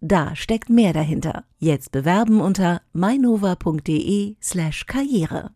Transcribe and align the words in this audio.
Da 0.00 0.36
steckt 0.36 0.70
mehr 0.70 0.92
dahinter. 0.92 1.44
Jetzt 1.58 1.90
bewerben 1.90 2.40
unter 2.40 2.82
mainova.de 2.92 4.36
slash 4.40 4.86
karriere. 4.86 5.50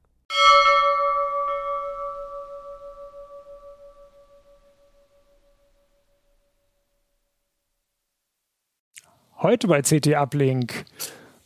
Heute 9.38 9.68
bei 9.68 9.82
CT 9.82 10.08
Uplink. 10.16 10.84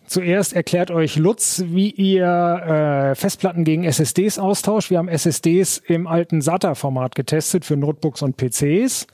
Zuerst 0.07 0.53
erklärt 0.53 0.91
euch 0.91 1.17
Lutz, 1.17 1.65
wie 1.67 1.91
ihr 1.91 2.25
äh, 2.25 3.15
Festplatten 3.15 3.65
gegen 3.65 3.85
SSDs 3.85 4.39
austauscht. 4.39 4.91
Wir 4.91 4.99
haben 4.99 5.09
SSDs 5.09 5.79
im 5.79 6.07
alten 6.07 6.41
SATA-Format 6.41 7.15
getestet 7.15 7.65
für 7.65 7.77
Notebooks 7.77 8.23
und 8.23 8.37
PCs. 8.37 9.07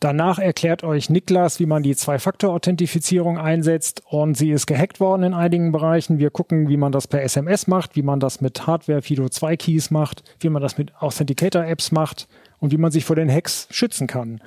Danach 0.00 0.38
erklärt 0.38 0.84
euch 0.84 1.10
Niklas, 1.10 1.60
wie 1.60 1.66
man 1.66 1.82
die 1.82 1.96
Zwei-Faktor-Authentifizierung 1.96 3.38
einsetzt 3.38 4.02
und 4.08 4.36
sie 4.36 4.50
ist 4.50 4.66
gehackt 4.66 5.00
worden 5.00 5.22
in 5.22 5.34
einigen 5.34 5.72
Bereichen. 5.72 6.18
Wir 6.18 6.30
gucken, 6.30 6.68
wie 6.68 6.76
man 6.76 6.92
das 6.92 7.06
per 7.06 7.22
SMS 7.22 7.66
macht, 7.66 7.96
wie 7.96 8.02
man 8.02 8.20
das 8.20 8.40
mit 8.40 8.66
Hardware 8.66 9.02
Fido 9.02 9.28
2 9.28 9.56
Keys 9.56 9.90
macht, 9.90 10.22
wie 10.40 10.48
man 10.48 10.62
das 10.62 10.78
mit 10.78 10.92
Authenticator-Apps 11.00 11.92
macht 11.92 12.28
und 12.60 12.72
wie 12.72 12.78
man 12.78 12.90
sich 12.90 13.04
vor 13.04 13.16
den 13.16 13.30
Hacks 13.30 13.68
schützen 13.70 14.06
kann. 14.06 14.40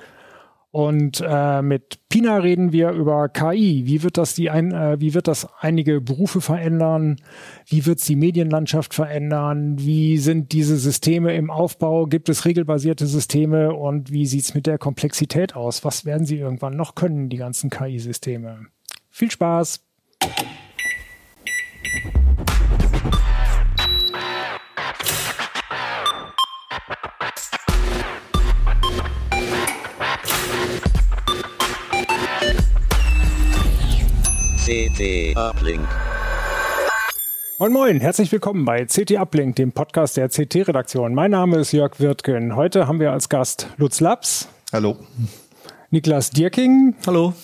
Und 0.72 1.22
äh, 1.22 1.60
mit 1.60 1.98
Pina 2.08 2.38
reden 2.38 2.72
wir 2.72 2.92
über 2.92 3.28
KI. 3.28 3.82
Wie 3.84 4.02
wird 4.02 4.16
das 4.16 4.34
die 4.34 4.48
ein, 4.48 4.72
äh, 4.72 4.98
wie 4.98 5.12
wird 5.12 5.28
das 5.28 5.46
einige 5.60 6.00
Berufe 6.00 6.40
verändern? 6.40 7.16
Wie 7.66 7.84
wird 7.84 7.98
es 7.98 8.06
die 8.06 8.16
Medienlandschaft 8.16 8.94
verändern? 8.94 9.76
Wie 9.78 10.16
sind 10.16 10.52
diese 10.52 10.78
Systeme 10.78 11.34
im 11.34 11.50
Aufbau? 11.50 12.06
Gibt 12.06 12.30
es 12.30 12.46
regelbasierte 12.46 13.06
Systeme? 13.06 13.74
Und 13.74 14.12
wie 14.12 14.24
sieht's 14.24 14.54
mit 14.54 14.66
der 14.66 14.78
Komplexität 14.78 15.54
aus? 15.54 15.84
Was 15.84 16.06
werden 16.06 16.24
sie 16.24 16.38
irgendwann 16.38 16.74
noch 16.74 16.94
können, 16.94 17.28
die 17.28 17.36
ganzen 17.36 17.68
KI-Systeme? 17.68 18.68
Viel 19.10 19.30
Spaß! 19.30 19.84
CT 34.72 35.36
Uplink. 35.36 35.86
Moin 37.58 37.72
Moin, 37.74 38.00
herzlich 38.00 38.32
willkommen 38.32 38.64
bei 38.64 38.86
CT 38.86 39.18
Uplink, 39.18 39.56
dem 39.56 39.72
Podcast 39.72 40.16
der 40.16 40.30
CT-Redaktion. 40.30 41.12
Mein 41.12 41.32
Name 41.32 41.58
ist 41.58 41.72
Jörg 41.72 42.00
Wirtgen. 42.00 42.56
Heute 42.56 42.88
haben 42.88 42.98
wir 42.98 43.12
als 43.12 43.28
Gast 43.28 43.68
Lutz 43.76 44.00
Laps. 44.00 44.48
Hallo. 44.72 44.96
Niklas 45.90 46.30
Dierking. 46.30 46.96
Hallo. 47.06 47.34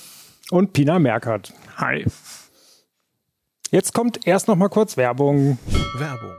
Und 0.50 0.72
Pina 0.72 0.98
Merkert. 0.98 1.52
Hi. 1.76 2.06
Jetzt 3.72 3.92
kommt 3.92 4.26
erst 4.26 4.48
noch 4.48 4.56
mal 4.56 4.70
kurz 4.70 4.96
Werbung. 4.96 5.58
Werbung 5.98 6.34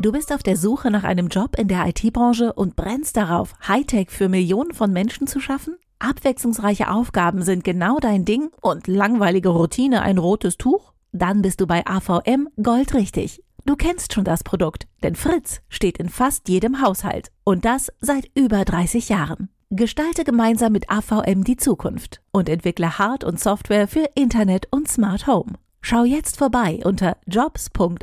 Du 0.00 0.12
bist 0.12 0.32
auf 0.32 0.42
der 0.42 0.56
Suche 0.56 0.90
nach 0.90 1.04
einem 1.04 1.28
Job 1.28 1.58
in 1.58 1.68
der 1.68 1.86
IT-Branche 1.88 2.54
und 2.54 2.74
brennst 2.74 3.18
darauf, 3.18 3.52
Hightech 3.68 4.08
für 4.08 4.30
Millionen 4.30 4.72
von 4.72 4.94
Menschen 4.94 5.26
zu 5.26 5.40
schaffen? 5.40 5.76
Abwechslungsreiche 6.02 6.90
Aufgaben 6.90 7.42
sind 7.42 7.64
genau 7.64 7.98
dein 7.98 8.24
Ding 8.24 8.50
und 8.60 8.86
langweilige 8.86 9.50
Routine 9.50 10.02
ein 10.02 10.18
rotes 10.18 10.56
Tuch? 10.58 10.92
Dann 11.12 11.42
bist 11.42 11.60
du 11.60 11.66
bei 11.66 11.86
AVM 11.86 12.48
goldrichtig. 12.62 13.42
Du 13.64 13.76
kennst 13.76 14.12
schon 14.12 14.24
das 14.24 14.42
Produkt, 14.42 14.88
denn 15.02 15.14
Fritz 15.14 15.60
steht 15.68 15.98
in 15.98 16.08
fast 16.08 16.48
jedem 16.48 16.82
Haushalt 16.82 17.30
und 17.44 17.64
das 17.64 17.92
seit 18.00 18.28
über 18.34 18.64
30 18.64 19.08
Jahren. 19.08 19.48
Gestalte 19.70 20.24
gemeinsam 20.24 20.72
mit 20.72 20.90
AVM 20.90 21.44
die 21.44 21.56
Zukunft 21.56 22.20
und 22.32 22.48
entwickle 22.48 22.98
Hard- 22.98 23.24
und 23.24 23.40
Software 23.40 23.86
für 23.88 24.06
Internet 24.14 24.66
und 24.70 24.88
Smart 24.88 25.26
Home. 25.26 25.52
Schau 25.80 26.04
jetzt 26.04 26.36
vorbei 26.36 26.80
unter 26.84 27.16
jobs.avm.de. 27.26 28.00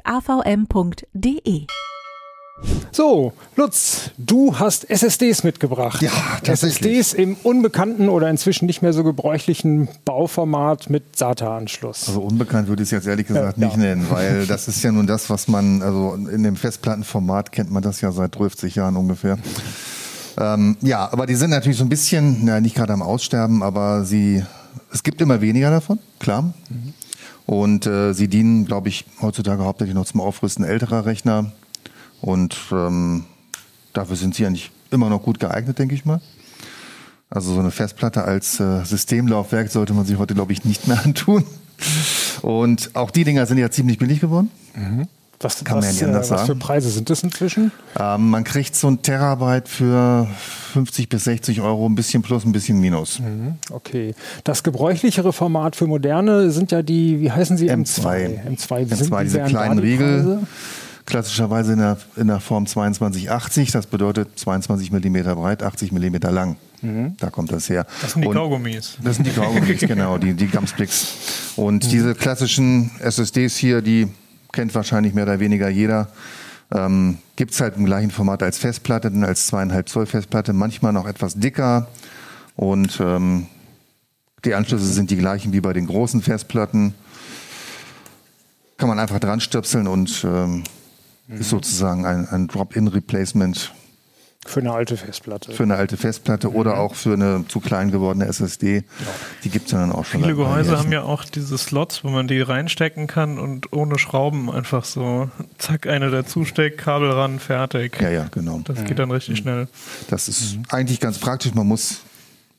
So, 2.92 3.34
Lutz, 3.56 4.12
du 4.18 4.60
hast 4.60 4.90
SSDs 4.90 5.44
mitgebracht. 5.44 6.02
Ja, 6.02 6.12
tatsächlich. 6.44 6.98
SSDs 6.98 7.14
im 7.14 7.36
unbekannten 7.44 8.10
oder 8.10 8.30
inzwischen 8.30 8.66
nicht 8.66 8.82
mehr 8.82 8.94
so 8.94 9.04
gebräuchlichen 9.04 9.88
Bauformat 10.06 10.90
mit 10.90 11.16
SATA-Anschluss. 11.16 12.08
Also 12.08 12.22
unbekannt 12.22 12.68
würde 12.68 12.84
ich 12.84 12.88
es 12.88 12.92
jetzt 12.92 13.08
ehrlich 13.08 13.28
gesagt 13.28 13.58
Ja, 13.58 13.66
nicht 13.66 13.78
ja. 13.78 13.84
nennen, 13.84 14.08
weil 14.10 14.46
das 14.48 14.68
ist 14.68 14.84
ja 14.84 14.92
nun 14.92 15.08
das, 15.08 15.30
was 15.30 15.48
man, 15.48 15.82
also 15.82 16.16
in 16.16 16.44
dem 16.44 16.56
Festplattenformat 16.56 17.52
kennt 17.52 17.72
man 17.72 17.84
das 17.84 18.02
ja 18.02 18.12
seit 18.12 18.36
50 18.36 18.76
Jahren 18.76 18.96
ungefähr. 18.98 19.38
Ähm, 20.38 20.78
ja, 20.82 21.12
aber 21.12 21.26
die 21.26 21.36
sind 21.36 21.52
natürlich 21.52 21.78
so 21.78 21.86
ein 21.86 21.90
bisschen, 21.90 22.46
na, 22.46 22.60
nicht 22.60 22.76
gerade 22.76 22.94
am 22.94 23.02
Aussterben, 23.02 23.62
aber 23.62 24.04
sie, 24.04 24.44
es 24.92 25.04
gibt 25.04 25.22
immer 25.22 25.42
weniger 25.42 25.70
davon, 25.70 26.00
klar. 26.20 26.54
Und 27.46 27.86
äh, 27.88 28.14
sie 28.14 28.28
dienen, 28.28 28.66
glaube 28.66 28.90
ich, 28.90 29.06
heutzutage 29.22 29.64
hauptsächlich 29.64 29.96
noch 29.96 30.06
zum 30.06 30.22
Aufrüsten 30.22 30.64
älterer 30.64 31.06
Rechner. 31.06 31.52
Und 32.22 32.58
ähm, 32.72 33.26
dafür 33.94 34.16
sind 34.16 34.36
sie 34.36 34.46
eigentlich 34.46 34.72
immer 34.92 35.10
noch 35.10 35.22
gut 35.24 35.40
geeignet, 35.40 35.80
denke 35.80 35.96
ich 35.96 36.06
mal. 36.06 36.22
Also 37.30 37.54
so 37.54 37.60
eine 37.60 37.72
Festplatte 37.72 38.24
als 38.24 38.60
äh, 38.60 38.84
Systemlaufwerk 38.84 39.70
sollte 39.70 39.94
man 39.94 40.06
sich 40.06 40.18
heute, 40.18 40.34
glaube 40.34 40.52
ich, 40.52 40.66
nicht 40.66 40.88
mehr 40.88 41.00
antun. 41.06 41.44
Und 42.42 42.92
auch 42.96 43.12
die 43.12 43.24
Dinger 43.24 43.46
sind 43.46 43.58
ja 43.58 43.70
ziemlich 43.70 43.98
billig 44.00 44.20
geworden. 44.20 44.50
Was, 45.42 45.64
Kann 45.64 45.76
man 45.78 45.84
ja 45.84 45.90
was, 45.90 45.96
nicht 45.96 46.04
anders 46.04 46.28
äh, 46.28 46.32
was 46.32 46.42
für 46.42 46.48
sagen. 46.48 46.60
Preise 46.60 46.90
sind 46.90 47.10
das 47.10 47.24
inzwischen? 47.24 47.72
Ähm, 47.98 48.30
man 48.32 48.44
kriegt 48.44 48.76
so 48.76 48.88
ein 48.90 49.02
Terabyte 49.02 49.70
für 49.70 50.28
50 50.74 51.08
bis 51.08 51.24
60 51.26 51.62
Euro, 51.62 51.86
ein 51.88 51.96
bisschen 51.96 52.22
plus, 52.24 52.44
ein 52.46 52.52
bisschen 52.52 52.82
minus. 52.82 53.22
Okay. 53.72 54.16
Das 54.44 54.64
gebräuchlichere 54.64 55.32
Format 55.32 55.78
für 55.78 55.88
moderne 55.88 56.52
sind 56.52 56.72
ja 56.74 56.82
die, 56.82 57.22
wie 57.22 57.32
heißen 57.32 57.56
sie? 57.58 57.72
M2. 57.72 58.44
M2, 58.58 58.90
Wie 58.90 58.96
sind- 58.96 59.12
M2 59.14 59.20
wie 59.20 59.24
diese 59.24 59.38
wären 59.38 59.54
da 59.54 59.60
kleinen 59.60 59.80
Riegel. 59.80 60.40
Klassischerweise 61.10 61.74
in 61.74 61.80
der, 61.80 61.98
in 62.18 62.28
der 62.28 62.40
Form 62.40 62.68
2280, 62.68 63.72
das 63.72 63.88
bedeutet 63.88 64.38
22 64.38 64.92
Millimeter 64.92 65.36
breit, 65.36 65.64
80 65.64 65.92
Millimeter 65.92 66.32
lang. 66.32 66.56
Da 67.18 67.30
kommt 67.30 67.52
das 67.52 67.68
her. 67.68 67.86
Das 68.02 68.14
sind 68.14 68.22
die 68.22 68.28
Und- 68.30 68.36
Kaugummis. 68.36 68.98
Das 69.04 69.18
sind 69.18 69.26
die 69.28 69.32
Kaugummis, 69.32 69.80
genau, 69.88 70.18
die, 70.18 70.34
die 70.34 70.48
Gumsticks. 70.48 71.54
Und 71.58 71.92
diese 71.92 72.16
klassischen 72.16 72.92
SSDs 73.00 73.58
hier, 73.58 73.82
die 73.82 74.08
kennt 74.54 74.74
wahrscheinlich 74.76 75.14
mehr 75.14 75.26
oder 75.26 75.40
weniger 75.42 75.68
jeder. 75.68 76.08
Ähm, 76.72 77.18
Gibt 77.36 77.52
es 77.52 77.60
halt 77.60 77.76
im 77.76 77.86
gleichen 77.86 78.12
Format 78.12 78.44
als 78.44 78.60
Festplatte, 78.60 79.12
als 79.24 79.48
zweieinhalb 79.48 79.90
Zoll 79.90 80.06
Festplatte, 80.06 80.54
manchmal 80.54 80.94
noch 80.94 81.08
etwas 81.08 81.36
dicker. 81.36 81.88
Und 82.56 83.00
ähm, 83.02 83.48
die 84.46 84.54
Anschlüsse 84.54 84.86
sind 84.86 85.10
die 85.12 85.18
gleichen 85.18 85.52
wie 85.52 85.60
bei 85.62 85.74
den 85.74 85.88
großen 85.88 86.22
Festplatten. 86.22 86.94
Kann 88.78 88.88
man 88.88 89.00
einfach 89.00 89.20
dran 89.20 89.42
stöpseln 89.42 89.88
und 89.88 90.24
ähm, 90.24 90.64
ist 91.30 91.50
sozusagen 91.50 92.06
ein, 92.06 92.28
ein 92.28 92.48
Drop-in-Replacement 92.48 93.72
Für 94.46 94.62
eine 94.62 94.72
alte 94.72 94.98
Festplatte. 94.98 95.52
für 95.52 95.64
eine 95.64 95.76
alte 95.76 95.96
Festplatte 95.98 96.52
oder 96.52 96.80
auch 96.80 96.96
für 96.96 97.14
eine 97.14 97.46
zu 97.48 97.60
klein 97.60 97.92
gewordene 97.92 98.26
SSD. 98.26 98.84
Die 99.44 99.50
gibt 99.50 99.68
es 99.68 99.72
ja 99.74 99.80
dann 99.80 99.92
auch 99.92 100.06
schon. 100.06 100.22
Viele 100.22 100.36
Gehäuse 100.36 100.78
haben 100.78 100.92
ja 100.92 101.04
auch 101.04 101.26
diese 101.26 101.58
Slots, 101.58 102.04
wo 102.04 102.10
man 102.10 102.28
die 102.28 102.42
reinstecken 102.42 103.06
kann 103.08 103.38
und 103.38 103.72
ohne 103.74 104.00
Schrauben 104.00 104.50
einfach 104.50 104.86
so, 104.86 105.30
zack, 105.58 105.86
eine 105.88 106.10
dazusteckt, 106.10 106.78
Kabel 106.80 107.12
ran, 107.12 107.40
fertig. 107.40 108.02
Ja, 108.02 108.10
ja, 108.10 108.28
genau. 108.32 108.62
Das 108.64 108.84
geht 108.86 108.98
dann 108.98 109.12
richtig 109.12 109.38
schnell. 109.40 109.68
Das 110.10 110.28
ist 110.28 110.58
eigentlich 110.70 111.00
ganz 111.00 111.20
praktisch. 111.20 111.54
Man 111.54 111.68
muss 111.68 112.02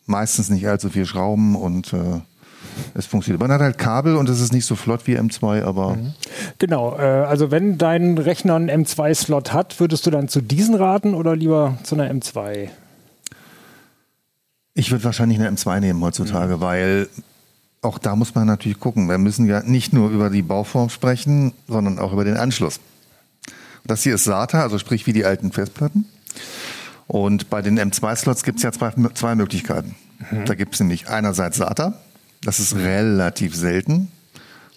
meistens 0.07 0.49
nicht 0.49 0.67
allzu 0.69 0.91
viel 0.91 1.07
schrauben 1.07 1.57
und 1.57 1.93
äh, 1.93 2.21
es 2.95 3.07
funktioniert. 3.07 3.41
Man 3.41 3.53
hat 3.53 3.61
halt 3.61 3.79
Kabel 3.79 4.17
und 4.17 4.29
es 4.29 4.41
ist 4.41 4.53
nicht 4.53 4.67
so 4.67 4.77
flott 4.77 5.07
wie 5.07 5.19
M2, 5.19 5.63
aber 5.63 5.99
Genau, 6.59 6.97
äh, 6.99 7.03
also 7.03 7.51
wenn 7.51 7.79
dein 7.79 8.19
Rechner 8.19 8.57
einen 8.57 8.85
M2-Slot 8.85 9.53
hat, 9.53 9.81
würdest 9.81 10.07
du 10.07 10.11
dann 10.11 10.29
zu 10.29 10.41
diesen 10.41 10.75
raten 10.75 11.15
oder 11.15 11.37
lieber 11.37 11.79
zu 11.83 11.95
einer 11.95 12.11
M2? 12.11 12.69
ich 14.75 14.91
würde 14.91 15.05
wahrscheinlich 15.05 15.39
eine 15.39 15.51
M2 15.51 15.81
nehmen 15.81 16.03
heutzutage, 16.03 16.61
weil 16.61 17.09
auch 17.83 17.99
da 17.99 18.17
muss 18.17 18.35
man 18.35 18.47
natürlich 18.47 18.81
gucken. 18.81 19.09
Wir 19.09 19.19
müssen 19.19 19.47
ja 19.47 19.63
nicht 19.63 19.93
nur 19.93 20.11
über 20.11 20.31
die 20.31 20.43
Bauform 20.43 20.91
sprechen, 20.91 21.53
sondern 21.69 21.99
auch 21.99 22.13
über 22.13 22.25
den 22.25 22.37
Anschluss. 22.37 22.81
Das 23.85 24.03
hier 24.03 24.15
ist 24.15 24.25
SATA, 24.25 24.63
also 24.63 24.79
sprich 24.79 25.07
wie 25.07 25.13
die 25.13 25.25
alten 25.25 25.53
Festplatten. 25.53 26.05
Und 27.07 27.51
bei 27.51 27.63
den 27.63 27.79
M2-Slots 27.79 28.45
gibt 28.45 28.59
es 28.59 28.63
ja 28.63 28.73
zwei, 28.73 28.93
zwei 29.15 29.35
Möglichkeiten. 29.35 29.97
Da 30.45 30.55
gibt 30.55 30.75
es 30.75 30.81
nämlich 30.81 31.09
einerseits 31.09 31.57
SATA, 31.57 31.95
das 32.43 32.61
ist 32.61 32.75
relativ 32.77 33.55
selten. 33.55 34.09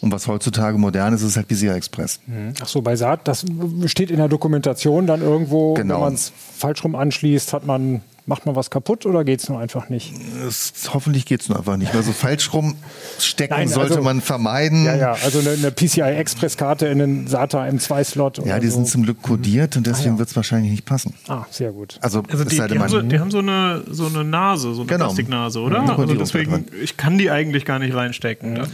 Und 0.01 0.11
was 0.11 0.27
heutzutage 0.27 0.77
modern 0.77 1.13
ist, 1.13 1.21
ist 1.21 1.37
halt 1.37 1.47
PCI 1.47 1.69
Express. 1.69 2.19
Ach 2.61 2.67
so, 2.67 2.81
bei 2.81 2.97
Saat, 2.97 3.25
das 3.27 3.45
steht 3.85 4.11
in 4.11 4.17
der 4.17 4.27
Dokumentation 4.27 5.07
dann 5.07 5.21
irgendwo, 5.21 5.75
Genau. 5.75 5.95
wenn 5.95 6.01
man 6.01 6.13
es 6.15 6.33
falsch 6.57 6.83
rum 6.83 6.95
anschließt, 6.95 7.53
hat 7.53 7.65
man, 7.65 8.01
macht 8.25 8.45
man 8.45 8.55
was 8.55 8.69
kaputt 8.69 9.05
oder 9.05 9.23
geht 9.23 9.41
es 9.41 9.49
nur 9.49 9.59
einfach 9.59 9.89
nicht? 9.89 10.13
Es, 10.47 10.73
hoffentlich 10.93 11.25
geht's 11.25 11.49
nur 11.49 11.57
einfach 11.57 11.77
nicht. 11.77 11.93
Also 11.93 12.11
falsch 12.13 12.53
rum 12.53 12.75
stecken 13.19 13.53
Nein, 13.55 13.67
sollte 13.67 13.95
also- 13.95 14.03
man 14.03 14.21
vermeiden. 14.21 14.85
Ja, 14.85 14.95
ja, 14.95 15.11
also 15.23 15.39
eine, 15.39 15.51
eine 15.51 15.71
PCI-Express-Karte 15.71 16.87
in 16.87 16.99
den 16.99 17.27
SATA 17.27 17.63
M2-Slot. 17.65 18.45
Ja, 18.45 18.59
die 18.59 18.69
sind 18.69 18.87
zum 18.87 19.03
Glück 19.03 19.21
kodiert 19.21 19.75
und 19.77 19.87
deswegen 19.87 20.11
Ah, 20.11 20.13
ja. 20.13 20.19
wird's 20.19 20.35
wahrscheinlich 20.35 20.71
nicht 20.71 20.85
passen. 20.85 21.13
Ah, 21.27 21.45
sehr 21.51 21.71
gut. 21.71 21.97
Also, 22.01 22.23
Also 22.29 22.43
es 22.43 22.49
die, 22.49 22.55
sei 22.55 22.67
die, 22.67 22.73
denn, 22.73 22.81
haben 22.83 22.89
so, 22.89 23.01
die 23.01 23.19
haben 23.19 23.31
so 23.31 23.39
eine, 23.39 23.83
so 23.89 24.07
eine 24.07 24.23
Nase, 24.23 24.73
so 24.73 24.81
eine 24.81 24.89
Genau. 24.89 25.05
Plastiknase, 25.05 25.59
oder? 25.59 25.81
Mhm. 25.81 25.89
Also 25.89 26.15
deswegen, 26.15 26.65
ich 26.81 26.97
kann 26.97 27.17
die 27.17 27.29
eigentlich 27.29 27.65
gar 27.65 27.79
nicht 27.79 27.93
reinstecken. 27.93 28.55
Dann, 28.55 28.63
dann, 28.65 28.71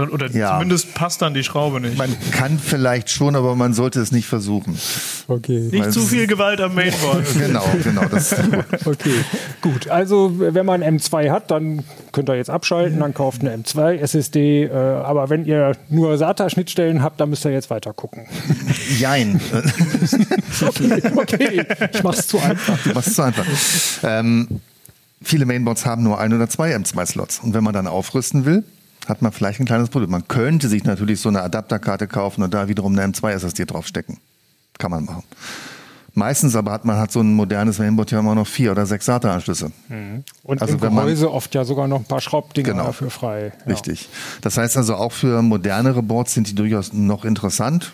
oder 0.00 0.30
Ja. 0.30 0.52
zumindest 0.54 0.94
passt 0.94 1.22
dann 1.22 1.34
die 1.34 1.42
Schraube 1.44 1.80
nicht. 1.80 1.96
man 1.98 2.14
kann 2.30 2.58
vielleicht 2.58 3.10
schon, 3.10 3.36
aber 3.36 3.54
man 3.56 3.74
sollte 3.74 4.00
es 4.00 4.12
nicht 4.12 4.26
versuchen. 4.26 4.78
Okay. 5.28 5.58
nicht 5.70 5.84
weil 5.84 5.90
zu 5.92 6.00
viel 6.02 6.26
Gewalt 6.26 6.60
am 6.60 6.74
Mainboard. 6.74 7.24
Genau, 7.38 7.64
genau. 7.82 8.04
Das 8.10 8.32
ist 8.32 8.50
gut. 8.50 8.64
Okay, 8.86 9.14
gut. 9.62 9.88
Also 9.88 10.32
wenn 10.38 10.64
man 10.66 10.82
M2 10.82 11.30
hat, 11.30 11.50
dann 11.50 11.82
könnt 12.12 12.28
ihr 12.28 12.36
jetzt 12.36 12.50
abschalten, 12.50 13.00
dann 13.00 13.14
kauft 13.14 13.40
eine 13.42 13.54
M2 13.56 13.96
SSD. 13.98 14.64
Äh, 14.64 14.70
aber 14.72 15.28
wenn 15.30 15.44
ihr 15.44 15.72
nur 15.88 16.16
SATA-Schnittstellen 16.16 17.02
habt, 17.02 17.20
dann 17.20 17.30
müsst 17.30 17.44
ihr 17.44 17.50
jetzt 17.52 17.70
weiter 17.70 17.92
gucken. 17.92 18.26
Jein. 18.98 19.40
Okay, 21.16 21.64
ich 21.92 22.02
mach's 22.02 22.26
zu 22.28 22.38
einfach. 22.38 22.78
Was 22.94 23.06
ist 23.08 23.16
so 23.16 23.22
einfach? 23.22 23.44
Ähm, 24.02 24.60
viele 25.22 25.46
Mainboards 25.46 25.84
haben 25.86 26.02
nur 26.02 26.18
ein 26.18 26.32
oder 26.32 26.48
zwei 26.48 26.74
M2-Slots. 26.74 27.40
Und 27.40 27.54
wenn 27.54 27.64
man 27.64 27.72
dann 27.74 27.86
aufrüsten 27.86 28.44
will, 28.44 28.64
hat 29.06 29.22
man 29.22 29.32
vielleicht 29.32 29.60
ein 29.60 29.66
kleines 29.66 29.88
Problem. 29.88 30.10
Man 30.10 30.26
könnte 30.28 30.68
sich 30.68 30.84
natürlich 30.84 31.20
so 31.20 31.28
eine 31.28 31.42
Adapterkarte 31.42 32.06
kaufen 32.08 32.42
und 32.42 32.52
da 32.54 32.68
wiederum 32.68 32.98
eine 32.98 33.12
M2-SSD 33.12 33.64
draufstecken. 33.66 34.18
Kann 34.78 34.90
man 34.90 35.04
machen. 35.04 35.22
Meistens 36.14 36.56
aber 36.56 36.72
hat 36.72 36.84
man 36.86 36.96
hat 36.96 37.12
so 37.12 37.20
ein 37.20 37.34
modernes 37.34 37.78
Mainboard 37.78 38.10
ja 38.10 38.20
immer 38.20 38.34
noch 38.34 38.46
vier 38.46 38.72
oder 38.72 38.86
sechs 38.86 39.04
SATA-Anschlüsse. 39.06 39.70
Und 40.42 40.62
Also 40.62 40.74
im 40.74 40.80
wenn 40.80 40.94
man- 40.94 41.04
Gehäuse 41.04 41.30
oft 41.30 41.54
ja 41.54 41.64
sogar 41.64 41.88
noch 41.88 41.98
ein 41.98 42.04
paar 42.06 42.22
Schraubdinger 42.22 42.70
Genau. 42.72 42.84
dafür 42.86 43.10
frei. 43.10 43.52
Ja. 43.66 43.72
Richtig. 43.72 44.08
Das 44.40 44.56
heißt 44.56 44.76
also 44.78 44.94
auch 44.96 45.12
für 45.12 45.42
modernere 45.42 46.02
Boards 46.02 46.32
sind 46.32 46.48
die 46.48 46.54
durchaus 46.54 46.92
noch 46.94 47.24
interessant. 47.26 47.92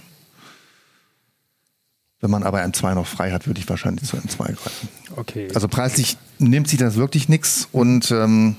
Wenn 2.20 2.31
man 2.31 2.44
aber 2.44 2.62
M2 2.62 2.94
noch 2.94 3.06
frei 3.09 3.32
hat, 3.32 3.49
würde 3.49 3.59
ich 3.59 3.69
wahrscheinlich 3.69 4.09
zu 4.09 4.17
M2 4.17 4.53
greifen. 4.55 4.88
Okay. 5.17 5.49
Also 5.55 5.67
preislich 5.67 6.17
nimmt 6.38 6.69
sich 6.69 6.79
das 6.79 6.94
wirklich 6.94 7.29
nichts 7.29 7.69
und 7.73 8.12
ähm, 8.12 8.55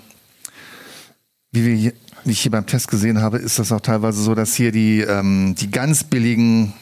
wie, 1.53 1.65
wir 1.65 1.75
hier, 1.75 1.93
wie 2.25 2.31
ich 2.31 2.41
hier 2.41 2.51
beim 2.51 2.65
Test 2.65 2.87
gesehen 2.89 3.21
habe, 3.21 3.37
ist 3.37 3.59
das 3.59 3.71
auch 3.71 3.81
teilweise 3.81 4.21
so, 4.21 4.35
dass 4.35 4.53
hier 4.55 4.71
die, 4.71 5.01
ähm, 5.01 5.55
die 5.57 5.69
ganz 5.71 6.03
billigen 6.03 6.73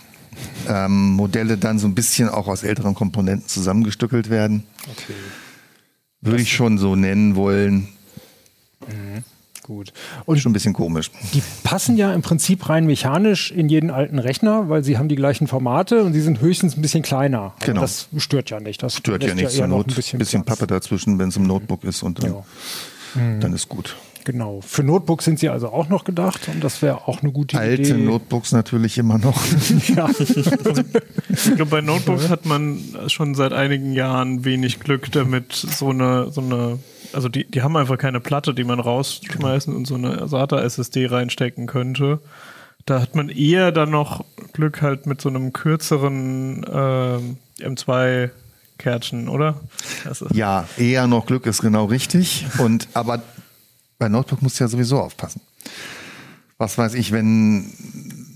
ähm, 0.68 1.12
Modelle 1.12 1.58
dann 1.58 1.80
so 1.80 1.88
ein 1.88 1.96
bisschen 1.96 2.30
auch 2.30 2.48
aus 2.48 2.64
älteren 2.64 2.94
Komponenten 2.96 3.48
zusammengestückelt 3.48 4.30
werden. 4.30 4.64
okay. 4.90 5.14
Würde 6.24 6.44
ich 6.44 6.54
schon 6.54 6.78
so 6.78 6.96
nennen 6.96 7.36
wollen. 7.36 7.88
Gut. 9.64 9.94
Und 10.26 10.40
Schon 10.40 10.52
ein 10.52 10.54
bisschen 10.54 10.74
komisch. 10.74 11.12
die 11.34 11.42
passen 11.64 11.96
ja 11.96 12.14
im 12.14 12.22
Prinzip 12.22 12.68
rein 12.68 12.86
mechanisch 12.86 13.52
in 13.52 13.70
jeden 13.70 13.90
alten 13.92 14.20
Rechner, 14.20 14.70
weil 14.70 14.84
sie 14.84 14.98
haben 14.98 15.08
die 15.08 15.16
gleichen 15.16 15.48
Formate 15.48 16.04
und 16.04 16.14
sie 16.14 16.22
sind 16.22 16.42
höchstens 16.42 16.76
ein 16.76 16.82
bisschen 16.82 17.04
kleiner. 17.04 17.54
Genau. 17.62 17.82
Das 17.82 18.08
stört 18.18 18.50
ja 18.50 18.60
nicht. 18.60 18.82
Das 18.84 18.98
Stört 18.98 19.24
ja 19.24 19.36
Zur 19.50 19.68
noch 19.68 19.78
Not 19.78 19.90
ein 19.90 19.96
bisschen, 19.96 20.20
bisschen. 20.20 20.44
Pappe 20.44 20.68
dazwischen, 20.68 21.20
wenn 21.20 21.30
es 21.30 21.38
im 21.38 21.44
Notebook 21.44 21.84
ist 21.84 22.04
und 22.04 22.22
dann, 22.24 22.34
Ja. 22.34 22.44
dann 23.40 23.54
ist 23.54 23.70
gut. 23.70 23.96
Genau. 24.24 24.62
Für 24.62 24.84
Notebooks 24.84 25.26
sind 25.26 25.40
sie 25.40 25.50
also 25.50 25.70
auch 25.70 25.90
noch 25.90 26.04
gedacht 26.04 26.48
und 26.48 26.64
das 26.64 26.82
wäre 26.82 27.08
auch 27.08 27.22
eine 27.22 27.32
gute 27.32 27.58
Alte 27.58 27.82
Idee. 27.82 27.94
Notebooks 27.94 28.52
natürlich 28.52 28.98
immer 28.98 29.18
noch. 29.18 29.42
ja. 29.96 30.10
Ich 31.30 31.56
glaube, 31.56 31.66
bei 31.66 31.82
Notebooks 31.82 32.30
hat 32.30 32.46
man 32.46 32.80
schon 33.08 33.36
seit 33.36 33.54
einigen 33.54 33.94
Jahren 33.94 34.46
wenig 34.46 34.80
Glück 34.80 35.12
damit, 35.12 35.54
so 35.54 35.90
eine, 35.90 36.32
so 36.32 36.42
eine, 36.42 36.80
also 37.14 37.30
die, 37.30 37.50
die 37.50 37.62
haben 37.62 37.76
einfach 37.76 37.98
keine 37.98 38.20
Platte, 38.20 38.54
die 38.54 38.64
man 38.64 38.80
rausschmeißen 38.80 39.76
und 39.76 39.86
so 39.88 39.96
eine 39.96 40.28
SATA-SSD 40.28 41.08
reinstecken 41.08 41.68
könnte. 41.68 42.20
Da 42.86 43.02
hat 43.02 43.16
man 43.16 43.30
eher 43.30 43.72
dann 43.72 43.92
noch 43.92 44.26
Glück 44.54 44.82
halt 44.82 45.06
mit 45.06 45.22
so 45.22 45.30
einem 45.30 45.54
kürzeren 45.54 46.66
ähm, 46.72 47.38
M2-Kärtchen, 47.60 49.30
oder? 49.30 49.62
Das 50.04 50.22
ist, 50.22 50.34
Ja, 50.36 50.68
eher 50.78 51.08
noch 51.08 51.26
Glück 51.26 51.46
ist 51.46 51.62
genau 51.62 51.86
richtig. 51.86 52.46
Und 52.58 52.88
aber 52.94 53.22
bei 54.02 54.10
Notebook 54.10 54.42
musst 54.42 54.60
du 54.60 54.64
ja 54.64 54.68
sowieso 54.68 55.00
aufpassen. 55.00 55.42
Was 56.58 56.76
weiß 56.76 56.96
ich, 56.96 57.12
wenn 57.12 57.72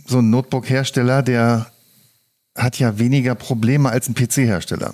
so 0.05 0.19
ein 0.19 0.29
Notebook-Hersteller, 0.29 1.23
der 1.23 1.65
hat 2.55 2.77
ja 2.77 2.99
weniger 2.99 3.33
Probleme 3.33 3.89
als 3.89 4.07
ein 4.07 4.13
PC-Hersteller. 4.13 4.93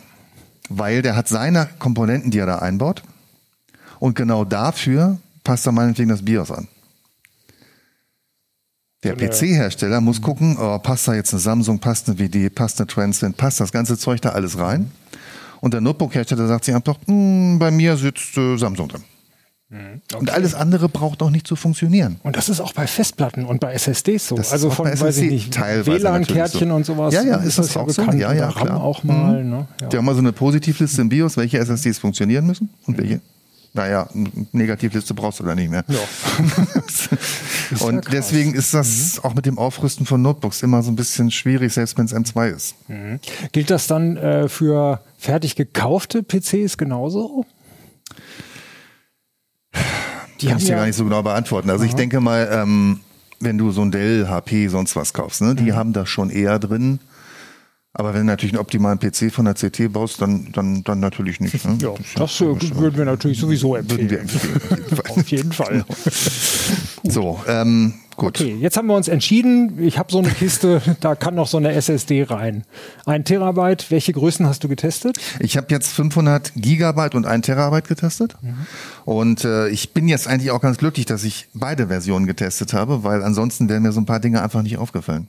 Weil 0.69 1.01
der 1.01 1.17
hat 1.17 1.27
seine 1.27 1.67
Komponenten, 1.77 2.31
die 2.31 2.39
er 2.39 2.45
da 2.45 2.59
einbaut. 2.59 3.03
Und 3.99 4.15
genau 4.15 4.45
dafür 4.45 5.19
passt 5.43 5.65
er 5.65 5.73
meinetwegen 5.73 6.09
das 6.09 6.23
BIOS 6.23 6.51
an. 6.51 6.69
Der 9.03 9.17
PC-Hersteller 9.17 9.99
muss 9.99 10.21
gucken, 10.21 10.55
oh, 10.57 10.79
passt 10.79 11.05
da 11.05 11.13
jetzt 11.13 11.33
eine 11.33 11.41
Samsung, 11.41 11.79
passt 11.79 12.07
eine 12.07 12.17
WD, 12.17 12.55
passt 12.55 12.79
eine 12.79 12.87
Transcend, 12.87 13.35
passt 13.35 13.59
das 13.59 13.73
ganze 13.73 13.97
Zeug 13.97 14.21
da 14.21 14.29
alles 14.29 14.57
rein. 14.57 14.89
Und 15.59 15.73
der 15.73 15.81
Notebook-Hersteller 15.81 16.47
sagt 16.47 16.63
sich 16.63 16.73
einfach, 16.73 16.95
"Hm, 17.07 17.59
bei 17.59 17.71
mir 17.71 17.97
sitzt 17.97 18.37
äh, 18.37 18.55
Samsung 18.57 18.87
drin. 18.87 19.03
Und 20.17 20.31
alles 20.31 20.53
andere 20.53 20.89
braucht 20.89 21.21
auch 21.21 21.29
nicht 21.29 21.47
zu 21.47 21.55
funktionieren. 21.55 22.19
Und 22.23 22.35
das 22.35 22.49
ist 22.49 22.59
auch 22.59 22.73
bei 22.73 22.87
Festplatten 22.87 23.45
und 23.45 23.61
bei 23.61 23.73
SSDs 23.73 24.27
so. 24.27 24.35
Das 24.35 24.47
ist 24.47 24.53
also 24.53 24.69
von, 24.69 24.83
bei 24.83 24.99
weiß 24.99 25.17
ich 25.19 25.31
SSD 25.31 25.61
nicht, 25.61 25.87
WLAN-Kärtchen 25.87 26.69
so. 26.69 26.75
und 26.75 26.85
sowas. 26.85 27.13
Ja, 27.13 27.23
ja, 27.23 27.37
ist 27.37 27.57
das 27.57 27.77
auch 27.77 27.89
so? 27.89 28.01
Ja, 28.01 28.33
ja, 28.33 28.49
RAM 28.49 28.67
klar. 28.67 28.83
auch 28.83 29.03
mal. 29.05 29.43
Ne? 29.45 29.67
Ja. 29.79 29.87
Die 29.87 29.97
haben 29.97 30.03
mal 30.03 30.13
so 30.13 30.19
eine 30.19 30.33
Positivliste 30.33 31.01
im 31.01 31.07
BIOS, 31.07 31.37
welche 31.37 31.57
SSDs 31.59 31.99
funktionieren 31.99 32.45
müssen 32.45 32.69
und 32.85 32.97
welche. 32.97 33.21
Naja, 33.73 34.09
eine 34.13 34.29
Negativliste 34.51 35.13
brauchst 35.13 35.39
du 35.39 35.45
da 35.45 35.55
nicht 35.55 35.71
mehr. 35.71 35.85
Ja. 35.87 35.99
und 37.85 38.01
krass. 38.01 38.11
deswegen 38.11 38.53
ist 38.53 38.73
das 38.73 39.23
auch 39.23 39.33
mit 39.33 39.45
dem 39.45 39.57
Aufrüsten 39.57 40.05
von 40.05 40.21
Notebooks 40.21 40.61
immer 40.63 40.83
so 40.83 40.91
ein 40.91 40.97
bisschen 40.97 41.31
schwierig, 41.31 41.71
selbst 41.71 41.97
wenn 41.97 42.03
es 42.03 42.13
M2 42.13 42.53
ist. 42.53 42.75
Gilt 43.53 43.69
das 43.69 43.87
dann 43.87 44.17
äh, 44.17 44.49
für 44.49 44.99
fertig 45.17 45.55
gekaufte 45.55 46.23
PCs 46.23 46.77
genauso? 46.77 47.45
Die 50.41 50.47
Kann 50.47 50.57
ich 50.57 50.65
dir 50.65 50.71
ja- 50.71 50.77
gar 50.77 50.85
nicht 50.87 50.95
so 50.95 51.03
genau 51.03 51.21
beantworten. 51.21 51.69
Also 51.69 51.83
ich 51.85 51.93
denke 51.93 52.19
mal, 52.19 52.49
ähm, 52.51 52.99
wenn 53.39 53.57
du 53.57 53.71
so 53.71 53.81
ein 53.81 53.91
Dell, 53.91 54.27
HP, 54.27 54.67
sonst 54.67 54.95
was 54.95 55.13
kaufst, 55.13 55.41
ne, 55.41 55.49
Mhm. 55.53 55.55
die 55.57 55.73
haben 55.73 55.93
das 55.93 56.09
schon 56.09 56.29
eher 56.29 56.59
drin. 56.59 56.99
Aber 57.93 58.13
wenn 58.13 58.21
du 58.21 58.27
natürlich 58.27 58.53
einen 58.53 58.61
optimalen 58.61 58.99
PC 58.99 59.29
von 59.31 59.43
der 59.45 59.53
CT 59.53 59.89
baust, 59.91 60.21
dann, 60.21 60.49
dann, 60.53 60.81
dann 60.83 61.01
natürlich 61.01 61.41
nicht. 61.41 61.65
Ne? 61.65 61.77
Ja, 61.81 61.89
das 62.15 62.39
ja 62.39 62.47
äh, 62.47 62.75
würden 62.75 62.97
wir 62.97 63.03
natürlich 63.05 63.37
sowieso 63.39 63.75
empfehlen. 63.75 64.09
Würden 64.09 64.09
wir 64.11 64.19
empfehlen. 64.21 64.99
auf 65.09 65.27
jeden 65.27 65.51
Fall. 65.51 65.85
Auf 65.87 66.05
jeden 66.05 66.11
Fall. 67.03 67.11
So, 67.11 67.41
ähm, 67.47 67.95
gut. 68.21 68.39
Okay, 68.39 68.55
jetzt 68.59 68.77
haben 68.77 68.87
wir 68.87 68.95
uns 68.95 69.07
entschieden. 69.07 69.83
Ich 69.83 69.97
habe 69.97 70.11
so 70.11 70.19
eine 70.19 70.29
Kiste, 70.29 70.81
da 71.01 71.15
kann 71.15 71.35
noch 71.35 71.47
so 71.47 71.57
eine 71.57 71.73
SSD 71.73 72.23
rein. 72.23 72.63
Ein 73.05 73.25
Terabyte. 73.25 73.89
Welche 73.89 74.13
Größen 74.13 74.45
hast 74.47 74.63
du 74.63 74.67
getestet? 74.67 75.17
Ich 75.39 75.57
habe 75.57 75.67
jetzt 75.69 75.91
500 75.93 76.53
Gigabyte 76.55 77.15
und 77.15 77.25
1 77.25 77.45
Terabyte 77.45 77.87
getestet. 77.87 78.35
Und 79.05 79.43
äh, 79.43 79.69
ich 79.69 79.93
bin 79.93 80.07
jetzt 80.07 80.27
eigentlich 80.27 80.51
auch 80.51 80.61
ganz 80.61 80.77
glücklich, 80.77 81.05
dass 81.05 81.23
ich 81.23 81.47
beide 81.53 81.87
Versionen 81.87 82.27
getestet 82.27 82.73
habe, 82.73 83.03
weil 83.03 83.23
ansonsten 83.23 83.67
wären 83.67 83.83
mir 83.83 83.91
so 83.91 83.99
ein 83.99 84.05
paar 84.05 84.19
Dinge 84.19 84.41
einfach 84.41 84.61
nicht 84.61 84.77
aufgefallen. 84.77 85.27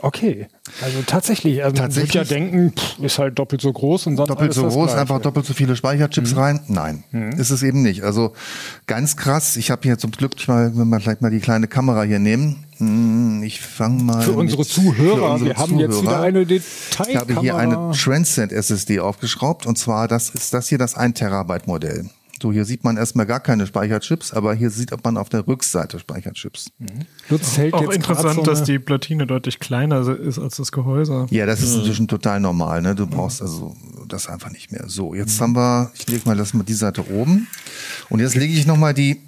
Okay, 0.00 0.48
also 0.82 1.02
tatsächlich. 1.06 1.62
Also 1.62 1.76
Tatsächlich? 1.76 2.14
Man 2.14 2.28
würde 2.28 2.34
ja 2.34 2.40
denken, 2.40 2.72
pff, 2.76 2.98
ist 2.98 3.18
halt 3.18 3.38
doppelt 3.38 3.60
so 3.60 3.72
groß 3.72 4.08
und 4.08 4.16
sonst 4.16 4.28
Doppelt 4.28 4.52
so 4.52 4.66
groß, 4.66 4.94
einfach 4.94 5.20
doppelt 5.20 5.46
so 5.46 5.54
viele 5.54 5.76
Speicherchips 5.76 6.36
rein? 6.36 6.60
Nein, 6.66 7.04
ist 7.36 7.50
es 7.50 7.62
eben 7.62 7.82
nicht. 7.82 8.02
Also 8.02 8.32
ganz 8.86 9.16
krass. 9.16 9.56
Ich 9.56 9.70
habe 9.70 9.82
hier 9.84 9.98
zum 9.98 10.10
Glück 10.10 10.32
mal, 10.48 10.76
wenn 10.76 10.88
wir 10.88 11.00
vielleicht 11.00 11.22
mal 11.22 11.30
die 11.30 11.38
kleine 11.38 11.68
Kamera 11.68 12.02
hier 12.02 12.18
nehmen. 12.18 12.31
Hm, 12.78 13.42
Ich 13.44 13.60
fange 13.60 14.02
mal 14.02 14.22
Für 14.22 14.32
unsere 14.32 14.60
mit- 14.62 14.68
Zuhörer, 14.68 15.16
für 15.16 15.24
unsere 15.32 15.50
wir 15.50 15.56
haben 15.56 15.78
jetzt 15.78 15.90
Zuhörer. 15.98 16.02
wieder 16.02 16.20
eine 16.22 16.40
Ich 16.42 16.48
Detailkamera. 16.90 17.26
habe 17.30 17.40
hier 17.40 17.56
eine 17.56 17.92
Transcend 17.96 18.52
SSD 18.52 19.00
aufgeschraubt 19.00 19.66
und 19.66 19.78
zwar 19.78 20.08
das 20.08 20.30
ist 20.30 20.52
das 20.54 20.68
hier 20.68 20.78
das 20.78 20.94
1 20.94 21.18
Terabyte 21.18 21.66
Modell. 21.66 22.08
So, 22.40 22.50
hier 22.52 22.64
sieht 22.64 22.82
man 22.82 22.96
erstmal 22.96 23.24
gar 23.24 23.38
keine 23.38 23.68
Speicherchips, 23.68 24.32
aber 24.32 24.52
hier 24.54 24.70
sieht 24.70 24.90
man 25.04 25.16
auf 25.16 25.28
der 25.28 25.46
Rückseite 25.46 26.00
Speicherchips. 26.00 26.72
Lutz 27.28 27.56
hält 27.56 27.72
auch 27.72 27.82
jetzt 27.82 27.94
interessant, 27.94 28.34
so 28.34 28.42
dass 28.42 28.64
die 28.64 28.80
Platine 28.80 29.28
deutlich 29.28 29.60
kleiner 29.60 30.00
ist 30.08 30.40
als 30.40 30.56
das 30.56 30.72
Gehäuse. 30.72 31.26
Ja, 31.30 31.46
das 31.46 31.62
ist 31.62 31.76
inzwischen 31.76 32.08
total 32.08 32.40
normal. 32.40 32.82
Ne? 32.82 32.96
Du 32.96 33.06
brauchst 33.06 33.40
also 33.42 33.76
das 34.08 34.26
einfach 34.28 34.50
nicht 34.50 34.72
mehr. 34.72 34.84
So, 34.88 35.14
jetzt 35.14 35.40
haben 35.40 35.54
wir, 35.54 35.92
ich 35.94 36.08
lege 36.08 36.22
mal 36.24 36.36
das 36.36 36.52
mal 36.52 36.64
die 36.64 36.72
Seite 36.74 37.08
oben 37.12 37.46
und 38.08 38.18
jetzt 38.18 38.34
lege 38.34 38.52
ich 38.52 38.66
noch 38.66 38.76
mal 38.76 38.92
die 38.92 39.20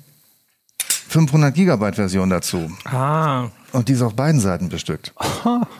500 1.09 1.55
Gigabyte 1.55 1.97
Version 1.97 2.31
dazu 2.31 2.71
Ah, 2.85 3.49
und 3.73 3.89
die 3.89 3.93
ist 3.93 4.03
auf 4.03 4.15
beiden 4.15 4.41
Seiten 4.41 4.69
bestückt. 4.69 5.13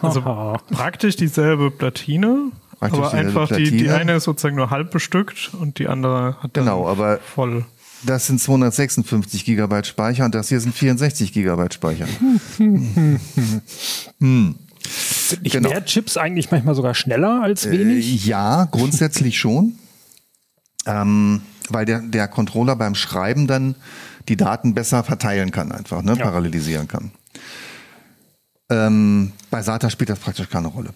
also 0.03 0.21
praktisch 0.71 1.17
dieselbe 1.17 1.71
Platine, 1.71 2.51
Praktisch 2.79 2.99
aber 2.99 3.11
dieselbe 3.11 3.29
einfach 3.41 3.57
die, 3.57 3.65
die 3.65 3.71
Platine. 3.71 3.95
eine 3.95 4.17
ist 4.17 4.25
sozusagen 4.25 4.57
nur 4.57 4.71
halb 4.71 4.91
bestückt 4.91 5.53
und 5.61 5.79
die 5.79 5.89
andere 5.89 6.37
hat 6.43 6.57
dann 6.57 6.65
Genau, 6.65 6.89
aber 6.89 7.19
voll. 7.19 7.65
Das 8.05 8.27
sind 8.27 8.39
256 8.41 9.45
Gigabyte 9.47 9.87
Speicher 9.87 10.27
und 10.27 10.35
das 10.35 10.51
hier 10.51 10.61
sind 10.61 10.75
64 10.75 11.33
Gigabyte 11.33 11.73
Speicher. 11.75 12.07
hm. 12.59 13.19
Sind 14.87 15.43
nicht 15.43 15.53
Genau. 15.53 15.71
mehr 15.71 15.85
Chips 15.87 16.17
eigentlich 16.19 16.51
manchmal 16.51 16.75
sogar 16.75 16.95
schneller 16.95 17.41
als 17.43 17.71
wenig? 17.71 18.27
Äh, 18.27 18.29
ja, 18.29 18.69
grundsätzlich 18.71 19.39
schon. 19.39 19.79
Ähm, 20.87 21.41
weil 21.71 21.87
der, 21.87 22.01
der 22.01 22.29
Controller 22.29 22.77
beim 22.77 22.95
Schreiben 22.95 23.47
dann 23.47 23.75
die 24.29 24.37
Daten 24.37 24.75
besser 24.75 25.05
verteilen 25.05 25.51
kann, 25.51 25.73
einfach, 25.73 26.03
ne? 26.03 26.15
Ja. 26.17 26.25
parallelisieren 26.25 26.89
kann. 26.89 27.11
Ähm, 28.71 29.33
bei 29.51 29.63
SATA 29.63 29.91
spielt 29.91 30.11
das 30.11 30.19
praktisch 30.19 30.49
keine 30.49 30.69
Rolle. 30.69 30.91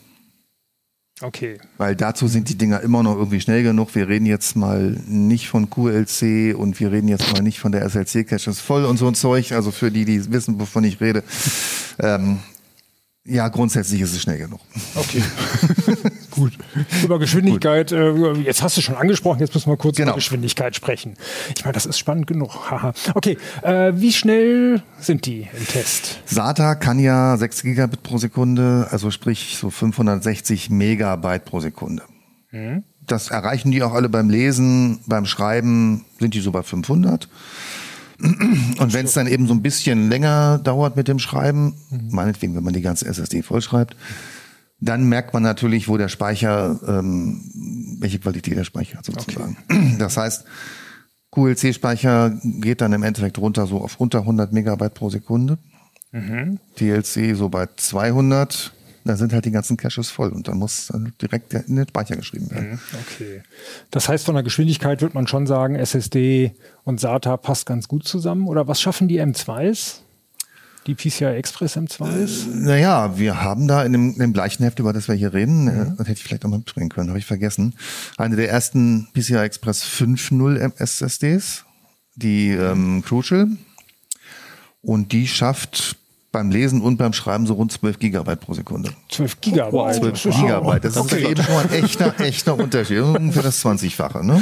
Okay. 1.21 1.59
Weil 1.79 1.97
dazu 1.97 2.29
sind 2.29 2.49
die 2.49 2.57
Dinger 2.57 2.81
immer 2.81 3.03
noch 3.03 3.17
irgendwie 3.17 3.41
schnell 3.41 3.63
genug. 3.63 3.95
Wir 3.95 4.09
reden 4.09 4.27
jetzt 4.27 4.55
mal 4.55 5.01
nicht 5.07 5.49
von 5.49 5.69
QLC 5.69 6.55
und 6.57 6.79
wir 6.79 6.93
reden 6.93 7.09
jetzt 7.09 7.33
mal 7.33 7.43
nicht 7.43 7.59
von 7.59 7.73
der 7.73 7.89
SLC-Cache 7.89 8.51
ist 8.51 8.61
voll 8.61 8.85
und 8.85 8.99
so 8.99 9.09
ein 9.09 9.15
Zeug. 9.15 9.53
Also 9.53 9.73
für 9.73 9.91
die, 9.91 10.05
die 10.05 10.31
wissen, 10.33 10.61
wovon 10.61 10.85
ich 10.85 11.01
rede. 11.01 11.25
Ähm, 11.99 12.39
ja, 13.29 13.49
grundsätzlich 13.49 14.01
ist 14.01 14.13
es 14.15 14.23
schnell 14.23 14.39
genug. 14.39 14.61
Okay. 14.95 15.23
Gut. 16.31 16.53
Über 17.03 17.19
Geschwindigkeit, 17.19 17.93
äh, 17.93 18.33
jetzt 18.35 18.63
hast 18.63 18.77
du 18.77 18.81
schon 18.81 18.97
angesprochen, 18.97 19.41
jetzt 19.41 19.55
müssen 19.55 19.71
wir 19.71 19.77
kurz 19.77 19.97
Genau. 19.97 20.11
über 20.11 20.17
Geschwindigkeit 20.17 20.75
sprechen. 20.75 21.15
Ich 21.57 21.65
meine, 21.65 21.75
das 21.75 21.87
ist 21.87 21.99
spannend 21.99 22.27
genug. 22.27 22.71
Haha. 22.71 22.93
okay, 23.15 23.37
äh, 23.63 23.93
wie 23.97 24.13
schnell 24.13 24.83
sind 25.01 25.27
die 25.27 25.49
im 25.59 25.67
Test? 25.67 26.21
SATA 26.27 26.75
kann 26.75 26.99
ja 26.99 27.37
6 27.37 27.63
Gigabit 27.63 28.03
pro 28.03 28.19
Sekunde, 28.19 28.89
also 28.91 29.11
sprich 29.11 29.57
so 29.61 29.71
560 29.71 30.71
Megabyte 30.71 31.45
pro 31.45 31.61
Sekunde. 31.61 32.03
Das 33.07 33.29
erreichen 33.29 33.71
die 33.71 33.83
auch 33.83 33.93
alle 33.93 34.09
beim 34.09 34.31
Lesen, 34.31 35.01
beim 35.07 35.27
Schreiben 35.27 36.05
sind 36.19 36.33
die 36.35 36.41
so 36.41 36.51
bei 36.51 36.63
500. 36.63 37.29
Und 38.21 38.93
wenn 38.93 39.07
es 39.07 39.13
dann 39.13 39.27
eben 39.27 39.47
so 39.47 39.55
ein 39.55 39.63
bisschen 39.63 40.09
länger 40.09 40.59
dauert 40.59 40.97
mit 40.97 41.09
dem 41.09 41.19
Schreiben, 41.19 41.75
meinetwegen, 42.11 42.55
wenn 42.57 42.65
man 42.65 42.73
die 42.73 42.83
ganze 42.83 43.07
SSD 43.07 43.43
vollschreibt, 43.43 43.97
dann 44.81 45.09
merkt 45.09 45.35
man 45.35 45.43
natürlich, 45.43 45.89
wo 45.89 45.97
der 45.97 46.09
Speicher, 46.09 46.79
ähm, 46.87 47.41
welche 48.01 48.19
Qualität 48.19 48.57
der 48.57 48.65
Speicher 48.65 48.99
hat 48.99 49.05
sozusagen. 49.05 49.57
Das 49.99 50.17
heißt, 50.17 50.45
QLC-Speicher 51.33 52.39
geht 52.43 52.81
dann 52.81 52.93
im 52.93 53.03
Endeffekt 53.03 53.39
runter 53.39 53.67
so 53.67 53.81
auf 53.81 54.01
unter 54.01 54.21
100 54.21 54.53
Megabyte 54.53 54.95
pro 54.95 55.11
Sekunde. 55.11 55.59
DLC 56.81 57.37
so 57.37 57.49
bei 57.49 57.69
200. 57.77 58.73
Da 59.09 59.17
sind 59.17 59.33
halt 59.33 59.47
die 59.47 59.51
ganzen 59.51 59.79
Caches 59.79 60.11
voll 60.11 60.29
und 60.29 60.49
dann 60.49 60.59
muss 60.59 60.93
direkt 61.23 61.55
in 61.55 61.77
den 61.77 61.89
Speicher 61.89 62.15
geschrieben 62.15 62.51
werden. 62.51 62.79
Okay. 63.07 63.41
Das 63.91 64.07
heißt, 64.07 64.27
von 64.27 64.35
der 64.35 64.45
Geschwindigkeit 64.45 65.01
wird 65.01 65.15
man 65.15 65.27
schon 65.27 65.47
sagen, 65.47 65.77
SSD 65.77 66.53
und 66.85 67.01
SATA 67.01 67.39
passt 67.39 67.65
ganz 67.65 67.89
gut 67.89 68.07
zusammen. 68.07 68.47
Oder 68.47 68.69
was 68.69 68.83
schaffen 68.83 69.09
die 69.09 69.19
M2s? 69.19 70.01
Die 70.87 70.95
PCI 70.95 71.25
Express 71.25 71.79
M2s? 71.79 72.49
Naja, 72.53 73.17
wir 73.19 73.43
haben 73.43 73.67
da 73.67 73.83
in 73.83 73.93
dem, 73.93 74.13
in 74.13 74.19
dem 74.19 74.33
gleichen 74.35 74.63
Heft, 74.63 74.79
über 74.79 74.93
das 74.93 75.09
wir 75.09 75.15
hier 75.15 75.33
reden, 75.33 75.69
äh, 75.69 75.87
das 75.97 76.01
hätte 76.07 76.13
ich 76.19 76.25
vielleicht 76.25 76.45
auch 76.45 76.51
mal 76.51 76.59
mitbringen 76.59 76.91
können, 76.91 77.09
habe 77.09 77.19
ich 77.19 77.25
vergessen, 77.25 77.77
eine 78.19 78.37
der 78.37 78.51
ersten 78.51 79.09
PCI 79.15 79.37
Express 79.37 79.85
5.0 79.85 80.79
SSDs, 80.79 81.65
die 82.15 82.51
ähm, 82.51 83.03
Crucial. 83.03 83.49
Und 84.83 85.13
die 85.13 85.27
schafft 85.27 85.98
beim 86.31 86.51
Lesen 86.51 86.83
und 86.83 86.97
beim 86.99 87.13
Schreiben 87.13 87.47
so 87.47 87.55
rund 87.55 87.73
12 87.73 87.99
Gigabyte 87.99 88.41
pro 88.41 88.53
Sekunde. 88.55 88.91
12 89.11 89.41
Gigabyte. 89.41 89.97
12 89.97 90.01
Das 90.01 90.13
ist 90.13 90.21
schon- 90.35 90.43
Gigabyte, 90.47 90.85
das 90.85 90.97
ist 90.97 91.13
eben 91.15 91.43
schon 91.43 91.55
mal 91.55 91.65
ein 91.65 91.71
echter, 91.85 92.21
echter 92.21 92.59
Unterschied. 92.59 93.01
Ungefähr 93.01 93.43
das 93.43 93.65
20-fache, 93.65 94.23
ne? 94.25 94.41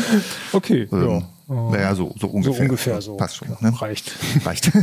Okay, 0.52 0.88
Ähm, 0.92 1.08
ja. 1.08 1.28
Naja, 1.48 1.94
so, 1.94 2.08
so 2.18 2.22
So 2.22 2.26
ungefähr. 2.28 2.62
ungefähr 2.62 3.00
so. 3.00 3.16
Passt 3.16 3.36
schon. 3.36 3.48
Ne? 3.60 3.72
Reicht. 3.80 4.12
Reicht. 4.44 4.72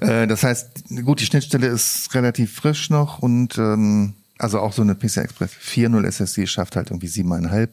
Äh, 0.00 0.26
das 0.26 0.42
heißt, 0.42 0.84
gut, 1.04 1.20
die 1.20 1.26
Schnittstelle 1.26 1.66
ist 1.66 2.14
relativ 2.14 2.54
frisch 2.54 2.90
noch 2.90 3.18
und 3.18 3.58
ähm, 3.58 4.14
also 4.38 4.58
auch 4.60 4.72
so 4.72 4.80
eine 4.82 4.94
PCI 4.94 5.20
Express 5.20 5.50
4.0 5.52 6.04
SSD 6.06 6.46
schafft 6.46 6.76
halt 6.76 6.90
irgendwie 6.90 7.08
7,5 7.08 7.68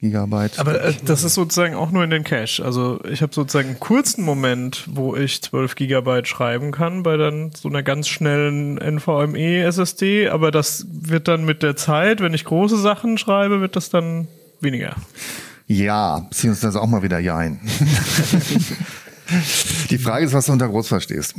Gigabyte. 0.00 0.58
Aber 0.58 0.82
äh, 0.82 0.94
das 1.04 1.24
ist 1.24 1.34
sozusagen 1.34 1.74
auch 1.74 1.90
nur 1.90 2.02
in 2.02 2.10
den 2.10 2.24
Cache. 2.24 2.64
Also 2.64 3.00
ich 3.04 3.20
habe 3.20 3.34
sozusagen 3.34 3.68
einen 3.68 3.80
kurzen 3.80 4.24
Moment, 4.24 4.88
wo 4.90 5.14
ich 5.14 5.42
12 5.42 5.74
Gigabyte 5.74 6.26
schreiben 6.26 6.72
kann 6.72 7.02
bei 7.02 7.18
dann 7.18 7.50
so 7.54 7.68
einer 7.68 7.82
ganz 7.82 8.08
schnellen 8.08 8.78
NVMe 8.78 9.62
SSD, 9.62 10.28
aber 10.28 10.50
das 10.50 10.86
wird 10.90 11.28
dann 11.28 11.44
mit 11.44 11.62
der 11.62 11.76
Zeit, 11.76 12.20
wenn 12.20 12.32
ich 12.32 12.44
große 12.44 12.78
Sachen 12.78 13.18
schreibe, 13.18 13.60
wird 13.60 13.76
das 13.76 13.90
dann 13.90 14.28
weniger. 14.60 14.96
ja, 15.66 16.20
beziehungsweise 16.20 16.80
auch 16.80 16.88
mal 16.88 17.02
wieder 17.02 17.18
Jein. 17.18 17.60
die 19.90 19.98
Frage 19.98 20.24
ist, 20.24 20.32
was 20.32 20.46
du 20.46 20.52
unter 20.52 20.68
groß 20.68 20.88
verstehst. 20.88 21.34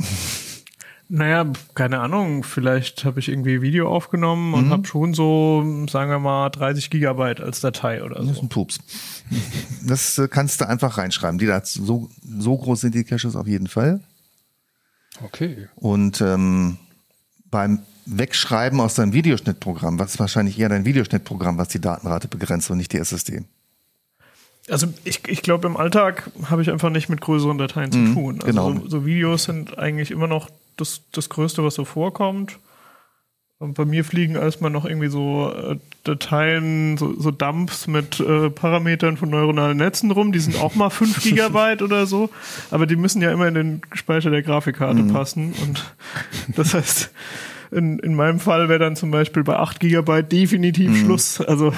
Naja, 1.13 1.45
keine 1.75 1.99
Ahnung, 1.99 2.45
vielleicht 2.45 3.03
habe 3.03 3.19
ich 3.19 3.27
irgendwie 3.27 3.61
Video 3.61 3.93
aufgenommen 3.93 4.53
und 4.53 4.69
habe 4.69 4.87
schon 4.87 5.13
so, 5.13 5.61
sagen 5.89 6.09
wir 6.09 6.19
mal, 6.19 6.49
30 6.49 6.89
Gigabyte 6.89 7.41
als 7.41 7.59
Datei 7.59 8.01
oder 8.01 8.15
Das 8.15 8.29
ist 8.29 8.35
so. 8.37 8.43
ein 8.43 8.47
Pups. 8.47 8.79
Das 9.85 10.17
äh, 10.17 10.29
kannst 10.29 10.61
du 10.61 10.69
einfach 10.69 10.97
reinschreiben. 10.97 11.37
Die 11.37 11.47
da 11.47 11.61
so, 11.65 12.09
so 12.23 12.55
groß 12.55 12.79
sind 12.79 12.95
die 12.95 13.03
Caches 13.03 13.35
auf 13.35 13.45
jeden 13.45 13.67
Fall. 13.67 13.99
Okay. 15.21 15.67
Und 15.75 16.21
ähm, 16.21 16.77
beim 17.49 17.79
Wegschreiben 18.05 18.79
aus 18.79 18.95
deinem 18.95 19.11
Videoschnittprogramm, 19.11 19.99
was 19.99 20.13
ist 20.13 20.19
wahrscheinlich 20.21 20.57
eher 20.57 20.69
dein 20.69 20.85
Videoschnittprogramm, 20.85 21.57
was 21.57 21.67
die 21.67 21.81
Datenrate 21.81 22.29
begrenzt 22.29 22.71
und 22.71 22.77
nicht 22.77 22.93
die 22.93 22.99
SSD. 22.99 23.43
Also 24.69 24.87
ich, 25.03 25.27
ich 25.27 25.41
glaube, 25.41 25.67
im 25.67 25.75
Alltag 25.75 26.31
habe 26.45 26.61
ich 26.61 26.71
einfach 26.71 26.89
nicht 26.89 27.09
mit 27.09 27.19
größeren 27.19 27.57
Dateien 27.57 27.91
zu 27.91 28.13
tun. 28.13 28.35
Also 28.41 28.45
genau. 28.45 28.81
so, 28.83 28.87
so 28.87 29.05
Videos 29.05 29.43
sind 29.43 29.77
eigentlich 29.77 30.11
immer 30.11 30.27
noch 30.27 30.49
das, 30.81 31.03
das 31.11 31.29
Größte, 31.29 31.63
was 31.63 31.75
so 31.75 31.85
vorkommt. 31.85 32.59
Und 33.61 33.75
bei 33.75 33.85
mir 33.85 34.03
fliegen 34.03 34.33
erstmal 34.33 34.71
noch 34.71 34.85
irgendwie 34.85 35.09
so 35.09 35.53
äh, 35.53 35.77
Dateien, 36.03 36.97
so, 36.97 37.13
so 37.19 37.29
Dumps 37.29 37.85
mit 37.85 38.19
äh, 38.19 38.49
Parametern 38.49 39.17
von 39.17 39.29
neuronalen 39.29 39.77
Netzen 39.77 40.09
rum. 40.09 40.31
Die 40.31 40.39
sind 40.39 40.59
auch 40.59 40.73
mal 40.73 40.89
5 40.89 41.21
Gigabyte 41.21 41.83
oder 41.83 42.07
so. 42.07 42.31
Aber 42.71 42.87
die 42.87 42.95
müssen 42.95 43.21
ja 43.21 43.31
immer 43.31 43.47
in 43.47 43.53
den 43.53 43.81
Speicher 43.93 44.31
der 44.31 44.41
Grafikkarte 44.41 45.03
passen. 45.03 45.53
Und 45.61 45.93
das 46.55 46.73
heißt, 46.73 47.11
in, 47.71 47.99
in 47.99 48.15
meinem 48.15 48.39
Fall 48.39 48.69
wäre 48.69 48.79
dann 48.79 48.95
zum 48.95 49.11
Beispiel 49.11 49.43
bei 49.43 49.55
8 49.55 49.79
Gigabyte 49.79 50.31
definitiv 50.31 50.97
Schluss. 50.99 51.41
Also 51.41 51.73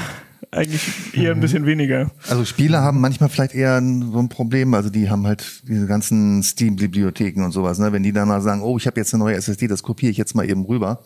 eigentlich 0.52 0.82
eher 1.14 1.32
ein 1.32 1.40
bisschen 1.40 1.66
weniger. 1.66 2.12
Also 2.30 2.46
Spiele 2.46 2.80
haben 2.82 3.02
manchmal 3.02 3.30
vielleicht 3.30 3.56
eher 3.56 3.82
so 3.82 4.20
ein 4.20 4.30
Problem, 4.30 4.74
also 4.74 4.90
die 4.90 5.10
haben 5.10 5.26
halt 5.26 5.68
diese 5.68 5.88
ganzen 5.88 6.44
Steam-Bibliotheken 6.44 7.44
und 7.44 7.52
sowas, 7.52 7.80
ne? 7.80 7.92
Wenn 7.92 8.04
die 8.04 8.14
dann 8.14 8.28
mal 8.28 8.42
sagen, 8.42 8.62
oh, 8.62 8.78
ich 8.78 8.86
habe 8.88 9.00
jetzt 9.00 9.14
eine 9.14 9.24
neue 9.24 9.36
SSD, 9.36 9.68
das 9.68 9.84
kopiere 9.84 10.12
ich 10.12 10.18
jetzt 10.18 10.36
mal 10.36 10.48
eben 10.48 10.66
rüber, 10.66 11.04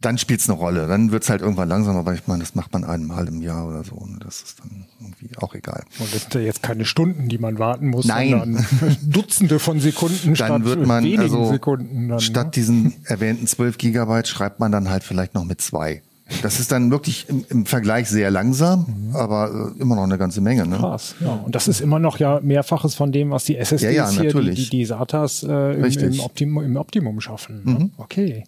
dann 0.00 0.18
spielt's 0.18 0.48
eine 0.48 0.58
Rolle. 0.58 0.86
Dann 0.86 1.10
wird's 1.10 1.30
halt 1.30 1.40
irgendwann 1.40 1.68
langsamer, 1.68 2.04
weil 2.04 2.16
ich 2.16 2.26
meine, 2.26 2.40
das 2.40 2.54
macht 2.54 2.72
man 2.72 2.84
einmal 2.84 3.26
im 3.28 3.40
Jahr 3.40 3.66
oder 3.66 3.82
so. 3.82 3.94
Und 3.94 4.22
das 4.24 4.42
ist 4.42 4.60
dann 4.60 4.86
irgendwie 5.00 5.30
auch 5.38 5.54
egal. 5.54 5.84
Und 5.98 6.14
das 6.14 6.22
sind 6.22 6.34
ja 6.34 6.40
jetzt 6.40 6.62
keine 6.62 6.84
Stunden, 6.84 7.28
die 7.28 7.38
man 7.38 7.58
warten 7.58 7.88
muss, 7.88 8.06
Nein. 8.06 8.30
sondern 8.30 8.66
Dutzende 9.02 9.58
von 9.58 9.80
Sekunden 9.80 10.36
statt 10.36 10.50
Dann 10.50 10.64
wird 10.64 10.86
man 10.86 11.02
wenigen 11.02 11.22
also 11.22 11.50
Sekunden. 11.50 12.08
Dann, 12.08 12.20
statt 12.20 12.46
ne? 12.46 12.50
diesen 12.52 12.94
erwähnten 13.04 13.46
12 13.46 13.78
Gigabyte 13.78 14.28
schreibt 14.28 14.60
man 14.60 14.70
dann 14.70 14.90
halt 14.90 15.02
vielleicht 15.02 15.34
noch 15.34 15.44
mit 15.44 15.60
zwei. 15.62 16.02
Das 16.42 16.58
ist 16.58 16.72
dann 16.72 16.90
wirklich 16.90 17.28
im, 17.28 17.44
im 17.48 17.66
Vergleich 17.66 18.08
sehr 18.08 18.32
langsam, 18.32 19.12
aber 19.14 19.72
äh, 19.76 19.80
immer 19.80 19.94
noch 19.94 20.02
eine 20.02 20.18
ganze 20.18 20.40
Menge. 20.40 20.66
Ne? 20.66 20.76
Krass, 20.76 21.14
ja. 21.20 21.40
Und 21.44 21.54
das 21.54 21.68
ist 21.68 21.80
immer 21.80 22.00
noch 22.00 22.18
ja 22.18 22.40
mehrfaches 22.42 22.96
von 22.96 23.12
dem, 23.12 23.30
was 23.30 23.44
die 23.44 23.56
SSDs 23.56 23.82
Ja, 23.82 23.90
ja, 23.90 24.10
hier, 24.10 24.32
die, 24.32 24.54
die, 24.54 24.68
die 24.68 24.84
SATAs 24.84 25.44
äh, 25.44 25.74
im. 25.74 25.80
Mhm. 25.82 26.12
im, 26.14 26.20
Optimum, 26.20 26.64
im 26.64 26.76
Optimum 26.76 27.20
schaffen. 27.20 27.62
ne? 27.64 27.90
Okay. 27.96 28.44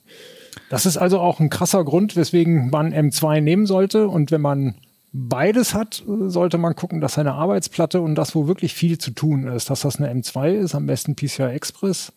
Das 0.70 0.86
ist 0.86 0.96
also 0.96 1.20
auch 1.20 1.40
ein 1.40 1.50
krasser 1.50 1.84
Grund, 1.84 2.16
weswegen 2.16 2.70
man 2.70 2.92
M2 2.92 3.40
nehmen 3.40 3.66
sollte. 3.66 4.08
Und 4.08 4.30
wenn 4.30 4.40
man 4.40 4.74
beides 5.12 5.74
hat, 5.74 6.02
sollte 6.06 6.58
man 6.58 6.76
gucken, 6.76 7.00
dass 7.00 7.14
seine 7.14 7.32
Arbeitsplatte 7.34 8.00
und 8.00 8.14
das, 8.14 8.34
wo 8.34 8.46
wirklich 8.46 8.74
viel 8.74 8.98
zu 8.98 9.10
tun 9.10 9.46
ist, 9.46 9.70
dass 9.70 9.80
das 9.80 10.00
eine 10.00 10.12
M2 10.12 10.52
ist, 10.52 10.74
am 10.74 10.86
besten 10.86 11.16
PCI 11.16 11.44
Express. 11.44 12.12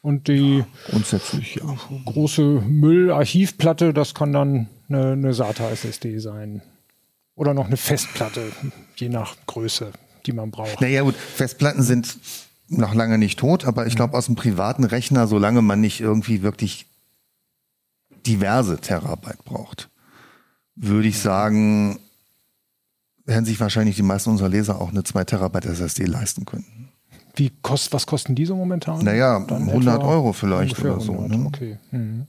Und 0.00 0.26
die 0.26 0.64
Grundsätzlich, 0.90 1.56
ja. 1.56 1.76
große 2.06 2.42
Müllarchivplatte, 2.42 3.94
das 3.94 4.14
kann 4.14 4.32
dann 4.32 4.68
eine, 4.88 5.12
eine 5.12 5.32
SATA-SSD 5.32 6.18
sein. 6.18 6.62
Oder 7.36 7.54
noch 7.54 7.66
eine 7.66 7.76
Festplatte, 7.76 8.42
je 8.96 9.08
nach 9.08 9.36
Größe, 9.46 9.92
die 10.26 10.32
man 10.32 10.50
braucht. 10.50 10.80
Naja 10.80 11.02
gut, 11.02 11.14
Festplatten 11.14 11.82
sind 11.82 12.18
noch 12.68 12.94
lange 12.94 13.16
nicht 13.16 13.38
tot, 13.38 13.64
aber 13.64 13.86
ich 13.86 13.94
glaube 13.94 14.16
aus 14.16 14.26
dem 14.26 14.34
privaten 14.34 14.84
Rechner, 14.84 15.26
solange 15.26 15.62
man 15.62 15.80
nicht 15.80 16.00
irgendwie 16.00 16.42
wirklich 16.42 16.86
diverse 18.26 18.78
Terabyte 18.78 19.44
braucht, 19.44 19.90
würde 20.74 21.08
ich 21.08 21.18
sagen, 21.18 21.98
werden 23.24 23.44
sich 23.44 23.60
wahrscheinlich 23.60 23.96
die 23.96 24.02
meisten 24.02 24.30
unserer 24.30 24.48
Leser 24.48 24.80
auch 24.80 24.90
eine 24.90 25.04
2 25.04 25.24
Terabyte 25.24 25.66
SSD 25.66 26.04
leisten 26.04 26.44
können. 26.44 26.88
Wie 27.34 27.50
kost, 27.62 27.92
was 27.92 28.06
kosten 28.06 28.34
die 28.34 28.44
so 28.44 28.56
momentan? 28.56 29.04
Naja, 29.04 29.40
Dann 29.40 29.68
100 29.68 29.96
etwa 29.96 30.06
Euro 30.06 30.32
vielleicht 30.32 30.78
oder 30.80 31.00
so. 31.00 31.12
100, 31.12 31.38
Ne? 31.38 31.46
Okay. 31.46 31.78
Mhm. 31.90 32.26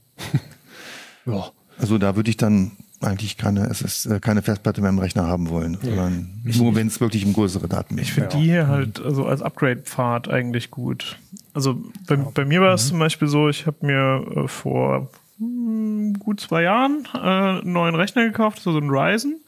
ja. 1.26 1.50
Also 1.78 1.98
da 1.98 2.16
würde 2.16 2.30
ich 2.30 2.36
dann 2.36 2.72
eigentlich 3.00 3.36
keine, 3.36 3.66
es 3.66 3.82
ist 3.82 4.06
äh, 4.06 4.20
keine 4.20 4.40
Festplatte 4.40 4.80
mehr 4.80 4.88
im 4.90 4.98
Rechner 4.98 5.26
haben 5.26 5.50
wollen, 5.50 5.76
sondern 5.82 6.40
nur 6.42 6.74
wenn 6.74 6.86
es 6.86 7.00
wirklich 7.00 7.26
um 7.26 7.34
größere 7.34 7.68
Daten 7.68 7.96
geht. 7.96 8.06
Ich 8.06 8.12
finde 8.14 8.30
die 8.30 8.44
hier 8.44 8.68
halt 8.68 9.02
also 9.02 9.26
als 9.26 9.42
Upgrade-Pfad 9.42 10.28
eigentlich 10.28 10.70
gut. 10.70 11.18
Also 11.52 11.82
bei, 12.06 12.16
bei 12.16 12.44
mir 12.46 12.62
war 12.62 12.72
es 12.72 12.88
zum 12.88 12.98
Beispiel 12.98 13.28
so, 13.28 13.48
ich 13.48 13.66
habe 13.66 13.84
mir 13.84 14.44
äh, 14.44 14.48
vor 14.48 15.10
gut 15.38 16.40
zwei 16.40 16.62
Jahren 16.62 17.08
äh, 17.14 17.18
einen 17.18 17.72
neuen 17.72 17.94
Rechner 17.94 18.24
gekauft, 18.24 18.60
so 18.62 18.76
ein 18.76 18.90
Ryzen, 18.90 19.40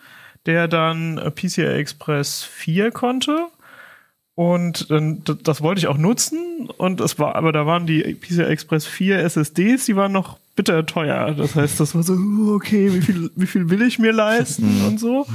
der 0.46 0.68
dann 0.68 1.20
PCI 1.34 1.62
Express 1.62 2.44
4 2.44 2.90
konnte. 2.90 3.48
Und 4.34 4.90
dann, 4.90 5.22
das 5.44 5.62
wollte 5.62 5.78
ich 5.78 5.86
auch 5.86 5.96
nutzen. 5.96 6.68
Und 6.76 7.00
es 7.00 7.18
war, 7.18 7.36
aber 7.36 7.52
da 7.52 7.64
waren 7.64 7.86
die 7.86 8.02
PCI 8.02 8.42
Express 8.42 8.86
4 8.86 9.20
SSDs, 9.20 9.86
die 9.86 9.96
waren 9.96 10.12
noch 10.12 10.38
bitter 10.56 10.84
teuer. 10.84 11.32
Das 11.32 11.54
heißt, 11.54 11.80
das 11.80 11.94
war 11.94 12.02
so, 12.02 12.14
uh, 12.14 12.54
okay, 12.54 12.92
wie 12.92 13.00
viel, 13.00 13.30
wie 13.34 13.46
viel 13.46 13.70
will 13.70 13.82
ich 13.82 13.98
mir 13.98 14.12
leisten 14.12 14.84
und 14.86 14.98
so. 14.98 15.26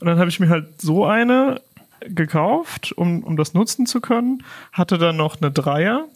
Und 0.00 0.06
dann 0.06 0.18
habe 0.18 0.28
ich 0.28 0.40
mir 0.40 0.48
halt 0.48 0.80
so 0.80 1.06
eine 1.06 1.60
gekauft, 2.00 2.92
um, 2.92 3.22
um 3.22 3.36
das 3.36 3.54
nutzen 3.54 3.86
zu 3.86 4.00
können. 4.00 4.42
Hatte 4.72 4.98
dann 4.98 5.16
noch 5.16 5.40
eine 5.40 5.50
Dreier. 5.50 6.06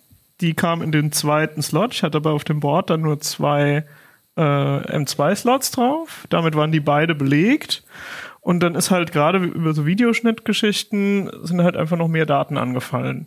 Die 0.40 0.54
kam 0.54 0.82
in 0.82 0.92
den 0.92 1.12
zweiten 1.12 1.62
Slot. 1.62 1.94
Ich 1.94 2.02
hatte 2.02 2.18
aber 2.18 2.32
auf 2.32 2.44
dem 2.44 2.60
Board 2.60 2.90
dann 2.90 3.02
nur 3.02 3.20
zwei 3.20 3.84
äh, 4.36 4.40
M2-Slots 4.40 5.70
drauf. 5.70 6.26
Damit 6.28 6.56
waren 6.56 6.72
die 6.72 6.80
beide 6.80 7.14
belegt. 7.14 7.84
Und 8.40 8.60
dann 8.60 8.74
ist 8.74 8.90
halt 8.90 9.12
gerade 9.12 9.38
über 9.38 9.72
so 9.72 9.86
Videoschnittgeschichten 9.86 11.30
sind 11.44 11.62
halt 11.62 11.76
einfach 11.76 11.96
noch 11.96 12.08
mehr 12.08 12.26
Daten 12.26 12.58
angefallen. 12.58 13.26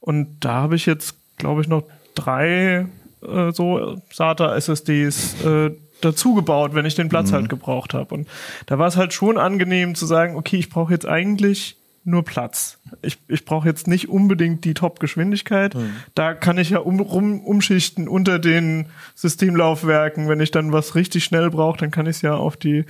Und 0.00 0.36
da 0.40 0.54
habe 0.54 0.76
ich 0.76 0.86
jetzt, 0.86 1.16
glaube 1.36 1.62
ich, 1.62 1.68
noch 1.68 1.84
drei 2.14 2.86
äh, 3.22 3.52
so 3.52 4.00
SATA-SSDs 4.12 5.44
äh, 5.44 5.70
dazu 6.00 6.34
gebaut, 6.34 6.74
wenn 6.74 6.86
ich 6.86 6.94
den 6.94 7.08
Platz 7.08 7.32
halt 7.32 7.48
gebraucht 7.48 7.94
habe. 7.94 8.14
Und 8.14 8.28
da 8.66 8.78
war 8.78 8.86
es 8.86 8.96
halt 8.96 9.12
schon 9.12 9.38
angenehm 9.38 9.94
zu 9.94 10.06
sagen, 10.06 10.36
okay, 10.36 10.56
ich 10.56 10.70
brauche 10.70 10.92
jetzt 10.92 11.06
eigentlich 11.06 11.76
nur 12.04 12.24
Platz. 12.24 12.78
Ich, 13.00 13.18
ich 13.28 13.44
brauche 13.44 13.68
jetzt 13.68 13.86
nicht 13.86 14.08
unbedingt 14.08 14.64
die 14.64 14.74
Top-Geschwindigkeit. 14.74 15.74
Da 16.14 16.34
kann 16.34 16.58
ich 16.58 16.70
ja 16.70 16.78
um, 16.78 17.00
rum, 17.00 17.40
umschichten 17.40 18.08
unter 18.08 18.38
den 18.38 18.86
Systemlaufwerken. 19.14 20.28
Wenn 20.28 20.40
ich 20.40 20.50
dann 20.50 20.72
was 20.72 20.94
richtig 20.94 21.24
schnell 21.24 21.50
brauche, 21.50 21.78
dann 21.78 21.90
kann 21.90 22.06
ich 22.06 22.16
es 22.16 22.22
ja 22.22 22.34
auf 22.34 22.56
die 22.56 22.84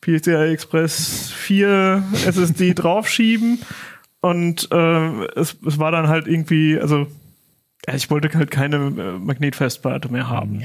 PCI 0.00 0.52
Express 0.52 1.30
4 1.32 2.02
SSD 2.26 2.74
draufschieben. 2.74 3.60
Und 4.20 4.68
äh, 4.72 5.24
es, 5.36 5.56
es 5.66 5.78
war 5.78 5.90
dann 5.90 6.08
halt 6.08 6.26
irgendwie, 6.26 6.78
also 6.78 7.06
ja, 7.86 7.94
ich 7.94 8.10
wollte 8.10 8.36
halt 8.36 8.50
keine 8.50 8.76
äh, 8.76 9.18
Magnetfestplatte 9.18 10.10
mehr 10.10 10.28
haben. 10.28 10.60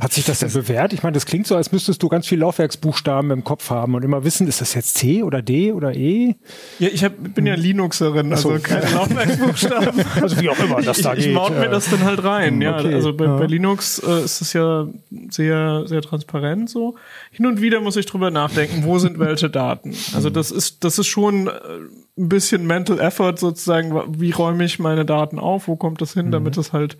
Hat 0.00 0.12
sich 0.12 0.24
das 0.24 0.40
denn 0.40 0.52
bewährt? 0.52 0.92
Ich 0.92 1.02
meine, 1.02 1.14
das 1.14 1.26
klingt 1.26 1.46
so, 1.46 1.56
als 1.56 1.72
müsstest 1.72 2.02
du 2.02 2.08
ganz 2.08 2.26
viel 2.26 2.38
Laufwerksbuchstaben 2.40 3.30
im 3.30 3.44
Kopf 3.44 3.70
haben 3.70 3.94
und 3.94 4.04
immer 4.04 4.24
wissen, 4.24 4.46
ist 4.46 4.60
das 4.60 4.74
jetzt 4.74 4.96
C 4.96 5.22
oder 5.22 5.42
D 5.42 5.72
oder 5.72 5.94
E? 5.94 6.34
Ja, 6.78 6.88
ich 6.92 7.02
hab, 7.02 7.12
bin 7.34 7.46
ja 7.46 7.54
Linuxerin, 7.54 8.32
also 8.32 8.54
so. 8.54 8.62
keine 8.62 8.90
Laufwerksbuchstaben. 8.90 10.04
Also 10.20 10.40
wie 10.40 10.48
auch 10.48 10.58
immer 10.58 10.80
das 10.82 10.98
ich, 10.98 11.04
da 11.04 11.14
ich 11.14 11.24
geht. 11.26 11.34
maut 11.34 11.50
mir 11.50 11.66
Äh, 11.66 11.70
das 11.70 11.90
dann 11.90 12.04
halt 12.04 12.22
rein, 12.24 12.60
ja. 12.60 12.78
okay, 12.78 12.94
Also 12.94 13.12
bei, 13.12 13.24
ja. 13.24 13.36
bei 13.36 13.46
Linux 13.46 13.98
äh, 13.98 14.24
ist 14.24 14.40
es 14.40 14.52
ja 14.52 14.86
sehr, 15.30 15.84
sehr 15.86 16.02
transparent 16.02 16.70
so. 16.70 16.96
Hin 17.30 17.46
und 17.46 17.60
wieder 17.60 17.80
muss 17.80 17.96
ich 17.96 18.06
drüber 18.06 18.30
nachdenken, 18.30 18.84
wo 18.84 18.98
sind 18.98 19.18
welche 19.18 19.50
Daten. 19.50 19.94
Also 20.14 20.30
das 20.30 20.50
ist, 20.50 20.84
das 20.84 20.98
ist 20.98 21.06
schon 21.06 21.48
äh, 21.48 21.50
ein 22.18 22.28
bisschen 22.28 22.66
Mental 22.66 22.98
Effort 22.98 23.36
sozusagen, 23.36 24.20
wie 24.20 24.30
räume 24.30 24.64
ich 24.64 24.78
meine 24.78 25.04
Daten 25.04 25.38
auf, 25.38 25.68
wo 25.68 25.76
kommt 25.76 26.00
das 26.00 26.14
hin, 26.14 26.30
damit 26.30 26.56
es 26.56 26.72
halt 26.72 26.96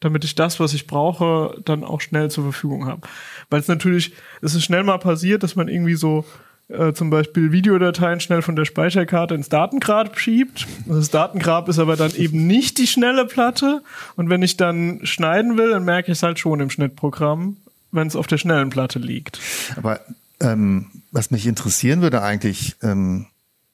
damit 0.00 0.24
ich 0.24 0.34
das, 0.34 0.60
was 0.60 0.74
ich 0.74 0.86
brauche, 0.86 1.60
dann 1.64 1.84
auch 1.84 2.00
schnell 2.00 2.30
zur 2.30 2.44
Verfügung 2.44 2.86
habe. 2.86 3.02
Weil 3.50 3.60
es 3.60 3.68
natürlich, 3.68 4.12
es 4.42 4.54
ist 4.54 4.64
schnell 4.64 4.82
mal 4.82 4.98
passiert, 4.98 5.42
dass 5.42 5.56
man 5.56 5.68
irgendwie 5.68 5.94
so 5.94 6.24
äh, 6.68 6.92
zum 6.92 7.10
Beispiel 7.10 7.52
Videodateien 7.52 8.20
schnell 8.20 8.42
von 8.42 8.56
der 8.56 8.64
Speicherkarte 8.64 9.34
ins 9.34 9.48
Datengrab 9.48 10.18
schiebt. 10.18 10.66
Das 10.86 11.10
Datengrab 11.10 11.68
ist 11.68 11.78
aber 11.78 11.96
dann 11.96 12.14
eben 12.14 12.46
nicht 12.46 12.78
die 12.78 12.86
schnelle 12.86 13.24
Platte. 13.24 13.82
Und 14.16 14.28
wenn 14.30 14.42
ich 14.42 14.56
dann 14.56 15.00
schneiden 15.04 15.56
will, 15.56 15.70
dann 15.70 15.84
merke 15.84 16.10
ich 16.10 16.18
es 16.18 16.22
halt 16.22 16.38
schon 16.38 16.60
im 16.60 16.70
Schnittprogramm, 16.70 17.56
wenn 17.92 18.08
es 18.08 18.16
auf 18.16 18.26
der 18.26 18.38
schnellen 18.38 18.70
Platte 18.70 18.98
liegt. 18.98 19.38
Aber 19.76 20.00
ähm, 20.40 20.86
was 21.12 21.30
mich 21.30 21.46
interessieren 21.46 22.02
würde 22.02 22.22
eigentlich, 22.22 22.76
ähm, 22.82 23.26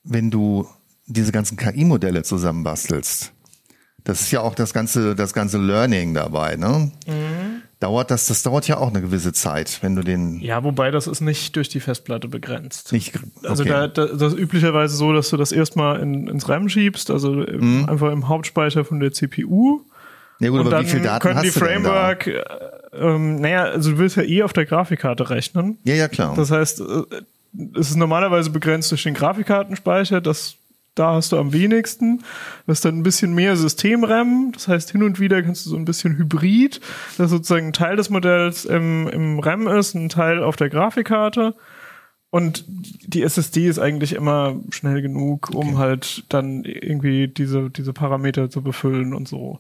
wenn 0.04 0.30
du 0.30 0.68
diese 1.06 1.32
ganzen 1.32 1.56
KI-Modelle 1.56 2.22
zusammenbastelst, 2.22 3.31
das 4.04 4.20
ist 4.20 4.30
ja 4.30 4.40
auch 4.40 4.54
das 4.54 4.72
ganze, 4.72 5.14
das 5.14 5.32
ganze 5.32 5.58
Learning 5.58 6.14
dabei, 6.14 6.56
ne? 6.56 6.90
Dauert 7.80 8.10
das, 8.12 8.26
das 8.26 8.42
dauert 8.44 8.68
ja 8.68 8.76
auch 8.78 8.88
eine 8.90 9.00
gewisse 9.00 9.32
Zeit, 9.32 9.78
wenn 9.82 9.96
du 9.96 10.02
den 10.02 10.40
Ja, 10.40 10.62
wobei 10.62 10.90
das 10.92 11.08
ist 11.08 11.20
nicht 11.20 11.56
durch 11.56 11.68
die 11.68 11.80
Festplatte 11.80 12.28
begrenzt. 12.28 12.92
nicht. 12.92 13.18
Also 13.44 13.64
okay. 13.64 13.72
da, 13.72 13.88
da, 13.88 14.06
das 14.06 14.34
ist 14.34 14.38
üblicherweise 14.38 14.94
so, 14.96 15.12
dass 15.12 15.30
du 15.30 15.36
das 15.36 15.50
erstmal 15.50 15.98
in, 16.00 16.28
ins 16.28 16.48
RAM 16.48 16.68
schiebst, 16.68 17.10
also 17.10 17.42
im, 17.42 17.88
einfach 17.88 18.12
im 18.12 18.28
Hauptspeicher 18.28 18.84
von 18.84 19.00
der 19.00 19.12
CPU. 19.12 19.80
ja 20.38 20.48
gut, 20.50 20.60
Und 20.60 20.66
aber 20.66 20.76
dann 20.76 20.86
wie 20.86 20.90
viel 20.90 21.00
Daten 21.00 21.22
können 21.22 21.36
hast 21.36 21.44
die 21.44 21.50
du 21.58 21.64
denn 21.66 21.82
da? 21.82 21.90
Framework, 21.90 22.26
äh, 22.28 22.42
ähm, 22.94 23.36
naja, 23.40 23.64
also 23.64 23.90
du 23.92 23.98
willst 23.98 24.16
ja 24.16 24.22
eh 24.22 24.42
auf 24.44 24.52
der 24.52 24.66
Grafikkarte 24.66 25.30
rechnen. 25.30 25.78
Ja, 25.82 25.94
ja, 25.94 26.06
klar. 26.06 26.34
Das 26.36 26.52
heißt, 26.52 26.80
äh, 26.82 26.84
es 27.74 27.90
ist 27.90 27.96
normalerweise 27.96 28.50
begrenzt 28.50 28.90
durch 28.92 29.02
den 29.02 29.14
Grafikkartenspeicher, 29.14 30.20
das 30.20 30.54
da 30.94 31.14
hast 31.14 31.32
du 31.32 31.38
am 31.38 31.52
wenigsten. 31.52 32.18
Du 32.18 32.72
hast 32.72 32.84
dann 32.84 32.98
ein 32.98 33.02
bisschen 33.02 33.34
mehr 33.34 33.56
System-RAM. 33.56 34.52
Das 34.52 34.68
heißt, 34.68 34.90
hin 34.92 35.02
und 35.02 35.20
wieder 35.20 35.42
kannst 35.42 35.64
du 35.66 35.70
so 35.70 35.76
ein 35.76 35.84
bisschen 35.84 36.16
Hybrid, 36.18 36.80
dass 37.18 37.30
sozusagen 37.30 37.68
ein 37.68 37.72
Teil 37.72 37.96
des 37.96 38.10
Modells 38.10 38.64
im, 38.64 39.08
im 39.08 39.38
RAM 39.40 39.66
ist, 39.68 39.94
ein 39.94 40.08
Teil 40.08 40.42
auf 40.42 40.56
der 40.56 40.68
Grafikkarte. 40.70 41.54
Und 42.34 42.64
die 42.66 43.22
SSD 43.22 43.68
ist 43.68 43.78
eigentlich 43.78 44.14
immer 44.14 44.56
schnell 44.70 45.02
genug, 45.02 45.50
um 45.54 45.76
halt 45.76 46.24
dann 46.30 46.64
irgendwie 46.64 47.28
diese, 47.28 47.68
diese 47.68 47.92
Parameter 47.92 48.48
zu 48.48 48.62
befüllen 48.62 49.12
und 49.12 49.28
so. 49.28 49.58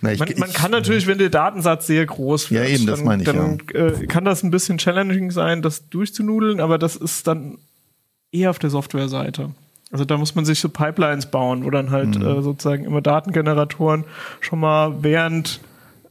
Na, 0.00 0.12
ich, 0.12 0.18
Man, 0.18 0.28
man 0.38 0.48
ich- 0.48 0.54
kann 0.56 0.72
natürlich, 0.72 1.06
wenn 1.06 1.18
der 1.18 1.30
Datensatz 1.30 1.86
sehr 1.86 2.04
groß 2.06 2.50
wird, 2.50 2.64
Ja, 2.68 2.74
eben, 2.74 2.86
das 2.86 3.04
dann, 3.04 3.20
ich, 3.20 3.26
dann 3.26 3.58
äh, 3.74 4.06
kann 4.08 4.24
das 4.24 4.42
ein 4.42 4.50
bisschen 4.50 4.78
challenging 4.78 5.30
sein, 5.30 5.62
das 5.62 5.88
durchzunudeln, 5.88 6.58
aber 6.58 6.78
das 6.78 6.96
ist 6.96 7.28
dann 7.28 7.58
eher 8.32 8.50
auf 8.50 8.58
der 8.58 8.70
Softwareseite. 8.70 9.50
Also 9.92 10.04
da 10.04 10.16
muss 10.16 10.34
man 10.34 10.44
sich 10.44 10.60
so 10.60 10.68
Pipelines 10.68 11.26
bauen, 11.26 11.64
wo 11.64 11.70
dann 11.70 11.90
halt 11.90 12.18
Mhm. 12.18 12.26
äh, 12.26 12.42
sozusagen 12.42 12.84
immer 12.84 13.00
Datengeneratoren 13.00 14.04
schon 14.40 14.60
mal 14.60 15.02
während 15.02 15.60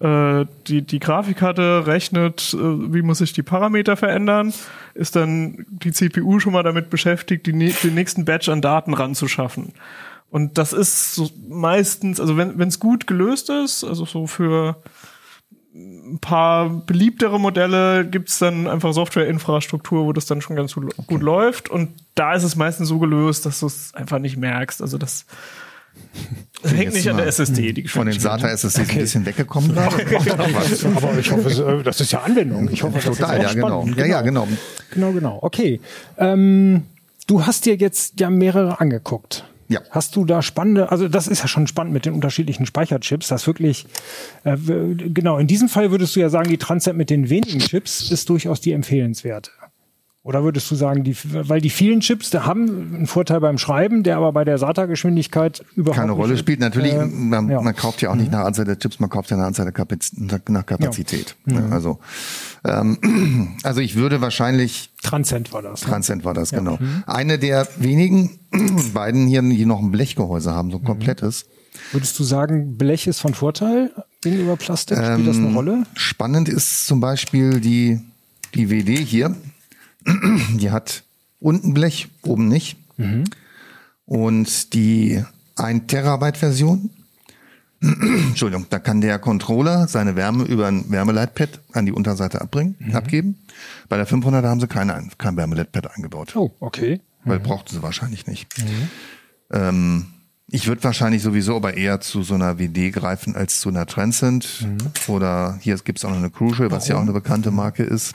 äh, 0.01 0.45
die, 0.67 0.81
die 0.81 0.99
Grafikkarte 0.99 1.85
rechnet, 1.85 2.53
äh, 2.53 2.57
wie 2.57 3.01
muss 3.01 3.19
ich 3.21 3.33
die 3.33 3.43
Parameter 3.43 3.97
verändern, 3.97 4.53
ist 4.93 5.15
dann 5.15 5.65
die 5.69 5.91
CPU 5.91 6.39
schon 6.39 6.53
mal 6.53 6.63
damit 6.63 6.89
beschäftigt, 6.89 7.45
die, 7.47 7.51
den 7.51 7.95
nächsten 7.95 8.25
Batch 8.25 8.47
an 8.49 8.61
Daten 8.61 8.93
ranzuschaffen. 8.93 9.73
Und 10.29 10.57
das 10.57 10.73
ist 10.73 11.15
so 11.15 11.29
meistens, 11.49 12.19
also 12.19 12.37
wenn 12.37 12.67
es 12.67 12.79
gut 12.79 13.07
gelöst 13.07 13.49
ist, 13.49 13.83
also 13.83 14.05
so 14.05 14.27
für 14.27 14.77
ein 15.73 16.19
paar 16.19 16.69
beliebtere 16.69 17.39
Modelle 17.39 18.05
gibt's 18.05 18.39
dann 18.39 18.67
einfach 18.67 18.93
Softwareinfrastruktur, 18.93 20.05
wo 20.05 20.13
das 20.13 20.25
dann 20.25 20.41
schon 20.41 20.55
ganz 20.55 20.73
gut, 20.73 20.95
gut 21.07 21.21
läuft. 21.21 21.69
Und 21.69 21.89
da 22.15 22.33
ist 22.33 22.43
es 22.43 22.55
meistens 22.55 22.89
so 22.89 22.97
gelöst, 22.97 23.45
dass 23.45 23.59
du 23.59 23.67
es 23.67 23.93
einfach 23.93 24.19
nicht 24.19 24.37
merkst. 24.37 24.81
Also 24.81 24.97
das, 24.97 25.25
das 26.63 26.71
hängt 26.73 26.93
nicht 26.93 27.07
an 27.07 27.17
der 27.17 27.27
SSD, 27.27 27.73
die 27.73 27.87
von 27.87 28.07
den. 28.07 28.19
SATA-SSDs 28.19 28.79
ein 28.79 28.97
bisschen 28.97 29.25
weggekommen 29.25 29.73
gerade. 29.75 29.93
Aber 30.95 31.17
ich 31.19 31.31
hoffe, 31.31 31.49
es, 31.49 31.59
äh, 31.59 31.83
das 31.83 32.01
ist 32.01 32.11
ja 32.11 32.21
Anwendung. 32.21 32.69
Ich 32.71 32.81
hoffe, 32.81 32.95
das 32.95 33.05
Total, 33.05 33.37
ist 33.37 33.43
ja, 33.43 33.53
genau. 33.53 33.81
spannend. 33.81 33.97
Ja, 33.97 34.05
ja, 34.05 34.21
genau. 34.21 34.47
Genau, 34.91 35.11
genau. 35.11 35.39
Okay. 35.41 35.81
Ähm, 36.17 36.83
du 37.27 37.45
hast 37.45 37.65
dir 37.65 37.75
jetzt 37.75 38.19
ja 38.19 38.31
mehrere 38.31 38.79
angeguckt. 38.81 39.45
Ja. 39.69 39.81
Hast 39.91 40.15
du 40.15 40.25
da 40.25 40.41
spannende, 40.41 40.91
also 40.91 41.07
das 41.07 41.27
ist 41.27 41.41
ja 41.41 41.47
schon 41.47 41.67
spannend 41.67 41.93
mit 41.93 42.05
den 42.05 42.13
unterschiedlichen 42.13 42.65
Speicherchips, 42.65 43.27
das 43.27 43.45
wirklich, 43.45 43.85
äh, 44.43 44.57
genau, 44.57 45.37
in 45.37 45.45
diesem 45.45 45.69
Fall 45.69 45.91
würdest 45.91 46.15
du 46.15 46.19
ja 46.19 46.29
sagen, 46.29 46.49
die 46.49 46.57
Transnet 46.57 46.97
mit 46.97 47.11
den 47.11 47.29
wenigen 47.29 47.59
Chips 47.59 48.09
ist 48.11 48.29
durchaus 48.29 48.61
die 48.61 48.71
empfehlenswerte. 48.71 49.51
Oder 50.21 50.43
würdest 50.43 50.69
du 50.69 50.75
sagen, 50.75 51.05
die, 51.05 51.15
weil 51.23 51.61
die 51.61 51.69
vielen 51.69 52.01
Chips, 52.01 52.29
da 52.29 52.45
haben 52.45 52.93
einen 52.93 53.07
Vorteil 53.07 53.39
beim 53.39 53.57
Schreiben, 53.57 54.03
der 54.03 54.17
aber 54.17 54.33
bei 54.33 54.43
der 54.43 54.57
SATA-Geschwindigkeit 54.57 55.63
überhaupt 55.75 55.97
keine 55.97 56.11
Rolle 56.11 56.33
nicht, 56.33 56.41
spielt. 56.41 56.59
Natürlich, 56.59 56.91
äh, 56.91 57.05
man, 57.05 57.49
ja. 57.49 57.59
Mhm. 57.59 57.63
man 57.65 57.75
kauft 57.75 58.01
ja 58.01 58.11
auch 58.11 58.15
nicht 58.15 58.29
nach 58.29 58.43
Anzahl 58.43 58.65
der 58.65 58.77
Chips, 58.77 58.99
man 58.99 59.09
kauft 59.09 59.31
ja 59.31 59.37
nach 59.37 59.45
Anzahl 59.45 59.65
der 59.65 59.71
Kapaziz 59.73 60.11
nach 60.17 60.65
Kapazität. 60.65 61.35
Ja, 61.45 61.65
also, 61.69 61.99
ähm, 62.65 63.55
also 63.63 63.79
ich 63.79 63.95
würde 63.95 64.19
wahrscheinlich, 64.19 64.91
Transcend 65.01 65.53
war 65.53 65.61
das. 65.61 65.83
ne? 65.83 65.87
Transcend 65.89 66.25
war 66.25 66.33
das, 66.33 66.51
genau. 66.51 66.75
Mhm. 66.79 67.03
Eine 67.07 67.39
der 67.39 67.65
wenigen 67.77 68.39
beiden 68.93 69.25
hier, 69.25 69.41
die 69.41 69.65
noch 69.65 69.79
ein 69.79 69.91
Blechgehäuse 69.91 70.51
haben, 70.51 70.67
Mhm. 70.67 70.71
so 70.73 70.77
ein 70.79 70.83
komplettes. 70.83 71.45
Würdest 71.93 72.19
du 72.19 72.23
sagen, 72.25 72.77
Blech 72.77 73.07
ist 73.07 73.21
von 73.21 73.33
Vorteil 73.33 73.91
gegenüber 74.21 74.57
Plastik? 74.57 74.97
Spielt 74.97 75.27
das 75.27 75.37
Ähm, 75.37 75.45
eine 75.45 75.55
Rolle? 75.55 75.83
Spannend 75.95 76.49
ist 76.49 76.87
zum 76.87 76.99
Beispiel 76.99 77.61
die, 77.61 78.01
die 78.53 78.69
WD 78.69 78.97
hier. 78.99 79.33
Die 80.57 80.71
hat 80.71 81.03
unten 81.39 81.73
Blech, 81.73 82.07
oben 82.23 82.47
nicht. 82.47 82.77
Mhm. 82.97 83.25
Und 84.05 84.73
die 84.73 85.23
1 85.55 85.83
Terabyte 85.87 86.37
Version 86.37 86.89
Entschuldigung, 87.81 88.65
da 88.69 88.77
kann 88.79 88.99
der 88.99 89.19
Controller 89.19 89.87
seine 89.87 90.17
Wärme 90.17 90.43
über 90.43 90.67
ein 90.67 90.91
Wärmeleitpad 90.91 91.61
an 91.71 91.85
die 91.85 91.93
Unterseite 91.93 92.41
abbringen, 92.41 92.75
abgeben. 92.93 93.37
Bei 93.87 93.95
der 93.95 94.05
500 94.05 94.43
haben 94.43 94.59
sie 94.59 94.67
keine, 94.67 95.07
kein 95.17 95.37
Wärmeleitpad 95.37 95.95
eingebaut, 95.95 96.35
Oh, 96.35 96.51
okay. 96.59 96.99
weil 97.23 97.39
brauchten 97.39 97.73
sie 97.73 97.81
wahrscheinlich 97.81 98.27
nicht. 98.27 98.53
Ähm, 99.51 100.07
ich 100.51 100.67
würde 100.67 100.83
wahrscheinlich 100.83 101.21
sowieso 101.21 101.55
aber 101.55 101.75
eher 101.77 102.01
zu 102.01 102.21
so 102.21 102.33
einer 102.33 102.59
WD 102.59 102.91
greifen 102.91 103.37
als 103.37 103.61
zu 103.61 103.69
einer 103.69 103.85
Transcend. 103.85 104.67
Oder 105.07 105.57
hier 105.61 105.77
gibt's 105.77 106.03
auch 106.03 106.09
noch 106.09 106.17
eine 106.17 106.31
Crucial, 106.31 106.71
was 106.71 106.89
ja 106.89 106.97
auch 106.97 107.01
eine 107.01 107.13
bekannte 107.13 107.51
Marke 107.51 107.83
ist. 107.83 108.13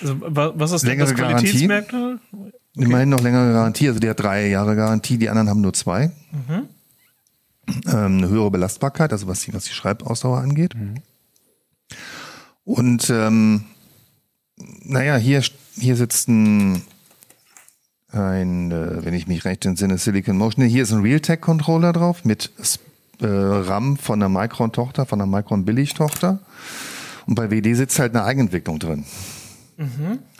Also, 0.00 0.20
wa- 0.20 0.52
was 0.56 0.72
ist 0.72 0.82
denn 0.82 0.90
Längere 0.90 1.08
das 1.08 1.16
Garantie? 1.16 1.66
Qualitätsmerkmal? 1.66 2.20
Immerhin 2.76 3.08
noch 3.08 3.20
längere 3.20 3.52
Garantie, 3.52 3.88
also 3.88 3.98
die 4.00 4.08
hat 4.08 4.20
drei 4.20 4.46
Jahre 4.48 4.76
Garantie, 4.76 5.18
die 5.18 5.28
anderen 5.28 5.48
haben 5.48 5.60
nur 5.60 5.72
zwei. 5.72 6.12
Ähm, 7.86 8.18
eine 8.18 8.28
höhere 8.28 8.50
Belastbarkeit, 8.50 9.12
also 9.12 9.26
was 9.26 9.40
die, 9.40 9.52
was 9.52 9.64
die 9.64 9.72
Schreibausdauer 9.72 10.38
angeht. 10.38 10.74
Und 12.64 13.10
ähm, 13.10 13.64
naja, 14.84 15.16
hier, 15.16 15.42
hier 15.76 15.96
sitzt 15.96 16.28
ein, 16.28 16.82
ein 18.12 18.70
äh, 18.70 19.04
wenn 19.04 19.14
ich 19.14 19.26
mich 19.26 19.44
recht 19.44 19.66
entsinne, 19.66 19.98
Silicon 19.98 20.36
Motion. 20.38 20.64
Hier 20.64 20.82
ist 20.82 20.92
ein 20.92 21.02
Realtek-Controller 21.02 21.92
drauf 21.92 22.24
mit 22.24 22.50
äh, 23.20 23.26
RAM 23.26 23.96
von 23.96 24.20
der 24.20 24.28
Micron-Tochter, 24.28 25.06
von 25.06 25.18
der 25.18 25.26
Micron-Billig-Tochter. 25.26 26.38
Und 27.26 27.34
bei 27.34 27.50
WD 27.50 27.74
sitzt 27.76 27.98
halt 27.98 28.14
eine 28.14 28.24
Eigenentwicklung 28.24 28.78
drin. 28.78 29.04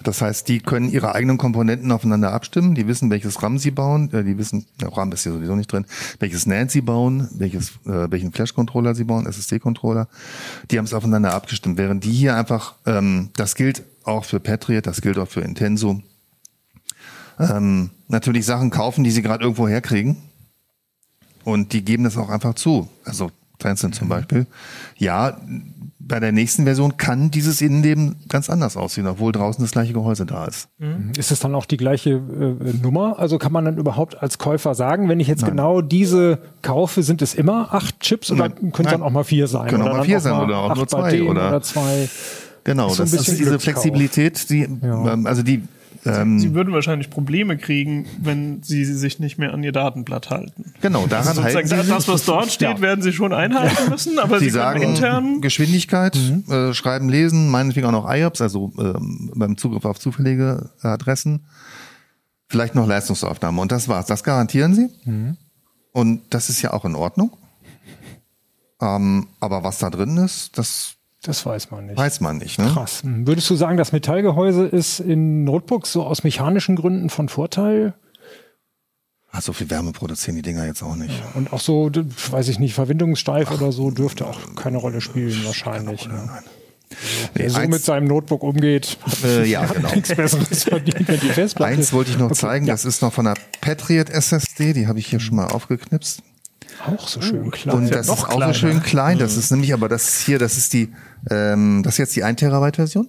Das 0.02 0.20
heißt, 0.20 0.48
die 0.48 0.58
können 0.58 0.90
ihre 0.90 1.14
eigenen 1.14 1.38
Komponenten 1.38 1.92
aufeinander 1.92 2.32
abstimmen. 2.32 2.74
Die 2.74 2.88
wissen, 2.88 3.08
welches 3.08 3.40
RAM 3.40 3.58
sie 3.58 3.70
bauen. 3.70 4.12
Äh, 4.12 4.24
die 4.24 4.36
wissen, 4.36 4.66
ja, 4.80 4.88
RAM 4.88 5.12
ist 5.12 5.22
hier 5.22 5.32
sowieso 5.32 5.54
nicht 5.54 5.72
drin. 5.72 5.86
Welches 6.18 6.46
NAND 6.46 6.72
sie 6.72 6.80
bauen, 6.80 7.28
welches, 7.32 7.70
äh, 7.86 8.10
welchen 8.10 8.32
Flash-Controller 8.32 8.96
sie 8.96 9.04
bauen, 9.04 9.26
SSD-Controller. 9.26 10.08
Die 10.70 10.78
haben 10.78 10.86
es 10.86 10.92
aufeinander 10.92 11.34
abgestimmt. 11.34 11.78
Während 11.78 12.02
die 12.02 12.10
hier 12.10 12.34
einfach, 12.34 12.74
ähm, 12.84 13.30
das 13.36 13.54
gilt 13.54 13.84
auch 14.02 14.24
für 14.24 14.40
Patriot, 14.40 14.86
das 14.86 15.00
gilt 15.00 15.18
auch 15.18 15.28
für 15.28 15.42
Intenso. 15.42 16.02
Ähm, 17.38 17.90
natürlich 18.08 18.44
Sachen 18.44 18.70
kaufen, 18.70 19.04
die 19.04 19.12
sie 19.12 19.22
gerade 19.22 19.44
irgendwo 19.44 19.68
herkriegen. 19.68 20.16
Und 21.44 21.72
die 21.72 21.84
geben 21.84 22.02
das 22.02 22.16
auch 22.16 22.28
einfach 22.28 22.54
zu. 22.54 22.88
Also 23.04 23.30
Transcend 23.58 23.94
zum 23.94 24.08
Beispiel. 24.08 24.46
Ja, 24.96 25.40
bei 26.08 26.20
der 26.20 26.32
nächsten 26.32 26.64
Version 26.64 26.96
kann 26.96 27.30
dieses 27.30 27.60
Innenleben 27.60 28.16
ganz 28.28 28.48
anders 28.50 28.76
aussehen, 28.76 29.06
obwohl 29.06 29.30
draußen 29.32 29.62
das 29.62 29.72
gleiche 29.72 29.92
Gehäuse 29.92 30.24
da 30.26 30.46
ist. 30.46 30.68
Ist 31.16 31.30
es 31.30 31.38
dann 31.40 31.54
auch 31.54 31.66
die 31.66 31.76
gleiche 31.76 32.10
äh, 32.12 32.72
Nummer? 32.82 33.18
Also 33.18 33.38
kann 33.38 33.52
man 33.52 33.64
dann 33.66 33.76
überhaupt 33.76 34.20
als 34.22 34.38
Käufer 34.38 34.74
sagen, 34.74 35.08
wenn 35.08 35.20
ich 35.20 35.28
jetzt 35.28 35.44
genau 35.44 35.82
diese 35.82 36.38
kaufe, 36.62 37.02
sind 37.02 37.20
es 37.22 37.34
immer 37.34 37.74
acht 37.74 38.00
Chips 38.00 38.30
oder 38.30 38.48
Nein. 38.48 38.72
können 38.72 38.72
es 38.72 38.76
dann 38.92 39.00
Nein. 39.00 39.02
auch 39.02 39.10
mal 39.12 39.24
vier 39.24 39.46
sein? 39.46 39.68
Können 39.68 39.82
auch 39.82 39.96
mal 39.98 40.04
vier 40.04 40.20
sein 40.20 40.40
oder 40.40 40.58
auch 40.58 40.74
nur 40.74 40.88
zwei 40.88 41.22
oder- 41.22 41.48
oder 41.48 41.62
zwei. 41.62 42.08
Genau, 42.64 42.88
Ist 42.88 42.96
so 42.96 43.02
das 43.04 43.12
ist 43.14 43.38
diese. 43.38 43.58
Flexibilität, 43.58 44.50
die, 44.50 44.68
Ja. 44.82 45.12
ähm, 45.12 45.26
also 45.26 45.42
die, 45.42 45.62
ähm, 46.08 46.38
Sie 46.38 46.54
würden 46.54 46.72
wahrscheinlich 46.72 47.10
Probleme 47.10 47.56
kriegen, 47.56 48.06
wenn 48.20 48.62
Sie 48.62 48.84
sich 48.84 49.18
nicht 49.18 49.38
mehr 49.38 49.52
an 49.52 49.62
Ihr 49.62 49.72
Datenblatt 49.72 50.30
halten. 50.30 50.72
genau, 50.80 51.06
daran 51.06 51.28
Also 51.28 51.42
halten 51.42 51.66
sie 51.68 51.76
das, 51.76 51.86
das, 51.86 52.08
was 52.08 52.24
dort 52.24 52.50
steht, 52.50 52.80
werden 52.80 53.02
Sie 53.02 53.12
schon 53.12 53.32
einhalten 53.32 53.90
müssen, 53.90 54.18
aber 54.18 54.38
Sie, 54.38 54.46
Sie 54.46 54.50
sagen 54.50 54.82
intern 54.82 55.40
Geschwindigkeit, 55.40 56.16
äh, 56.48 56.72
schreiben, 56.74 57.08
lesen, 57.08 57.48
meinetwegen 57.50 57.86
auch 57.86 57.92
noch 57.92 58.10
IOPS, 58.12 58.40
also 58.40 58.72
ähm, 58.78 59.30
beim 59.34 59.56
Zugriff 59.56 59.84
auf 59.84 59.98
zufällige 59.98 60.70
Adressen. 60.80 61.46
Vielleicht 62.48 62.74
noch 62.74 62.86
Leistungsaufnahme 62.86 63.60
und 63.60 63.70
das 63.72 63.88
war's. 63.88 64.06
Das 64.06 64.24
garantieren 64.24 64.74
sie. 64.74 64.88
Und 65.92 66.22
das 66.30 66.48
ist 66.48 66.62
ja 66.62 66.72
auch 66.72 66.84
in 66.86 66.94
Ordnung. 66.94 67.30
Ähm, 68.80 69.26
aber 69.40 69.64
was 69.64 69.78
da 69.78 69.90
drin 69.90 70.16
ist, 70.18 70.56
das 70.56 70.94
Das 71.22 71.44
weiß 71.44 71.70
man 71.72 71.86
nicht. 71.86 71.96
weiß 71.98 72.20
man 72.20 72.38
nicht. 72.38 72.58
Ne? 72.58 72.70
Krass. 72.72 73.02
Hm. 73.02 73.26
Würdest 73.26 73.50
du 73.50 73.56
sagen, 73.56 73.76
das 73.76 73.92
Metallgehäuse 73.92 74.66
ist 74.66 75.00
in 75.00 75.44
Notebooks 75.44 75.92
so 75.92 76.04
aus 76.04 76.22
mechanischen 76.24 76.76
Gründen 76.76 77.10
von 77.10 77.28
Vorteil? 77.28 77.94
Ah, 79.30 79.40
so 79.40 79.52
viel 79.52 79.68
Wärme 79.68 79.92
produzieren 79.92 80.36
die 80.36 80.42
Dinger 80.42 80.64
jetzt 80.64 80.82
auch 80.82 80.96
nicht. 80.96 81.12
Und 81.34 81.52
auch 81.52 81.60
so, 81.60 81.90
weiß 82.30 82.48
ich 82.48 82.58
nicht, 82.58 82.72
verwindungssteif 82.74 83.50
oder 83.50 83.72
so, 83.72 83.90
dürfte 83.90 84.26
auch 84.26 84.38
keine 84.54 84.78
Rolle 84.78 85.00
spielen 85.00 85.44
wahrscheinlich. 85.44 86.08
Ne? 86.08 86.28
Wer 87.34 87.42
Nee, 87.44 87.48
so 87.50 87.58
eins- 87.58 87.70
mit 87.70 87.84
seinem 87.84 88.06
Notebook 88.06 88.42
umgeht, 88.42 88.96
hat 89.02 89.22
Äh, 89.24 89.44
ja, 89.44 89.66
genau. 89.66 89.92
nichts 89.94 90.14
Besseres 90.14 90.64
verdient, 90.64 91.06
wenn 91.06 91.20
die 91.20 91.28
Festplatte. 91.28 91.72
Eins 91.74 91.92
wollte 91.92 92.12
ich 92.12 92.16
noch 92.18 92.26
Okay, 92.30 92.34
zeigen, 92.36 92.66
ja. 92.66 92.72
das 92.72 92.86
ist 92.86 93.02
noch 93.02 93.12
von 93.12 93.26
der 93.26 93.34
Patriot 93.60 94.08
SSD, 94.08 94.72
die 94.72 94.86
habe 94.86 94.98
ich 94.98 95.06
hier 95.08 95.20
schon 95.20 95.36
mal 95.36 95.48
aufgeknipst. 95.48 96.22
Auch 96.86 97.08
so 97.08 97.20
schön 97.20 97.50
klar. 97.50 97.76
Und 97.76 97.90
das 97.90 98.06
ist 98.06 98.12
auch 98.12 98.30
so 98.30 98.52
schön 98.52 98.82
klein. 98.82 99.18
Das 99.18 99.36
ist 99.36 99.50
nämlich, 99.50 99.72
aber 99.72 99.88
das 99.88 100.08
ist 100.08 100.26
hier, 100.26 100.38
das 100.38 100.56
ist 100.56 100.72
die, 100.72 100.92
ähm, 101.30 101.82
das 101.82 101.94
ist 101.94 101.98
jetzt 101.98 102.16
die 102.16 102.24
1 102.24 102.40
Terabyte 102.40 102.76
Version. 102.76 103.08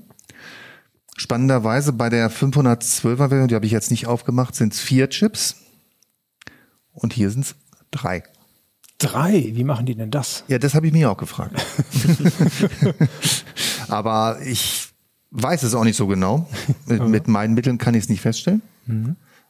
Spannenderweise 1.18 1.94
bei 1.94 2.10
der 2.10 2.32
512er 2.32 3.30
Version, 3.30 3.48
die 3.50 3.56
habe 3.56 3.66
ich 3.66 3.72
jetzt 3.72 3.92
nicht 3.92 4.08
aufgemacht, 4.08 4.56
sind 4.56 4.74
es 4.74 4.80
vier 4.80 5.10
Chips. 5.10 5.56
Und 6.94 7.14
hier 7.14 7.30
sind 7.30 7.46
es 7.46 7.56
drei. 7.92 8.24
Drei, 9.00 9.52
wie 9.54 9.64
machen 9.64 9.86
die 9.86 9.96
denn 9.96 10.12
das? 10.12 10.44
Ja, 10.48 10.60
das 10.60 10.76
habe 10.76 10.88
ich 10.88 10.94
mir 10.94 11.10
auch 11.10 11.18
gefragt. 11.18 11.56
aber 13.88 14.40
ich 14.44 14.90
weiß 15.32 15.64
es 15.64 15.74
auch 15.74 15.84
nicht 15.84 15.96
so 15.96 16.08
genau. 16.08 16.48
Mit, 16.86 17.08
mit 17.08 17.28
meinen 17.28 17.54
Mitteln 17.54 17.78
kann 17.78 17.94
ich 17.94 18.04
es 18.04 18.10
nicht 18.10 18.22
feststellen. 18.22 18.62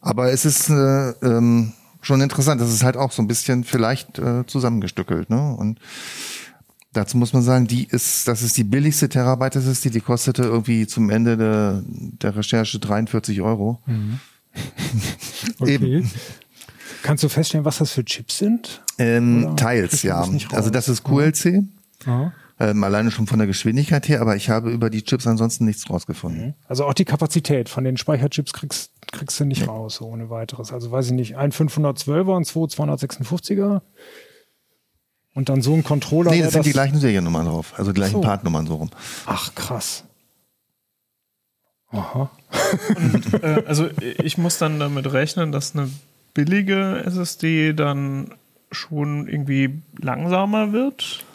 Aber 0.02 0.32
es 0.32 0.46
ist 0.46 0.70
äh, 0.70 1.10
ähm, 1.22 1.74
schon 2.02 2.22
interessant. 2.22 2.62
Das 2.62 2.72
ist 2.72 2.84
halt 2.84 2.98
auch 2.98 3.12
so 3.12 3.22
ein 3.22 3.28
bisschen 3.28 3.64
vielleicht 3.64 4.20
äh, 4.20 4.46
zusammengestückelt. 4.46 5.30
Ne? 5.30 5.56
Und 5.56 5.80
dazu 6.94 7.18
muss 7.18 7.34
man 7.34 7.42
sagen, 7.42 7.68
die 7.68 7.86
ist, 7.86 8.28
das 8.28 8.42
ist 8.42 8.58
die 8.58 8.64
billigste 8.64 9.10
Terabyte 9.10 9.58
SSD. 9.58 9.90
Die 9.90 10.02
kostete 10.02 10.44
irgendwie 10.44 10.88
zum 10.88 11.10
Ende 11.10 11.38
der, 11.38 11.84
der 11.86 12.36
Recherche 12.36 12.80
43 12.80 13.42
Euro. 13.42 13.82
Okay. 15.60 15.74
Eben. 15.76 16.12
Kannst 17.04 17.24
du 17.24 17.30
feststellen, 17.30 17.66
was 17.66 17.78
das 17.78 17.92
für 17.92 18.04
Chips 18.04 18.40
sind? 18.40 18.82
Ähm, 18.98 19.56
teils, 19.56 20.04
ja. 20.04 20.26
das 20.26 20.54
Also 20.54 20.70
das 20.70 20.90
ist 20.90 21.04
QLC. 21.04 21.64
Ja. 22.06 22.34
Ähm, 22.60 22.84
alleine 22.84 23.10
schon 23.10 23.26
von 23.26 23.40
der 23.40 23.48
Geschwindigkeit 23.48 24.10
her, 24.10 24.20
aber 24.20 24.36
ich 24.36 24.50
habe 24.50 24.70
über 24.70 24.90
die 24.90 25.04
Chips 25.04 25.26
ansonsten 25.28 25.64
nichts 25.66 25.90
rausgefunden. 25.90 26.56
Also 26.68 26.86
auch 26.86 26.94
die 26.94 27.06
Kapazität 27.06 27.70
von 27.70 27.86
den 27.86 27.96
Speicherchips 27.96 28.52
kriegst, 28.52 28.92
kriegst 29.12 29.39
du 29.39 29.45
nicht 29.45 29.67
raus, 29.67 29.95
so 29.95 30.06
ohne 30.06 30.30
weiteres. 30.30 30.72
Also 30.72 30.91
weiß 30.91 31.08
ich 31.08 31.12
nicht, 31.13 31.38
ein 31.38 31.52
512er 31.52 32.36
und 32.36 32.45
zwei 32.45 32.62
256er. 32.62 33.82
Und 35.36 35.50
dann 35.50 35.62
so 35.62 35.74
ein 35.74 35.84
Controller. 35.84 36.32
Nee, 36.32 36.38
der 36.38 36.48
das 36.48 36.54
sind 36.54 36.65
die 36.65 36.72
gleichen 36.72 36.98
Seriennummern 36.98 37.45
drauf, 37.45 37.74
also 37.78 37.91
die 37.91 37.95
gleichen 37.95 38.13
So. 38.13 38.22
Partnummern 38.22 38.67
so 38.67 38.76
rum. 38.76 38.89
Ach, 39.26 39.54
krass. 39.56 40.04
Aha. 41.91 42.30
äh, 43.41 43.63
also 43.65 43.89
ich 44.00 44.38
muss 44.38 44.58
dann 44.58 44.80
damit 44.80 45.12
rechnen, 45.12 45.52
dass 45.52 45.76
eine 45.76 45.89
billige 46.34 47.04
SSD 47.06 47.74
dann 47.74 48.36
schon 48.72 49.28
irgendwie 49.28 49.82
langsamer 49.98 50.72
wird. 50.72 51.26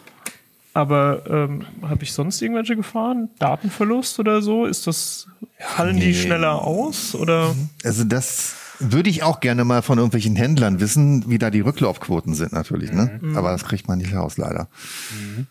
Aber 0.75 1.23
ähm, 1.29 1.65
habe 1.83 2.03
ich 2.03 2.11
sonst 2.11 2.41
irgendwelche 2.41 2.75
Gefahren? 2.75 3.29
Datenverlust 3.39 4.19
oder 4.19 4.41
so? 4.41 4.65
Ist 4.65 4.87
das 4.87 5.27
fallen 5.57 5.95
die 5.95 6.07
nee. 6.07 6.13
schneller 6.13 6.61
aus 6.61 7.15
oder? 7.15 7.55
Also 7.85 8.03
das 8.03 8.55
würde 8.79 9.09
ich 9.09 9.23
auch 9.23 9.39
gerne 9.39 9.63
mal 9.65 9.81
von 9.81 9.97
irgendwelchen 9.97 10.35
Händlern 10.35 10.79
wissen, 10.79 11.23
wie 11.29 11.37
da 11.37 11.49
die 11.49 11.61
Rücklaufquoten 11.61 12.33
sind 12.33 12.53
natürlich, 12.53 12.91
ne? 12.91 13.19
Mhm. 13.21 13.37
Aber 13.37 13.51
das 13.51 13.63
kriegt 13.65 13.87
man 13.87 13.97
nicht 13.99 14.13
raus, 14.15 14.37
leider. 14.37 14.67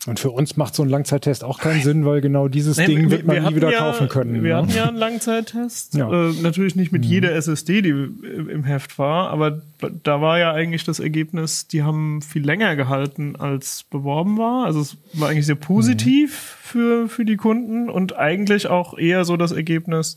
Und 0.06 0.20
für 0.20 0.30
uns 0.30 0.56
macht 0.56 0.74
so 0.74 0.82
ein 0.82 0.88
Langzeittest 0.88 1.44
auch 1.44 1.58
keinen 1.58 1.82
Sinn, 1.82 2.04
weil 2.04 2.20
genau 2.20 2.48
dieses 2.48 2.76
Nee, 2.76 2.87
Ding 2.87 3.02
wir- 3.02 3.10
wird 3.10 3.26
man 3.26 3.37
wir 3.37 3.50
nie 3.50 3.56
wieder 3.56 3.72
ja, 3.72 3.78
kaufen 3.80 4.08
können. 4.08 4.42
Wir 4.42 4.54
ne? 4.54 4.56
hatten 4.62 4.70
ja 4.74 4.88
einen 4.88 4.96
Langzeittest. 4.96 5.94
Ja. 5.94 6.08
Mhm. 6.08 6.38
Äh, 6.38 6.42
natürlich 6.42 6.76
nicht 6.76 6.92
mit 6.92 7.04
jeder 7.04 7.32
SSD, 7.32 7.82
die 7.82 7.90
im 7.90 8.64
Heft 8.64 8.98
war, 8.98 9.30
aber 9.30 9.62
da 10.02 10.20
war 10.20 10.38
ja 10.38 10.52
eigentlich 10.52 10.84
das 10.84 11.00
Ergebnis, 11.00 11.66
die 11.68 11.82
haben 11.82 12.22
viel 12.22 12.44
länger 12.44 12.76
gehalten, 12.76 13.37
als 13.37 13.84
beworben 13.90 14.38
war. 14.38 14.64
Also 14.66 14.80
es 14.80 14.96
war 15.14 15.28
eigentlich 15.28 15.46
sehr 15.46 15.54
positiv 15.56 16.30
Mhm. 16.32 16.68
für, 16.68 17.08
für 17.08 17.24
die 17.24 17.37
Kunden 17.37 17.88
und 17.90 18.16
eigentlich 18.16 18.66
auch 18.68 18.96
eher 18.98 19.24
so 19.24 19.37
das 19.37 19.52
Ergebnis, 19.52 20.16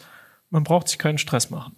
man 0.50 0.64
braucht 0.64 0.88
sich 0.88 0.98
keinen 0.98 1.18
Stress 1.18 1.50
machen. 1.50 1.76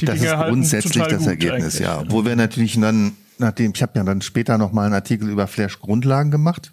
Die 0.00 0.04
das 0.06 0.20
ist 0.20 0.32
grundsätzlich 0.32 1.04
das 1.06 1.26
Ergebnis, 1.26 1.78
ja. 1.78 2.02
Wo 2.08 2.24
wir 2.24 2.36
natürlich 2.36 2.78
dann, 2.80 3.12
nachdem, 3.38 3.72
ich 3.74 3.82
habe 3.82 3.92
ja 3.96 4.04
dann 4.04 4.22
später 4.22 4.58
noch 4.58 4.72
mal 4.72 4.84
einen 4.86 4.94
Artikel 4.94 5.28
über 5.28 5.46
Flash-Grundlagen 5.46 6.30
gemacht. 6.30 6.72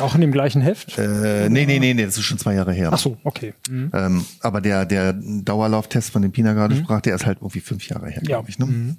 Auch 0.00 0.14
in 0.14 0.20
dem 0.20 0.32
gleichen 0.32 0.60
Heft? 0.60 0.98
Äh, 0.98 1.48
nee, 1.48 1.64
nee, 1.66 1.78
nee, 1.78 1.94
nee, 1.94 2.04
das 2.04 2.16
ist 2.18 2.24
schon 2.24 2.38
zwei 2.38 2.54
Jahre 2.54 2.72
her. 2.72 2.90
Ach 2.92 2.98
so, 2.98 3.16
okay. 3.24 3.54
Mhm. 3.68 3.90
Ähm, 3.94 4.24
aber 4.40 4.60
der, 4.60 4.84
der 4.84 5.12
Dauerlauftest, 5.12 6.10
von 6.10 6.22
dem 6.22 6.32
Pina 6.32 6.52
gerade 6.52 6.76
sprach, 6.76 7.00
der 7.00 7.14
ist 7.14 7.26
halt 7.26 7.38
irgendwie 7.38 7.60
fünf 7.60 7.88
Jahre 7.88 8.08
her, 8.08 8.20
Ja. 8.22 8.26
glaube 8.38 8.50
ich. 8.50 8.58
Ne? 8.58 8.96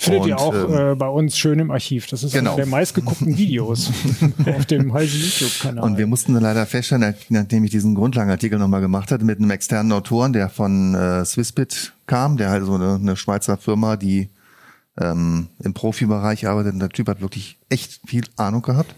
Findet 0.00 0.26
ihr 0.26 0.36
Und, 0.36 0.40
auch 0.40 0.54
ähm, 0.54 0.92
äh, 0.92 0.94
bei 0.94 1.08
uns 1.08 1.36
schön 1.36 1.58
im 1.58 1.70
Archiv. 1.70 2.06
Das 2.06 2.22
ist 2.22 2.32
Genau. 2.32 2.52
einer 2.52 2.56
der 2.56 2.66
meistgeguckten 2.66 3.36
Videos 3.36 3.90
auf 4.46 4.64
dem 4.66 4.92
Heise 4.94 5.16
YouTube-Kanal. 5.18 5.84
Und 5.84 5.98
wir 5.98 6.06
mussten 6.06 6.32
leider 6.34 6.64
feststellen, 6.64 7.14
nachdem 7.28 7.64
ich 7.64 7.70
diesen 7.70 7.94
Grundlagenartikel 7.94 8.58
nochmal 8.58 8.80
gemacht 8.80 9.10
hatte, 9.12 9.24
mit 9.24 9.38
einem 9.38 9.50
externen 9.50 9.92
Autoren, 9.92 10.32
der 10.32 10.48
von 10.48 10.94
äh, 10.94 11.24
Swissbit 11.24 11.92
kam, 12.06 12.36
der 12.38 12.48
halt 12.50 12.64
so 12.64 12.74
eine, 12.76 12.94
eine 12.94 13.14
Schweizer 13.16 13.56
Firma, 13.58 13.96
die 13.96 14.30
ähm, 14.98 15.48
im 15.62 15.74
Profibereich 15.74 16.46
arbeitet. 16.48 16.72
Und 16.72 16.80
der 16.80 16.88
Typ 16.88 17.06
hat 17.08 17.20
wirklich 17.20 17.58
echt 17.68 18.00
viel 18.06 18.24
Ahnung 18.36 18.62
gehabt. 18.62 18.94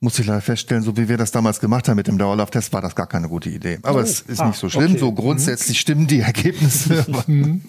Muss 0.00 0.18
ich 0.18 0.26
leider 0.26 0.42
feststellen, 0.42 0.82
so 0.82 0.96
wie 0.98 1.08
wir 1.08 1.16
das 1.16 1.30
damals 1.30 1.60
gemacht 1.60 1.88
haben 1.88 1.96
mit 1.96 2.06
dem 2.08 2.18
Dauerlauftest, 2.18 2.72
war 2.74 2.82
das 2.82 2.94
gar 2.94 3.06
keine 3.06 3.26
gute 3.28 3.48
Idee. 3.48 3.78
Aber 3.82 4.00
Oh. 4.00 4.02
es 4.02 4.20
ist 4.20 4.38
Ah, 4.40 4.48
nicht 4.48 4.58
so 4.58 4.68
schlimm. 4.68 4.90
okay. 4.90 4.98
So 4.98 5.12
grundsätzlich 5.12 5.80
stimmen 5.80 6.06
die 6.06 6.20
Ergebnisse. 6.20 7.06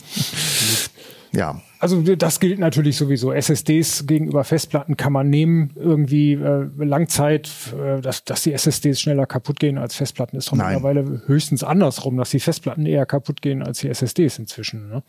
ja, 1.35 1.61
Also 1.79 2.01
das 2.15 2.39
gilt 2.39 2.57
natürlich 2.59 2.97
sowieso. 2.97 3.31
SSDs 3.33 4.07
gegenüber 4.07 4.43
Festplatten 4.43 4.97
kann 4.97 5.13
man 5.13 5.29
nehmen. 5.29 5.71
Irgendwie 5.75 6.33
äh, 6.33 6.67
Langzeit, 6.77 7.49
äh, 7.79 8.01
dass, 8.01 8.23
dass 8.23 8.43
die 8.43 8.53
SSDs 8.53 8.99
schneller 9.01 9.25
kaputt 9.25 9.59
gehen 9.59 9.77
als 9.77 9.95
Festplatten, 9.95 10.37
ist 10.37 10.47
doch 10.51 10.55
Nein. 10.57 10.75
mittlerweile 10.75 11.21
höchstens 11.27 11.63
andersrum, 11.63 12.17
dass 12.17 12.29
die 12.31 12.39
Festplatten 12.39 12.85
eher 12.85 13.05
kaputt 13.05 13.41
gehen 13.41 13.61
als 13.61 13.79
die 13.79 13.89
SSDs 13.89 14.39
inzwischen. 14.39 14.87
Ne? 14.89 15.03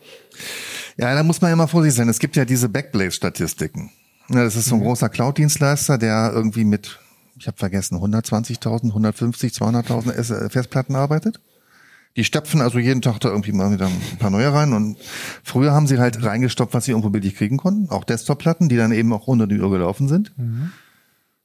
Ja, 0.97 1.15
da 1.15 1.23
muss 1.23 1.41
man 1.41 1.49
ja 1.49 1.55
mal 1.55 1.67
vorsichtig 1.67 1.97
sein. 1.97 2.09
Es 2.09 2.19
gibt 2.19 2.35
ja 2.35 2.45
diese 2.45 2.69
Backblaze-Statistiken. 2.69 3.91
Ja, 4.29 4.43
das 4.43 4.55
ist 4.55 4.65
so 4.65 4.75
ein 4.75 4.81
großer 4.81 5.09
Cloud-Dienstleister, 5.09 5.97
der 5.97 6.31
irgendwie 6.33 6.65
mit, 6.65 6.99
ich 7.39 7.47
habe 7.47 7.57
vergessen, 7.57 7.97
120.000, 7.97 8.87
150, 8.89 9.53
200.000 9.53 10.11
S- 10.11 10.31
äh, 10.31 10.49
Festplatten 10.49 10.95
arbeitet. 10.95 11.39
Die 12.17 12.23
stopfen 12.23 12.61
also 12.61 12.79
jeden 12.79 13.01
Tag 13.01 13.19
da 13.19 13.29
irgendwie 13.29 13.51
mal 13.51 13.71
wieder 13.71 13.85
ein 13.85 14.17
paar 14.17 14.31
neue 14.31 14.51
rein. 14.51 14.73
Und 14.73 14.97
früher 15.43 15.71
haben 15.71 15.87
sie 15.87 15.99
halt 15.99 16.23
reingestopft, 16.23 16.73
was 16.73 16.85
sie 16.85 16.91
irgendwo 16.91 17.11
billig 17.11 17.35
kriegen 17.35 17.57
konnten. 17.57 17.89
Auch 17.89 18.03
Desktop-Platten, 18.03 18.67
die 18.69 18.75
dann 18.75 18.91
eben 18.91 19.13
auch 19.13 19.27
unter 19.27 19.47
die 19.47 19.59
Uhr 19.59 19.69
gelaufen 19.69 20.07
sind. 20.07 20.33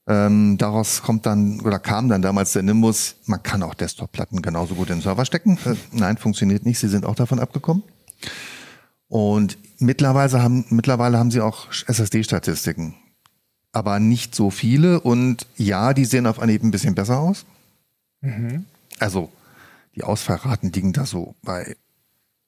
Ähm, 0.07 0.57
daraus 0.57 1.01
kommt 1.01 1.25
dann 1.25 1.61
oder 1.61 1.79
kam 1.79 2.09
dann 2.09 2.21
damals 2.21 2.51
der 2.51 2.63
Nimbus, 2.63 3.15
man 3.25 3.41
kann 3.41 3.63
auch 3.63 3.73
Desktop-Platten 3.73 4.41
genauso 4.41 4.75
gut 4.75 4.89
in 4.89 4.97
den 4.97 5.01
Server 5.01 5.23
stecken. 5.25 5.57
Äh, 5.63 5.75
nein, 5.91 6.17
funktioniert 6.17 6.65
nicht. 6.65 6.79
Sie 6.79 6.89
sind 6.89 7.05
auch 7.05 7.15
davon 7.15 7.39
abgekommen. 7.39 7.83
Und 9.07 9.57
mittlerweile 9.77 10.41
haben, 10.41 10.65
mittlerweile 10.69 11.19
haben 11.19 11.29
sie 11.31 11.39
auch 11.41 11.67
SSD-Statistiken. 11.71 12.95
Aber 13.71 13.99
nicht 13.99 14.33
so 14.33 14.49
viele. 14.49 14.99
Und 14.99 15.45
ja, 15.55 15.93
die 15.93 16.05
sehen 16.05 16.25
auf 16.25 16.39
Anhieb 16.39 16.63
ein 16.63 16.71
bisschen 16.71 16.95
besser 16.95 17.19
aus. 17.19 17.45
Also, 18.99 19.29
die 19.95 20.03
Ausfallraten 20.03 20.71
liegen 20.71 20.93
da 20.93 21.05
so 21.05 21.35
bei 21.43 21.75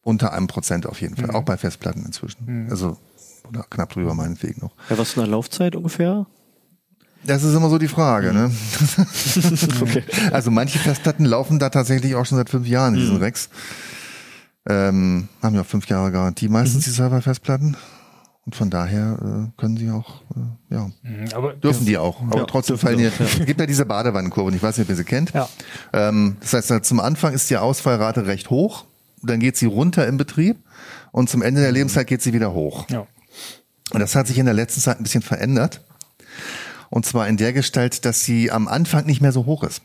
unter 0.02 0.34
einem 0.34 0.48
Prozent 0.48 0.86
auf 0.86 1.02
jeden 1.02 1.16
Fall. 1.16 1.32
Auch 1.32 1.44
bei 1.44 1.58
Festplatten 1.58 2.06
inzwischen. 2.06 2.68
Also, 2.70 2.98
oder 3.48 3.64
knapp 3.70 3.94
drüber 3.94 4.14
meinetwegen 4.14 4.62
noch. 4.62 4.72
Ja, 4.90 4.98
was 4.98 5.12
für 5.14 5.22
eine 5.24 5.32
Laufzeit 5.32 5.76
ungefähr? 5.76 6.28
Das 7.24 7.44
ist 7.44 7.56
immer 7.56 7.70
so 7.70 7.80
die 7.80 7.88
Frage, 7.88 8.34
ne? 8.34 8.52
Okay. 9.82 10.04
Also 10.32 10.52
manche 10.52 10.78
Festplatten 10.78 11.26
laufen 11.26 11.58
da 11.58 11.70
tatsächlich 11.70 12.14
auch 12.16 12.26
schon 12.26 12.38
seit 12.38 12.50
fünf 12.50 12.68
Jahren, 12.68 12.94
diesen 12.94 13.18
Rex. 13.18 13.50
Ähm, 14.68 15.28
haben 15.42 15.56
ja 15.56 15.62
auch 15.62 15.66
fünf 15.66 15.88
Jahre 15.88 16.12
Garantie 16.12 16.50
meistens, 16.50 16.86
die 16.86 16.92
Server-Festplatten. 16.92 17.78
Und 18.46 18.56
von 18.56 18.70
daher 18.70 19.18
äh, 19.50 19.60
können 19.60 19.76
sie 19.76 19.90
auch, 19.90 20.22
äh, 20.36 20.76
ja, 20.76 20.92
Aber 21.34 21.54
dürfen 21.54 21.86
die 21.88 21.98
auch. 21.98 22.22
Aber 22.22 22.38
Ja, 22.40 22.46
trotzdem 22.46 22.78
fallen 22.78 23.00
hier, 23.00 23.12
es 23.20 23.44
gibt 23.46 23.60
ja 23.60 23.66
diese 23.66 23.86
Badewannenkurve, 23.86 24.56
ich 24.56 24.62
weiß 24.62 24.78
nicht, 24.78 24.86
ob 24.86 24.90
ihr 24.92 24.96
sie 24.96 25.04
kennt. 25.04 25.34
Ja. 25.34 25.50
Ähm, 25.94 26.38
das 26.42 26.54
heißt, 26.54 26.72
äh, 26.72 26.82
zum 26.84 27.00
Anfang 27.00 27.34
ist 27.34 27.50
die 27.50 27.58
Ausfallrate 27.58 28.28
recht 28.28 28.52
hoch, 28.52 28.86
dann 29.24 29.40
geht 29.40 29.58
sie 29.58 29.66
runter 29.66 30.06
im 30.06 30.18
Betrieb 30.18 30.58
und 31.12 31.28
zum 31.28 31.42
Ende 31.42 31.62
der 31.62 31.72
Lebenszeit 31.72 32.06
geht 32.06 32.22
sie 32.22 32.34
wieder 32.34 32.54
hoch. 32.54 32.88
ja. 32.90 33.08
Und 33.92 34.00
das 34.00 34.16
hat 34.16 34.26
sich 34.28 34.38
in 34.40 34.46
der 34.46 34.56
letzten 34.56 34.82
Zeit 34.82 35.00
ein 35.00 35.04
bisschen 35.04 35.22
verändert. 35.22 35.82
Und 36.90 37.06
zwar 37.06 37.28
in 37.28 37.38
der 37.38 37.54
Gestalt, 37.54 38.04
dass 38.04 38.24
sie 38.24 38.52
am 38.52 38.68
Anfang 38.68 39.06
nicht 39.06 39.22
mehr 39.22 39.32
so 39.32 39.46
hoch 39.46 39.64
ist. 39.64 39.82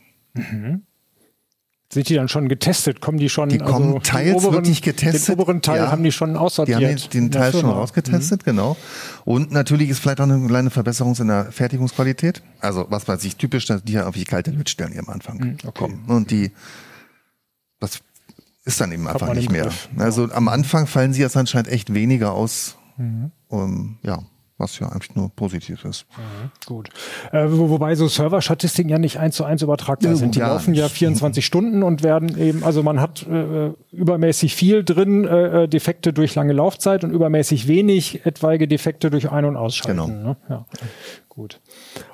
Sind 1.93 2.07
die 2.07 2.15
dann 2.15 2.29
schon 2.29 2.47
getestet? 2.47 3.01
Kommen 3.01 3.17
die 3.17 3.27
schon? 3.27 3.49
Die 3.49 3.57
kommen 3.57 3.91
den 3.93 4.01
teils 4.03 4.43
wirklich 4.43 4.81
getestet. 4.81 5.27
Den 5.27 5.33
oberen 5.39 5.61
Teil 5.61 5.77
Ja. 5.77 5.91
haben 5.91 6.03
die 6.03 6.11
schon 6.13 6.31
Die 6.33 6.39
aussortiert. 6.39 6.77
haben 6.81 6.85
den, 6.95 7.09
den 7.09 7.31
Teil 7.31 7.51
schon 7.51 7.59
Firma. 7.61 7.73
Mhm. 7.75 7.79
rausgetestet, 7.81 8.45
genau. 8.45 8.77
Und 9.25 9.51
natürlich 9.51 9.89
ist 9.89 9.99
vielleicht 9.99 10.21
auch 10.21 10.25
eine 10.29 10.47
kleine 10.47 10.69
Verbesserung 10.69 11.15
in 11.17 11.27
der 11.27 11.51
Fertigungsqualität. 11.51 12.41
Also 12.61 12.85
was 12.89 13.07
weiß 13.09 13.23
ich, 13.25 13.35
typisch, 13.35 13.65
dass 13.65 13.83
die 13.83 13.93
ja 13.93 14.07
auf 14.07 14.15
die 14.15 14.23
kalte 14.23 14.51
Lötstellen 14.51 14.97
am 14.97 15.09
Anfang 15.09 15.37
Mhm, 15.37 15.57
okay. 15.65 15.71
kommen. 15.77 16.05
Und 16.07 16.31
die, 16.31 16.51
das 17.81 17.99
ist 18.63 18.79
dann 18.79 18.91
eben 18.93 19.07
einfach 19.07 19.33
nicht 19.33 19.51
mehr. 19.51 19.63
Griff, 19.63 19.89
Also 19.97 20.31
am 20.31 20.47
Anfang 20.47 20.87
fallen 20.87 21.11
sie 21.13 21.21
jetzt 21.21 21.35
anscheinend 21.35 21.67
echt 21.67 21.93
weniger 21.93 22.31
aus. 22.31 22.77
Mhm. 22.97 23.31
Um, 23.49 23.97
ja, 24.03 24.19
was 24.61 24.79
ja 24.79 24.87
eigentlich 24.87 25.15
nur 25.15 25.29
positiv 25.29 25.83
ist. 25.85 26.05
Gut. 26.65 26.89
Äh, 27.31 27.47
wo, 27.49 27.69
wobei 27.69 27.95
so 27.95 28.07
Server-Statistiken 28.07 28.89
ja 28.89 28.99
nicht 28.99 29.17
eins 29.17 29.35
zu 29.35 29.43
eins 29.43 29.61
übertragbar 29.61 30.11
Ja, 30.11 30.15
sind. 30.15 30.35
Die 30.35 30.39
ja. 30.39 30.47
laufen 30.53 30.73
ja 30.73 30.87
24 30.87 31.45
Stunden 31.45 31.83
und 31.83 32.03
werden 32.03 32.37
eben, 32.37 32.63
also 32.63 32.83
man 32.83 33.01
hat 33.01 33.25
äh, 33.27 33.71
übermäßig 33.91 34.55
viel 34.55 34.83
drin, 34.83 35.25
äh, 35.25 35.63
äh, 35.63 35.67
Defekte 35.67 36.13
durch 36.13 36.35
lange 36.35 36.53
Laufzeit 36.53 37.03
und 37.03 37.11
übermäßig 37.11 37.67
wenig 37.67 38.25
etwaige 38.25 38.67
Defekte 38.67 39.09
durch 39.09 39.31
Ein- 39.31 39.45
und 39.45 39.57
Ausschalten. 39.57 39.99
Genau. 39.99 40.29
Ne? 40.29 40.37
Ja. 40.49 40.65
Gut. 41.33 41.61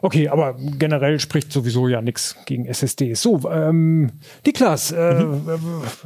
Okay, 0.04 0.30
aber 0.30 0.56
generell 0.78 1.20
spricht 1.20 1.52
sowieso 1.52 1.88
ja 1.88 2.04
nichts 2.04 2.36
gegen 2.46 2.68
SSDs. 2.68 3.20
So, 3.20 3.50
ähm, 3.50 4.12
Niklas, 4.46 4.92
äh, 4.92 5.26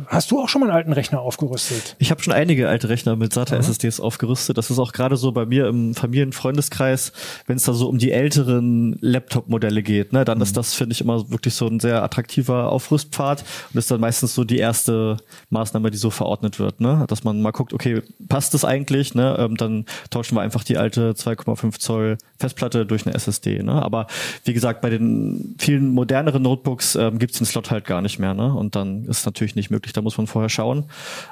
hast 0.07 0.31
du 0.31 0.39
auch 0.39 0.47
schon 0.47 0.61
mal 0.61 0.67
einen 0.67 0.77
alten 0.77 0.93
Rechner 0.93 1.19
aufgerüstet? 1.19 1.97
Ich 1.99 2.09
habe 2.09 2.23
schon 2.23 2.31
einige 2.31 2.69
alte 2.69 2.87
Rechner 2.87 3.17
mit 3.17 3.33
SATA-SSDs 3.33 3.99
aufgerüstet. 3.99 4.57
Das 4.57 4.71
ist 4.71 4.79
auch 4.79 4.93
gerade 4.93 5.17
so 5.17 5.33
bei 5.33 5.45
mir 5.45 5.67
im 5.67 5.93
Familienfreundeskreis, 5.93 7.11
wenn 7.47 7.57
es 7.57 7.63
da 7.63 7.73
so 7.73 7.89
um 7.89 7.97
die 7.97 8.13
älteren 8.13 8.97
Laptop-Modelle 9.01 9.83
geht, 9.83 10.13
ne, 10.13 10.23
dann 10.23 10.39
ist 10.39 10.55
das, 10.55 10.73
finde 10.73 10.93
ich, 10.93 11.01
immer 11.01 11.29
wirklich 11.31 11.53
so 11.53 11.67
ein 11.67 11.81
sehr 11.81 12.03
attraktiver 12.03 12.71
Aufrüstpfad 12.71 13.43
und 13.73 13.77
ist 13.77 13.91
dann 13.91 13.99
meistens 13.99 14.33
so 14.33 14.45
die 14.45 14.57
erste 14.57 15.17
Maßnahme, 15.49 15.91
die 15.91 15.97
so 15.97 16.11
verordnet 16.11 16.59
wird, 16.59 16.79
ne? 16.79 17.03
Dass 17.09 17.25
man 17.25 17.41
mal 17.41 17.51
guckt, 17.51 17.73
okay, 17.73 18.03
passt 18.29 18.53
das 18.53 18.63
eigentlich, 18.63 19.15
ne? 19.15 19.35
Ähm, 19.37 19.57
dann 19.57 19.85
tauschen 20.11 20.37
wir 20.37 20.41
einfach 20.41 20.63
die 20.63 20.77
alte 20.77 21.11
2,5 21.11 21.77
Zoll 21.77 22.17
Festplatte 22.39 22.85
durch 22.85 23.00
eine 23.05 23.15
SSD, 23.15 23.63
ne? 23.63 23.73
Aber 23.73 24.07
wie 24.45 24.53
gesagt, 24.53 24.81
bei 24.81 24.89
den 24.89 25.55
vielen 25.59 25.89
moderneren 25.93 26.41
Notebooks 26.43 26.95
ähm, 26.95 27.19
gibt 27.19 27.33
es 27.33 27.37
den 27.39 27.45
Slot 27.47 27.71
halt 27.71 27.85
gar 27.85 28.01
nicht 28.01 28.19
mehr, 28.19 28.33
ne? 28.33 28.53
Und 28.53 28.75
dann 28.75 29.03
ist 29.05 29.19
es 29.19 29.25
natürlich 29.25 29.55
nicht 29.55 29.71
möglich, 29.71 29.93
da 29.93 30.01
muss 30.01 30.17
man 30.17 30.27
vorher 30.27 30.49
schauen. 30.49 30.85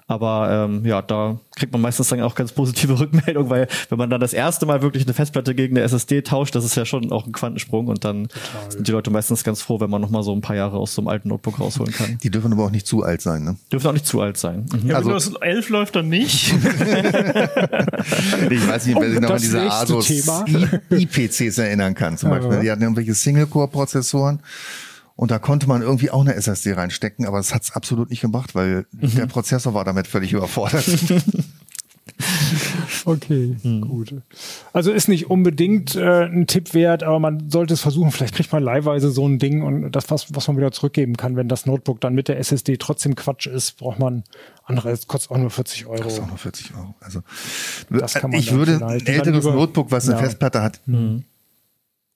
Aber 0.08 0.68
ähm, 0.70 0.86
ja, 0.86 1.02
da 1.02 1.38
kriegt 1.56 1.72
man 1.74 1.82
meistens 1.82 2.08
dann 2.10 2.22
auch 2.22 2.36
ganz 2.36 2.52
positive 2.52 3.00
Rückmeldung, 3.00 3.50
weil 3.50 3.68
wenn 3.90 3.98
man 3.98 4.10
dann 4.10 4.22
das 4.22 4.34
erste 4.34 4.66
Mal 4.66 4.82
wirklich 4.82 5.04
eine 5.06 5.14
Festplatte 5.14 5.56
gegen 5.56 5.76
eine 5.78 5.84
SSD 5.86 6.22
tauscht, 6.22 6.56
das 6.56 6.66
ist 6.66 6.76
ja 6.76 6.86
schon 6.86 7.12
auch 7.12 7.26
ein 7.26 7.32
Quantensprung 7.32 7.88
und 7.88 8.06
dann 8.06 8.28
sind 8.70 8.88
die 8.88 8.92
Leute 8.92 9.12
meistens 9.12 9.44
ganz 9.44 9.62
froh, 9.62 9.80
wenn 9.80 9.90
man 9.90 10.02
noch 10.02 10.10
mal 10.10 10.24
so 10.24 10.34
ein 10.34 10.42
paar 10.42 10.56
Jahre 10.56 10.78
aus 10.78 10.94
so 10.96 11.02
einem 11.02 11.10
alten 11.10 11.30
Notebook 11.30 11.60
rausholen 11.60 11.94
kann. 11.94 12.18
Die 12.24 12.30
dürfen 12.30 12.52
aber 12.54 12.66
auch 12.66 12.72
nicht 12.72 12.88
zu 12.88 13.04
alt 13.04 13.22
sein, 13.22 13.44
ne? 13.44 13.56
Dürfen 13.72 13.88
auch 13.88 13.94
nicht 13.94 14.06
zu 14.06 14.22
alt 14.22 14.38
sein. 14.38 14.66
Mhm. 14.82 14.90
Ja, 14.90 14.96
Also- 14.96 15.10
Windows 15.10 15.34
11 15.42 15.70
läuft 15.70 15.96
dann 15.96 16.10
nicht. 16.10 16.54
Ich 18.50 18.68
weiß 18.68 18.86
nicht, 18.86 19.00
wer 19.00 19.10
sich 19.12 19.20
noch 19.20 19.30
an 19.32 19.38
diese 19.42 19.62
Asus 19.72 20.10
IPCs 20.90 21.59
erinnern 21.60 21.94
kann. 21.96 22.18
Zum 22.18 22.30
Beispiel. 22.30 22.54
Ja. 22.56 22.62
Die 22.62 22.72
hatten 22.72 22.82
irgendwelche 22.82 23.14
Single-Core-Prozessoren. 23.14 24.40
Und 25.16 25.32
da 25.32 25.40
konnte 25.40 25.68
man 25.68 25.82
irgendwie 25.82 26.12
auch 26.12 26.22
eine 26.22 26.34
SSD 26.36 26.74
reinstecken, 26.74 27.26
aber 27.26 27.38
das 27.38 27.54
hat's 27.54 27.72
absolut 27.74 28.10
nicht 28.10 28.22
gemacht, 28.22 28.56
weil 28.56 28.86
Mhm. 28.92 29.16
der 29.16 29.26
Prozessor 29.26 29.74
war 29.74 29.84
damit 29.84 30.08
völlig 30.08 30.32
überfordert. 30.34 30.86
Okay, 33.06 33.56
gut. 33.82 34.14
Also 34.74 34.92
ist 34.92 35.08
nicht 35.08 35.30
unbedingt 35.30 35.96
äh, 35.96 36.26
ein 36.26 36.48
Tipp 36.48 36.74
wert, 36.74 37.02
aber 37.04 37.20
man 37.20 37.50
sollte 37.50 37.74
es 37.74 37.82
versuchen. 37.82 38.12
Vielleicht 38.12 38.36
kriegt 38.36 38.52
man 38.52 38.62
leihweise 38.62 39.10
so 39.12 39.26
ein 39.28 39.40
Ding 39.40 39.62
und 39.64 39.92
das, 39.92 40.10
was, 40.12 40.34
was 40.36 40.48
man 40.48 40.58
wieder 40.58 40.72
zurückgeben 40.72 41.16
kann, 41.16 41.36
wenn 41.36 41.48
das 41.48 41.66
Notebook 41.66 42.02
dann 42.02 42.14
mit 42.16 42.28
der 42.28 42.38
SSD 42.40 42.78
trotzdem 42.78 43.16
Quatsch 43.16 43.48
ist, 43.48 43.78
braucht 43.78 44.00
man 44.00 44.24
andere, 44.66 44.90
es 44.92 45.08
kostet 45.08 45.32
auch 45.32 45.38
nur 45.38 45.50
40 45.50 45.86
Euro. 45.86 46.04
Das 46.04 46.14
ist 46.14 46.20
auch 46.20 46.28
nur 46.28 46.38
40 46.38 46.76
Euro. 46.76 46.94
Also, 47.00 47.22
Das 47.90 48.14
kann 48.16 48.32
man 48.32 48.40
ich 48.40 48.52
würde 48.54 48.86
ein 48.86 49.06
älteres 49.06 49.46
über- 49.46 49.56
Notebook, 49.56 49.92
was 49.92 50.06
eine 50.10 50.18
Ja. 50.18 50.24
Festplatte 50.24 50.62
hat, 50.62 50.82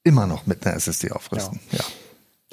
immer 0.03 0.27
noch 0.27 0.45
mit 0.45 0.65
einer 0.65 0.75
SSD 0.75 1.11
aufrüsten. 1.11 1.59
Ja. 1.71 1.79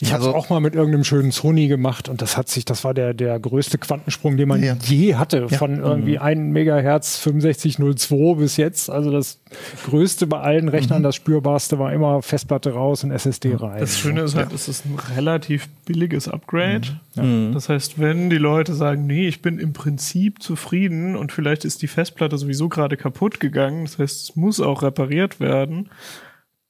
Ich 0.03 0.15
habe 0.15 0.23
es 0.23 0.29
Also- 0.29 0.39
auch 0.39 0.49
mal 0.49 0.61
mit 0.61 0.75
irgendeinem 0.75 1.05
schönen 1.05 1.31
Sony 1.31 1.69
gemacht 1.69 2.09
und 2.09 2.23
das 2.23 2.39
hat 2.39 2.49
sich, 2.49 2.65
das 2.65 2.85
war 2.85 2.95
der, 2.95 3.13
der 3.13 3.39
größte 3.39 3.77
Quantensprung, 3.77 4.39
den 4.39 4.49
man 4.49 4.63
Ja. 4.63 4.75
je 4.83 5.17
hatte, 5.17 5.47
Ja. 5.51 5.59
von 5.59 5.79
irgendwie 5.79 6.19
1 6.19 6.55
Megahertz 6.55 7.23
6502 7.23 8.35
bis 8.37 8.57
jetzt. 8.57 8.89
Also 8.89 9.11
das 9.11 9.41
größte 9.85 10.27
bei 10.27 10.41
allen 10.41 10.65
Mhm. 10.65 10.71
Rechnern, 10.71 11.03
das 11.03 11.17
spürbarste 11.17 11.79
war 11.79 11.93
immer 11.93 12.23
Festplatte 12.23 12.73
raus 12.73 13.05
und 13.05 13.11
SSD 13.11 13.55
rein. 13.57 13.79
Das 13.81 13.99
Schöne 13.99 14.23
ist 14.23 14.37
halt, 14.37 14.55
es 14.55 14.69
ist 14.69 14.87
ein 14.87 14.99
relativ 15.17 15.69
billiges 15.85 16.29
Upgrade. 16.29 16.89
Mhm. 17.17 17.51
Das 17.53 17.69
heißt, 17.69 17.99
wenn 18.01 18.31
die 18.31 18.39
Leute 18.39 18.73
sagen, 18.73 19.07
nee, 19.07 19.29
ich 19.29 19.43
bin 19.43 19.59
im 19.59 19.75
Prinzip 19.75 20.43
zufrieden 20.43 21.15
und 21.15 21.31
vielleicht 21.31 21.67
ist 21.67 21.83
die 21.83 21.89
Festplatte 21.89 22.39
sowieso 22.39 22.71
gerade 22.71 22.97
kaputt 22.97 23.39
gegangen, 23.39 23.85
das 23.85 23.99
heißt, 23.99 24.31
es 24.31 24.37
muss 24.37 24.61
auch 24.61 24.83
repariert 24.83 25.41
werden, 25.41 25.91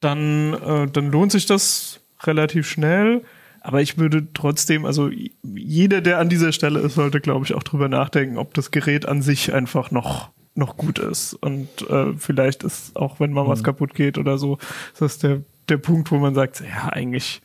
dann, 0.01 0.55
äh, 0.55 0.87
dann 0.91 1.11
lohnt 1.11 1.33
sich 1.33 1.47
das 1.47 2.01
relativ 2.23 2.69
schnell. 2.69 3.23
Aber 3.63 3.83
ich 3.83 3.99
würde 3.99 4.29
trotzdem, 4.33 4.87
also 4.87 5.11
jeder, 5.43 6.01
der 6.01 6.19
an 6.19 6.31
dieser 6.31 6.53
Stelle 6.53 6.81
ist, 6.81 6.95
sollte, 6.95 7.21
glaube 7.21 7.45
ich, 7.45 7.55
auch 7.55 7.63
drüber 7.63 7.89
nachdenken, 7.89 8.39
ob 8.39 8.55
das 8.55 8.71
Gerät 8.71 9.07
an 9.07 9.21
sich 9.21 9.53
einfach 9.53 9.91
noch 9.91 10.31
noch 10.55 10.77
gut 10.77 10.99
ist. 10.99 11.35
Und 11.35 11.69
äh, 11.89 12.13
vielleicht 12.17 12.65
ist 12.65 12.97
auch, 12.97 13.21
wenn 13.21 13.33
mal 13.33 13.47
was 13.47 13.63
kaputt 13.63 13.95
geht 13.95 14.19
oder 14.19 14.37
so, 14.39 14.59
ist 14.93 15.01
das 15.01 15.19
der, 15.19 15.43
der 15.69 15.79
Punkt, 15.79 16.11
wo 16.11 16.19
man 16.19 16.35
sagt, 16.35 16.61
ja, 16.61 16.89
eigentlich 16.91 17.41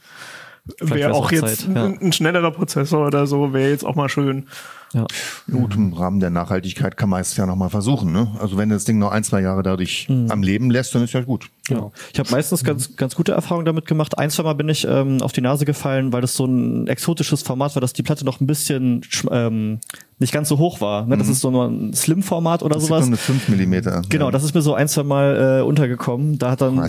wäre 0.80 1.14
auch 1.14 1.26
auch 1.26 1.32
jetzt 1.32 1.62
Zeit, 1.62 1.76
ja. 1.76 1.86
ein, 1.86 2.00
ein 2.02 2.14
schnellerer 2.14 2.52
Prozessor 2.52 3.06
oder 3.08 3.28
so, 3.28 3.54
wäre 3.54 3.70
jetzt 3.70 3.86
auch 3.86 3.96
mal 3.96 4.10
schön. 4.10 4.48
Ja. 4.96 5.06
Gut, 5.52 5.76
im 5.76 5.92
Rahmen 5.92 6.22
der 6.22 6.30
Nachhaltigkeit 6.30 6.96
kann 6.96 7.10
man 7.10 7.20
es 7.20 7.36
ja 7.36 7.46
nochmal 7.46 7.70
versuchen. 7.70 8.14
Ne? 8.14 8.32
Also 8.40 8.56
wenn 8.58 8.70
das 8.70 8.86
Ding 8.86 8.98
noch 8.98 9.12
ein, 9.12 9.26
zwei 9.26 9.42
Jahre 9.42 9.62
dadurch 9.62 10.08
am 10.30 10.42
Leben 10.42 10.72
lässt, 10.72 10.96
dann 10.96 11.04
ist 11.04 11.12
ja 11.14 11.22
gut. 11.22 11.50
Ja. 11.70 11.92
Ich 12.14 12.20
habe 12.20 12.30
meistens 12.32 12.64
ganz, 12.64 12.96
ganz 12.96 13.14
gute 13.16 13.34
Erfahrungen 13.34 13.66
damit 13.66 13.88
gemacht. 13.88 14.18
Ein, 14.18 14.30
zwei 14.30 14.44
Mal 14.44 14.54
bin 14.54 14.70
ich 14.70 14.88
ähm, 14.90 15.22
auf 15.22 15.34
die 15.34 15.42
Nase 15.42 15.66
gefallen, 15.66 16.14
weil 16.14 16.22
das 16.22 16.36
so 16.36 16.46
ein 16.46 16.88
exotisches 16.88 17.42
Format 17.42 17.76
war, 17.76 17.82
dass 17.82 17.92
die 17.94 18.04
Platte 18.04 18.24
noch 18.24 18.40
ein 18.40 18.48
bisschen 18.48 19.02
sch- 19.02 19.28
ähm, 19.32 19.80
nicht 20.20 20.32
ganz 20.32 20.48
so 20.48 20.58
hoch 20.60 20.80
war. 20.80 21.06
Ne? 21.06 21.18
Das 21.18 21.28
ist 21.28 21.42
so 21.42 21.52
nur 21.52 21.66
ein 21.68 21.94
Slim-Format 21.94 22.64
oder 22.64 22.76
Das 22.76 22.84
ist 22.84 22.88
sowas. 22.90 23.02
nur 23.02 23.08
eine 23.08 23.18
5 23.18 23.50
Millimeter. 23.50 24.02
Genau, 24.08 24.26
ja. 24.26 24.32
das 24.32 24.44
ist 24.46 24.56
mir 24.56 24.62
so 24.62 24.74
ein, 24.76 24.88
zwei 24.88 25.04
Mal 25.04 25.60
äh, 25.60 25.64
untergekommen. 25.64 26.38
Da 26.40 26.52
hat 26.52 26.62
dann 26.62 26.80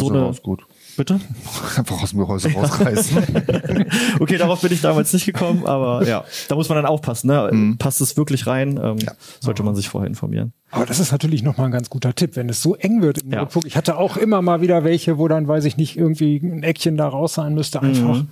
so 0.00 0.08
eine. 0.10 0.34
Bitte? 0.96 1.20
Einfach 1.76 2.02
aus 2.02 2.10
dem 2.10 2.20
Gehäuse 2.20 2.52
rausreißen. 2.52 3.22
Okay, 4.20 4.36
darauf 4.38 4.60
bin 4.60 4.72
ich 4.72 4.80
damals 4.80 5.12
nicht 5.12 5.26
gekommen, 5.26 5.66
aber 5.66 6.04
ja, 6.06 6.24
da 6.48 6.54
muss 6.54 6.68
man 6.68 6.76
dann 6.76 6.86
aufpassen. 6.86 7.26
Ne? 7.28 7.50
Mhm. 7.52 7.78
Passt 7.78 8.00
es 8.00 8.16
wirklich 8.16 8.46
rein? 8.46 8.78
Ähm, 8.82 8.96
Sollte 9.40 9.62
man 9.62 9.74
sich 9.74 9.88
vorher 9.88 10.08
informieren. 10.08 10.52
Aber 10.70 10.86
das 10.86 10.98
ist 11.00 11.12
natürlich 11.12 11.42
nochmal 11.42 11.66
ein 11.66 11.72
ganz 11.72 11.90
guter 11.90 12.14
Tipp, 12.14 12.36
wenn 12.36 12.48
es 12.48 12.62
so 12.62 12.74
eng 12.74 13.02
wird 13.02 13.18
im 13.22 13.32
Ja. 13.32 13.40
Notebook. 13.40 13.64
Ich 13.66 13.76
hatte 13.76 13.96
auch 13.96 14.16
immer 14.16 14.42
mal 14.42 14.60
wieder 14.60 14.84
welche, 14.84 15.18
wo 15.18 15.28
dann, 15.28 15.46
weiß 15.48 15.64
ich 15.64 15.76
nicht, 15.76 15.96
irgendwie 15.96 16.36
ein 16.36 16.62
Eckchen 16.62 16.96
da 16.96 17.08
raus 17.08 17.34
sein 17.34 17.54
müsste, 17.54 17.82
einfach. 17.82 18.16
Mhm. 18.18 18.28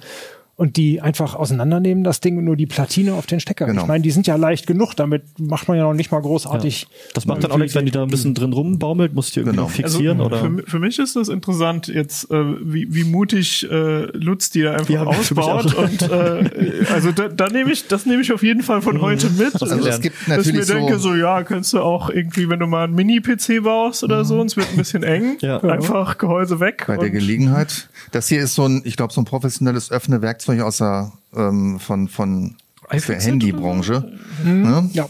Und 0.55 0.77
die 0.77 1.01
einfach 1.01 1.35
auseinandernehmen, 1.35 2.05
das 2.05 2.21
Ding 2.21 2.37
und 2.37 2.45
nur 2.45 2.57
die 2.57 2.67
Platine 2.67 3.15
auf 3.15 3.27
den 3.27 3.41
Stecker. 3.41 3.65
Genau. 3.67 3.83
Ich 3.83 3.89
meine, 3.89 4.03
die 4.03 4.11
sind 4.11 4.27
ja 4.27 4.37
leicht 4.37 4.67
genug, 4.67 4.95
damit 4.95 5.23
macht 5.41 5.67
man 5.67 5.79
ja 5.79 5.85
noch 5.85 5.95
nicht 5.95 6.13
mal 6.13 6.21
großartig. 6.21 6.87
Das 7.15 7.25
macht 7.25 7.43
dann 7.43 7.51
auch 7.53 7.57
nichts, 7.57 7.75
wenn 7.75 7.87
die 7.87 7.91
da 7.91 8.03
ein 8.03 8.11
bisschen 8.11 8.35
drin 8.35 8.53
rumbaumelt, 8.53 9.15
muss 9.15 9.29
ich 9.29 9.35
die 9.35 9.41
irgendwie 9.41 9.57
Genau. 9.57 9.69
fixieren 9.69 10.21
also, 10.21 10.27
oder. 10.37 10.39
Für, 10.63 10.71
für 10.71 10.79
mich 10.79 10.99
ist 10.99 11.17
das 11.17 11.29
interessant, 11.29 11.89
jetzt 11.89 12.31
äh, 12.31 12.45
wie, 12.63 12.87
wie 12.95 13.05
mutig 13.05 13.67
äh, 13.71 14.05
Lutz 14.17 14.51
die 14.51 14.61
da 14.63 14.73
einfach 14.75 14.91
Ja, 14.91 15.05
ausbaut. 15.05 15.75
Und 15.75 16.03
äh, 16.03 16.51
also 16.93 17.13
da, 17.13 17.29
da 17.29 17.49
nehme 17.49 17.73
ich, 17.73 17.89
das 17.89 18.05
nehme 18.05 18.21
ich 18.21 18.31
auf 18.31 18.43
jeden 18.43 18.63
Fall 18.63 18.83
von 18.83 19.01
heute 19.01 19.31
mit. 19.31 19.55
Also 19.61 19.89
es 19.89 20.01
gibt 20.03 20.17
dass 20.29 20.47
ich 20.47 20.53
mir 20.53 20.59
natürlich 20.59 20.67
so, 20.67 20.75
denke, 20.75 20.99
so 20.99 21.15
ja, 21.15 21.43
kannst 21.45 21.73
du 21.73 21.81
auch 21.81 22.11
irgendwie, 22.11 22.49
wenn 22.51 22.61
du 22.61 22.67
mal 22.67 22.85
einen 22.85 22.95
Mini-PC 22.95 23.63
baust 23.65 24.05
oder 24.05 24.25
so, 24.27 24.39
und 24.41 24.49
es 24.49 24.57
wird 24.59 24.69
ein 24.71 24.77
bisschen 24.77 25.03
eng, 25.03 25.39
Ja. 25.41 25.61
einfach 25.63 26.19
Gehäuse 26.19 26.61
weg. 26.61 26.85
bei 26.87 26.99
der 26.99 27.11
Gelegenheit. 27.11 27.89
Das 28.11 28.29
hier 28.29 28.43
ist 28.43 28.55
so 28.55 28.67
ein, 28.69 28.83
ich 28.85 28.97
glaube, 28.97 29.15
so 29.15 29.21
ein 29.23 29.25
professionelles 29.25 29.91
Öffne-Werkzeug 29.91 30.42
aus 30.49 30.79
der 30.79 31.13
ähm, 31.35 31.79
von 31.81 32.09
von 32.09 32.57
aus 32.85 32.91
der 32.91 32.99
iFixit 32.99 33.33
Handybranche. 33.33 34.19
Ne? 34.45 34.91
Ja. 34.93 35.09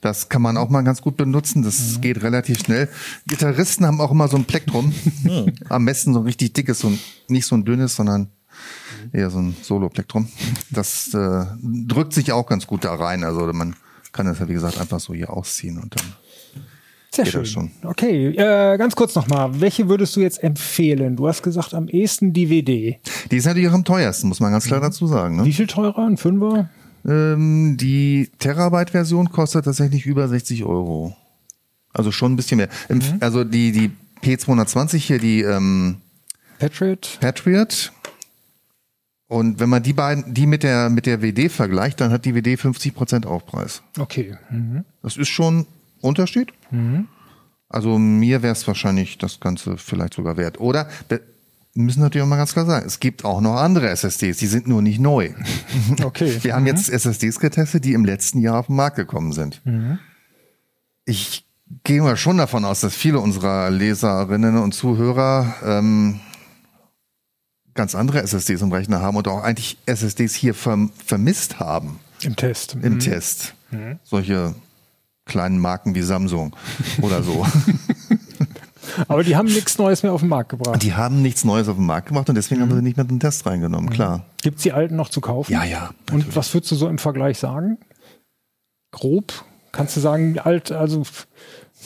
Das 0.00 0.28
kann 0.28 0.42
man 0.42 0.56
auch 0.56 0.68
mal 0.68 0.82
ganz 0.82 1.02
gut 1.02 1.16
benutzen. 1.16 1.62
Das 1.62 2.00
geht 2.00 2.22
relativ 2.22 2.60
schnell. 2.60 2.88
Gitarristen 3.26 3.84
haben 3.84 4.00
auch 4.00 4.12
immer 4.12 4.28
so 4.28 4.36
ein 4.36 4.44
Plektrum. 4.44 4.94
Am 5.68 5.84
besten 5.84 6.14
so 6.14 6.20
ein 6.20 6.26
richtig 6.26 6.52
dickes, 6.52 6.78
so 6.78 6.88
ein, 6.88 6.98
nicht 7.26 7.46
so 7.46 7.56
ein 7.56 7.64
dünnes, 7.64 7.96
sondern 7.96 8.28
eher 9.12 9.30
so 9.30 9.40
ein 9.40 9.56
Solo-Plektrum. 9.60 10.28
Das 10.70 11.12
äh, 11.14 11.46
drückt 11.62 12.12
sich 12.12 12.30
auch 12.32 12.46
ganz 12.46 12.66
gut 12.66 12.84
da 12.84 12.94
rein. 12.94 13.24
Also 13.24 13.52
man 13.52 13.74
kann 14.12 14.26
das 14.26 14.38
ja, 14.38 14.48
wie 14.48 14.54
gesagt, 14.54 14.80
einfach 14.80 15.00
so 15.00 15.14
hier 15.14 15.30
ausziehen 15.30 15.78
und 15.78 15.96
dann. 15.96 16.06
Sehr 17.10 17.24
Geht 17.24 17.48
schön. 17.48 17.70
Okay, 17.84 18.28
äh, 18.28 18.76
ganz 18.76 18.94
kurz 18.94 19.14
nochmal. 19.14 19.60
Welche 19.60 19.88
würdest 19.88 20.14
du 20.14 20.20
jetzt 20.20 20.42
empfehlen? 20.42 21.16
Du 21.16 21.26
hast 21.26 21.42
gesagt, 21.42 21.74
am 21.74 21.88
ehesten 21.88 22.32
DVD. 22.32 22.98
Die 23.30 23.36
ist 23.36 23.46
natürlich 23.46 23.68
auch 23.68 23.74
am 23.74 23.84
teuersten, 23.84 24.28
muss 24.28 24.40
man 24.40 24.52
ganz 24.52 24.66
klar 24.66 24.80
dazu 24.80 25.06
sagen. 25.06 25.36
Ne? 25.36 25.44
Wie 25.44 25.52
viel 25.52 25.66
teurer? 25.66 26.06
Ein 26.06 26.16
Fünfer? 26.16 26.68
Ähm, 27.06 27.76
die 27.80 28.30
Terabyte-Version 28.38 29.30
kostet 29.30 29.64
tatsächlich 29.64 30.04
über 30.04 30.28
60 30.28 30.64
Euro. 30.64 31.16
Also 31.92 32.12
schon 32.12 32.32
ein 32.32 32.36
bisschen 32.36 32.58
mehr. 32.58 32.68
Im, 32.88 33.00
Also 33.20 33.44
die, 33.44 33.72
die 33.72 33.90
P220 34.22 34.96
hier, 34.98 35.18
die 35.18 35.40
ähm, 35.42 35.96
Patriot? 36.58 37.18
Patriot. 37.20 37.92
Und 39.28 39.60
wenn 39.60 39.68
man 39.68 39.82
die 39.82 39.92
beiden, 39.92 40.32
die 40.34 40.46
mit 40.46 40.62
der, 40.62 40.90
mit 40.90 41.06
der 41.06 41.22
WD 41.22 41.50
vergleicht, 41.50 42.00
dann 42.00 42.10
hat 42.10 42.24
die 42.24 42.34
WD 42.34 42.60
50% 42.60 43.26
Aufpreis. 43.26 43.82
Okay. 43.98 44.36
Mhm. 44.50 44.84
Das 45.02 45.16
ist 45.16 45.28
schon 45.28 45.66
Unterschied. 46.00 46.52
Also 47.68 47.98
mir 47.98 48.42
wäre 48.42 48.52
es 48.52 48.66
wahrscheinlich 48.66 49.18
das 49.18 49.40
Ganze 49.40 49.76
vielleicht 49.76 50.14
sogar 50.14 50.36
wert. 50.36 50.58
Oder 50.60 50.88
wir 51.08 51.20
müssen 51.74 52.00
natürlich 52.00 52.24
auch 52.24 52.28
mal 52.28 52.36
ganz 52.36 52.52
klar 52.54 52.66
sagen, 52.66 52.86
es 52.86 52.98
gibt 52.98 53.24
auch 53.24 53.40
noch 53.40 53.56
andere 53.56 53.88
SSDs, 53.90 54.38
die 54.38 54.46
sind 54.46 54.66
nur 54.66 54.82
nicht 54.82 55.00
neu. 55.00 55.30
Okay. 56.02 56.38
Wir 56.42 56.54
haben 56.54 56.66
jetzt 56.66 56.88
SSDs 56.90 57.38
getestet, 57.40 57.84
die 57.84 57.92
im 57.92 58.04
letzten 58.04 58.40
Jahr 58.40 58.58
auf 58.58 58.66
den 58.66 58.76
Markt 58.76 58.96
gekommen 58.96 59.32
sind. 59.32 59.60
Ich 61.04 61.46
gehe 61.84 62.02
mal 62.02 62.16
schon 62.16 62.38
davon 62.38 62.64
aus, 62.64 62.80
dass 62.80 62.94
viele 62.94 63.20
unserer 63.20 63.70
Leserinnen 63.70 64.56
und 64.58 64.72
Zuhörer 64.72 65.54
ähm, 65.64 66.20
ganz 67.74 67.94
andere 67.94 68.22
SSDs 68.22 68.62
im 68.62 68.72
Rechner 68.72 69.00
haben 69.00 69.16
und 69.16 69.28
auch 69.28 69.42
eigentlich 69.42 69.78
SSDs 69.86 70.34
hier 70.34 70.54
verm 70.54 70.90
vermisst 71.06 71.60
haben 71.60 72.00
Im 72.22 72.34
Test. 72.34 72.76
im 72.82 72.98
Test. 72.98 73.54
Solche 74.02 74.54
kleinen 75.28 75.58
Marken 75.58 75.94
wie 75.94 76.02
Samsung 76.02 76.56
oder 77.00 77.22
so. 77.22 77.46
Aber 79.06 79.22
die 79.22 79.36
haben 79.36 79.46
nichts 79.46 79.78
Neues 79.78 80.02
mehr 80.02 80.12
auf 80.12 80.20
den 80.20 80.28
Markt 80.28 80.48
gebracht. 80.50 80.82
die 80.82 80.94
haben 80.94 81.22
nichts 81.22 81.44
Neues 81.44 81.68
auf 81.68 81.76
den 81.76 81.86
Markt 81.86 82.08
gemacht 82.08 82.28
und 82.28 82.34
deswegen 82.34 82.60
haben 82.62 82.70
wir 82.70 82.76
sie 82.76 82.82
nicht 82.82 82.96
mit 82.96 83.08
in 83.08 83.16
den 83.16 83.20
Test 83.20 83.46
reingenommen, 83.46 83.90
klar. 83.90 84.24
Gibt's 84.42 84.62
die 84.62 84.72
alten 84.72 84.96
noch 84.96 85.08
zu 85.08 85.20
kaufen? 85.20 85.52
Ja, 85.52 85.62
ja. 85.64 85.90
Und 86.10 86.34
was 86.34 86.52
würdest 86.54 86.72
du 86.72 86.76
so 86.76 86.88
im 86.88 86.98
Vergleich 86.98 87.38
sagen? 87.38 87.78
Grob? 88.90 89.32
Kannst 89.70 89.96
du 89.96 90.00
sagen, 90.00 90.38
alt, 90.38 90.72
also 90.72 91.02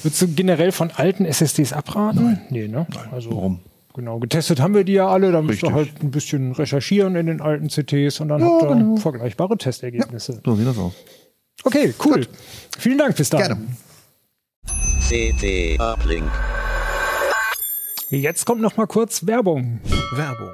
würdest 0.03 0.23
du 0.23 0.29
generell 0.29 0.73
von 0.73 0.91
alten 0.91 1.25
SSDs 1.25 1.73
abraten? 1.73 2.25
Nein. 2.25 2.41
Nee, 2.51 2.69
ne? 2.69 2.87
Also, 3.11 3.31
Warum? 3.31 3.61
Genau, 3.95 4.19
getestet 4.19 4.59
haben 4.61 4.75
wir 4.75 4.85
die 4.85 4.95
ja 4.95 5.09
alle, 5.09 5.33
da 5.33 5.43
müsst 5.43 5.63
ihr 5.63 5.73
halt 5.73 6.03
ein 6.03 6.11
bisschen 6.11 6.53
recherchieren 6.53 7.15
in 7.15 7.27
den 7.27 7.43
alten 7.43 7.69
CTs 7.69 8.21
und 8.21 8.29
dann 8.29 8.43
habt 8.43 8.63
ihr 8.63 8.97
vergleichbare 8.97 9.59
Testergebnisse. 9.59 10.41
So 10.43 10.55
sieht 10.55 10.67
das 10.67 10.79
aus. 10.79 10.95
Okay, 11.65 11.95
cool. 12.05 12.27
Vielen 12.79 12.99
Dank 12.99 13.17
bis 13.17 13.31
dahin. 13.31 13.47
Gerne. 13.47 13.77
CT 15.09 15.81
Uplink. 15.81 16.31
Jetzt 18.11 18.45
kommt 18.45 18.61
noch 18.61 18.77
mal 18.77 18.87
kurz 18.87 19.27
Werbung. 19.27 19.81
Werbung. 20.15 20.53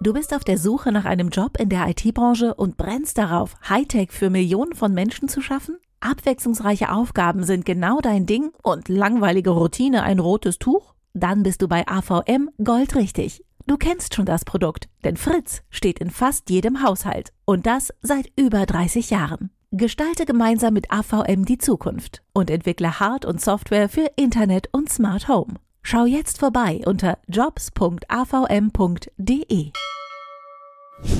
Du 0.00 0.12
bist 0.12 0.32
auf 0.32 0.44
der 0.44 0.58
Suche 0.58 0.92
nach 0.92 1.04
einem 1.04 1.28
Job 1.28 1.58
in 1.58 1.68
der 1.68 1.88
IT-Branche 1.88 2.54
und 2.54 2.76
brennst 2.76 3.18
darauf, 3.18 3.56
Hightech 3.68 4.12
für 4.12 4.30
Millionen 4.30 4.74
von 4.74 4.94
Menschen 4.94 5.28
zu 5.28 5.40
schaffen? 5.40 5.78
Abwechslungsreiche 6.00 6.92
Aufgaben 6.92 7.42
sind 7.42 7.64
genau 7.64 8.00
dein 8.00 8.24
Ding 8.24 8.52
und 8.62 8.88
langweilige 8.88 9.50
Routine 9.50 10.04
ein 10.04 10.20
rotes 10.20 10.58
Tuch? 10.58 10.94
Dann 11.14 11.42
bist 11.42 11.62
du 11.62 11.68
bei 11.68 11.86
AVM 11.88 12.50
goldrichtig. 12.62 13.44
Du 13.66 13.76
kennst 13.76 14.14
schon 14.14 14.24
das 14.24 14.44
Produkt, 14.44 14.88
denn 15.04 15.16
Fritz 15.16 15.62
steht 15.68 15.98
in 15.98 16.10
fast 16.10 16.48
jedem 16.48 16.82
Haushalt. 16.82 17.32
Und 17.44 17.66
das 17.66 17.92
seit 18.00 18.30
über 18.36 18.64
30 18.66 19.10
Jahren. 19.10 19.50
Gestalte 19.72 20.24
gemeinsam 20.24 20.72
mit 20.72 20.90
AVM 20.90 21.44
die 21.44 21.58
Zukunft 21.58 22.22
und 22.32 22.48
entwickle 22.48 23.00
Hard- 23.00 23.26
und 23.26 23.38
Software 23.38 23.90
für 23.90 24.10
Internet 24.16 24.70
und 24.72 24.90
Smart 24.90 25.28
Home. 25.28 25.56
Schau 25.82 26.06
jetzt 26.06 26.38
vorbei 26.38 26.80
unter 26.86 27.18
jobs.avm.de. 27.28 28.00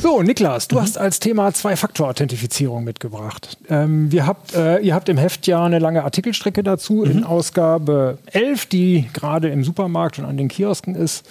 So, 0.01 0.23
Niklas, 0.23 0.67
du 0.67 0.81
hast 0.81 0.97
als 0.97 1.21
Thema 1.21 1.53
Zwei-Faktor-Authentifizierung 1.53 2.85
mitgebracht. 2.85 3.59
Ähm, 3.69 4.11
wir 4.11 4.27
habt, 4.27 4.55
äh, 4.55 4.79
ihr 4.79 4.95
habt 4.95 5.11
im 5.11 5.19
Heft 5.19 5.47
ja 5.47 5.63
eine 5.63 5.79
lange 5.79 6.05
Artikelstrecke 6.05 6.63
dazu 6.63 7.05
in 7.05 7.25
Ausgabe 7.25 8.17
11, 8.33 8.65
die 8.65 9.11
gerade 9.13 9.51
im 9.51 9.63
Supermarkt 9.63 10.19
und 10.19 10.25
an 10.25 10.39
den 10.39 10.49
Kiosken 10.49 10.95
ist. 10.95 11.29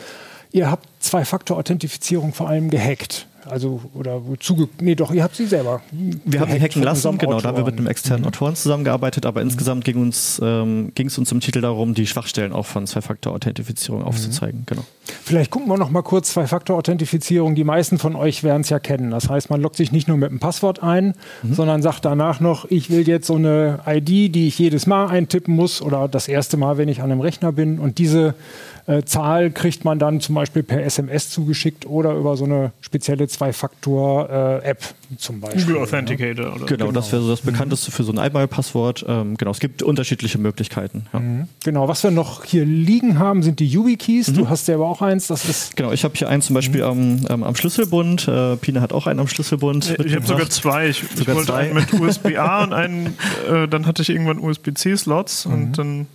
Ihr 0.51 0.69
habt 0.69 0.88
Zwei-Faktor-Authentifizierung 0.99 2.34
vor 2.34 2.47
allem 2.47 2.69
gehackt. 2.69 3.25
Also, 3.49 3.81
oder 3.93 4.21
zuge 4.39 4.67
nee, 4.81 4.95
doch, 4.95 5.12
ihr 5.12 5.23
habt 5.23 5.36
sie 5.36 5.45
selber. 5.45 5.81
Wir 5.91 6.39
haben 6.39 6.51
die 6.51 6.57
gehackt 6.57 6.75
hacken 6.75 6.83
lassen, 6.83 7.17
genau, 7.17 7.39
da 7.39 7.49
haben 7.49 7.57
wir 7.57 7.65
mit 7.65 7.77
einem 7.77 7.88
externen 7.88 8.25
Autoren 8.25 8.55
zusammengearbeitet, 8.55 9.25
aber 9.25 9.41
insgesamt 9.41 9.86
ging 9.86 9.97
uns, 10.01 10.39
ähm, 10.43 10.91
ging 10.95 11.07
es 11.07 11.17
uns 11.17 11.31
im 11.31 11.39
Titel 11.39 11.62
darum, 11.62 11.93
die 11.93 12.07
Schwachstellen 12.07 12.53
auch 12.53 12.65
von 12.65 12.88
Zwei-Faktor-Authentifizierung 12.88 14.03
aufzuzeigen. 14.03 14.63
Genau. 14.65 14.83
Vielleicht 15.23 15.51
gucken 15.51 15.69
wir 15.69 15.77
noch 15.77 15.89
mal 15.89 16.01
kurz 16.01 16.33
Zwei-Faktor-Authentifizierung. 16.33 17.55
Die 17.55 17.63
meisten 17.63 17.97
von 17.97 18.15
euch 18.15 18.43
werden 18.43 18.62
es 18.62 18.69
ja 18.69 18.79
kennen. 18.79 19.12
Das 19.12 19.29
heißt, 19.29 19.49
man 19.49 19.62
loggt 19.62 19.77
sich 19.77 19.91
nicht 19.91 20.07
nur 20.07 20.17
mit 20.17 20.29
einem 20.29 20.39
Passwort 20.39 20.83
ein, 20.83 21.13
sondern 21.49 21.81
sagt 21.81 22.05
danach 22.05 22.39
noch, 22.39 22.65
ich 22.69 22.89
will 22.89 23.07
jetzt 23.07 23.27
so 23.27 23.36
eine 23.36 23.79
ID, 23.86 24.36
die 24.36 24.47
ich 24.47 24.60
jedes 24.60 24.88
Mal 24.88 25.07
eintippen 25.07 25.55
muss 25.55 25.81
oder 25.81 26.07
das 26.07 26.27
erste 26.27 26.57
Mal, 26.57 26.77
wenn 26.77 26.89
ich 26.89 27.01
an 27.01 27.12
einem 27.12 27.21
Rechner 27.21 27.51
bin. 27.51 27.79
Und 27.79 27.97
diese 27.97 28.36
äh, 28.88 29.04
Zahl 29.04 29.52
kriegt 29.52 29.84
man 29.84 30.00
dann 30.00 30.21
zum 30.21 30.36
Beispiel 30.36 30.63
per 30.63 30.82
SMS 30.84 31.30
zugeschickt 31.30 31.86
oder 31.86 32.13
über 32.13 32.38
so 32.38 32.45
eine 32.45 32.71
spezielle 32.80 33.28
Zwei-Faktor-App 33.28 34.82
zum 35.17 35.41
Beispiel. 35.41 35.65
Google 35.65 35.82
Authenticator 35.82 36.56
oder 36.56 36.65
Genau, 36.65 36.91
das 36.91 37.12
wäre 37.12 37.21
so 37.21 37.30
das 37.30 37.41
bekannteste 37.41 37.91
für 37.91 38.04
so 38.04 38.13
ein 38.13 38.17
Einmalpasswort. 38.17 39.06
Ähm, 39.08 39.36
genau, 39.36 39.52
es 39.52 39.60
gibt 39.60 39.84
unterschiedliche 39.84 40.38
Möglichkeiten. 40.38 41.06
Ja. 41.12 41.21
Genau, 41.65 41.88
was 41.89 42.04
wir 42.04 42.12
noch 42.12 42.45
hier 42.45 42.65
liegen 42.65 43.19
haben, 43.19 43.43
sind 43.43 43.60
die 43.60 43.67
YubiKeys. 43.67 44.31
Du 44.33 44.48
hast 44.50 44.65
selber 44.65 44.88
auch 44.88 45.02
eins. 45.02 45.27
Das 45.27 45.44
ist 45.46 45.75
Genau, 45.75 45.92
ich 45.92 46.04
habe 46.06 46.15
hier 46.15 46.29
einen 46.29 46.42
zum 46.42 46.54
Beispiel 46.54 46.83
am, 46.83 47.25
ähm, 47.29 47.44
am 47.44 47.56
Schlüsselbund. 47.56 48.27
Äh, 48.27 48.56
Pina 48.56 48.79
hat 48.79 48.94
auch 48.94 49.06
einen 49.06 49.19
am 49.19 49.27
Schlüsselbund. 49.27 49.98
Ich 50.06 50.15
habe 50.15 50.25
sogar 50.25 50.50
zwei. 50.50 50.88
Ich, 50.88 51.04
ich 51.04 51.10
Sogar 51.17 51.35
wollte 51.35 51.52
zwei. 51.52 51.60
einen 51.60 51.73
mit 51.73 51.94
USB-A 51.94 52.63
und 52.63 52.73
einen, 52.73 53.17
äh, 53.52 53.67
dann 53.67 53.85
hatte 53.85 54.02
ich 54.02 54.10
irgendwann 54.10 54.40
USB-C-Slots 54.40 55.46
und 55.46 55.77
dann 55.77 56.08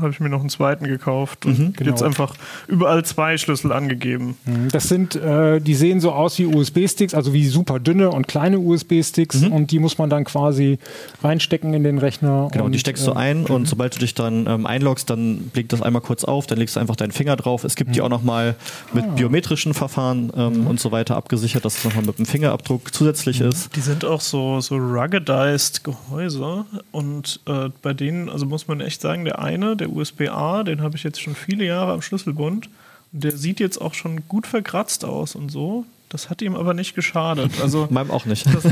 habe 0.00 0.10
ich 0.10 0.20
mir 0.20 0.28
noch 0.28 0.40
einen 0.40 0.48
zweiten 0.48 0.86
gekauft 0.86 1.46
und 1.46 1.76
genau. 1.76 1.90
jetzt 1.90 2.02
einfach 2.02 2.34
überall 2.68 3.04
zwei 3.04 3.36
Schlüssel 3.38 3.72
angegeben. 3.72 4.36
Das 4.72 4.88
sind, 4.88 5.16
äh, 5.16 5.60
die 5.60 5.74
sehen 5.74 6.00
so 6.00 6.12
aus 6.12 6.38
wie 6.38 6.46
USB-Sticks, 6.46 7.14
also 7.14 7.32
wie 7.32 7.46
super 7.46 7.80
dünne 7.80 8.10
und 8.10 8.28
kleine 8.28 8.58
USB-Sticks 8.58 9.44
und 9.44 9.70
die 9.70 9.78
muss 9.78 9.98
man 9.98 10.10
dann 10.10 10.24
quasi 10.24 10.78
reinstecken 11.22 11.74
in 11.74 11.84
den 11.84 11.98
Rechner. 11.98 12.48
Genau, 12.52 12.64
und, 12.64 12.72
die 12.72 12.78
steckst 12.78 13.06
du 13.06 13.12
äh, 13.12 13.16
ein 13.16 13.46
und 13.46 13.68
sobald 13.68 13.94
du 13.94 13.98
dich 14.00 14.14
dann 14.14 14.46
ähm, 14.46 14.66
einloggst, 14.66 15.10
dann 15.10 15.50
blinkt 15.52 15.72
das 15.72 15.82
einmal 15.82 16.02
kurz 16.02 16.24
auf, 16.24 16.46
dann 16.46 16.58
legst 16.58 16.76
du 16.76 16.80
einfach 16.80 16.96
deinen 16.96 17.12
Finger 17.12 17.36
drauf. 17.36 17.64
Es 17.64 17.76
gibt 17.76 17.94
die 17.94 18.00
auch 18.00 18.08
nochmal 18.08 18.54
mit 18.92 19.16
biometrischen 19.16 19.74
Verfahren 19.74 20.32
ähm, 20.36 20.66
und 20.66 20.80
so 20.80 20.92
weiter 20.92 21.16
abgesichert, 21.16 21.64
dass 21.64 21.78
es 21.78 21.84
nochmal 21.84 22.04
mit 22.04 22.18
dem 22.18 22.26
Fingerabdruck 22.26 22.92
zusätzlich 22.94 23.40
ist. 23.40 23.74
Die 23.76 23.80
sind 23.80 24.04
auch 24.04 24.20
so, 24.20 24.60
so 24.60 24.76
ruggedized 24.76 25.84
Gehäuse 25.84 26.64
und 26.92 27.40
äh, 27.46 27.70
bei 27.82 27.92
denen, 27.92 28.28
also 28.28 28.46
muss 28.46 28.68
man 28.68 28.80
echt 28.80 29.00
sagen, 29.00 29.24
der 29.24 29.38
eine, 29.38 29.76
der 29.80 29.90
USB-A, 29.90 30.62
den 30.64 30.80
habe 30.82 30.96
ich 30.96 31.02
jetzt 31.02 31.20
schon 31.20 31.34
viele 31.34 31.64
Jahre 31.64 31.92
am 31.92 32.02
Schlüsselbund 32.02 32.68
und 33.12 33.24
der 33.24 33.32
sieht 33.36 33.58
jetzt 33.60 33.80
auch 33.80 33.94
schon 33.94 34.28
gut 34.28 34.46
verkratzt 34.46 35.04
aus 35.04 35.34
und 35.34 35.50
so. 35.50 35.84
Das 36.08 36.28
hat 36.28 36.42
ihm 36.42 36.56
aber 36.56 36.74
nicht 36.74 36.94
geschadet. 36.96 37.52
Also 37.62 37.86
Meinem 37.90 38.10
auch 38.10 38.26
nicht. 38.26 38.44
das, 38.46 38.64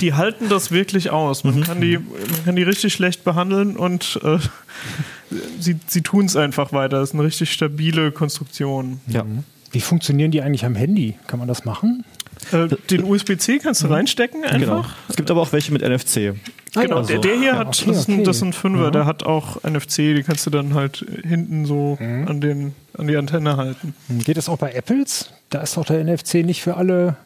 die 0.00 0.14
halten 0.14 0.48
das 0.48 0.70
wirklich 0.70 1.10
aus. 1.10 1.42
Man, 1.42 1.62
kann 1.64 1.80
die, 1.80 1.98
man 1.98 2.44
kann 2.44 2.56
die 2.56 2.62
richtig 2.62 2.92
schlecht 2.92 3.24
behandeln 3.24 3.76
und 3.76 4.20
äh, 4.22 4.38
sie, 5.58 5.76
sie 5.86 6.02
tun 6.02 6.26
es 6.26 6.36
einfach 6.36 6.72
weiter. 6.72 7.00
Das 7.00 7.10
ist 7.10 7.14
eine 7.14 7.24
richtig 7.24 7.52
stabile 7.52 8.12
Konstruktion. 8.12 9.00
Ja. 9.08 9.24
Wie 9.72 9.80
funktionieren 9.80 10.30
die 10.30 10.40
eigentlich 10.42 10.64
am 10.64 10.76
Handy? 10.76 11.16
Kann 11.26 11.40
man 11.40 11.48
das 11.48 11.64
machen? 11.64 12.04
Äh, 12.52 12.68
den 12.90 13.02
USB-C 13.04 13.58
kannst 13.58 13.82
du 13.82 13.88
reinstecken 13.88 14.42
Genau. 14.42 14.54
einfach. 14.78 14.94
Es 15.08 15.16
gibt 15.16 15.30
aber 15.32 15.40
auch 15.40 15.52
welche 15.52 15.72
mit 15.72 15.82
NFC. 15.82 16.34
Genau, 16.74 16.96
Also- 16.96 17.08
der, 17.12 17.18
der 17.20 17.34
hier 17.36 17.44
Ja, 17.46 17.56
hat, 17.58 17.68
okay, 17.68 17.84
das, 17.88 17.98
ist 17.98 18.08
ein, 18.08 18.14
okay. 18.14 18.22
das 18.24 18.36
ist 18.36 18.42
ein 18.42 18.52
Fünfer, 18.52 18.90
der 18.90 19.06
hat 19.06 19.22
auch 19.24 19.62
NFC, 19.64 20.14
die 20.14 20.22
kannst 20.24 20.44
du 20.46 20.50
dann 20.50 20.74
halt 20.74 21.04
hinten 21.22 21.66
so 21.66 21.96
Mhm. 22.00 22.28
an, 22.28 22.40
den, 22.40 22.74
an 22.98 23.06
die 23.06 23.16
Antenne 23.16 23.56
halten. 23.56 23.94
Geht 24.24 24.36
das 24.36 24.48
auch 24.48 24.58
bei 24.58 24.72
Apples? 24.72 25.30
Da 25.50 25.60
ist 25.60 25.76
doch 25.76 25.84
der 25.84 26.00
NFC 26.04 26.42
nicht 26.44 26.62
für 26.62 26.76
alle 26.76 27.16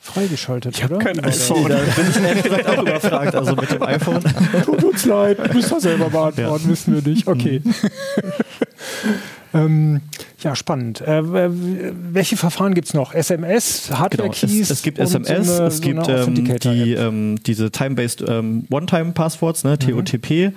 freigeschaltet, 0.00 0.84
oder? 0.84 0.98
Kein 0.98 1.18
Oder- 1.18 1.28
iPhone. 1.28 1.68
Da 1.68 1.78
bin 1.78 2.10
ich 2.10 2.16
ehrlich 2.22 2.42
gesagt 2.44 2.66
auch 2.68 2.82
überfragt, 2.82 3.34
also 3.34 3.54
mit 3.56 3.70
dem 3.70 3.82
iPhone. 3.82 4.20
Tut 4.64 4.84
uns 4.84 5.04
leid, 5.04 5.54
müsst 5.54 5.72
ihr 5.72 5.80
selber 5.80 6.10
beantworten, 6.10 6.68
wissen 6.68 6.94
wir 6.94 7.02
nicht. 7.12 7.26
Okay. 7.26 7.60
ähm, 9.54 10.00
ja, 10.42 10.56
spannend. 10.56 11.00
Äh, 11.00 11.22
welche 11.24 12.36
Verfahren 12.36 12.74
gibt 12.74 12.88
es 12.88 12.94
noch? 12.94 13.14
SMS, 13.14 13.84
Genau, 13.88 13.98
Hardware-Keys? 14.00 14.60
es, 14.62 14.70
es 14.70 14.82
gibt 14.82 14.98
SMS, 14.98 15.46
so 15.46 15.52
eine- 15.54 15.66
es 15.68 15.76
so 15.76 15.82
gibt 15.82 15.98
eine 16.00 16.12
ähm, 16.16 16.20
Authenticator-App. 16.22 16.84
die, 16.84 16.92
ähm, 16.94 17.38
diese 17.46 17.70
Time-Based 17.70 18.24
ähm, 18.26 18.66
One-Time-Passwords, 18.70 19.64
ne, 19.64 19.78
TOTP, 19.78 20.52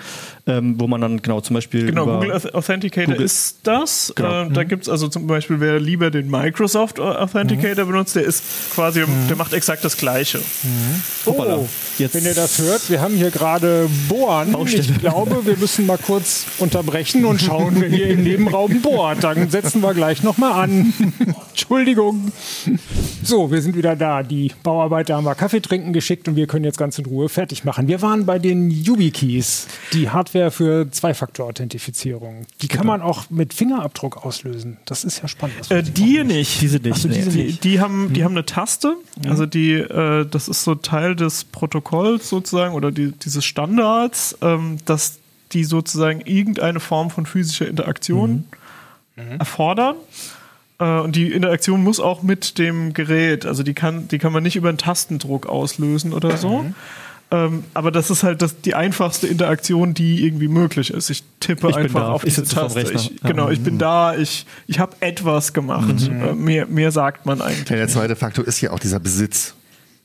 ähm, 0.47 0.75
wo 0.79 0.87
man 0.87 1.01
dann 1.01 1.21
genau 1.21 1.41
zum 1.41 1.53
Beispiel 1.55 1.85
Genau, 1.87 2.03
über, 2.03 2.13
Google 2.19 2.31
Auth- 2.33 2.53
Authenticator 2.53 3.13
Google- 3.13 3.25
ist 3.25 3.57
das. 3.63 4.13
Genau. 4.15 4.43
Äh, 4.43 4.49
da 4.51 4.63
gibt 4.63 4.83
es 4.83 4.89
also 4.89 5.07
zum 5.07 5.27
Beispiel, 5.27 5.59
wer 5.59 5.79
lieber 5.79 6.11
den 6.11 6.29
Microsoft 6.29 6.99
Authenticator 6.99 7.85
benutzt, 7.85 8.15
der 8.15 8.23
ist 8.23 8.43
quasi, 8.73 9.03
der 9.29 9.35
macht 9.35 9.53
exakt 9.53 9.83
das 9.83 9.97
Gleiche. 9.97 10.39
Hoppala. 11.25 11.57
Oh, 11.57 11.67
Jetzt- 11.97 12.13
wenn 12.15 12.25
ihr 12.25 12.33
das 12.33 12.59
hört, 12.59 12.89
wir 12.89 13.01
haben 13.01 13.15
hier 13.15 13.31
gerade 13.31 13.87
Bohren. 14.09 14.51
Baustelle. 14.51 14.81
Ich 14.83 14.99
glaube, 14.99 15.45
wir 15.45 15.57
müssen 15.57 15.85
mal 15.85 15.97
kurz 15.97 16.45
unterbrechen 16.59 17.25
und 17.25 17.41
schauen, 17.41 17.75
wer 17.79 17.89
hier 17.89 18.07
im 18.09 18.23
Nebenraum 18.23 18.81
bohrt. 18.81 19.23
Dann 19.23 19.49
setzen 19.75 19.81
wir 19.81 19.93
gleich 19.93 20.23
nochmal 20.23 20.63
an. 20.63 20.93
Entschuldigung. 21.49 22.31
So, 23.23 23.51
wir 23.51 23.61
sind 23.61 23.75
wieder 23.75 23.95
da. 23.95 24.23
Die 24.23 24.51
Bauarbeiter 24.63 25.15
haben 25.17 25.25
wir 25.25 25.35
Kaffee 25.35 25.59
trinken 25.61 25.91
geschickt 25.91 26.27
und 26.29 26.35
wir 26.37 26.47
können 26.47 26.63
jetzt 26.63 26.77
ganz 26.77 26.97
in 26.97 27.05
Ruhe 27.05 27.27
fertig 27.27 27.65
machen. 27.65 27.87
Wir 27.89 28.01
waren 28.01 28.25
bei 28.25 28.39
den 28.39 28.71
YubiKeys, 28.71 29.67
die 29.91 30.09
Hardware 30.09 30.51
für 30.51 30.89
Zwei-Faktor-Authentifizierung. 30.89 32.45
Die 32.61 32.67
kann 32.69 32.87
man 32.87 33.01
auch 33.01 33.29
mit 33.29 33.53
Fingerabdruck 33.53 34.25
auslösen. 34.25 34.77
Das 34.85 35.03
ist 35.03 35.21
ja 35.21 35.27
spannend. 35.27 35.69
Äh, 35.69 35.83
die 35.83 36.21
auch 36.21 36.23
nicht. 36.23 36.61
Diese 36.61 36.77
nicht, 36.77 36.95
so, 36.95 37.07
nee. 37.09 37.15
diese 37.15 37.29
Die- 37.31 37.43
nicht. 37.43 37.63
Die, 37.63 37.79
haben, 37.81 38.13
die 38.13 38.23
haben 38.23 38.33
eine 38.33 38.45
Taste. 38.45 38.95
Also 39.27 39.45
die, 39.45 39.73
äh, 39.73 40.25
das 40.25 40.47
ist 40.47 40.63
so 40.63 40.75
Teil 40.75 41.15
des 41.15 41.43
Protokolls 41.43 42.29
sozusagen 42.29 42.75
oder 42.75 42.91
die, 42.91 43.11
dieses 43.11 43.43
Standards, 43.43 44.37
ähm, 44.41 44.77
dass 44.85 45.19
die 45.51 45.63
sozusagen 45.65 46.21
irgendeine 46.21 46.79
Form 46.79 47.09
von 47.09 47.25
physischer 47.25 47.67
Interaktion 47.67 48.45
erfordern. 49.15 49.95
Äh, 50.79 50.99
und 50.99 51.15
die 51.15 51.31
Interaktion 51.31 51.83
muss 51.83 51.99
auch 51.99 52.23
mit 52.23 52.57
dem 52.57 52.93
Gerät, 52.93 53.45
also 53.45 53.63
die 53.63 53.73
kann, 53.73 54.07
die 54.07 54.17
kann 54.17 54.33
man 54.33 54.43
nicht 54.43 54.55
über 54.55 54.69
einen 54.69 54.77
Tastendruck 54.77 55.47
auslösen 55.47 56.13
oder 56.13 56.37
so. 56.37 56.65
Ähm, 57.31 57.63
aber 57.73 57.91
das 57.91 58.11
ist 58.11 58.23
halt 58.23 58.41
das, 58.41 58.61
die 58.61 58.75
einfachste 58.75 59.27
Interaktion, 59.27 59.95
die 59.95 60.25
irgendwie 60.25 60.47
möglich 60.47 60.91
ist. 60.91 61.09
Ich 61.09 61.23
tippe 61.39 61.69
Ich 61.69 61.75
einfach 61.75 62.01
da, 62.01 62.11
auf 62.11 62.23
diese 62.23 62.43
Taste. 62.43 62.81
Ich, 62.81 63.09
Ja. 63.09 63.29
Genau, 63.29 63.49
ich 63.49 63.61
bin 63.61 63.79
da, 63.79 64.15
ich, 64.15 64.45
ich 64.67 64.79
habe 64.79 64.95
etwas 64.99 65.53
gemacht. 65.53 66.07
Äh, 66.07 66.33
mehr, 66.33 66.67
mehr 66.67 66.91
sagt 66.91 67.25
man 67.25 67.41
eigentlich. 67.41 67.69
Ja, 67.69 67.77
der 67.77 67.87
zweite 67.87 68.15
Faktor 68.15 68.45
ist 68.45 68.61
ja 68.61 68.71
auch 68.71 68.79
dieser 68.79 68.99
Besitz. 68.99 69.55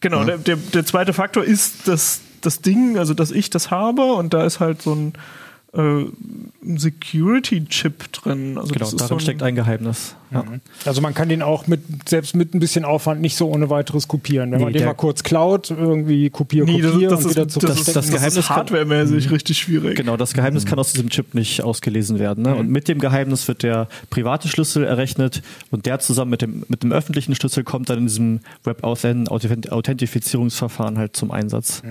Genau, 0.00 0.24
der, 0.24 0.38
der, 0.38 0.56
der 0.56 0.86
zweite 0.86 1.12
Faktor 1.12 1.44
ist 1.44 1.86
das, 1.86 2.20
das 2.40 2.62
Ding, 2.62 2.96
also 2.96 3.12
dass 3.12 3.30
ich 3.30 3.50
das 3.50 3.70
habe 3.70 4.14
und 4.14 4.32
da 4.32 4.46
ist 4.46 4.58
halt 4.58 4.80
so 4.80 4.94
ein 4.94 5.12
äh, 5.72 5.80
ein 5.80 6.78
Security-Chip 6.78 8.12
drin. 8.12 8.58
Also 8.58 8.72
genau, 8.72 8.84
das 8.84 8.92
ist 8.92 9.00
darin 9.00 9.08
so 9.08 9.14
ein, 9.14 9.20
steckt 9.20 9.42
ein 9.42 9.54
Geheimnis. 9.54 10.14
Ja. 10.32 10.44
Also 10.84 11.00
man 11.00 11.12
kann 11.12 11.28
den 11.28 11.42
auch 11.42 11.66
mit 11.66 11.80
selbst 12.08 12.36
mit 12.36 12.54
ein 12.54 12.60
bisschen 12.60 12.84
Aufwand 12.84 13.20
nicht 13.20 13.34
so 13.36 13.50
ohne 13.50 13.68
weiteres 13.68 14.06
kopieren. 14.06 14.52
Wenn 14.52 14.58
Nee, 14.58 14.64
man 14.64 14.72
den 14.72 14.78
der- 14.80 14.86
mal 14.88 14.94
kurz 14.94 15.24
klaut, 15.24 15.70
irgendwie 15.70 16.30
kopier, 16.30 16.64
Nee, 16.64 16.80
das, 16.80 16.92
kopier 16.92 17.08
das, 17.08 17.24
und 17.24 17.30
ist, 17.30 17.34
wieder 17.36 17.44
das, 17.46 17.54
zurück. 17.54 17.70
ist, 17.70 17.88
das 17.88 17.94
das, 17.94 18.10
Geheimnis 18.10 18.36
ist 18.36 18.46
kann- 18.46 18.56
hardwaremäßig 18.58 19.30
richtig 19.32 19.58
schwierig. 19.58 19.96
Genau, 19.96 20.16
das 20.16 20.32
Geheimnis 20.32 20.66
kann 20.66 20.78
aus 20.78 20.92
diesem 20.92 21.10
Chip 21.10 21.34
nicht 21.34 21.62
ausgelesen 21.62 22.20
werden. 22.20 22.44
Ne? 22.44 22.54
Und 22.54 22.70
mit 22.70 22.86
dem 22.86 23.00
Geheimnis 23.00 23.48
wird 23.48 23.64
der 23.64 23.88
private 24.10 24.46
Schlüssel 24.48 24.84
errechnet 24.84 25.42
und 25.72 25.86
der 25.86 25.98
zusammen 25.98 26.30
mit 26.30 26.42
dem, 26.42 26.64
mit 26.68 26.84
dem 26.84 26.92
öffentlichen 26.92 27.34
Schlüssel 27.34 27.64
kommt 27.64 27.90
dann 27.90 27.98
in 27.98 28.06
diesem 28.06 28.38
Web-Authentifizierungsverfahren 28.64 30.96
halt 30.98 31.16
zum 31.16 31.32
Einsatz. 31.32 31.82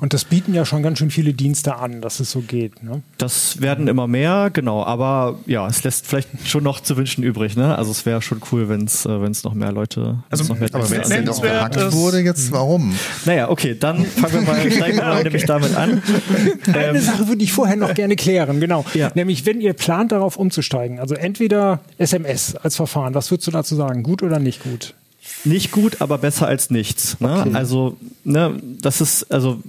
Und 0.00 0.14
das 0.14 0.24
bieten 0.24 0.54
ja 0.54 0.64
schon 0.64 0.82
ganz 0.82 0.98
schön 0.98 1.10
viele 1.10 1.34
Dienste 1.34 1.76
an, 1.76 2.00
dass 2.00 2.20
es 2.20 2.30
so 2.30 2.40
geht. 2.40 2.82
Ne? 2.82 3.02
Das 3.18 3.62
werden 3.62 3.88
immer 3.88 4.06
mehr, 4.06 4.50
genau, 4.52 4.84
aber 4.84 5.38
ja, 5.46 5.66
es 5.66 5.82
lässt 5.84 6.06
vielleicht 6.06 6.28
schon 6.46 6.62
noch 6.62 6.80
zu 6.80 6.98
wünschen 6.98 7.24
übrig. 7.24 7.56
Ne? 7.56 7.76
Also 7.76 7.90
es 7.90 8.04
wäre 8.04 8.20
schon 8.20 8.42
cool, 8.52 8.68
wenn 8.68 8.84
es 8.84 9.06
äh, 9.06 9.22
wenn's 9.22 9.42
noch 9.42 9.54
mehr 9.54 9.72
Leute. 9.72 10.18
Also, 10.28 10.44
noch 10.52 10.60
mehr 10.60 10.68
Aber 10.74 10.90
wenn 10.90 11.00
es 11.00 11.08
denn 11.08 11.20
Nennenswert 11.20 11.72
gehackt 11.72 11.94
wurde, 11.94 12.18
jetzt 12.20 12.52
warum? 12.52 12.94
naja, 13.24 13.48
okay, 13.48 13.74
dann 13.78 14.04
fangen 14.04 14.34
wir 14.34 14.40
mal, 14.42 14.70
steigen 14.70 14.98
wir 14.98 15.04
mal 15.04 15.22
nämlich 15.22 15.46
damit 15.46 15.74
an. 15.74 16.02
Eine 16.74 17.00
Sache 17.00 17.26
würde 17.26 17.42
ich 17.42 17.52
vorher 17.52 17.76
noch 17.76 17.94
gerne 17.94 18.16
klären, 18.16 18.60
genau. 18.60 18.84
Ja. 18.92 19.10
Nämlich, 19.14 19.46
wenn 19.46 19.62
ihr 19.62 19.72
plant, 19.72 20.12
darauf 20.12 20.36
umzusteigen, 20.36 21.00
also 21.00 21.14
entweder 21.14 21.80
SMS 21.96 22.54
als 22.54 22.76
Verfahren, 22.76 23.14
was 23.14 23.30
würdest 23.30 23.46
du 23.46 23.50
dazu 23.50 23.76
sagen? 23.76 24.02
Gut 24.02 24.22
oder 24.22 24.38
nicht 24.38 24.62
gut? 24.62 24.94
Nicht 25.44 25.70
gut, 25.70 26.00
aber 26.00 26.18
besser 26.18 26.46
als 26.46 26.70
nichts. 26.70 27.18
Ne? 27.20 27.40
Okay. 27.40 27.50
Also, 27.54 27.96
ne, 28.24 28.60
das 28.82 29.00
ist, 29.00 29.32
also 29.32 29.60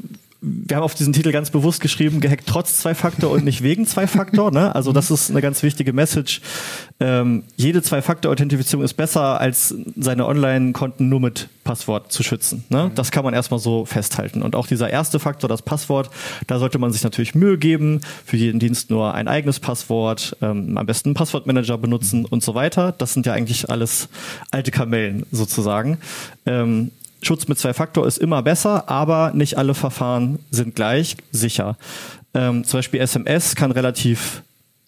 wir 0.41 0.77
haben 0.77 0.83
auf 0.83 0.93
diesen 0.93 1.13
Titel 1.13 1.31
ganz 1.31 1.49
bewusst 1.49 1.81
geschrieben, 1.81 2.19
gehackt 2.19 2.45
trotz 2.45 2.77
Zwei-Faktor 2.77 3.31
und 3.31 3.43
nicht 3.43 3.63
wegen 3.63 3.87
Zwei-Faktor. 3.87 4.51
Ne? 4.51 4.73
Also 4.75 4.91
das 4.91 5.09
ist 5.09 5.31
eine 5.31 5.41
ganz 5.41 5.63
wichtige 5.63 5.93
Message. 5.93 6.41
Ähm, 6.99 7.43
jede 7.55 7.81
Zwei-Faktor-Authentifizierung 7.81 8.85
ist 8.85 8.93
besser, 8.93 9.41
als 9.41 9.73
seine 9.95 10.27
Online-Konten 10.27 11.09
nur 11.09 11.19
mit 11.19 11.49
Passwort 11.63 12.11
zu 12.11 12.21
schützen. 12.21 12.63
Ne? 12.69 12.91
Das 12.93 13.09
kann 13.11 13.23
man 13.23 13.33
erstmal 13.33 13.59
so 13.59 13.85
festhalten. 13.85 14.43
Und 14.43 14.55
auch 14.55 14.67
dieser 14.67 14.89
erste 14.89 15.19
Faktor, 15.19 15.49
das 15.49 15.63
Passwort, 15.63 16.11
da 16.45 16.59
sollte 16.59 16.77
man 16.77 16.91
sich 16.91 17.03
natürlich 17.03 17.33
Mühe 17.33 17.57
geben, 17.57 18.01
für 18.25 18.37
jeden 18.37 18.59
Dienst 18.59 18.91
nur 18.91 19.15
ein 19.15 19.27
eigenes 19.27 19.59
Passwort, 19.59 20.37
ähm, 20.41 20.77
am 20.77 20.85
besten 20.85 21.09
einen 21.09 21.15
Passwortmanager 21.15 21.77
benutzen 21.79 22.25
und 22.25 22.43
so 22.43 22.53
weiter. 22.53 22.93
Das 22.95 23.13
sind 23.13 23.25
ja 23.25 23.33
eigentlich 23.33 23.69
alles 23.69 24.07
alte 24.51 24.69
Kamellen 24.69 25.25
sozusagen. 25.31 25.97
Ähm, 26.45 26.91
Schutz 27.27 27.49
mit 27.49 27.59
Zwei-Faktor 27.59 28.07
ist 28.07 28.19
immer 28.19 28.41
besser, 28.41 28.87
aber 28.87 29.33
nicht 29.33 29.57
alle 29.57 29.73
Verfahren 29.73 30.39
sind 30.49 30.75
gleich 30.75 31.17
sicher. 31.29 31.75
Ähm, 32.33 32.63
zum 32.63 32.77
Beispiel 32.77 33.01
SMS 33.01 33.57
kann 33.57 33.71
relativ, 33.71 34.43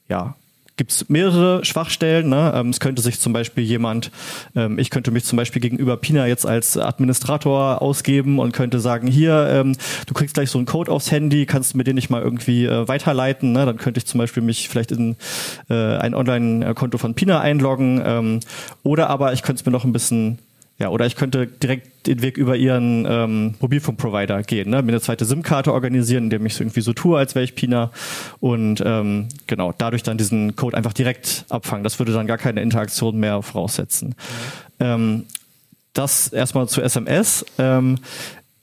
ja, 0.07 0.35
gibt 0.77 0.91
es 0.91 1.09
mehrere 1.09 1.65
Schwachstellen. 1.65 2.29
Ne? 2.29 2.53
Ähm, 2.55 2.69
es 2.69 2.79
könnte 2.79 3.01
sich 3.01 3.19
zum 3.19 3.33
Beispiel 3.33 3.65
jemand, 3.65 4.09
ähm, 4.55 4.79
ich 4.79 4.89
könnte 4.89 5.11
mich 5.11 5.25
zum 5.25 5.35
Beispiel 5.35 5.61
gegenüber 5.61 5.97
Pina 5.97 6.27
jetzt 6.27 6.45
als 6.45 6.77
Administrator 6.77 7.81
ausgeben 7.81 8.39
und 8.39 8.53
könnte 8.53 8.79
sagen, 8.79 9.09
hier, 9.09 9.49
ähm, 9.51 9.75
du 10.07 10.13
kriegst 10.13 10.35
gleich 10.35 10.49
so 10.49 10.59
einen 10.59 10.65
Code 10.65 10.93
aufs 10.93 11.11
Handy, 11.11 11.45
kannst 11.45 11.73
du 11.73 11.77
mir 11.77 11.83
den 11.83 11.95
nicht 11.95 12.09
mal 12.09 12.21
irgendwie 12.21 12.67
äh, 12.67 12.87
weiterleiten. 12.87 13.51
Ne? 13.51 13.65
Dann 13.65 13.75
könnte 13.75 13.97
ich 13.97 14.05
zum 14.05 14.17
Beispiel 14.17 14.43
mich 14.43 14.69
vielleicht 14.69 14.93
in 14.93 15.17
äh, 15.69 15.97
ein 15.97 16.15
Online-Konto 16.15 16.97
von 16.97 17.15
Pina 17.15 17.41
einloggen. 17.41 18.01
Ähm, 18.05 18.39
oder 18.83 19.09
aber 19.09 19.33
ich 19.33 19.43
könnte 19.43 19.59
es 19.59 19.65
mir 19.65 19.73
noch 19.73 19.83
ein 19.83 19.91
bisschen 19.91 20.39
ja, 20.80 20.89
oder 20.89 21.05
ich 21.05 21.17
könnte 21.17 21.45
direkt 21.45 22.07
den 22.07 22.21
Weg 22.21 22.38
über 22.38 22.55
ihren 22.55 23.05
ähm, 23.07 23.55
Mobilfunkprovider 23.59 24.41
gehen, 24.43 24.69
ne? 24.69 24.82
mir 24.82 24.93
eine 24.93 25.01
zweite 25.01 25.25
SIM-Karte 25.25 25.73
organisieren, 25.73 26.25
indem 26.25 26.45
ich 26.45 26.55
so 26.55 26.63
irgendwie 26.63 26.82
so 26.82 26.93
tue, 26.93 27.17
als 27.17 27.36
wäre 27.36 27.43
ich 27.43 27.53
Pina 27.53 27.91
und 28.39 28.82
ähm, 28.86 29.27
genau, 29.45 29.73
dadurch 29.77 30.03
dann 30.03 30.17
diesen 30.17 30.55
Code 30.55 30.77
einfach 30.77 30.93
direkt 30.93 31.45
abfangen. 31.49 31.84
Das 31.84 31.99
würde 31.99 32.13
dann 32.13 32.27
gar 32.27 32.38
keine 32.38 32.61
Interaktion 32.61 33.19
mehr 33.19 33.41
voraussetzen. 33.41 34.15
Ähm, 34.80 35.25
das 35.93 36.30
erstmal 36.30 36.69
zu 36.69 36.82
SMS. 36.82 37.45
Ähm, 37.57 37.97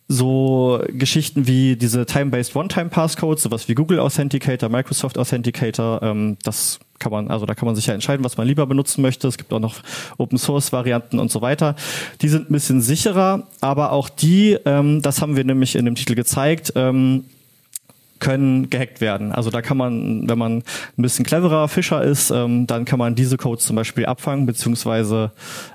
so 0.08 0.82
Geschichten 0.88 1.46
wie 1.46 1.76
diese 1.76 2.06
Time-Based 2.06 2.54
One-Time-Passcodes, 2.54 3.42
sowas 3.42 3.68
wie 3.68 3.74
Google 3.74 3.98
Authenticator, 3.98 4.68
Microsoft 4.68 5.18
Authenticator, 5.18 6.00
ähm, 6.02 6.36
das 6.44 6.78
kann 6.99 7.12
man, 7.12 7.28
also 7.28 7.47
da 7.47 7.55
kann 7.55 7.66
man 7.66 7.76
sich 7.76 7.86
ja 7.86 7.94
entscheiden, 7.94 8.24
was 8.24 8.36
man 8.36 8.47
lieber 8.47 8.66
benutzen 8.66 9.03
möchte. 9.03 9.28
Es 9.28 9.38
gibt 9.38 9.53
auch 9.53 9.61
noch 9.61 9.76
Open 10.18 10.38
Source 10.38 10.72
Varianten 10.72 11.18
und 11.18 11.30
so 11.30 11.40
weiter. 11.42 11.76
Die 12.22 12.28
sind 12.28 12.51
ein 12.51 12.53
bisschen 12.53 12.80
sicherer, 12.80 13.47
aber 13.61 13.92
auch 13.92 14.09
die, 14.09 14.59
ähm, 14.64 15.03
das 15.03 15.20
haben 15.20 15.36
wir 15.36 15.44
nämlich 15.44 15.76
in 15.76 15.84
dem 15.84 15.94
Titel 15.94 16.14
gezeigt, 16.14 16.72
ähm, 16.76 17.24
können 18.20 18.70
gehackt 18.70 19.00
werden. 19.00 19.32
Also 19.32 19.50
da 19.50 19.62
kann 19.62 19.76
man, 19.76 20.28
wenn 20.28 20.38
man 20.38 20.58
ein 20.58 21.02
bisschen 21.02 21.24
cleverer 21.24 21.68
Fischer 21.68 22.02
ist, 22.02 22.30
ähm, 22.30 22.66
dann 22.66 22.84
kann 22.84 22.98
man 22.98 23.14
diese 23.14 23.36
Codes 23.36 23.64
zum 23.64 23.76
Beispiel 23.76 24.06
abfangen, 24.06 24.46
beziehungsweise 24.46 25.32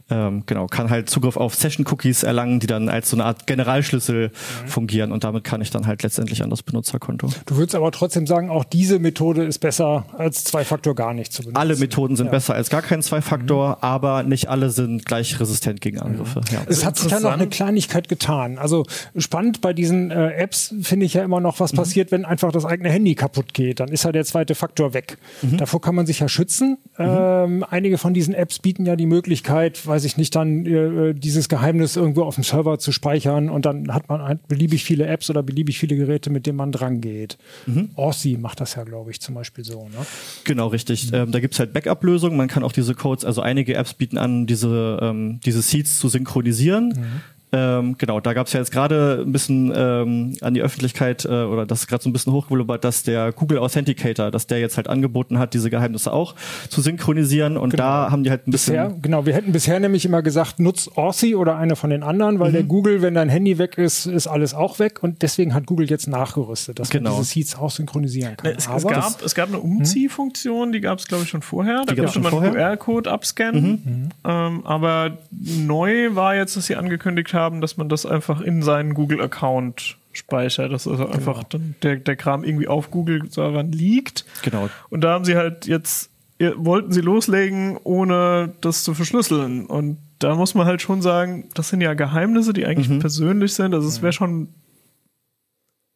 ähm, 0.10 0.44
genau, 0.46 0.68
kann 0.68 0.90
halt 0.90 1.10
Zugriff 1.10 1.38
auf 1.38 1.56
Session-Cookies 1.56 2.24
erlangen, 2.24 2.60
die 2.60 2.68
dann 2.68 2.90
als 2.90 3.10
so 3.10 3.16
eine 3.16 3.26
Art 3.26 3.48
Generalschlüssel 3.48 4.30
mhm. 4.30 4.68
fungieren 4.68 5.12
und 5.12 5.24
damit 5.24 5.44
kann 5.44 5.62
ich 5.62 5.70
dann 5.70 5.88
halt 5.88 6.04
letztendlich 6.04 6.44
an 6.44 6.50
das 6.50 6.64
Benutzerkonto. 6.64 7.30
Du 7.46 7.56
würdest 7.56 7.76
aber 7.76 7.92
trotzdem 7.92 8.28
sagen, 8.28 8.50
auch 8.50 8.66
diese 8.66 9.00
Methode 9.00 9.44
ist 9.44 9.60
besser 9.60 10.06
als 10.18 10.44
Zwei-Faktor 10.44 10.96
gar 10.96 11.14
nicht 11.14 11.32
zu 11.32 11.44
benutzen. 11.44 11.58
Alle 11.58 11.76
Methoden 11.78 12.16
sind 12.16 12.28
ja. 12.28 12.32
besser 12.32 12.54
als 12.54 12.70
gar 12.70 12.82
kein 12.82 13.02
Zwei-Faktor, 13.02 13.70
mhm. 13.70 13.76
aber 13.82 14.24
nicht 14.24 14.50
alle 14.50 14.70
sind 14.70 15.06
gleich 15.06 15.40
resistent 15.40 15.82
gegen 15.82 16.00
Angriffe. 16.00 16.40
Mhm. 16.40 16.56
Ja. 16.56 16.62
Es 16.68 16.86
hat 16.86 16.98
sich 16.98 17.12
ja 17.12 17.20
noch 17.20 17.32
eine 17.32 17.48
Kleinigkeit 17.48 18.10
getan. 18.10 18.58
Also 18.58 18.86
spannend 19.16 19.62
bei 19.62 19.74
diesen 19.74 20.12
äh, 20.12 20.34
Apps 20.34 20.74
finde 20.82 21.06
ich 21.06 21.14
ja 21.14 21.24
immer 21.24 21.40
noch, 21.40 21.60
was 21.60 21.72
mhm. 21.72 21.78
passiert, 21.78 22.12
wenn 22.12 22.26
einfach 22.32 22.52
das 22.54 22.66
eigene 22.66 22.90
Handy 22.90 23.14
kaputt 23.14 23.54
geht. 23.54 23.82
Dann 23.82 23.90
ist 23.90 24.06
ja 24.06 24.14
der 24.14 24.24
zweite 24.24 24.56
Faktor 24.56 24.94
weg. 24.94 25.18
Mhm. 25.42 25.58
Davor 25.58 25.82
kann 25.82 25.96
man 25.96 26.06
sich 26.06 26.22
ja 26.22 26.30
schützen. 26.30 26.78
Mhm. 26.98 27.06
Ähm, 27.06 27.66
einige 27.70 27.98
von 27.98 28.14
diesen 28.14 28.34
Apps 28.34 28.60
bieten 28.60 28.86
ja 28.86 28.96
die 28.96 29.06
Möglichkeit, 29.06 29.86
weiß 29.86 30.06
ich 30.06 30.16
nicht, 30.16 30.34
dann 30.36 30.66
äh, 30.66 31.14
dieses 31.14 31.50
Geheimnis 31.50 31.98
irgendwo 31.98 32.24
auf 32.24 32.36
dem 32.36 32.46
Server 32.46 32.80
zu 32.80 32.94
speichern 32.94 33.50
und 33.50 33.66
dann 33.66 33.94
hat 33.94 34.08
man 34.08 34.22
ein, 34.22 34.40
beliebig 34.48 34.86
viele 34.86 35.08
Apps 35.08 35.30
oder 35.30 35.44
beliebig 35.44 35.78
viele 35.78 35.98
Geräte, 35.98 36.30
mit 36.30 36.46
denen 36.48 36.58
man 36.58 36.72
dran 36.72 37.02
geht. 37.02 37.38
Mhm. 37.66 37.90
Orsi 37.96 38.38
macht 38.40 38.62
das 38.62 38.76
ja, 38.76 38.86
glaube 38.86 39.12
ich, 39.12 39.20
zum 39.20 39.36
Beispiel 39.36 39.66
so. 39.66 39.84
Ne? 39.84 40.06
Genau, 40.46 40.68
richtig. 40.68 41.12
Mhm. 41.12 41.18
Ähm, 41.18 41.32
da 41.34 41.42
gibt 41.42 41.54
es 41.54 41.60
halt 41.60 41.74
Backup-Lösungen. 41.74 42.38
Man 42.38 42.48
kann 42.48 42.64
auch 42.64 42.72
diese 42.72 42.96
Codes, 42.96 43.26
also 43.26 43.42
einige 43.42 43.76
Apps 43.76 43.94
bieten 43.94 44.18
an, 44.18 44.48
diese, 44.48 45.00
ähm, 45.02 45.42
diese 45.44 45.62
Seeds 45.62 46.00
zu 46.00 46.08
synchronisieren. 46.08 47.22
Mhm. 47.52 47.58
Ähm, 47.58 47.96
genau, 47.98 48.20
da 48.20 48.34
gab 48.34 48.48
es 48.48 48.54
ja 48.54 48.60
jetzt 48.60 48.72
gerade 48.72 49.24
ein 49.26 49.32
bisschen 49.32 49.74
ähm, 49.76 50.36
an 50.42 50.54
die 50.54 50.62
Öffentlichkeit 50.62 51.26
äh, 51.26 51.44
oder 51.44 51.66
das 51.66 51.82
ist 51.82 51.88
gerade 51.88 52.02
so 52.02 52.10
ein 52.10 52.14
bisschen 52.14 52.32
hochgewollt, 52.32 52.84
dass 52.84 53.04
der 53.04 53.34
Google 53.34 53.58
Authenticator, 53.60 54.32
dass 54.32 54.48
der 54.48 54.60
jetzt 54.60 54.78
halt 54.78 54.88
angeboten 54.88 55.38
hat, 55.38 55.54
diese 55.54 55.70
Geheimnisse 55.70 56.14
auch 56.14 56.36
zu 56.70 56.82
synchronisieren 56.82 57.58
und 57.58 57.72
genau. 57.72 57.84
da 57.84 58.12
haben 58.12 58.24
die 58.24 58.30
halt 58.30 58.48
ein 58.48 58.52
bisschen. 58.52 58.76
Bisher, 58.76 58.96
genau, 59.02 59.26
wir 59.26 59.34
hätten 59.34 59.52
bisher 59.52 59.80
nämlich 59.80 60.06
immer 60.06 60.22
gesagt, 60.22 60.60
nutz 60.60 60.90
Authy 60.96 61.36
oder 61.36 61.58
eine 61.58 61.76
von 61.76 61.90
den 61.90 62.04
anderen, 62.04 62.40
weil 62.40 62.50
mhm. 62.50 62.54
der 62.54 62.64
Google, 62.64 63.02
wenn 63.02 63.16
dein 63.16 63.28
Handy 63.30 63.58
weg 63.58 63.78
ist, 63.78 64.06
ist 64.06 64.28
alles 64.28 64.54
auch 64.54 64.80
weg 64.80 65.04
und 65.04 65.22
deswegen 65.22 65.54
hat 65.54 65.66
Google 65.66 65.90
jetzt 65.90 66.08
nachgerüstet, 66.08 66.80
dass 66.80 66.90
genau. 66.90 67.12
man 67.12 67.20
diese 67.20 67.32
Seeds 67.34 67.58
auch 67.58 67.72
synchronisieren 67.72 68.38
kann. 68.38 68.52
Es, 68.56 68.70
es, 68.70 68.88
gab, 68.88 69.22
es 69.22 69.36
gab 69.36 69.50
eine 69.50 69.60
Umziehfunktion, 69.60 70.72
die 70.72 70.80
gab 70.80 71.00
es 71.00 71.08
glaube 71.08 71.24
ich 71.24 71.30
schon 71.30 71.42
vorher. 71.42 71.84
Da 71.86 71.96
konnte 71.96 72.20
man 72.22 72.32
QR-Code 72.32 73.12
abscannen, 73.12 73.72
mhm. 73.72 74.10
ähm, 74.24 74.66
aber 74.66 75.18
neu 75.32 76.16
war 76.16 76.36
jetzt, 76.36 76.56
dass 76.56 76.68
sie 76.68 76.78
angekündigt 76.78 77.34
haben, 77.34 77.41
haben, 77.42 77.62
dass 77.62 77.78
man 77.78 77.90
das 77.90 78.06
einfach 78.06 78.42
in 78.42 78.62
seinen 78.62 78.94
Google-Account 78.94 79.98
speichert. 80.14 80.72
Das 80.72 80.86
ist 80.86 80.92
also 80.92 81.08
einfach 81.08 81.36
genau. 81.36 81.48
dann 81.50 81.76
der, 81.84 81.96
der 81.98 82.16
Kram 82.16 82.44
irgendwie 82.44 82.68
auf 82.68 82.92
Google-Servern 82.92 83.72
liegt. 83.72 84.26
Genau. 84.44 84.70
Und 84.90 85.02
da 85.02 85.14
haben 85.14 85.26
sie 85.26 85.36
halt 85.36 85.66
jetzt, 85.68 86.10
wollten 86.56 86.92
sie 86.92 87.02
loslegen, 87.02 87.78
ohne 87.84 88.54
das 88.62 88.84
zu 88.84 88.94
verschlüsseln. 88.94 89.66
Und 89.66 89.98
da 90.20 90.36
muss 90.36 90.54
man 90.54 90.66
halt 90.68 90.82
schon 90.82 91.02
sagen, 91.02 91.46
das 91.54 91.70
sind 91.70 91.82
ja 91.82 91.94
Geheimnisse, 91.94 92.54
die 92.54 92.66
eigentlich 92.66 92.90
mhm. 92.90 93.00
persönlich 93.00 93.54
sind. 93.54 93.74
Also 93.74 93.88
es 93.88 94.02
wäre 94.02 94.14
schon 94.14 94.50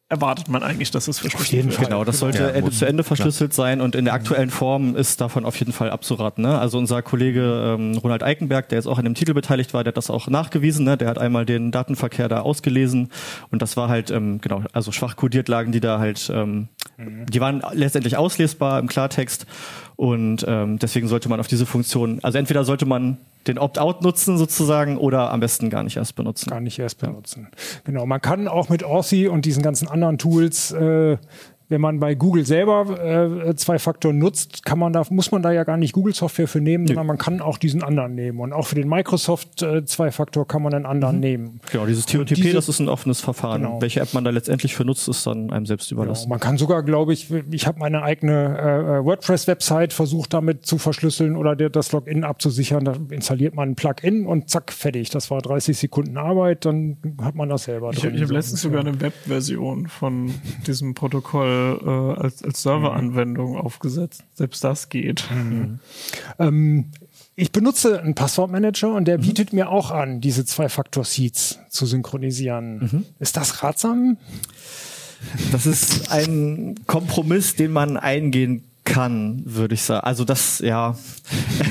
erwartet 0.08 0.48
man 0.48 0.62
eigentlich, 0.62 0.92
dass 0.92 1.08
es 1.08 1.18
verschlüsselt 1.18 1.66
wird. 1.66 1.80
Genau, 1.80 2.04
das 2.04 2.20
sollte 2.20 2.38
ja, 2.38 2.48
Ende 2.50 2.70
zu 2.70 2.84
Ende 2.86 3.02
verschlüsselt 3.02 3.52
klar. 3.52 3.66
sein 3.66 3.80
und 3.80 3.96
in 3.96 4.04
der 4.04 4.14
aktuellen 4.14 4.50
Form 4.50 4.94
ist 4.94 5.20
davon 5.20 5.44
auf 5.44 5.58
jeden 5.58 5.72
Fall 5.72 5.90
abzuraten. 5.90 6.44
Ne? 6.44 6.56
Also 6.58 6.78
unser 6.78 7.02
Kollege 7.02 7.74
ähm, 7.76 7.98
Ronald 7.98 8.22
Eikenberg, 8.22 8.68
der 8.68 8.78
jetzt 8.78 8.86
auch 8.86 8.98
an 8.98 9.04
dem 9.04 9.14
Titel 9.14 9.34
beteiligt 9.34 9.74
war, 9.74 9.82
der 9.82 9.90
hat 9.90 9.96
das 9.96 10.08
auch 10.08 10.28
nachgewiesen. 10.28 10.84
Ne? 10.84 10.96
Der 10.96 11.08
hat 11.08 11.18
einmal 11.18 11.44
den 11.44 11.72
Datenverkehr 11.72 12.28
da 12.28 12.40
ausgelesen 12.40 13.10
und 13.50 13.62
das 13.62 13.76
war 13.76 13.88
halt, 13.88 14.12
ähm, 14.12 14.40
genau, 14.40 14.62
also 14.72 14.92
schwach 14.92 15.16
kodiert 15.16 15.48
lagen 15.48 15.72
die 15.72 15.80
da 15.80 15.98
halt, 15.98 16.30
ähm, 16.32 16.68
mhm. 16.96 17.26
die 17.26 17.40
waren 17.40 17.62
letztendlich 17.72 18.16
auslesbar 18.16 18.78
im 18.78 18.86
Klartext 18.86 19.46
und 19.96 20.44
ähm, 20.46 20.78
deswegen 20.78 21.08
sollte 21.08 21.28
man 21.28 21.40
auf 21.40 21.48
diese 21.48 21.66
Funktion, 21.66 22.20
also 22.22 22.38
entweder 22.38 22.64
sollte 22.64 22.86
man 22.86 23.18
den 23.46 23.58
Opt-out 23.58 24.02
nutzen 24.02 24.38
sozusagen 24.38 24.96
oder 24.98 25.32
am 25.32 25.40
besten 25.40 25.70
gar 25.70 25.82
nicht 25.82 25.96
erst 25.96 26.14
benutzen. 26.16 26.50
Gar 26.50 26.60
nicht 26.60 26.78
erst 26.78 26.98
benutzen. 26.98 27.48
Genau, 27.84 28.06
man 28.06 28.20
kann 28.20 28.48
auch 28.48 28.68
mit 28.68 28.84
Authy 28.84 29.28
und 29.28 29.44
diesen 29.44 29.62
ganzen 29.62 29.88
anderen 29.88 30.18
Tools 30.18 30.72
äh, 30.72 31.16
wenn 31.68 31.80
man 31.80 31.98
bei 31.98 32.14
Google 32.14 32.46
selber 32.46 33.44
äh, 33.48 33.56
zwei 33.56 33.78
Faktoren 33.78 34.18
nutzt, 34.18 34.64
kann 34.64 34.78
man 34.78 34.92
da, 34.92 35.02
muss 35.10 35.32
man 35.32 35.42
da 35.42 35.50
ja 35.50 35.64
gar 35.64 35.76
nicht 35.76 35.92
Google-Software 35.92 36.46
für 36.46 36.60
nehmen, 36.60 36.86
sondern 36.86 37.06
man 37.06 37.18
kann 37.18 37.40
auch 37.40 37.58
diesen 37.58 37.82
anderen 37.82 38.14
nehmen. 38.14 38.38
Und 38.38 38.52
auch 38.52 38.66
für 38.66 38.76
den 38.76 38.88
Microsoft 38.88 39.62
äh, 39.62 39.84
Zwei-Faktor 39.84 40.46
kann 40.46 40.62
man 40.62 40.74
einen 40.74 40.86
anderen 40.86 41.16
mhm. 41.16 41.20
nehmen. 41.20 41.60
Genau, 41.72 41.86
dieses 41.86 42.06
TOTP, 42.06 42.34
diese, 42.34 42.52
das 42.52 42.68
ist 42.68 42.78
ein 42.78 42.88
offenes 42.88 43.20
Verfahren. 43.20 43.62
Genau. 43.62 43.82
Welche 43.82 44.00
App 44.00 44.14
man 44.14 44.24
da 44.24 44.30
letztendlich 44.30 44.76
für 44.76 44.84
nutzt, 44.84 45.08
ist 45.08 45.26
dann 45.26 45.50
einem 45.50 45.66
selbst 45.66 45.88
genau. 45.88 46.02
überlassen. 46.02 46.24
Genau. 46.24 46.34
Man 46.34 46.40
kann 46.40 46.56
sogar, 46.56 46.82
glaube 46.84 47.12
ich, 47.12 47.32
ich 47.50 47.66
habe 47.66 47.80
meine 47.80 48.02
eigene 48.02 48.58
äh, 49.00 49.04
WordPress-Website 49.04 49.92
versucht 49.92 50.34
damit 50.34 50.66
zu 50.66 50.78
verschlüsseln 50.78 51.36
oder 51.36 51.56
der, 51.56 51.70
das 51.70 51.90
Login 51.90 52.22
abzusichern. 52.22 52.84
Da 52.84 52.94
installiert 53.10 53.56
man 53.56 53.70
ein 53.70 53.74
Plugin 53.74 54.26
und 54.26 54.48
zack, 54.50 54.72
fertig. 54.72 55.10
Das 55.10 55.30
war 55.32 55.42
30 55.42 55.76
Sekunden 55.76 56.16
Arbeit, 56.16 56.64
dann 56.64 56.98
hat 57.22 57.34
man 57.34 57.48
das 57.48 57.64
selber 57.64 57.90
ich, 57.92 58.00
drin. 58.00 58.14
Ich 58.14 58.22
habe 58.22 58.34
letztens 58.34 58.62
sogar 58.62 58.80
eine 58.80 59.00
Web-Version 59.00 59.88
von 59.88 60.32
diesem 60.66 60.94
Protokoll 60.94 61.55
äh, 61.56 62.20
als, 62.20 62.42
als 62.42 62.62
Serveranwendung 62.62 63.52
mhm. 63.52 63.56
aufgesetzt. 63.56 64.24
Selbst 64.34 64.62
das 64.64 64.88
geht. 64.88 65.24
Mhm. 65.30 65.80
Ähm, 66.38 66.86
ich 67.34 67.52
benutze 67.52 68.00
einen 68.00 68.14
Passwortmanager 68.14 68.94
und 68.94 69.06
der 69.06 69.18
mhm. 69.18 69.22
bietet 69.22 69.52
mir 69.52 69.68
auch 69.68 69.90
an, 69.90 70.20
diese 70.20 70.44
Zwei-Faktor-Seeds 70.44 71.58
zu 71.68 71.86
synchronisieren. 71.86 72.78
Mhm. 72.78 73.04
Ist 73.18 73.36
das 73.36 73.62
ratsam? 73.62 74.16
Das 75.52 75.66
ist 75.66 76.12
ein 76.12 76.76
Kompromiss, 76.86 77.56
den 77.56 77.72
man 77.72 77.96
eingehen 77.96 78.60
kann, 78.60 78.75
würde 78.94 79.74
ich 79.74 79.82
sagen. 79.82 80.04
Also 80.06 80.24
das, 80.24 80.60
ja. 80.60 80.96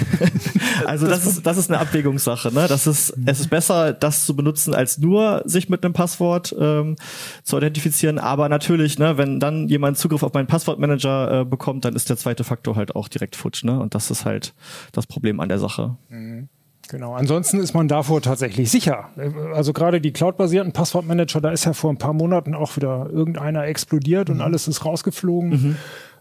also 0.85 1.07
das 1.07 1.25
ist, 1.25 1.45
das 1.45 1.57
ist 1.57 1.71
eine 1.71 1.79
Abwägungssache. 1.79 2.53
Ne? 2.53 2.67
Das 2.67 2.87
ist, 2.87 3.13
es 3.25 3.39
ist 3.39 3.49
besser, 3.49 3.93
das 3.93 4.25
zu 4.25 4.35
benutzen, 4.35 4.73
als 4.73 4.97
nur 4.97 5.41
sich 5.45 5.69
mit 5.69 5.83
einem 5.83 5.93
Passwort 5.93 6.55
ähm, 6.59 6.95
zu 7.43 7.57
identifizieren. 7.57 8.19
Aber 8.19 8.49
natürlich, 8.49 8.99
ne, 8.99 9.17
wenn 9.17 9.39
dann 9.39 9.67
jemand 9.67 9.97
Zugriff 9.97 10.23
auf 10.23 10.33
meinen 10.33 10.47
Passwortmanager 10.47 11.41
äh, 11.41 11.45
bekommt, 11.45 11.85
dann 11.85 11.95
ist 11.95 12.09
der 12.09 12.17
zweite 12.17 12.43
Faktor 12.43 12.75
halt 12.75 12.95
auch 12.95 13.07
direkt 13.07 13.35
futsch. 13.35 13.63
Ne? 13.63 13.79
Und 13.79 13.95
das 13.95 14.11
ist 14.11 14.25
halt 14.25 14.53
das 14.91 15.07
Problem 15.07 15.39
an 15.39 15.49
der 15.49 15.59
Sache. 15.59 15.97
Mhm. 16.09 16.49
Genau. 16.89 17.13
Ansonsten 17.13 17.59
ist 17.59 17.73
man 17.73 17.87
davor 17.87 18.21
tatsächlich 18.21 18.69
sicher. 18.69 19.09
Also 19.53 19.73
gerade 19.73 20.01
die 20.01 20.11
cloud-basierten 20.11 20.71
Passwortmanager, 20.71 21.41
da 21.41 21.49
ist 21.49 21.65
ja 21.65 21.73
vor 21.73 21.89
ein 21.89 21.97
paar 21.97 22.13
Monaten 22.13 22.53
auch 22.53 22.75
wieder 22.75 23.09
irgendeiner 23.11 23.65
explodiert 23.65 24.29
mhm. 24.29 24.35
und 24.35 24.41
alles 24.41 24.67
ist 24.67 24.85
rausgeflogen. 24.85 25.49
Mhm. 25.49 25.77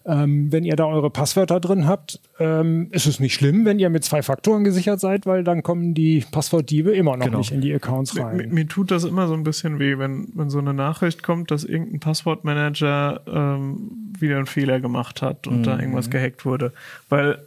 Ähm, 0.07 0.53
wenn 0.53 0.65
ihr 0.65 0.77
da 0.77 0.85
eure 0.85 1.09
Passwörter 1.09 1.61
drin 1.61 1.87
habt, 1.87 2.21
ähm, 2.39 2.89
ist 2.91 3.07
es 3.07 3.21
nicht 3.21 3.35
schlimm, 3.35 3.65
wenn 3.65 3.79
ihr 3.79 3.89
mit 3.89 4.05
zwei 4.05 4.23
Faktoren 4.23 4.63
gesichert 4.63 5.01
seid, 5.01 5.25
weil 5.25 5.45
dann 5.45 5.63
kommen 5.63 5.95
die 5.95 6.25
Passwortdiebe 6.31 6.93
immer 6.93 7.17
noch 7.17 7.25
genau. 7.25 7.39
nicht 7.39 7.53
in 7.53 7.63
die 7.63 7.73
Accounts 7.73 8.19
rein. 8.19 8.37
Mir, 8.37 8.49
mir, 8.49 8.69
tut 8.69 8.91
das 8.91 9.05
immer 9.05 9.29
so 9.29 9.35
ein 9.35 9.45
bisschen 9.45 9.79
weh, 9.79 9.99
wenn, 9.99 10.29
wenn 10.35 10.51
so 10.51 10.59
eine 10.59 10.75
Nachricht 10.75 11.23
kommt, 11.23 11.51
dass 11.51 11.65
irgendein 11.65 12.01
Passwortmanager 12.01 13.23
ähm, 13.27 14.13
wieder 14.19 14.37
einen 14.37 14.47
Fehler 14.47 14.81
gemacht 14.81 15.23
hat 15.23 15.47
und 15.47 15.61
mhm. 15.61 15.63
da 15.63 15.79
irgendwas 15.79 16.11
gehackt 16.11 16.45
wurde. 16.45 16.73
Weil 17.09 17.39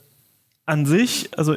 an 0.66 0.86
sich, 0.86 1.30
also 1.38 1.55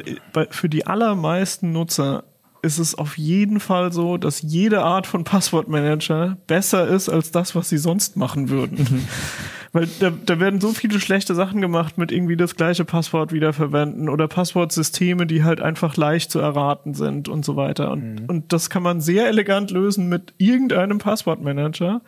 für 0.51 0.69
die 0.69 0.85
allermeisten 0.85 1.71
Nutzer 1.71 2.23
ist 2.61 2.77
es 2.77 2.95
auf 2.95 3.17
jeden 3.17 3.59
Fall 3.59 3.91
so, 3.91 4.17
dass 4.17 4.41
jede 4.41 4.83
Art 4.83 5.07
von 5.07 5.23
Passwortmanager 5.23 6.37
besser 6.47 6.87
ist 6.87 7.09
als 7.09 7.31
das, 7.31 7.55
was 7.55 7.69
sie 7.69 7.77
sonst 7.77 8.17
machen 8.17 8.49
würden. 8.49 9.07
Weil 9.73 9.87
da, 9.99 10.11
da 10.25 10.39
werden 10.39 10.59
so 10.59 10.73
viele 10.73 10.99
schlechte 10.99 11.33
Sachen 11.33 11.61
gemacht 11.61 11.97
mit 11.97 12.11
irgendwie 12.11 12.35
das 12.35 12.55
gleiche 12.55 12.83
Passwort 12.83 13.31
wiederverwenden 13.31 14.09
oder 14.09 14.27
Passwortsysteme, 14.27 15.25
die 15.25 15.45
halt 15.45 15.61
einfach 15.61 15.95
leicht 15.95 16.29
zu 16.29 16.39
erraten 16.39 16.93
sind 16.93 17.29
und 17.29 17.45
so 17.45 17.55
weiter. 17.55 17.91
Und, 17.91 18.21
mhm. 18.21 18.25
und 18.27 18.53
das 18.53 18.69
kann 18.69 18.83
man 18.83 18.99
sehr 18.99 19.27
elegant 19.27 19.71
lösen 19.71 20.09
mit 20.09 20.33
irgendeinem 20.37 20.97
Passwortmanager. 20.97 22.01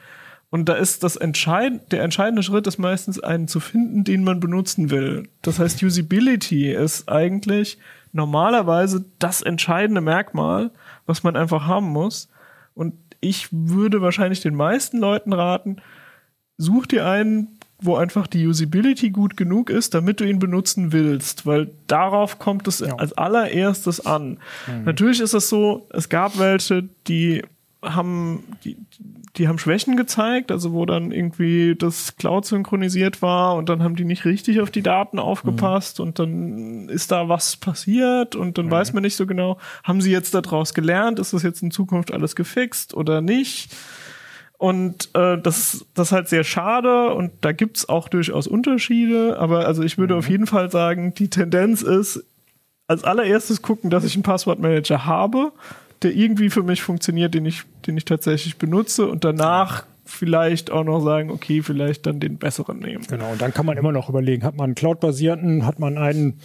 Und 0.49 0.70
da 0.70 0.74
ist 0.74 1.03
das 1.03 1.16
entscheid 1.16 1.91
der 1.91 2.03
entscheidende 2.03 2.43
Schritt 2.43 2.68
ist 2.68 2.78
meistens 2.78 3.20
einen 3.20 3.47
zu 3.47 3.59
finden, 3.59 4.03
den 4.03 4.24
man 4.24 4.39
benutzen 4.39 4.91
will. 4.91 5.30
Das 5.41 5.57
heißt, 5.57 5.82
Usability 5.82 6.72
ist 6.72 7.09
eigentlich 7.09 7.80
normalerweise 8.11 9.05
das 9.20 9.41
entscheidende 9.41 10.01
Merkmal, 10.01 10.70
was 11.05 11.24
man 11.24 11.36
einfach 11.36 11.66
haben 11.66 11.88
muss. 11.88 12.30
Und 12.76 12.93
ich 13.20 13.47
würde 13.51 14.01
wahrscheinlich 14.01 14.41
den 14.41 14.53
meisten 14.53 14.99
Leuten 14.99 15.34
raten, 15.34 15.78
such 16.57 16.87
dir 16.87 17.05
einen, 17.05 17.59
wo 17.79 17.95
einfach 17.95 18.27
die 18.27 18.47
Usability 18.47 19.09
gut 19.09 19.35
genug 19.35 19.69
ist, 19.69 19.93
damit 19.93 20.19
du 20.19 20.25
ihn 20.25 20.39
benutzen 20.39 20.93
willst, 20.93 21.45
weil 21.45 21.71
darauf 21.87 22.39
kommt 22.39 22.67
es 22.67 22.79
ja. 22.79 22.95
als 22.95 23.13
allererstes 23.13 24.05
an. 24.05 24.39
Mhm. 24.67 24.85
Natürlich 24.85 25.19
ist 25.19 25.33
es 25.33 25.49
so, 25.49 25.87
es 25.89 26.07
gab 26.07 26.39
welche, 26.39 26.87
die 27.07 27.43
haben 27.81 28.43
die, 28.63 28.77
die 29.35 29.47
haben 29.47 29.57
Schwächen 29.57 29.97
gezeigt, 29.97 30.51
also 30.51 30.73
wo 30.73 30.85
dann 30.85 31.11
irgendwie 31.11 31.75
das 31.75 32.15
Cloud 32.17 32.45
synchronisiert 32.45 33.21
war 33.21 33.55
und 33.55 33.67
dann 33.67 33.81
haben 33.81 33.95
die 33.95 34.05
nicht 34.05 34.25
richtig 34.25 34.61
auf 34.61 34.69
die 34.69 34.83
Daten 34.83 35.17
aufgepasst 35.17 35.99
und 35.99 36.19
dann 36.19 36.87
ist 36.87 37.11
da 37.11 37.29
was 37.29 37.57
passiert 37.57 38.35
und 38.35 38.57
dann 38.57 38.69
weiß 38.69 38.93
man 38.93 39.01
nicht 39.01 39.15
so 39.15 39.25
genau, 39.25 39.57
haben 39.83 40.01
sie 40.01 40.11
jetzt 40.11 40.35
daraus 40.35 40.73
gelernt, 40.73 41.19
ist 41.19 41.33
das 41.33 41.41
jetzt 41.41 41.63
in 41.63 41.71
Zukunft 41.71 42.13
alles 42.13 42.35
gefixt 42.35 42.93
oder 42.93 43.21
nicht? 43.21 43.75
Und 44.57 45.09
äh, 45.13 45.37
das, 45.37 45.85
das 45.93 46.07
ist 46.07 46.11
halt 46.11 46.29
sehr 46.29 46.43
schade 46.43 47.13
und 47.13 47.31
da 47.41 47.51
gibt's 47.51 47.89
auch 47.89 48.07
durchaus 48.07 48.47
Unterschiede, 48.47 49.37
aber 49.37 49.65
also 49.65 49.83
ich 49.83 49.97
würde 49.97 50.15
auf 50.15 50.29
jeden 50.29 50.47
Fall 50.47 50.71
sagen, 50.71 51.13
die 51.13 51.29
Tendenz 51.29 51.81
ist, 51.81 52.23
als 52.87 53.03
allererstes 53.03 53.61
gucken, 53.61 53.89
dass 53.89 54.05
ich 54.05 54.13
einen 54.15 54.23
Passwortmanager 54.23 55.05
habe, 55.05 55.51
der 56.01 56.13
irgendwie 56.13 56.49
für 56.49 56.63
mich 56.63 56.81
funktioniert, 56.81 57.33
den 57.33 57.45
ich, 57.45 57.63
den 57.87 57.97
ich 57.97 58.05
tatsächlich 58.05 58.57
benutze 58.57 59.07
und 59.07 59.23
danach 59.23 59.85
vielleicht 60.14 60.72
auch 60.72 60.84
noch 60.84 61.01
sagen, 61.01 61.30
okay, 61.32 61.61
vielleicht 61.61 62.05
dann 62.05 62.20
den 62.20 62.38
besseren 62.38 62.80
nehmen. 62.80 63.03
Genau, 63.09 63.32
und 63.32 63.41
dann 63.41 63.53
kann 63.53 63.66
man 63.66 63.78
immer 63.78 63.91
noch 63.91 64.09
überlegen, 64.09 64.43
hat 64.43 64.55
man 64.55 64.66
einen 64.66 64.76
Cloud-basierten, 64.76 65.66
hat 65.66 65.80
man 65.80 65.97
einen, 65.97 66.39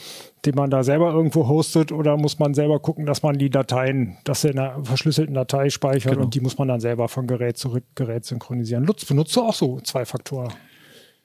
den 0.45 0.55
man 0.55 0.71
da 0.71 0.83
selber 0.83 1.13
irgendwo 1.13 1.47
hostet 1.49 1.93
oder 1.93 2.17
muss 2.17 2.39
man 2.39 2.55
selber 2.55 2.81
gucken, 2.81 3.07
dass 3.07 3.23
man 3.23 3.39
die 3.39 3.51
Dateien, 3.51 4.17
dass 4.25 4.45
er 4.45 4.51
in 4.53 4.59
einer 4.59 4.85
verschlüsselten 4.85 5.35
Datei 5.35 5.71
speichert 5.71 6.13
Genau. 6.13 6.25
und 6.25 6.35
die 6.35 6.41
muss 6.41 6.59
man 6.59 6.69
dann 6.69 6.81
selber 6.81 7.09
von 7.09 7.27
Gerät 7.27 7.57
zu 7.59 7.79
Gerät 7.95 8.25
synchronisieren. 8.25 8.85
Lutz, 8.85 9.05
benutzt 9.05 9.35
du 9.37 9.43
auch 9.43 9.55
so 9.55 9.81
zwei 9.81 10.05
Faktor? 10.05 10.49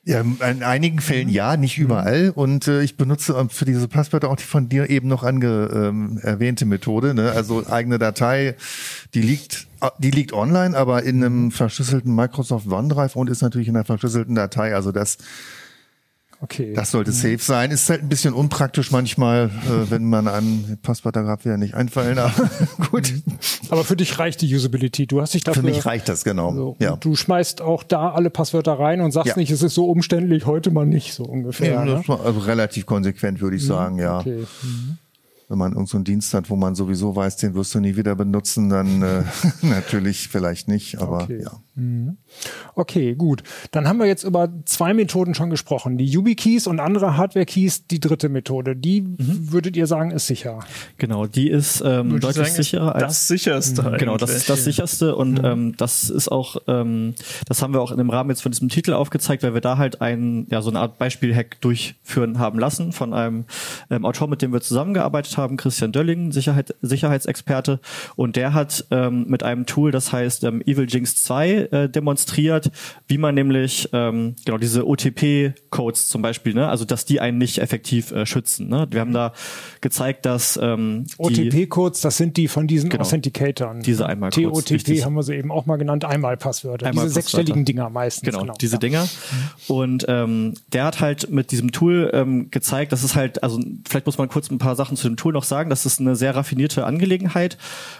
Ja, 0.06 0.20
in 0.20 0.64
einigen 0.64 0.99
Fällen 0.99 1.30
ja, 1.30 1.56
nicht 1.56 1.78
überall. 1.78 2.34
Und 2.36 2.68
äh, 2.68 2.82
ich 2.82 2.97
benutze 2.97 3.38
ähm, 3.39 3.49
für 3.49 3.64
diese 3.64 3.88
Passwörter 3.88 4.30
auch 4.30 4.36
die 4.36 4.43
von 4.43 4.68
dir 4.68 4.89
eben 4.89 5.08
noch 5.08 5.24
ange, 5.24 5.70
ähm, 5.74 6.20
erwähnte 6.22 6.66
Methode. 6.66 7.14
Ne? 7.14 7.32
Also 7.32 7.66
eigene 7.68 7.99
Datei, 7.99 8.56
die 9.14 9.22
liegt, 9.22 9.68
äh, 9.80 9.89
die 9.99 10.12
liegt 10.12 10.34
online, 10.34 10.76
aber 10.76 11.04
in 11.04 11.24
einem 11.24 11.51
verschlüsselten 11.51 12.14
Microsoft 12.14 12.68
OneDrive 12.68 13.16
und 13.16 13.30
ist 13.30 13.41
natürlich 13.41 13.70
in 13.70 13.78
einer 13.78 13.86
verschlüsselten 13.86 14.36
Datei. 14.36 14.76
Also 14.76 14.91
das, 14.91 15.20
Okay. 16.44 16.74
das 16.74 16.91
sollte 16.91 17.14
safe 17.14 17.38
sein. 17.39 17.72
Ist 17.72 17.89
halt 17.89 18.02
ein 18.04 18.10
bisschen 18.10 18.34
unpraktisch 18.34 18.91
manchmal, 18.91 19.46
äh, 19.66 19.89
wenn 19.89 20.04
man 20.10 20.28
einem 20.28 20.78
Passwörter 20.82 21.24
gerade 21.24 21.46
wieder 21.46 21.56
nicht 21.58 21.74
einfallen. 21.74 22.20
Aber 22.20 22.34
gut, 22.91 23.14
Aber 23.70 23.86
für 23.86 23.96
dich 23.96 24.20
reicht 24.20 24.41
die 24.41 24.54
Usability. 24.54 25.08
Du 25.08 25.22
hast 25.22 25.34
dich 25.34 25.44
dafür. 25.46 25.62
für 25.64 25.70
mich 25.70 25.86
reicht 25.86 26.10
das 26.10 26.26
genau. 26.26 26.54
so, 26.54 26.76
ja. 26.80 26.98
Du 26.98 27.16
schmeißt 27.16 27.62
auch 27.62 27.84
da 27.84 28.12
alle 28.12 28.30
Passwörter 28.30 28.74
rein 28.78 29.00
und 29.00 29.12
sagst 29.12 29.30
Ja. 29.30 29.38
nicht, 29.38 29.52
es 29.52 29.62
ist 29.62 29.74
so 29.74 29.86
umständlich, 29.89 30.46
heute 30.46 30.70
mal 30.72 30.86
nicht 30.86 31.14
so 31.14 31.24
ungefähr. 31.24 31.74
Ja, 31.74 31.86
ne? 31.86 32.04
also 32.08 32.39
relativ 32.41 32.86
konsequent, 32.86 33.39
würde 33.39 33.56
ich 33.56 33.66
sagen, 33.66 33.98
ja. 33.98 34.20
Okay. 34.20 34.44
Wenn 35.50 35.58
man 35.58 35.74
irgendeinen 35.74 35.88
so 35.88 36.12
Dienst 36.12 36.34
hat, 36.34 36.50
wo 36.50 36.56
man 36.56 36.74
sowieso 36.74 37.16
weiß, 37.16 37.38
den 37.38 37.54
wirst 37.54 37.76
du 37.76 37.80
nie 37.80 37.96
wieder 37.96 38.16
benutzen, 38.16 38.70
dann 38.70 39.02
äh, 39.02 39.24
natürlich 39.62 40.28
vielleicht 40.28 40.68
nicht, 40.68 41.00
aber 41.00 41.24
Okay. 41.24 41.41
ja. 41.44 41.52
Okay, 42.76 43.15
gut. 43.15 43.43
Dann 43.71 43.88
haben 43.88 43.99
wir 43.99 44.05
jetzt 44.05 44.24
über 44.24 44.49
zwei 44.65 44.93
Methoden 44.93 45.34
schon 45.36 45.49
gesprochen. 45.49 45.97
Die 45.97 46.05
YubiKeys 46.05 46.67
und 46.67 46.80
andere 46.80 47.17
Hardware-Keys, 47.17 47.88
die 47.88 47.99
dritte 47.99 48.30
Methode. 48.30 48.76
Die 48.76 49.01
Mhm. 49.01 49.51
würdet 49.51 49.76
ihr 49.76 49.88
sagen, 49.88 50.11
ist 50.11 50.28
sicher. 50.28 50.59
Genau, 50.97 51.26
die 51.26 51.49
ist 51.49 51.82
ähm, 51.82 52.11
Würde 52.11 52.28
deutlich 52.28 52.36
sagen, 52.47 52.47
ist 52.49 52.55
sicherer 52.55 52.95
als 52.95 53.03
das 53.03 53.28
sicherste. 53.28 53.95
Genau, 53.97 54.17
das 54.17 54.32
ist 54.36 54.49
das 54.49 54.63
sicherste 54.63 55.15
und 55.15 55.41
ähm, 55.43 55.76
das 55.78 56.09
ist 56.09 56.30
auch, 56.32 56.57
ähm, 56.67 57.15
das 57.47 57.61
haben 57.61 57.74
wir 57.74 57.82
auch 57.82 57.91
in 57.91 57.97
dem 57.97 58.09
Rahmen 58.09 58.30
jetzt 58.30 58.41
von 58.41 58.51
diesem 58.51 58.69
Titel 58.69 58.93
aufgezeigt, 58.93 59.43
weil 59.43 59.53
wir 59.53 59.61
da 59.61 59.78
halt 59.78 60.01
ein, 60.01 60.47
ja, 60.49 60.61
so 60.61 60.69
eine 60.69 60.80
Art 60.80 60.97
Beispiel-Hack 60.97 61.59
durchführen 61.61 62.39
haben 62.39 62.59
lassen 62.59 62.91
von 62.91 63.13
einem 63.13 63.45
ähm, 63.89 64.05
Autor, 64.05 64.28
mit 64.28 64.41
dem 64.41 64.53
wir 64.53 64.61
zusammengearbeitet 64.61 65.38
haben, 65.38 65.57
Christian 65.57 65.91
Dölling, 65.91 66.32
Sicherheit, 66.32 66.76
Sicherheitsexperte 66.82 67.80
und 68.15 68.36
der 68.36 68.53
hat 68.53 68.86
ähm, 68.91 69.26
mit 69.28 69.43
einem 69.43 69.65
Tool, 69.65 69.91
das 69.91 70.11
heißt 70.11 70.43
ähm, 70.43 70.61
Evil 70.65 70.88
Jinx 70.89 71.24
2, 71.24 71.62
äh, 71.72 71.89
demonstriert, 71.89 72.72
wie 73.07 73.18
man 73.18 73.36
nämlich 73.36 73.89
ähm, 73.93 74.36
genau 74.45 74.57
diese 74.57 74.88
OTP-Codes 74.88 76.07
zum 76.07 76.22
Beispiel, 76.22 76.53
ne, 76.53 76.70
also 76.70 76.86
dass 76.86 77.05
die 77.05 77.20
einen 77.20 77.38
nicht 77.38 77.59
effektiv 77.59 78.11
äh, 78.11 78.26
schützen. 78.26 78.70
Ne? 78.70 78.88
Wir 78.91 79.01
haben 79.01 79.14
da 79.14 79.34
gezeigt, 79.82 80.26
dass 80.26 80.59
ähm, 80.61 81.05
OTP-Codes, 81.18 82.01
das 82.01 82.18
sind 82.18 82.38
die 82.38 82.47
von 82.47 82.68
diesen 82.68 82.89
Genau. 82.89 83.03
Authenticatoren. 83.03 83.82
Diese 83.82 84.05
Einmalcodes, 84.05 84.66
TOTP 84.66 84.72
richtig. 84.72 85.05
haben 85.05 85.16
wir 85.16 85.24
sie 85.24 85.36
eben 85.36 85.51
auch 85.51 85.66
mal 85.66 85.78
genannt, 85.78 86.05
Einmalpasswörter. 86.05 86.86
Einmal 86.86 87.05
Diese 87.05 87.16
sechsstelligen. 87.16 87.66
Dinger 87.66 87.89
meistens. 87.89 88.38
Genau, 88.38 88.53
diese 88.59 88.76
ja. 88.76 88.80
Dinger. 88.80 89.09
Und 89.68 90.05
ähm, 90.07 90.53
der 90.72 90.86
hat 90.86 90.99
halt 90.99 91.30
mit 91.30 91.51
diesem 91.51 91.72
Tool 91.72 92.11
ähm, 92.14 92.51
gezeigt, 92.51 92.91
dass 92.91 93.03
es 93.03 93.16
halt, 93.16 93.41
also 93.43 93.59
vielleicht 93.88 94.05
muss 94.05 94.18
man 94.18 94.30
kurz 94.30 94.49
ein 94.51 94.57
paar 94.57 94.76
Sachen 94.76 94.97
zu 94.97 95.07
dem 95.07 95.18
Tool 95.18 95.34
noch 95.34 95.43
sagen, 95.43 95.70
das 95.70 95.86
ist 95.86 95.99
eine 95.99 96.16
sehr 96.16 96.36
raffinierte 96.36 96.86
Angelegenheit. 96.86 97.57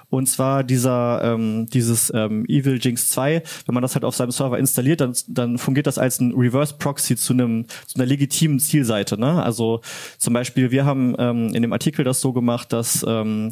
Und 0.10 0.28
zwar 0.28 0.64
dieser, 0.64 1.22
ähm, 1.24 1.68
dieses 1.72 2.12
ähm, 2.14 2.46
Evil 2.48 2.80
Jinx 2.82 3.10
2, 3.10 3.44
wenn 3.66 3.74
man 3.74 3.82
das 3.82 3.96
halt 3.96 4.06
auf 4.06 4.16
seinem 4.16 4.32
Server 4.32 4.58
installiert, 4.58 5.02
dann, 5.02 5.16
dann 5.28 5.58
fungiert 5.58 5.88
das 5.88 5.98
als 5.98 6.20
ein 6.20 6.34
Reverse 6.34 6.76
Proxy 6.78 7.16
zu 7.16 7.34
einem 7.34 7.66
zu 7.88 7.96
einer 7.96 8.06
legitimen 8.06 8.60
Zielseite. 8.60 9.20
Ne? 9.20 9.44
Also 9.44 9.82
zum 10.18 10.34
Beispiel, 10.34 10.72
wir 10.72 10.86
haben 10.86 11.16
ähm, 11.18 11.54
in 11.54 11.62
dem 11.62 11.74
Artikel 11.74 12.04
das 12.04 12.22
so 12.22 12.34
gemacht, 12.34 12.74
dass 12.74 13.06
ähm, 13.08 13.52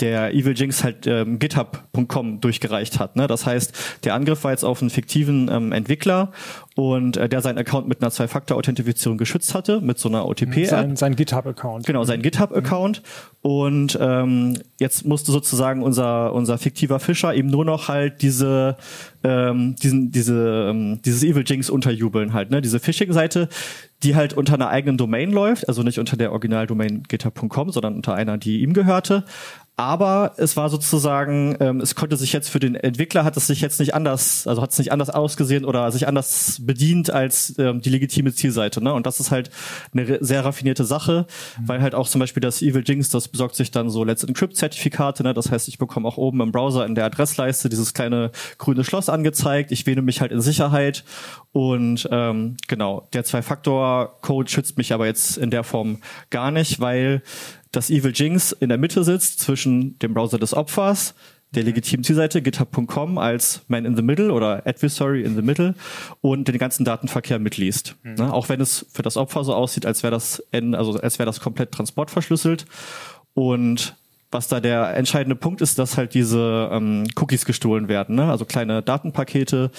der 0.00 0.34
Evil 0.34 0.58
Jinx 0.58 0.82
halt 0.82 1.06
ähm, 1.06 1.38
github.com 1.38 2.40
durchgereicht 2.40 2.98
hat. 2.98 3.16
Ne? 3.16 3.26
Das 3.26 3.46
heißt, 3.46 4.00
der 4.04 4.14
Angriff 4.14 4.42
war 4.44 4.50
jetzt 4.50 4.64
auf 4.64 4.80
einen 4.80 4.90
fiktiven 4.90 5.48
ähm, 5.50 5.72
Entwickler 5.72 6.32
und 6.74 7.16
äh, 7.16 7.28
der 7.28 7.42
seinen 7.42 7.58
Account 7.58 7.86
mit 7.86 8.00
einer 8.00 8.10
Zwei-Faktor-Authentifizierung 8.10 9.18
geschützt 9.18 9.54
hatte, 9.54 9.80
mit 9.80 9.98
so 9.98 10.08
einer 10.08 10.26
OTP-App. 10.26 10.66
Sein, 10.66 10.96
sein 10.96 11.16
GitHub-Account. 11.16 11.86
Genau, 11.86 12.04
sein 12.04 12.22
GitHub-Account. 12.22 13.02
Und 13.42 13.98
ähm, 14.00 14.58
jetzt 14.80 15.04
musste 15.04 15.32
sozusagen 15.32 15.82
unser, 15.82 16.32
unser 16.32 16.58
fiktiver 16.58 16.98
Fischer 16.98 17.34
eben 17.34 17.48
nur 17.48 17.64
noch 17.64 17.88
halt 17.88 18.22
diese, 18.22 18.76
ähm, 19.22 19.76
diesen, 19.82 20.10
diese, 20.10 20.68
ähm, 20.70 21.00
dieses 21.04 21.22
Evil 21.22 21.44
Jinx 21.46 21.68
unterjubeln 21.68 22.32
halt, 22.32 22.50
ne? 22.50 22.62
Diese 22.62 22.80
Phishing-Seite, 22.80 23.48
die 24.02 24.16
halt 24.16 24.32
unter 24.32 24.54
einer 24.54 24.68
eigenen 24.68 24.96
Domain 24.96 25.30
läuft, 25.30 25.68
also 25.68 25.82
nicht 25.82 25.98
unter 25.98 26.16
der 26.16 26.32
Originaldomain 26.32 27.04
github.com, 27.04 27.70
sondern 27.70 27.94
unter 27.94 28.14
einer, 28.14 28.38
die 28.38 28.60
ihm 28.60 28.72
gehörte. 28.72 29.24
Aber 29.76 30.34
es 30.36 30.56
war 30.56 30.68
sozusagen, 30.68 31.56
ähm, 31.58 31.80
es 31.80 31.94
konnte 31.94 32.18
sich 32.18 32.32
jetzt 32.32 32.50
für 32.50 32.60
den 32.60 32.74
Entwickler 32.74 33.24
hat 33.24 33.38
es 33.38 33.46
sich 33.46 33.62
jetzt 33.62 33.80
nicht 33.80 33.94
anders, 33.94 34.46
also 34.46 34.60
hat 34.60 34.70
es 34.70 34.78
nicht 34.78 34.92
anders 34.92 35.08
ausgesehen 35.08 35.64
oder 35.64 35.90
sich 35.90 36.06
anders 36.06 36.58
bedient 36.60 37.10
als 37.10 37.58
ähm, 37.58 37.80
die 37.80 37.88
legitime 37.88 38.34
Zielseite. 38.34 38.84
Ne? 38.84 38.92
Und 38.92 39.06
das 39.06 39.18
ist 39.18 39.30
halt 39.30 39.50
eine 39.94 40.18
sehr 40.20 40.44
raffinierte 40.44 40.84
Sache, 40.84 41.26
weil 41.58 41.80
halt 41.80 41.94
auch 41.94 42.06
zum 42.06 42.18
Beispiel 42.18 42.42
das 42.42 42.60
Evil 42.60 42.84
Jinx, 42.86 43.08
das 43.08 43.28
besorgt 43.28 43.54
sich 43.54 43.70
dann 43.70 43.88
so 43.88 44.04
Let's 44.04 44.24
Encrypt-Zertifikate. 44.24 45.22
Ne? 45.22 45.32
Das 45.32 45.50
heißt, 45.50 45.68
ich 45.68 45.78
bekomme 45.78 46.06
auch 46.06 46.18
oben 46.18 46.42
im 46.42 46.52
Browser 46.52 46.84
in 46.84 46.94
der 46.94 47.06
Adressleiste 47.06 47.70
dieses 47.70 47.94
kleine 47.94 48.30
grüne 48.58 48.84
Schloss 48.84 49.08
angezeigt. 49.08 49.72
Ich 49.72 49.86
wähne 49.86 50.02
mich 50.02 50.20
halt 50.20 50.32
in 50.32 50.42
Sicherheit 50.42 51.02
und 51.52 52.08
ähm, 52.10 52.56
genau, 52.68 53.08
der 53.14 53.24
Zwei-Faktor-Code 53.24 54.50
schützt 54.50 54.76
mich 54.76 54.92
aber 54.92 55.06
jetzt 55.06 55.38
in 55.38 55.50
der 55.50 55.64
Form 55.64 55.98
gar 56.30 56.50
nicht, 56.50 56.80
weil 56.80 57.22
das 57.72 57.90
Evil 57.90 58.12
Jinx 58.14 58.52
in 58.52 58.68
der 58.68 58.78
Mitte 58.78 59.02
sitzt 59.02 59.40
zwischen 59.40 59.98
dem 59.98 60.14
Browser 60.14 60.38
des 60.38 60.54
Opfers, 60.54 61.14
der 61.54 61.64
legitimen 61.64 62.04
Zielseite 62.04 62.40
github.com 62.40 63.18
als 63.18 63.62
Man 63.68 63.84
in 63.84 63.96
the 63.96 64.02
Middle 64.02 64.32
oder 64.32 64.66
Adversary 64.66 65.22
in 65.22 65.34
the 65.34 65.42
Middle 65.42 65.74
und 66.20 66.48
den 66.48 66.58
ganzen 66.58 66.84
Datenverkehr 66.84 67.38
mitliest. 67.38 67.96
Ne? 68.02 68.32
Auch 68.32 68.48
wenn 68.48 68.60
es 68.60 68.86
für 68.92 69.02
das 69.02 69.16
Opfer 69.16 69.44
so 69.44 69.54
aussieht, 69.54 69.84
als 69.84 70.02
wäre 70.02 70.12
das, 70.12 70.42
N, 70.50 70.74
also 70.74 70.98
als 70.98 71.18
wäre 71.18 71.26
das 71.26 71.40
komplett 71.40 71.72
transportverschlüsselt. 71.72 72.64
Und 73.34 73.96
was 74.32 74.48
da 74.48 74.60
der 74.60 74.96
entscheidende 74.96 75.36
Punkt 75.36 75.60
ist, 75.60 75.78
dass 75.78 75.96
halt 75.96 76.14
diese 76.14 76.70
ähm, 76.72 77.06
Cookies 77.16 77.44
gestohlen 77.44 77.88
werden, 77.88 78.16
ne? 78.16 78.30
also 78.30 78.44
kleine 78.44 78.82
Datenpakete, 78.82 79.70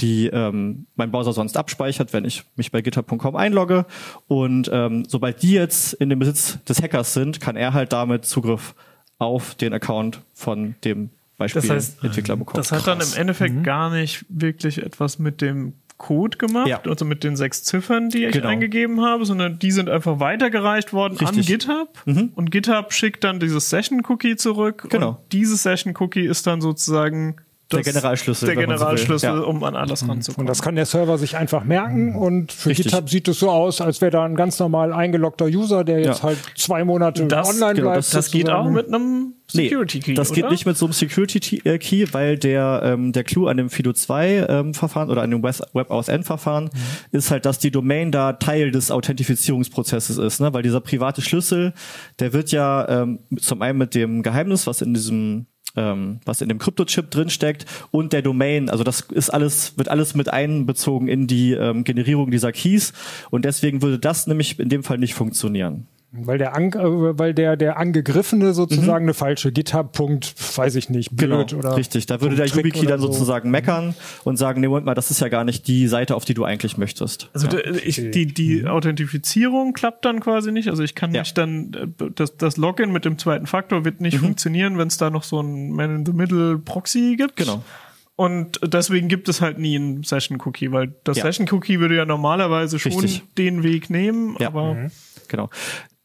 die 0.00 0.26
ähm, 0.28 0.86
mein 0.96 1.10
Browser 1.10 1.32
sonst 1.32 1.56
abspeichert, 1.56 2.12
wenn 2.12 2.24
ich 2.24 2.44
mich 2.56 2.72
bei 2.72 2.80
github.com 2.80 3.36
einlogge. 3.36 3.86
Und 4.26 4.70
ähm, 4.72 5.04
sobald 5.06 5.42
die 5.42 5.52
jetzt 5.52 5.92
in 5.94 6.08
dem 6.08 6.18
Besitz 6.18 6.58
des 6.64 6.82
Hackers 6.82 7.14
sind, 7.14 7.40
kann 7.40 7.56
er 7.56 7.74
halt 7.74 7.92
damit 7.92 8.24
Zugriff 8.24 8.74
auf 9.18 9.54
den 9.54 9.72
Account 9.72 10.20
von 10.34 10.74
dem 10.84 11.10
Beispiel 11.36 11.62
Das 11.62 11.70
heißt, 11.70 12.04
Entwickler 12.04 12.36
bekommen. 12.36 12.56
Das 12.56 12.72
hat 12.72 12.86
dann 12.86 13.00
im 13.00 13.12
Endeffekt 13.16 13.62
gar 13.62 13.90
nicht 13.90 14.24
wirklich 14.28 14.82
etwas 14.82 15.18
mit 15.18 15.40
dem 15.40 15.74
Code 15.98 16.38
gemacht, 16.38 16.68
Ja. 16.68 16.80
also 16.86 17.04
mit 17.04 17.24
den 17.24 17.36
sechs 17.36 17.62
Ziffern, 17.64 18.08
die 18.08 18.24
ich 18.24 18.32
Genau. 18.32 18.48
eingegeben 18.48 19.00
habe, 19.02 19.26
sondern 19.26 19.58
die 19.58 19.70
sind 19.72 19.88
einfach 19.90 20.20
weitergereicht 20.20 20.92
worden 20.92 21.18
an 21.18 21.26
Richtig. 21.26 21.46
GitHub 21.46 22.02
und 22.34 22.50
GitHub 22.50 22.92
schickt 22.92 23.24
dann 23.24 23.40
dieses 23.40 23.68
Session-Cookie 23.68 24.36
zurück 24.36 24.86
Genau. 24.88 25.08
und 25.10 25.16
dieses 25.32 25.64
Session-Cookie 25.64 26.24
ist 26.24 26.46
dann 26.46 26.60
sozusagen 26.60 27.36
Der 27.70 27.82
Generalschlüssel, 27.82 28.46
der 28.46 28.56
man 28.66 28.78
so. 28.78 28.84
Generalschlüssel, 28.84 29.28
Ja. 29.28 29.40
um 29.40 29.62
an 29.62 29.76
alles 29.76 30.02
Und 30.02 30.08
ranzukommen. 30.10 30.46
das 30.46 30.62
kann 30.62 30.74
der 30.74 30.86
Server 30.86 31.18
sich 31.18 31.36
einfach 31.36 31.64
merken 31.64 32.14
und 32.16 32.50
für 32.52 32.70
Richtig. 32.70 32.86
GitHub 32.86 33.10
sieht 33.10 33.28
es 33.28 33.38
so 33.40 33.50
aus, 33.50 33.80
als 33.82 34.00
wäre 34.00 34.10
da 34.10 34.24
ein 34.24 34.36
ganz 34.36 34.58
normal 34.58 34.92
eingeloggter 34.92 35.44
User, 35.46 35.84
der 35.84 35.98
jetzt 36.00 36.18
Ja. 36.22 36.28
halt 36.30 36.38
zwei 36.56 36.84
Monate 36.84 37.26
Das- 37.26 37.48
online 37.50 37.74
genau, 37.74 37.86
bleibt. 37.88 37.98
das- 37.98 38.10
das 38.10 38.30
geht 38.30 38.48
auch 38.48 38.70
mit 38.70 38.88
einem 38.88 39.34
Security 39.50 40.00
Key, 40.00 40.14
das 40.14 40.32
geht 40.32 40.44
oder? 40.44 40.52
nicht 40.52 40.66
mit 40.66 40.76
so 40.76 40.84
einem 40.86 40.92
Security 40.92 41.60
äh, 41.64 41.78
Key, 41.78 42.06
weil 42.12 42.36
der 42.38 42.82
ähm, 42.84 43.12
der 43.12 43.24
Clou 43.24 43.46
an 43.48 43.56
dem 43.56 43.70
Fido 43.70 43.92
2 43.94 44.46
ähm, 44.48 44.74
Verfahren 44.74 45.08
oder 45.10 45.22
an 45.22 45.30
dem 45.30 45.42
Web 45.42 45.56
WebAuthn 45.72 46.22
Verfahren 46.22 46.64
Mhm. 46.64 47.18
ist 47.18 47.30
halt, 47.30 47.46
dass 47.46 47.58
die 47.58 47.70
Domain 47.70 48.12
da 48.12 48.34
Teil 48.34 48.70
des 48.70 48.90
Authentifizierungsprozesses 48.90 50.18
ist, 50.18 50.40
ne? 50.40 50.52
Weil 50.52 50.62
dieser 50.62 50.80
private 50.80 51.22
Schlüssel, 51.22 51.72
der 52.18 52.32
wird 52.32 52.50
ja 52.50 52.86
ähm, 53.02 53.20
zum 53.40 53.62
einen 53.62 53.78
mit 53.78 53.94
dem 53.94 54.22
Geheimnis, 54.22 54.66
was 54.66 54.82
in 54.82 54.92
diesem 54.94 55.46
ähm, 55.78 56.18
was 56.24 56.40
in 56.40 56.48
dem 56.48 56.58
Kryptochip 56.58 57.10
drinsteckt 57.10 57.64
und 57.90 58.12
der 58.12 58.22
Domain. 58.22 58.68
Also 58.68 58.84
das 58.84 59.02
ist 59.12 59.30
alles, 59.30 59.78
wird 59.78 59.88
alles 59.88 60.14
mit 60.14 60.28
einbezogen 60.28 61.08
in 61.08 61.26
die 61.26 61.52
ähm, 61.52 61.84
Generierung 61.84 62.30
dieser 62.30 62.52
Keys 62.52 62.92
und 63.30 63.44
deswegen 63.44 63.80
würde 63.80 63.98
das 63.98 64.26
nämlich 64.26 64.58
in 64.58 64.68
dem 64.68 64.82
Fall 64.82 64.98
nicht 64.98 65.14
funktionieren. 65.14 65.86
Weil 66.10 66.38
der, 66.38 66.54
An 66.56 66.72
äh, 66.72 67.18
weil 67.18 67.34
der, 67.34 67.56
der 67.58 67.76
Angegriffene 67.76 68.54
sozusagen 68.54 69.04
eine 69.04 69.12
falsche 69.12 69.52
GitHub. 69.52 69.92
Punkt, 69.92 70.34
weiß 70.56 70.74
ich 70.76 70.88
nicht, 70.88 71.14
blöd 71.14 71.48
genau, 71.50 71.58
oder. 71.58 71.76
richtig. 71.76 72.06
Da 72.06 72.22
würde 72.22 72.34
der 72.34 72.46
YubiKey 72.46 72.86
dann 72.86 72.98
so. 72.98 73.12
sozusagen 73.12 73.50
meckern 73.50 73.94
und 74.24 74.38
sagen, 74.38 74.62
nee, 74.62 74.68
Moment 74.68 74.86
mal, 74.86 74.94
das 74.94 75.10
ist 75.10 75.20
ja 75.20 75.28
gar 75.28 75.44
nicht 75.44 75.66
die 75.68 75.86
Seite, 75.86 76.14
auf 76.16 76.24
die 76.24 76.32
du 76.32 76.44
eigentlich 76.44 76.78
möchtest. 76.78 77.28
Also 77.34 77.46
ja. 77.48 77.58
da- 77.62 77.70
ich, 77.84 77.96
die, 78.10 78.24
die 78.26 78.66
Authentifizierung 78.66 79.74
klappt 79.74 80.06
dann 80.06 80.20
quasi 80.20 80.50
nicht. 80.50 80.68
Also 80.68 80.82
ich 80.82 80.94
kann 80.94 81.12
Ja. 81.14 81.20
nicht 81.20 81.36
dann, 81.36 81.74
äh, 82.00 82.10
das, 82.14 82.38
das 82.38 82.56
Login 82.56 82.90
mit 82.90 83.04
dem 83.04 83.18
zweiten 83.18 83.46
Faktor 83.46 83.84
wird 83.84 84.00
nicht 84.00 84.16
funktionieren, 84.18 84.78
wenn 84.78 84.88
es 84.88 84.96
da 84.96 85.10
noch 85.10 85.24
so 85.24 85.40
ein 85.42 85.72
Man-in-the-Middle-Proxy 85.72 87.16
gibt. 87.16 87.36
Genau. 87.36 87.62
Und 88.16 88.58
deswegen 88.64 89.08
gibt 89.08 89.28
es 89.28 89.40
halt 89.40 89.58
nie 89.58 89.76
einen 89.76 90.02
Session-Cookie, 90.04 90.72
weil 90.72 90.94
das 91.04 91.18
Ja. 91.18 91.24
Session-Cookie 91.24 91.78
würde 91.80 91.96
ja 91.96 92.04
normalerweise 92.04 92.78
schon 92.78 92.92
Richtig. 92.92 93.22
den 93.36 93.62
Weg 93.62 93.90
nehmen, 93.90 94.36
Ja. 94.40 94.48
aber 94.48 94.90
Genau. 95.28 95.50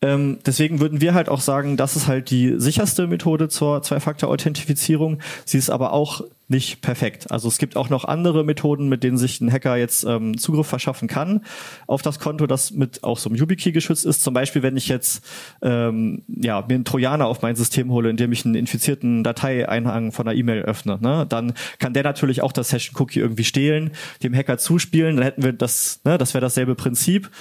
Ähm, 0.03 0.39
deswegen 0.45 0.81
würden 0.81 0.99
wir 0.99 1.13
halt 1.13 1.29
auch 1.29 1.39
sagen, 1.39 1.77
das 1.77 1.95
ist 1.95 2.07
halt 2.07 2.29
die 2.29 2.55
sicherste 2.57 3.07
Methode 3.07 3.47
zur 3.47 3.81
Zwei-Faktor-Authentifizierung. 3.81 5.19
Sie 5.45 5.57
ist 5.57 5.69
aber 5.69 5.93
auch 5.93 6.21
nicht 6.49 6.81
perfekt. 6.81 7.31
Also 7.31 7.47
es 7.47 7.57
gibt 7.57 7.77
auch 7.77 7.89
noch 7.89 8.03
andere 8.03 8.43
Methoden, 8.43 8.89
mit 8.89 9.01
denen 9.01 9.17
sich 9.17 9.39
ein 9.39 9.49
Hacker 9.49 9.77
jetzt 9.77 10.03
ähm, 10.03 10.37
Zugriff 10.37 10.67
verschaffen 10.67 11.07
kann 11.07 11.45
auf 11.87 12.01
das 12.01 12.19
Konto, 12.19 12.47
das 12.47 12.71
mit 12.71 13.05
auch 13.05 13.17
so 13.17 13.29
einem 13.29 13.37
YubiKey 13.37 13.71
geschützt 13.71 14.05
ist. 14.05 14.21
Zum 14.21 14.33
Beispiel, 14.33 14.61
wenn 14.61 14.75
ich 14.75 14.89
jetzt 14.89 15.25
ähm, 15.61 16.23
ja 16.27 16.61
mir 16.67 16.75
einen 16.75 16.83
Trojaner 16.83 17.27
auf 17.27 17.41
mein 17.41 17.55
System 17.55 17.89
hole, 17.89 18.09
indem 18.09 18.33
ich 18.33 18.45
einen 18.45 18.55
infizierten 18.55 19.23
Dateieinhang 19.23 20.11
von 20.11 20.27
einer 20.27 20.37
E-Mail 20.37 20.63
öffne, 20.63 20.99
ne, 21.01 21.25
dann 21.29 21.53
kann 21.79 21.93
der 21.93 22.03
natürlich 22.03 22.43
auch 22.43 22.51
das 22.51 22.69
Session-Cookie 22.69 23.21
irgendwie 23.21 23.45
stehlen, 23.45 23.91
dem 24.21 24.35
Hacker 24.35 24.57
zuspielen. 24.57 25.15
Dann 25.15 25.23
hätten 25.23 25.43
wir 25.43 25.53
das, 25.53 26.01
ne, 26.03 26.17
das 26.17 26.33
wäre 26.33 26.41
dasselbe 26.41 26.75
Prinzip. 26.75 27.31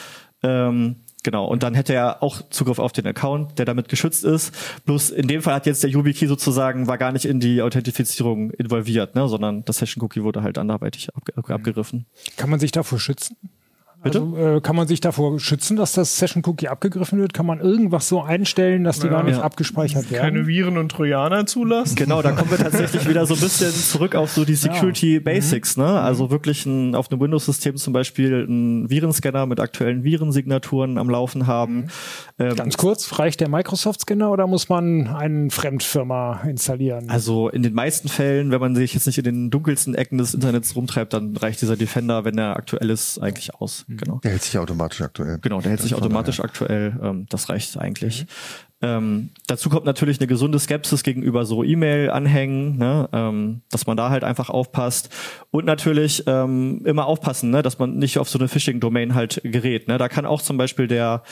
Ähm, 0.44 0.96
Genau, 1.24 1.46
und 1.46 1.62
dann 1.62 1.74
hätte 1.74 1.94
er 1.94 2.22
auch 2.22 2.42
Zugriff 2.50 2.80
auf 2.80 2.92
den 2.92 3.06
Account, 3.06 3.58
der 3.58 3.64
damit 3.64 3.88
geschützt 3.88 4.24
ist. 4.24 4.52
Bloß 4.86 5.10
in 5.10 5.28
dem 5.28 5.40
Fall 5.40 5.54
hat 5.54 5.66
jetzt 5.66 5.82
der 5.84 5.90
YubiKey 5.90 6.26
sozusagen, 6.26 6.88
war 6.88 6.98
gar 6.98 7.12
nicht 7.12 7.24
in 7.24 7.38
die 7.38 7.62
Authentifizierung 7.62 8.50
involviert, 8.50 9.14
ne, 9.14 9.28
sondern 9.28 9.64
das 9.64 9.78
Session-Cookie 9.78 10.24
wurde 10.24 10.42
halt 10.42 10.58
anderweitig 10.58 11.14
ab, 11.14 11.22
abgegriffen. 11.36 12.06
Kann 12.36 12.50
man 12.50 12.58
sich 12.58 12.72
davor 12.72 12.98
schützen? 12.98 13.36
Bitte? 14.02 14.20
Also, 14.20 14.36
äh, 14.56 14.60
kann 14.60 14.76
man 14.76 14.88
sich 14.88 15.00
davor 15.00 15.38
schützen, 15.38 15.76
dass 15.76 15.92
das 15.92 16.18
Session 16.18 16.42
Cookie 16.46 16.68
abgegriffen 16.68 17.18
wird? 17.18 17.32
Kann 17.34 17.46
man 17.46 17.60
irgendwas 17.60 18.08
so 18.08 18.22
einstellen, 18.22 18.84
dass 18.84 18.98
die 18.98 19.08
gar 19.08 19.22
nicht 19.22 19.36
Ja. 19.38 19.42
abgespeichert 19.42 20.10
werden? 20.10 20.22
keine 20.22 20.46
Viren 20.46 20.76
und 20.78 20.90
Trojaner 20.90 21.46
zulassen. 21.46 21.94
Genau, 21.96 22.20
da 22.22 22.32
kommen 22.32 22.50
wir 22.50 22.58
tatsächlich 22.70 23.08
wieder 23.08 23.26
so 23.26 23.34
ein 23.34 23.40
bisschen 23.40 23.70
zurück 23.72 24.14
auf 24.14 24.30
so 24.32 24.44
die 24.44 24.54
Security 24.54 25.20
Basics, 25.20 25.76
ne? 25.76 25.86
Also 26.00 26.30
wirklich 26.30 26.66
ein, 26.66 26.94
auf 26.94 27.10
einem 27.10 27.20
Windows-System 27.20 27.76
zum 27.76 27.92
Beispiel 27.92 28.44
einen 28.48 28.90
Virenscanner 28.90 29.46
mit 29.46 29.60
aktuellen 29.60 30.04
Virensignaturen 30.04 30.98
am 30.98 31.08
Laufen 31.08 31.46
haben. 31.46 31.86
Ähm, 32.38 32.56
Ganz 32.56 32.76
kurz, 32.76 33.18
reicht 33.18 33.40
der 33.40 33.48
Microsoft-Scanner 33.48 34.30
oder 34.30 34.46
muss 34.46 34.68
man 34.68 35.06
eine 35.08 35.50
Fremdfirma 35.50 36.42
installieren? 36.48 37.08
Also 37.08 37.48
in 37.48 37.62
den 37.62 37.74
meisten 37.74 38.08
Fällen, 38.08 38.50
wenn 38.50 38.60
man 38.60 38.74
sich 38.74 38.94
jetzt 38.94 39.06
nicht 39.06 39.18
in 39.18 39.24
den 39.24 39.50
dunkelsten 39.50 39.94
Ecken 39.94 40.18
des 40.18 40.34
Internets 40.34 40.74
rumtreibt, 40.76 41.12
dann 41.12 41.36
reicht 41.36 41.60
dieser 41.62 41.76
Defender, 41.76 42.24
wenn 42.24 42.38
er 42.38 42.56
aktuell 42.56 42.90
ist, 42.90 43.18
eigentlich 43.18 43.54
aus. 43.54 43.84
Genau. 43.96 44.18
Der 44.18 44.32
hält 44.32 44.42
sich 44.42 44.58
automatisch 44.58 45.00
aktuell. 45.00 45.38
Genau, 45.40 45.60
der 45.60 45.70
hält 45.70 45.80
sich 45.80 45.92
Von 45.92 46.02
automatisch 46.02 46.36
daher. 46.36 46.48
aktuell. 46.48 47.00
Ähm, 47.02 47.26
das 47.28 47.48
reicht 47.48 47.76
eigentlich. 47.78 48.26
Ähm, 48.84 49.30
dazu 49.46 49.70
kommt 49.70 49.86
natürlich 49.86 50.18
eine 50.18 50.26
gesunde 50.26 50.58
Skepsis 50.58 51.04
gegenüber 51.04 51.44
so 51.44 51.62
E-Mail-Anhängen, 51.62 52.78
ne? 52.78 53.08
ähm, 53.12 53.62
dass 53.70 53.86
man 53.86 53.96
da 53.96 54.10
halt 54.10 54.24
einfach 54.24 54.50
aufpasst. 54.50 55.08
Und 55.52 55.64
natürlich 55.66 56.24
ähm, 56.26 56.82
immer 56.84 57.06
aufpassen, 57.06 57.50
ne? 57.50 57.62
dass 57.62 57.78
man 57.78 57.96
nicht 57.96 58.18
auf 58.18 58.28
so 58.28 58.40
eine 58.40 58.48
Phishing-Domain 58.48 59.14
halt 59.14 59.40
gerät. 59.44 59.86
Ne? 59.86 59.98
Da 59.98 60.08
kann 60.08 60.26
auch 60.26 60.42
zum 60.42 60.56
Beispiel 60.56 60.88
der 60.88 61.22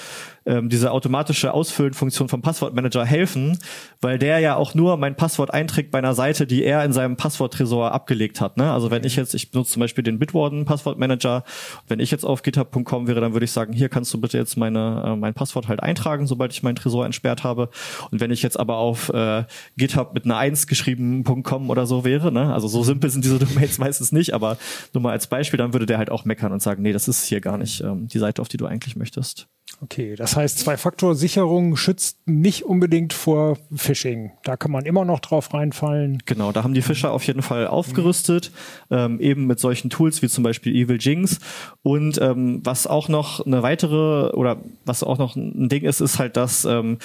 ähm, 0.47 0.69
diese 0.69 0.93
automatische 0.93 1.53
Ausfüllen-Funktion 1.53 2.29
vom 2.29 2.43
Passwortmanager 2.43 3.05
helfen, 3.05 3.59
weil 4.01 4.19
der 4.19 4.39
ja 4.41 4.57
auch 4.57 4.75
nur 4.75 4.97
mein 4.97 5.17
Passwort 5.17 5.53
einträgt 5.53 5.91
bei 5.91 5.99
einer 5.99 6.15
Seite, 6.15 6.47
die 6.47 6.65
er 6.65 6.85
in 6.85 6.93
seinem 6.93 7.17
Passworttresor 7.17 7.93
abgelegt 7.93 8.41
hat. 8.41 8.57
Ne? 8.57 8.71
Also 8.73 8.91
wenn 8.91 9.05
ich 9.05 9.17
jetzt, 9.17 9.35
ich 9.35 9.51
benutze 9.51 9.73
zum 9.73 9.81
Beispiel 9.81 10.05
den 10.05 10.19
Bitwarden-Passwortmanager, 10.19 11.45
wenn 11.89 12.01
ich 12.01 12.11
jetzt 12.11 12.25
auf 12.25 12.43
github.com 12.43 13.07
wäre, 13.07 13.21
dann 13.21 13.33
würde 13.33 13.45
ich 13.45 13.53
sagen, 13.53 13.73
hier 13.73 13.89
kannst 13.89 14.13
du 14.15 14.21
bitte 14.21 14.39
jetzt 14.39 14.57
meine 14.57 15.03
äh, 15.07 15.17
mein 15.17 15.35
Passwort 15.35 15.69
halt 15.69 15.83
eintragen, 15.83 16.27
sobald 16.27 16.53
ich 16.53 16.63
meinen 16.63 16.77
Tresor 16.77 17.05
entsperrt 17.05 17.45
habe. 17.45 17.71
Und 18.11 18.21
wenn 18.21 18.31
ich 18.31 18.43
jetzt 18.43 18.59
aber 18.59 18.77
auf 18.77 19.11
äh, 19.11 19.45
GitHub 19.77 20.15
mit 20.15 20.25
einer 20.25 20.37
1 20.37 20.67
geschrieben.com 20.67 21.71
oder 21.71 21.87
so 21.87 22.05
wäre, 22.05 22.33
ne? 22.33 22.53
also 22.53 22.69
so 22.69 22.83
simpel 22.83 23.11
sind 23.11 23.25
diese 23.25 23.39
Domains 23.45 23.79
meistens 23.79 24.13
nicht, 24.13 24.35
aber 24.35 24.59
nur 24.93 25.03
mal 25.03 25.13
als 25.13 25.27
Beispiel, 25.27 25.59
dann 25.59 25.73
würde 25.73 25.87
der 25.87 25.99
halt 25.99 26.11
auch 26.11 26.25
meckern 26.25 26.53
und 26.53 26.63
sagen, 26.63 26.83
nee, 26.83 26.93
das 26.93 27.09
ist 27.09 27.25
hier 27.25 27.41
gar 27.41 27.59
nicht 27.59 27.81
ähm, 27.83 28.09
die 28.09 28.19
Seite, 28.19 28.43
auf 28.43 28.49
die 28.49 28.57
du 28.57 28.67
eigentlich 28.67 28.97
möchtest. 28.97 29.49
Okay, 29.83 30.15
das 30.15 30.37
heißt, 30.37 30.59
Zwei-Faktor-Sicherung 30.59 31.77
schützt 31.77 32.19
nicht 32.27 32.65
unbedingt 32.65 33.13
vor 33.13 33.57
Phishing. 33.75 34.33
Da 34.43 34.57
kann 34.57 34.71
man 34.71 34.85
immer 34.85 35.05
noch 35.05 35.21
drauf 35.21 35.55
reinfallen. 35.55 36.23
Genau, 36.27 36.53
da 36.53 36.63
haben 36.63 36.75
die 36.75 36.83
Fischer 36.83 37.13
auf 37.13 37.25
jeden 37.25 37.41
Fall 37.41 37.67
aufgerüstet, 37.67 38.53
ähm, 38.91 39.21
eben 39.21 39.47
mit 39.47 39.59
solchen 39.59 39.89
Tools 39.89 40.21
wie 40.21 40.29
zum 40.29 40.45
Beispiel 40.45 40.75
Evil 40.75 40.99
Jinx. 41.01 41.39
Und 41.83 42.21
ähm, 42.21 42.61
was 42.63 42.87
auch 42.87 43.09
noch 43.09 43.47
eine 43.47 43.63
weitere 43.63 44.31
oder 44.35 44.59
was 44.85 45.03
auch 45.03 45.19
noch 45.19 45.37
ein 45.37 45.69
Ding 45.69 45.85
ist, 45.85 46.01
ist 46.01 46.19
halt, 46.19 46.37
dass 46.37 46.65
ähm, 46.65 46.99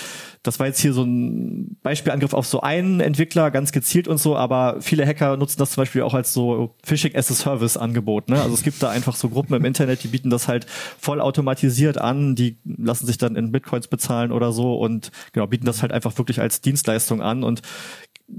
das 0.43 0.59
war 0.59 0.68
jetzt 0.68 0.80
hier 0.80 0.93
so 0.93 1.03
ein 1.03 1.78
Beispielangriff 1.82 2.34
auf 2.34 2.45
so 2.45 2.61
einen 2.61 2.99
Entwickler, 2.99 3.51
ganz 3.51 3.72
gezielt 3.72 4.07
und 4.07 4.18
so, 4.18 4.36
aber 4.36 4.82
viele 4.82 5.05
Hacker 5.05 5.38
nutzen 5.38 5.59
das 5.59 5.72
zum 5.72 5.82
Beispiel 5.82 6.01
auch 6.01 6.13
als 6.13 6.34
so 6.34 6.76
Phishing 6.84 7.16
as 7.16 7.32
a 7.32 7.34
Service 7.34 7.78
Angebot. 7.78 8.30
Ne? 8.30 8.41
Also 8.41 8.53
es 8.53 8.63
gibt 8.63 8.84
da 8.84 8.89
einfach 8.89 9.16
so 9.16 9.30
Gruppen 9.30 9.55
im 9.55 9.66
Internet, 9.66 10.03
die 10.03 10.09
bieten 10.09 10.30
das 10.30 10.47
halt 10.47 10.66
voll 10.99 11.22
automatisiert 11.22 11.97
an, 11.97 12.36
die 12.36 12.55
lassen 12.64 13.06
sich 13.06 13.18
dann 13.18 13.36
in 13.36 13.51
Bitcoins 13.51 13.88
bezahlen 13.88 14.32
oder 14.32 14.51
so 14.51 14.78
und 14.78 15.12
genau 15.34 15.47
bieten 15.47 15.66
das 15.66 15.82
halt 15.82 15.91
einfach 15.91 16.18
wirklich 16.18 16.39
als 16.39 16.62
Dienstleistung 16.62 17.22
an 17.22 17.43
und 17.43 17.62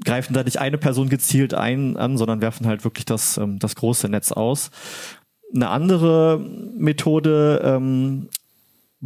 greifen 0.04 0.34
da 0.34 0.42
nicht 0.42 0.58
eine 0.58 0.78
Person 0.78 1.08
gezielt 1.08 1.54
ein 1.54 1.96
an, 1.96 2.18
sondern 2.18 2.40
werfen 2.40 2.66
halt 2.66 2.84
wirklich 2.84 3.04
das, 3.04 3.36
ähm, 3.38 3.58
das 3.58 3.76
große 3.76 4.08
Netz 4.08 4.32
aus. 4.32 4.70
Eine 5.54 5.68
andere 5.68 6.44
Methode, 6.76 7.60
ähm, 7.64 8.28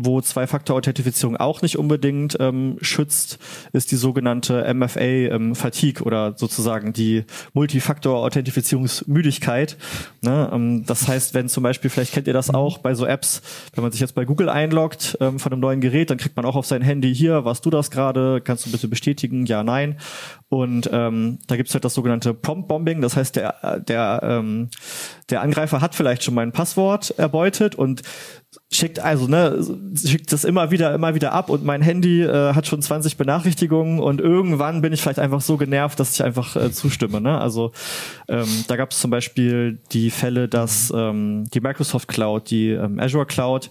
wo 0.05 0.21
Zwei-Faktor-Authentifizierung 0.21 1.37
auch 1.37 1.63
nicht 1.63 1.79
unbedingt 1.79 2.37
ähm, 2.41 2.77
schützt, 2.81 3.39
ist 3.73 3.93
die 3.93 3.97
sogenannte 3.97 4.73
MFA 4.75 5.01
ähm, 5.01 5.55
oder 6.03 6.35
sozusagen 6.37 6.93
die 6.93 7.25
Multifaktor-Authentifizierungsmüdigkeit. 7.53 9.77
Ne? 10.23 10.51
Ähm, 10.53 10.85
das 10.87 11.09
heißt, 11.09 11.35
wenn 11.35 11.49
zum 11.49 11.63
Beispiel, 11.63 11.91
vielleicht 11.91 12.13
kennt 12.13 12.27
ihr 12.27 12.33
das 12.33 12.51
auch 12.51 12.79
bei 12.79 12.95
so 12.95 13.07
Apps, 13.07 13.43
wenn 13.75 13.83
man 13.83 13.93
sich 13.93 14.01
jetzt 14.01 14.15
bei 14.15 14.25
Google 14.25 14.49
einloggt 14.49 15.19
ähm, 15.21 15.39
von 15.39 15.53
einem 15.53 15.61
neuen 15.61 15.81
Gerät, 15.81 16.11
dann 16.11 16.19
kriegt 16.19 16.37
man 16.37 16.45
auch 16.45 16.57
auf 16.57 16.67
sein 16.67 16.83
Handy 16.83 17.15
hier, 17.15 17.45
warst 17.45 17.65
du 17.67 17.71
das 17.71 17.91
gerade, 17.91 18.41
kannst 18.41 18.67
du 18.67 18.71
bitte 18.71 18.89
bestätigen, 18.89 19.47
ja, 19.47 19.63
nein. 19.63 19.99
Und 20.51 20.91
ähm, 20.93 21.39
da 21.47 21.57
gibt's 21.57 21.73
halt 21.75 21.85
das 21.85 21.95
sogenannte 21.95 22.35
Prompt-Bombing, 22.35 23.01
das 23.01 23.17
heißt, 23.17 23.37
der, 23.37 23.79
der, 23.87 24.21
ähm, 24.25 24.69
der 25.31 25.43
Angreifer 25.43 25.81
hat 25.81 25.95
vielleicht 25.95 26.25
schon 26.25 26.35
mein 26.35 26.51
Passwort 26.51 27.15
erbeutet 27.19 27.77
und 27.77 28.03
schickt 28.73 28.99
also 28.99 29.29
ne 29.29 29.65
schickt 29.95 30.33
das 30.33 30.43
immer 30.43 30.73
wieder 30.73 30.93
immer 30.93 31.15
wieder 31.15 31.33
ab 31.33 31.51
und 31.51 31.65
mein 31.65 31.83
Handy 31.83 32.23
äh, 32.23 32.53
hat 32.53 32.67
schon 32.67 32.83
20 32.83 33.17
Benachrichtigungen 33.17 34.01
und 34.01 34.21
irgendwann 34.21 34.81
bin 34.81 34.93
ich 34.93 35.01
vielleicht 35.01 35.21
einfach 35.21 35.41
so 35.41 35.57
genervt, 35.57 36.01
dass 36.01 36.15
ich 36.15 36.25
einfach 36.25 36.57
äh, 36.57 36.73
zustimme. 36.73 37.21
Ne? 37.21 37.39
Also 37.39 37.71
ähm, 38.29 38.49
da 38.67 38.77
gab 38.77 38.91
es 38.91 39.01
zum 39.01 39.11
Beispiel 39.13 39.79
die 39.93 40.11
Fälle, 40.11 40.49
dass 40.49 40.93
ähm, 40.95 41.45
die 41.55 41.61
Microsoft 41.61 42.09
Cloud, 42.09 42.51
die 42.51 42.71
ähm, 42.71 42.99
Azure 42.99 43.27
Cloud, 43.27 43.71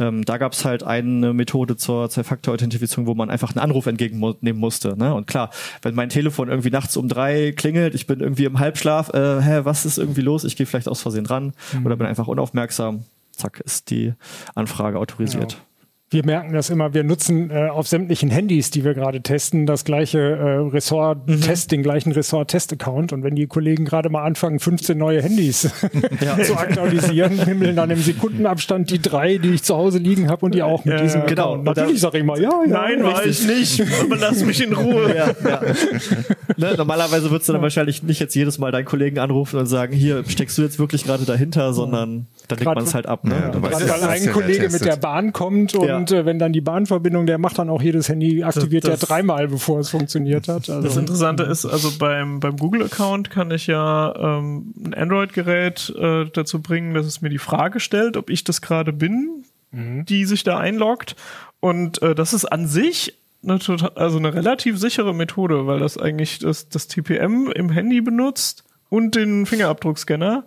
ähm, 0.00 0.24
da 0.24 0.38
gab 0.38 0.52
es 0.52 0.64
halt 0.64 0.82
eine 0.82 1.32
Methode 1.32 1.76
zur 1.76 2.10
Zwei-Faktor-Authentifizierung, 2.10 3.06
wo 3.06 3.14
man 3.14 3.30
einfach 3.30 3.50
einen 3.50 3.60
Anruf 3.60 3.86
entgegennehmen 3.86 4.60
musste. 4.60 4.96
Ne? 4.96 5.14
Und 5.14 5.26
klar, 5.26 5.50
wenn 5.82 5.94
mein 5.94 6.08
Telefon 6.08 6.48
irgendwie 6.48 6.70
nachts 6.70 6.96
um 6.96 7.08
drei 7.08 7.52
klingelt, 7.52 7.94
ich 7.94 8.06
bin 8.06 8.20
irgendwie 8.20 8.44
im 8.46 8.58
Halbschlaf, 8.58 9.10
äh, 9.14 9.40
hä, 9.40 9.60
was 9.64 9.86
ist 9.86 9.98
irgendwie 9.98 10.22
los? 10.22 10.44
Ich 10.44 10.56
gehe 10.56 10.66
vielleicht 10.66 10.88
aus 10.88 11.02
Versehen 11.02 11.26
ran 11.26 11.52
oder 11.84 11.96
bin 11.96 12.06
einfach 12.06 12.26
unaufmerksam 12.26 13.04
zack, 13.40 13.60
ist 13.60 13.90
die 13.90 14.14
Anfrage 14.54 14.98
autorisiert. 14.98 15.58
Wir 16.12 16.26
merken 16.26 16.52
das 16.52 16.70
immer, 16.70 16.92
wir 16.92 17.04
nutzen 17.04 17.52
äh, 17.52 17.68
auf 17.68 17.86
sämtlichen 17.86 18.30
Handys, 18.30 18.72
die 18.72 18.82
wir 18.82 18.94
gerade 18.94 19.20
testen, 19.20 19.64
das 19.64 19.84
gleiche 19.84 20.18
äh, 20.18 20.56
Ressort-Test, 20.68 21.70
den 21.70 21.84
gleichen 21.84 22.10
Ressort-Test-Account. 22.10 23.12
Und 23.12 23.22
wenn 23.22 23.36
die 23.36 23.46
Kollegen 23.46 23.84
gerade 23.84 24.10
mal 24.10 24.24
anfangen, 24.24 24.58
15 24.58 24.98
neue 24.98 25.22
Handys 25.22 25.60
zu 26.42 26.56
aktualisieren, 26.56 27.38
himmeln 27.44 27.76
dann 27.76 27.90
im 27.90 28.00
Sekundenabstand 28.00 28.90
die 28.90 29.00
drei, 29.00 29.38
die 29.38 29.50
ich 29.50 29.62
zu 29.62 29.76
Hause 29.76 29.98
liegen 29.98 30.28
habe 30.28 30.46
und 30.46 30.56
die 30.56 30.64
auch 30.64 30.84
mit 30.84 30.94
Ja, 30.94 31.00
diesem 31.00 31.20
ja, 31.20 31.26
genau. 31.28 31.52
Account. 31.52 31.64
Natürlich 31.66 32.00
sage 32.00 32.18
ich 32.18 32.24
mal, 32.24 32.42
ja, 32.42 32.50
ja. 32.66 32.66
Nein, 32.66 33.04
war 33.04 33.24
ich 33.24 33.46
nicht. 33.46 33.80
Aber 34.02 34.16
lass 34.16 34.44
mich 34.44 34.60
in 34.64 34.72
Ruhe. 34.72 35.14
Ja, 35.20 35.28
ja. 35.48 35.60
ne, 36.56 36.74
normalerweise 36.76 37.30
würdest 37.30 37.48
du 37.48 37.52
dann 37.52 37.62
wahrscheinlich 37.62 38.02
nicht 38.02 38.20
jetzt 38.20 38.34
jedes 38.34 38.58
Mal 38.58 38.72
deinen 38.72 38.84
Kollegen 38.84 39.18
anrufen 39.18 39.58
und 39.58 39.66
sagen, 39.66 39.92
hier 39.92 40.24
steckst 40.26 40.56
du 40.58 40.62
jetzt 40.62 40.78
wirklich 40.78 41.04
gerade 41.04 41.24
dahinter, 41.24 41.72
sondern 41.72 42.26
dann 42.48 42.58
legt 42.58 42.74
man 42.74 42.84
es 42.84 42.94
halt 42.94 43.06
ab. 43.06 43.24
Ne? 43.24 43.34
Ja, 43.34 43.40
Dann 43.48 43.62
du 43.62 43.62
weißt 43.62 43.88
weil 43.88 44.08
ein 44.08 44.24
ja 44.24 44.32
Kollege 44.32 44.68
mit 44.70 44.84
der 44.84 44.96
Bahn 44.96 45.32
kommt 45.32 45.74
und 45.74 45.86
Ja. 45.86 45.99
Und 46.00 46.10
äh, 46.12 46.24
wenn 46.26 46.38
dann 46.38 46.52
die 46.52 46.60
Bahnverbindung, 46.60 47.26
der 47.26 47.38
macht 47.38 47.58
dann 47.58 47.70
auch 47.70 47.82
jedes 47.82 48.08
Handy, 48.08 48.42
aktiviert 48.42 48.84
das- 48.84 49.00
ja 49.00 49.06
dreimal, 49.06 49.48
bevor 49.48 49.78
es 49.80 49.90
funktioniert 49.90 50.48
hat. 50.48 50.68
Also, 50.68 50.82
Das 50.82 50.96
Interessante 50.96 51.42
ist, 51.44 51.64
also 51.66 51.90
beim, 51.98 52.40
beim 52.40 52.56
Google-Account 52.56 53.30
kann 53.30 53.50
ich 53.50 53.66
ja 53.66 54.14
ähm, 54.38 54.72
ein 54.84 54.94
Android-Gerät 54.94 55.94
äh, 55.98 56.26
dazu 56.32 56.60
bringen, 56.60 56.94
dass 56.94 57.06
es 57.06 57.20
mir 57.22 57.28
die 57.30 57.38
Frage 57.38 57.80
stellt, 57.80 58.16
ob 58.16 58.30
ich 58.30 58.44
das 58.44 58.60
gerade 58.60 58.92
bin, 58.92 59.44
die 59.72 60.24
sich 60.24 60.42
da 60.42 60.58
einloggt. 60.58 61.14
Und 61.60 62.02
äh, 62.02 62.14
das 62.16 62.32
ist 62.34 62.44
an 62.46 62.66
sich 62.66 63.14
eine, 63.44 63.58
total, 63.60 63.92
also 63.94 64.18
eine 64.18 64.34
relativ 64.34 64.78
sichere 64.78 65.14
Methode, 65.14 65.66
weil 65.68 65.78
das 65.78 65.96
eigentlich 65.96 66.40
das, 66.40 66.68
das 66.68 66.88
TPM 66.88 67.52
im 67.54 67.70
Handy 67.70 68.00
benutzt 68.00 68.64
und 68.88 69.14
den 69.14 69.46
Fingerabdruckscanner. 69.46 70.42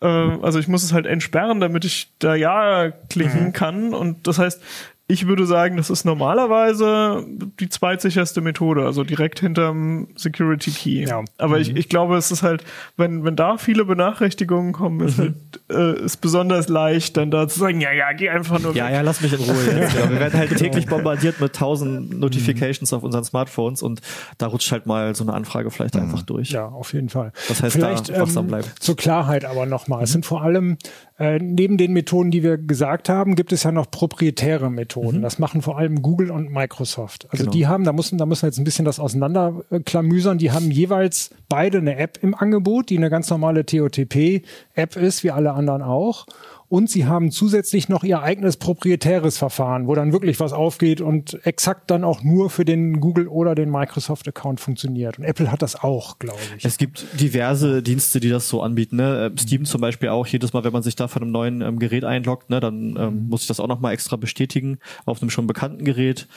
Äh, 0.00 0.06
also 0.06 0.58
ich 0.58 0.68
muss 0.68 0.82
es 0.82 0.92
halt 0.92 1.06
entsperren, 1.06 1.60
damit 1.60 1.84
ich 1.84 2.12
da 2.18 2.34
ja 2.34 2.90
klicken 3.08 3.52
kann. 3.52 3.94
Und 3.94 4.26
das 4.26 4.38
heißt, 4.38 4.62
ich 5.10 5.26
würde 5.26 5.44
sagen, 5.46 5.76
das 5.76 5.90
ist 5.90 6.04
normalerweise 6.04 7.24
die 7.58 7.68
zweitsicherste 7.68 8.40
Methode, 8.40 8.84
also 8.84 9.04
direkt 9.04 9.40
hinterm 9.40 10.08
Security 10.16 10.70
Key. 10.70 11.04
Ja. 11.08 11.22
Aber 11.38 11.58
ich, 11.58 11.74
ich 11.76 11.88
glaube, 11.88 12.16
es 12.16 12.30
ist 12.30 12.42
halt, 12.42 12.64
wenn, 12.96 13.24
wenn 13.24 13.36
da 13.36 13.58
viele 13.58 13.84
Benachrichtigungen 13.84 14.72
kommen, 14.72 15.00
ist 15.06 15.18
halt 15.18 15.34
äh, 15.70 16.00
ist 16.04 16.18
besonders 16.18 16.68
leicht, 16.68 17.16
dann 17.16 17.30
da 17.30 17.48
zu 17.48 17.58
sagen, 17.58 17.80
ja, 17.80 17.92
ja, 17.92 18.12
geh 18.12 18.28
einfach 18.30 18.60
nur 18.60 18.74
Ja, 18.74 18.86
weg. 18.86 18.94
ja, 18.94 19.00
lass 19.00 19.20
mich 19.20 19.32
in 19.32 19.40
Ruhe 19.40 19.80
jetzt. 19.80 19.96
Ja, 19.96 20.08
wir 20.10 20.20
werden 20.20 20.38
halt 20.38 20.56
täglich 20.56 20.86
bombardiert 20.86 21.40
mit 21.40 21.54
tausend 21.54 22.18
Notifications 22.18 22.92
auf 22.92 23.02
unseren 23.02 23.24
Smartphones 23.24 23.82
und 23.82 24.00
da 24.38 24.46
rutscht 24.46 24.70
halt 24.72 24.86
mal 24.86 25.14
so 25.14 25.24
eine 25.24 25.34
Anfrage 25.34 25.70
vielleicht 25.70 25.96
einfach 25.96 26.22
durch. 26.22 26.50
Ja, 26.50 26.66
auf 26.66 26.92
jeden 26.92 27.08
Fall. 27.08 27.32
Das 27.48 27.62
heißt, 27.62 27.72
Vielleicht 27.74 28.10
da 28.10 28.20
wachsam 28.20 28.44
ähm, 28.44 28.48
bleiben. 28.48 28.68
zur 28.78 28.96
Klarheit 28.96 29.44
aber 29.44 29.66
nochmal. 29.66 30.02
Es 30.04 30.12
sind 30.12 30.24
vor 30.26 30.42
allem 30.42 30.78
äh, 31.20 31.38
neben 31.38 31.76
den 31.76 31.92
Methoden, 31.92 32.30
die 32.30 32.42
wir 32.42 32.56
gesagt 32.56 33.10
haben, 33.10 33.34
gibt 33.34 33.52
es 33.52 33.62
ja 33.62 33.72
noch 33.72 33.90
proprietäre 33.90 34.70
Methoden. 34.70 35.20
Das 35.20 35.38
machen 35.38 35.60
vor 35.60 35.76
allem 35.76 36.00
Google 36.00 36.30
und 36.30 36.50
Microsoft. 36.50 37.26
Also 37.30 37.44
Genau. 37.44 37.52
die 37.52 37.66
haben, 37.66 37.84
da 37.84 37.92
müssen, 37.92 38.16
da 38.16 38.24
müssen 38.24 38.42
wir 38.42 38.48
jetzt 38.48 38.56
ein 38.56 38.64
bisschen 38.64 38.86
das 38.86 38.98
auseinanderklamüsern. 38.98 40.38
Die 40.38 40.50
haben 40.50 40.70
jeweils 40.70 41.30
beide 41.50 41.76
eine 41.76 41.96
App 41.96 42.18
im 42.22 42.34
Angebot, 42.34 42.88
die 42.88 42.96
eine 42.96 43.10
ganz 43.10 43.28
normale 43.28 43.66
TOTP-App 43.66 44.96
ist, 44.96 45.22
wie 45.22 45.30
alle 45.30 45.52
anderen 45.52 45.82
auch. 45.82 46.24
Und 46.70 46.88
sie 46.88 47.04
haben 47.04 47.32
zusätzlich 47.32 47.88
noch 47.88 48.04
ihr 48.04 48.22
eigenes 48.22 48.56
proprietäres 48.56 49.36
Verfahren, 49.36 49.88
wo 49.88 49.96
dann 49.96 50.12
wirklich 50.12 50.38
was 50.38 50.52
aufgeht 50.52 51.00
und 51.00 51.44
exakt 51.44 51.90
dann 51.90 52.04
auch 52.04 52.22
nur 52.22 52.48
für 52.48 52.64
den 52.64 53.00
Google 53.00 53.26
oder 53.26 53.56
den 53.56 53.72
Microsoft-Account 53.72 54.60
funktioniert. 54.60 55.18
Und 55.18 55.24
Apple 55.24 55.50
hat 55.50 55.62
das 55.62 55.74
auch, 55.74 56.20
glaube 56.20 56.38
ich. 56.56 56.64
Es 56.64 56.78
gibt 56.78 57.04
diverse 57.18 57.82
Dienste, 57.82 58.20
die 58.20 58.28
das 58.28 58.48
so 58.48 58.62
anbieten. 58.62 58.96
Ne? 58.96 59.32
Äh, 59.34 59.40
Steam 59.40 59.64
zum 59.64 59.80
Beispiel 59.80 60.10
auch. 60.10 60.28
Jedes 60.28 60.52
Mal, 60.52 60.62
wenn 60.62 60.72
man 60.72 60.84
sich 60.84 60.94
da 60.94 61.08
von 61.08 61.22
einem 61.22 61.32
neuen 61.32 61.60
ähm, 61.60 61.80
Gerät 61.80 62.04
einloggt, 62.04 62.50
ne, 62.50 62.60
dann 62.60 62.96
ähm, 62.96 63.28
muss 63.28 63.42
ich 63.42 63.48
das 63.48 63.58
auch 63.58 63.66
nochmal 63.66 63.92
extra 63.92 64.14
bestätigen 64.14 64.78
auf 65.06 65.20
einem 65.20 65.30
schon 65.30 65.48
bekannten 65.48 65.84
Gerät. 65.84 66.28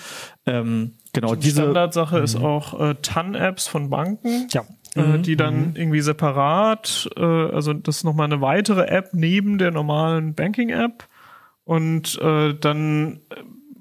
Ähm, 0.48 0.94
genau, 1.14 1.36
diese 1.36 1.62
Standardsache 1.62 2.18
ist 2.18 2.38
auch 2.38 2.80
äh, 2.80 2.96
TAN-Apps 3.00 3.68
von 3.68 3.92
Banken. 3.92 4.48
Ja. 4.52 4.66
Äh, 4.96 5.20
die 5.20 5.36
dann 5.36 5.76
irgendwie 5.76 6.02
separat, 6.02 7.10
äh, 7.18 7.24
also 7.24 7.74
das 7.74 7.98
ist 7.98 8.04
nochmal 8.04 8.26
eine 8.26 8.42
weitere 8.42 8.86
App 8.88 9.10
neben 9.14 9.58
der 9.58 9.72
normalen 9.72 10.36
Banking-App. 10.36 11.08
Und 11.66 12.20
äh, 12.22 12.54
dann 12.54 13.22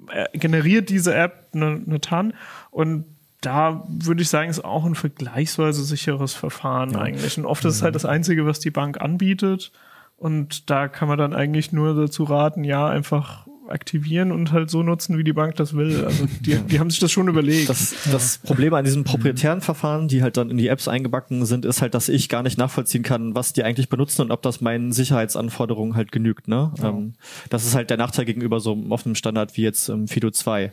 äh, 0.09 0.37
generiert 0.37 0.89
diese 0.89 1.13
App 1.13 1.49
eine, 1.53 1.81
eine 1.85 1.99
TAN. 1.99 2.33
Und 2.71 3.05
da 3.41 3.83
würde 3.89 4.21
ich 4.21 4.29
sagen, 4.29 4.49
ist 4.49 4.63
auch 4.63 4.85
ein 4.85 4.95
vergleichsweise 4.95 5.83
sicheres 5.83 6.33
Verfahren 6.33 6.95
eigentlich. 6.95 7.37
Und 7.37 7.45
oft 7.45 7.65
ist 7.65 7.75
es 7.75 7.81
halt 7.81 7.95
das 7.95 8.05
Einzige, 8.05 8.45
was 8.45 8.59
die 8.59 8.71
Bank 8.71 9.01
anbietet. 9.01 9.71
Und 10.15 10.69
da 10.69 10.87
kann 10.87 11.09
man 11.09 11.17
dann 11.17 11.33
eigentlich 11.33 11.73
nur 11.73 11.93
dazu 11.93 12.23
raten, 12.23 12.63
ja, 12.63 12.87
einfach 12.87 13.42
aktivieren 13.67 14.31
und 14.31 14.51
halt 14.51 14.69
so 14.69 14.83
nutzen, 14.83 15.17
wie 15.17 15.23
die 15.23 15.33
Bank 15.33 15.55
das 15.55 15.75
will. 15.75 16.03
Also 16.05 16.25
die, 16.41 16.55
die 16.57 16.79
haben 16.79 16.89
sich 16.89 16.99
das 16.99 17.11
schon 17.11 17.27
überlegt. 17.27 17.69
Das, 17.69 17.95
das 18.11 18.37
Problem 18.39 18.73
an 18.73 18.85
diesen 18.85 19.03
proprietären 19.03 19.61
Verfahren, 19.61 20.07
die 20.07 20.21
halt 20.21 20.37
dann 20.37 20.49
in 20.49 20.57
die 20.57 20.67
Apps 20.67 20.87
eingebacken 20.87 21.45
sind, 21.45 21.65
ist 21.65 21.81
halt, 21.81 21.93
dass 21.93 22.09
ich 22.09 22.29
gar 22.29 22.43
nicht 22.43 22.57
nachvollziehen 22.57 23.03
kann, 23.03 23.35
was 23.35 23.53
die 23.53 23.63
eigentlich 23.63 23.89
benutzen 23.89 24.21
und 24.23 24.31
ob 24.31 24.41
das 24.41 24.61
meinen 24.61 24.91
Sicherheitsanforderungen 24.91 25.95
halt 25.95 26.11
genügt. 26.11 26.47
Ne? 26.47 26.71
Ähm, 26.81 27.13
das 27.49 27.65
ist 27.65 27.75
halt 27.75 27.89
der 27.89 27.97
Nachteil 27.97 28.25
gegenüber 28.25 28.59
so 28.59 28.73
einem 28.73 28.91
offenen 28.91 29.15
Standard 29.15 29.55
wie 29.57 29.61
jetzt 29.63 29.89
ähm, 29.89 30.07
Fido 30.07 30.31
2. 30.31 30.71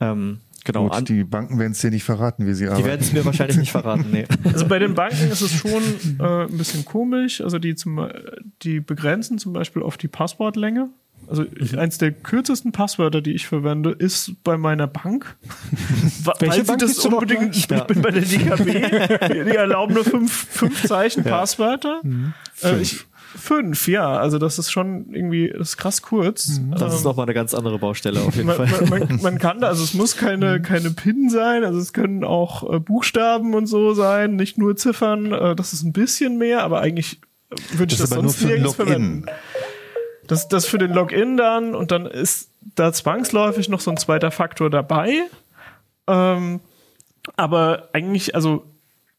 Ähm, 0.00 0.38
genau. 0.64 0.84
Gut, 0.84 0.92
An, 0.92 1.04
die 1.04 1.14
die 1.14 1.24
Banken 1.24 1.58
werden 1.58 1.72
es 1.72 1.80
dir 1.80 1.90
nicht 1.90 2.04
verraten, 2.04 2.46
wie 2.46 2.54
sie 2.54 2.68
arbeiten. 2.68 2.84
werden 2.84 3.00
es 3.00 3.12
mir 3.12 3.24
wahrscheinlich 3.24 3.56
nicht 3.56 3.72
verraten. 3.72 4.06
Nee. 4.10 4.26
Also 4.44 4.66
bei 4.66 4.78
den 4.78 4.94
Banken 4.94 5.30
ist 5.30 5.40
es 5.40 5.52
schon 5.52 5.82
äh, 6.20 6.44
ein 6.44 6.56
bisschen 6.56 6.84
komisch. 6.84 7.40
Also 7.40 7.58
die, 7.58 7.74
zum, 7.74 8.08
die 8.62 8.80
begrenzen 8.80 9.38
zum 9.38 9.52
Beispiel 9.52 9.82
auf 9.82 9.96
die 9.96 10.08
Passwortlänge. 10.08 10.90
Also 11.28 11.44
ich, 11.58 11.78
eins 11.78 11.98
der 11.98 12.12
kürzesten 12.12 12.72
Passwörter, 12.72 13.20
die 13.20 13.32
ich 13.32 13.46
verwende, 13.46 13.90
ist 13.90 14.32
bei 14.44 14.56
meiner 14.56 14.86
Bank. 14.86 15.36
Welche 16.40 16.64
Bank 16.64 16.80
das 16.80 16.98
unbedingt, 17.04 17.56
ich 17.56 17.68
Ja. 17.68 17.84
bin 17.84 18.00
bei 18.02 18.10
der 18.10 18.22
DKB, 18.22 19.44
die, 19.44 19.56
erlauben 19.56 19.94
nur 19.94 20.04
fünf, 20.04 20.32
fünf 20.50 20.82
Zeichen 20.86 21.24
Passwörter. 21.24 22.00
Äh, 22.62 22.80
ich, 22.80 23.04
fünf, 23.36 23.88
ja. 23.88 24.16
Also 24.16 24.38
das 24.38 24.58
ist 24.58 24.70
schon 24.70 25.12
irgendwie, 25.12 25.52
das 25.56 25.70
ist 25.70 25.76
krass 25.76 26.02
kurz. 26.02 26.60
Das 26.78 26.94
ist 26.94 27.00
Ähm, 27.00 27.04
nochmal 27.04 27.24
eine 27.26 27.34
ganz 27.34 27.52
andere 27.54 27.78
Baustelle 27.78 28.20
auf 28.20 28.34
jeden 28.34 28.46
man, 28.46 28.66
Fall. 28.66 28.86
man, 28.88 29.20
man, 29.22 29.38
kann 29.38 29.60
da, 29.60 29.68
also 29.68 29.84
es 29.84 29.94
muss 29.94 30.16
keine, 30.16 30.62
keine 30.62 30.90
PIN 30.90 31.28
sein, 31.30 31.64
also 31.64 31.78
es 31.78 31.92
können 31.92 32.24
auch 32.24 32.72
äh, 32.72 32.80
Buchstaben 32.80 33.54
und 33.54 33.66
so 33.66 33.92
sein, 33.94 34.36
nicht 34.36 34.56
nur 34.58 34.76
Ziffern. 34.76 35.32
Äh, 35.32 35.54
das 35.56 35.72
ist 35.72 35.82
ein 35.82 35.92
bisschen 35.92 36.38
mehr, 36.38 36.62
aber 36.64 36.80
eigentlich 36.80 37.20
äh, 37.50 37.78
würde 37.78 37.92
ich 37.92 37.98
Das 37.98 38.10
das, 38.10 38.16
ist 38.18 38.22
nur 38.22 38.30
sonst 38.32 38.36
für 38.40 38.46
nirgends 38.46 38.78
Login. 38.78 38.86
verwenden. 38.92 39.26
Das, 40.28 40.46
das 40.48 40.66
für 40.66 40.78
den 40.78 40.92
Login 40.92 41.36
dann 41.36 41.74
und 41.74 41.90
dann 41.90 42.06
ist 42.06 42.50
da 42.76 42.92
zwangsläufig 42.92 43.68
noch 43.68 43.80
so 43.80 43.90
ein 43.90 43.96
zweiter 43.96 44.30
Faktor 44.30 44.70
dabei. 44.70 45.24
Ähm, 46.06 46.60
aber 47.36 47.88
eigentlich, 47.92 48.34
also 48.34 48.64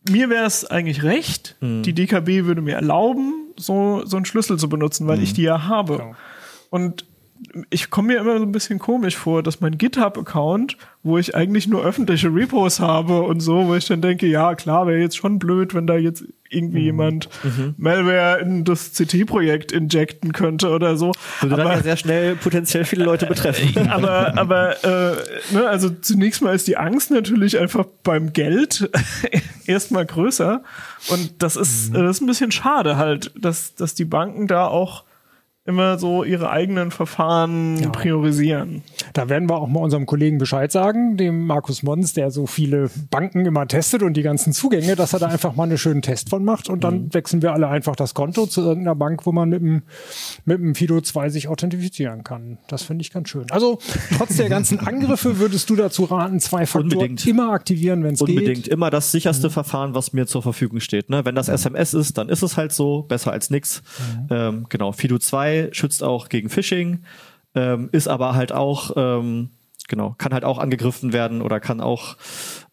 mir 0.09 0.29
wäre 0.29 0.45
es 0.45 0.65
eigentlich 0.65 1.03
recht. 1.03 1.57
Die 1.61 1.93
DKB 1.93 2.45
würde 2.45 2.61
mir 2.61 2.75
erlauben, 2.75 3.53
so, 3.57 4.05
so 4.05 4.15
einen 4.15 4.25
Schlüssel 4.25 4.57
zu 4.57 4.69
benutzen, 4.69 5.07
weil 5.07 5.21
ich 5.21 5.33
die 5.33 5.43
ja 5.43 5.67
habe. 5.67 6.15
Und 6.69 7.05
ich 7.69 7.89
komme 7.89 8.09
mir 8.09 8.19
immer 8.19 8.37
so 8.37 8.43
ein 8.43 8.51
bisschen 8.51 8.79
komisch 8.79 9.15
vor, 9.15 9.41
dass 9.43 9.61
mein 9.61 9.77
GitHub-Account, 9.77 10.77
wo 11.03 11.17
ich 11.17 11.35
eigentlich 11.35 11.67
nur 11.67 11.83
öffentliche 11.85 12.27
Repos 12.33 12.79
habe 12.79 13.21
und 13.21 13.39
so, 13.39 13.67
wo 13.67 13.75
ich 13.75 13.85
dann 13.87 14.01
denke, 14.01 14.27
ja 14.27 14.55
klar, 14.55 14.87
wäre 14.87 14.99
jetzt 14.99 15.15
schon 15.17 15.39
blöd, 15.39 15.73
wenn 15.73 15.87
da 15.87 15.95
jetzt 15.95 16.25
irgendwie 16.49 16.81
jemand 16.81 17.29
Malware 17.77 18.39
in 18.41 18.63
das 18.65 18.93
CT-Projekt 18.93 19.71
injecten 19.71 20.33
könnte 20.33 20.69
oder 20.69 20.97
so. 20.97 21.11
Würde 21.41 21.55
dann 21.57 21.67
Aber- 21.67 21.75
ja 21.77 21.83
sehr 21.83 21.97
schnell 21.97 22.35
potenziell 22.35 22.85
viele 22.85 23.05
Leute 23.05 23.25
betreffen. 23.27 23.87
aber, 23.89 24.37
aber 24.37 24.83
äh, 24.83 25.15
ne, 25.53 25.67
also 25.67 25.89
zunächst 25.89 26.41
mal 26.41 26.53
ist 26.55 26.67
die 26.67 26.75
Angst 26.77 27.11
natürlich 27.11 27.57
einfach 27.59 27.85
beim 28.03 28.33
Geld 28.33 28.89
erstmal 29.67 30.05
größer. 30.05 30.63
Und 31.09 31.41
das 31.41 31.55
ist, 31.55 31.93
äh, 31.95 32.01
das 32.01 32.17
ist 32.17 32.21
ein 32.21 32.27
bisschen 32.27 32.51
schade 32.51 32.97
halt, 32.97 33.31
dass, 33.39 33.75
dass 33.75 33.93
die 33.95 34.05
Banken 34.05 34.47
da 34.47 34.67
auch 34.67 35.03
immer 35.69 35.99
so 35.99 36.23
ihre 36.23 36.49
eigenen 36.49 36.89
Verfahren 36.89 37.91
priorisieren. 37.91 38.81
Da 39.13 39.29
werden 39.29 39.47
wir 39.47 39.57
auch 39.57 39.67
mal 39.67 39.81
unserem 39.81 40.07
Kollegen 40.07 40.39
Bescheid 40.39 40.71
sagen, 40.71 41.15
dem 41.15 41.45
Markus 41.45 41.83
Mons, 41.83 42.13
der 42.13 42.31
so 42.31 42.47
viele 42.47 42.89
Banken 43.11 43.45
immer 43.45 43.67
testet 43.67 44.01
und 44.01 44.15
die 44.17 44.23
ganzen 44.23 44.51
Zugänge, 44.51 44.95
dass 44.95 45.13
er 45.13 45.19
da 45.19 45.27
einfach 45.27 45.55
mal 45.55 45.63
einen 45.63 45.77
schönen 45.77 46.01
Test 46.01 46.29
von 46.31 46.43
macht 46.43 46.69
und 46.69 46.83
dann 46.83 47.13
wechseln 47.13 47.43
wir 47.43 47.53
alle 47.53 47.67
einfach 47.67 47.95
das 47.95 48.15
Konto 48.15 48.47
zu 48.47 48.61
irgendeiner 48.61 48.95
Bank, 48.95 49.27
wo 49.27 49.31
man 49.31 49.49
mit 49.49 49.61
dem, 49.61 49.83
mit 50.45 50.59
dem 50.59 50.73
Fido 50.73 50.99
2 50.99 51.29
sich 51.29 51.47
authentifizieren 51.47 52.23
kann. 52.23 52.57
Das 52.67 52.81
finde 52.81 53.03
ich 53.03 53.11
ganz 53.11 53.29
schön. 53.29 53.45
Also 53.51 53.77
trotz 54.17 54.37
der 54.37 54.49
ganzen 54.49 54.79
Angriffe 54.85 55.37
würdest 55.37 55.69
du 55.69 55.75
dazu 55.75 56.05
raten, 56.05 56.39
zwei 56.39 56.65
Faktoren 56.65 56.93
Unbedingt. 56.93 57.27
immer 57.27 57.51
aktivieren, 57.51 58.03
wenn 58.03 58.15
es 58.15 58.19
geht. 58.19 58.29
Unbedingt 58.29 58.67
immer 58.67 58.89
das 58.89 59.11
sicherste 59.11 59.51
Verfahren, 59.51 59.93
was 59.93 60.13
mir 60.13 60.25
zur 60.25 60.41
Verfügung 60.41 60.79
steht. 60.79 61.09
Ne? 61.09 61.25
Wenn 61.25 61.35
das 61.35 61.47
SMS 61.47 61.93
ist, 61.93 62.17
dann 62.17 62.29
ist 62.29 62.41
es 62.41 62.57
halt 62.57 62.71
so, 62.71 63.03
besser 63.03 63.31
als 63.31 63.49
nix. 63.49 63.83
Ähm, 64.29 64.65
genau, 64.69 64.91
Fido 64.91 65.17
2 65.17 65.58
schützt 65.71 66.03
auch 66.03 66.29
gegen 66.29 66.49
Phishing, 66.49 67.03
ähm, 67.55 67.89
ist 67.91 68.07
aber 68.07 68.35
halt 68.35 68.51
auch, 68.51 68.91
ähm, 68.95 69.49
genau, 69.87 70.15
kann 70.17 70.33
halt 70.33 70.45
auch 70.45 70.59
angegriffen 70.59 71.13
werden 71.13 71.41
oder 71.41 71.59
kann 71.59 71.81
auch 71.81 72.15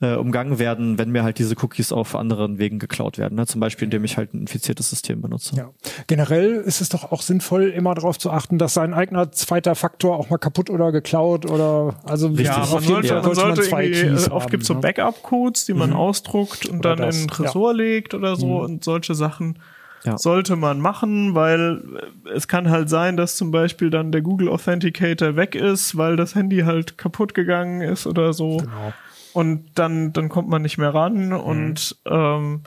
äh, 0.01 0.15
umgangen 0.15 0.59
werden, 0.59 0.99
wenn 0.99 1.11
mir 1.11 1.23
halt 1.23 1.39
diese 1.39 1.55
Cookies 1.63 1.91
auf 1.91 2.15
anderen 2.15 2.59
Wegen 2.59 2.79
geklaut 2.79 3.17
werden. 3.17 3.37
Ne? 3.37 3.47
Zum 3.47 3.61
Beispiel, 3.61 3.87
indem 3.87 4.05
ich 4.05 4.19
halt 4.19 4.35
ein 4.35 4.43
infiziertes 4.43 4.91
System 4.91 5.23
benutze. 5.23 5.57
Ja. 5.57 5.71
Generell 6.07 6.57
ist 6.57 6.81
es 6.81 6.91
doch 6.91 7.11
auch 7.11 7.23
sinnvoll, 7.23 7.71
immer 7.71 7.95
darauf 7.95 8.19
zu 8.19 8.31
achten, 8.31 8.59
dass 8.59 8.75
sein 8.75 8.93
eigener 8.93 9.33
zweiter 9.33 9.75
Faktor 9.75 10.19
auch 10.19 10.29
mal 10.29 10.37
kaputt 10.37 10.69
oder 10.69 10.93
geklaut 10.93 11.51
oder 11.51 11.97
also 12.05 12.29
Richtig. 12.29 12.47
Ja, 12.47 12.63
auf 12.63 12.73
man 12.75 12.83
jeden 12.83 12.95
sollte, 12.95 13.09
Fall 13.09 13.23
man 13.23 13.35
sollte 13.35 13.63
zwei 13.63 13.85
irgendwie, 13.87 14.03
Keys 14.03 14.29
äh, 14.29 14.31
oft 14.31 14.45
haben, 14.45 14.51
gibt 14.51 14.63
es 14.63 14.69
so 14.69 14.75
ne? 14.75 14.81
Backup-Codes, 14.81 15.65
die 15.65 15.75
man 15.75 15.93
ausdruckt 15.95 16.67
und 16.67 16.81
Oder 16.81 16.97
dann 16.97 17.07
das, 17.07 17.17
in 17.17 17.21
einen 17.23 17.29
Tresor 17.29 17.75
legt 17.75 18.13
oder 18.13 18.37
so 18.37 18.61
und 18.61 18.85
solche 18.85 19.15
Sachen 19.15 19.59
Ja. 20.07 20.17
sollte 20.19 20.57
man 20.57 20.81
machen, 20.81 21.35
weil 21.35 21.83
äh, 22.27 22.31
es 22.31 22.49
kann 22.49 22.71
halt 22.71 22.89
sein, 22.89 23.17
dass 23.17 23.37
zum 23.37 23.51
Beispiel 23.51 23.91
dann 23.91 24.13
der 24.13 24.23
Google 24.23 24.49
Authenticator 24.49 25.37
weg 25.37 25.55
ist, 25.55 25.97
weil 25.97 26.17
das 26.17 26.35
Handy 26.35 26.61
halt 26.61 26.97
kaputt 26.97 27.35
gegangen 27.35 27.81
ist 27.81 28.07
oder 28.07 28.33
so. 28.33 28.59
Genau. 28.59 28.93
Und 29.33 29.67
dann, 29.75 30.13
dann 30.13 30.29
kommt 30.29 30.49
man 30.49 30.63
nicht 30.63 30.79
mehr 30.79 30.95
ran 30.95 31.33
und 31.33 31.97
ähm, 32.07 32.63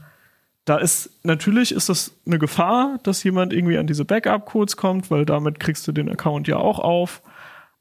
da 0.65 0.77
ist 0.77 1.09
natürlich 1.23 1.71
ist 1.71 1.89
das 1.89 2.11
eine 2.27 2.37
Gefahr, 2.37 2.99
dass 3.01 3.23
jemand 3.23 3.53
irgendwie 3.53 3.79
an 3.79 3.87
diese 3.87 4.05
Backup-Codes 4.05 4.77
kommt, 4.77 5.09
weil 5.09 5.25
damit 5.25 5.59
kriegst 5.59 5.87
du 5.87 5.91
den 5.91 6.09
Account 6.09 6.47
ja 6.47 6.57
auch 6.57 6.77
auf. 6.77 7.23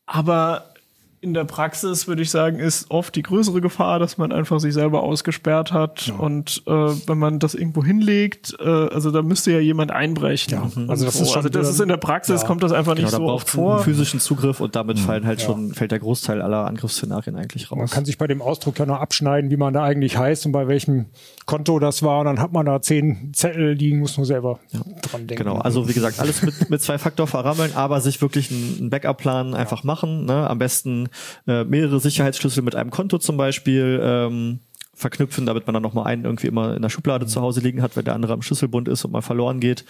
Aber 0.07 0.73
in 1.21 1.35
der 1.35 1.45
Praxis 1.45 2.07
würde 2.07 2.23
ich 2.23 2.31
sagen, 2.31 2.59
ist 2.59 2.91
oft 2.91 3.15
die 3.17 3.23
größere 3.23 3.61
Gefahr, 3.61 3.99
dass 3.99 4.19
man 4.19 4.31
einfach 4.33 4.61
sich 4.61 4.73
selber 4.75 5.03
ausgesperrt 5.03 5.73
hat 5.73 6.07
Ja. 6.07 6.15
und 6.15 6.63
äh, 6.67 6.71
wenn 6.71 7.19
man 7.19 7.39
das 7.39 7.55
irgendwo 7.55 7.85
hinlegt, 7.85 8.55
äh, 8.61 8.65
also 8.69 9.11
da 9.11 9.23
müsste 9.23 9.51
ja 9.53 9.59
jemand 9.59 9.91
einbrechen. 9.91 10.53
Ja, 10.53 10.71
also 10.89 11.05
das 11.05 11.21
ist 11.21 11.29
schon 11.29 11.37
also 11.39 11.49
das 11.49 11.69
ist 11.69 11.81
in 11.81 11.89
der 11.89 11.97
Praxis 11.97 12.43
ja. 12.43 12.47
kommt 12.47 12.63
das 12.63 12.73
einfach 12.73 12.95
nicht 12.95 13.07
Genau, 13.07 13.11
da 13.11 13.17
so 13.17 13.23
braucht 13.25 13.35
oft 13.43 13.49
es 13.49 13.55
vor. 13.55 13.75
einen 13.77 13.85
physischen 13.85 14.21
Zugriff 14.21 14.61
und 14.61 14.77
damit 14.77 14.99
fallen 14.99 15.27
halt 15.27 15.41
schon, 15.41 15.73
fällt 15.75 15.91
der 15.93 15.99
Großteil 15.99 16.41
aller 16.41 16.67
Angriffsszenarien 16.67 17.37
eigentlich 17.37 17.71
raus. 17.71 17.79
Man 17.79 17.89
kann 17.89 18.05
sich 18.05 18.17
bei 18.19 18.27
dem 18.27 18.41
Ausdruck 18.43 18.79
ja 18.79 18.87
noch 18.87 19.01
abschneiden, 19.01 19.51
wie 19.51 19.57
man 19.57 19.75
da 19.75 19.83
eigentlich 19.85 20.17
heißt 20.17 20.47
und 20.47 20.53
bei 20.53 20.69
welchem 20.69 21.07
Konto 21.47 21.79
das 21.79 22.03
war. 22.03 22.21
Und 22.21 22.27
dann 22.27 22.41
hat 22.41 22.53
man 22.53 22.67
da 22.67 22.81
zehn 22.81 23.33
Zettel 23.35 23.73
liegen, 23.73 23.99
muss 23.99 24.17
nur 24.17 24.27
selber 24.27 24.61
dran 25.03 25.27
denken. 25.27 25.45
Genau, 25.45 25.59
also 25.59 25.89
wie 25.89 25.93
gesagt, 25.95 26.21
alles 26.21 26.43
mit, 26.43 26.71
mit 26.71 26.81
Zwei-Faktor 26.81 27.27
verrammeln, 27.27 27.73
aber 27.75 28.01
sich 28.01 28.21
wirklich 28.23 28.51
einen 28.51 28.77
einen 28.79 28.91
Backup-Plan 28.91 29.55
einfach 29.55 29.85
machen. 29.85 30.25
Ne? 30.25 30.49
Am 30.49 30.59
besten 30.59 31.08
äh, 31.47 31.65
mehrere 31.65 32.01
Sicherheitsschlüssel 32.01 32.63
mit 32.63 32.75
einem 32.75 32.91
Konto 32.91 33.19
zum 33.19 33.37
Beispiel 33.37 34.01
ähm, 34.03 34.61
verknüpfen, 34.99 35.47
damit 35.47 35.67
man 35.67 35.75
dann 35.75 35.83
noch 35.83 35.95
mal 35.95 36.05
einen 36.05 36.25
irgendwie 36.25 36.49
immer 36.49 36.75
in 36.75 36.83
der 36.83 36.89
Schublade 36.89 37.27
zu 37.27 37.41
Hause 37.41 37.61
liegen 37.61 37.83
hat, 37.83 37.97
wenn 37.97 38.05
der 38.05 38.15
andere 38.15 38.33
am 38.33 38.43
Schlüsselbund 38.43 38.89
ist 38.89 39.05
und 39.05 39.13
mal 39.13 39.23
verloren 39.23 39.61
geht. 39.61 39.85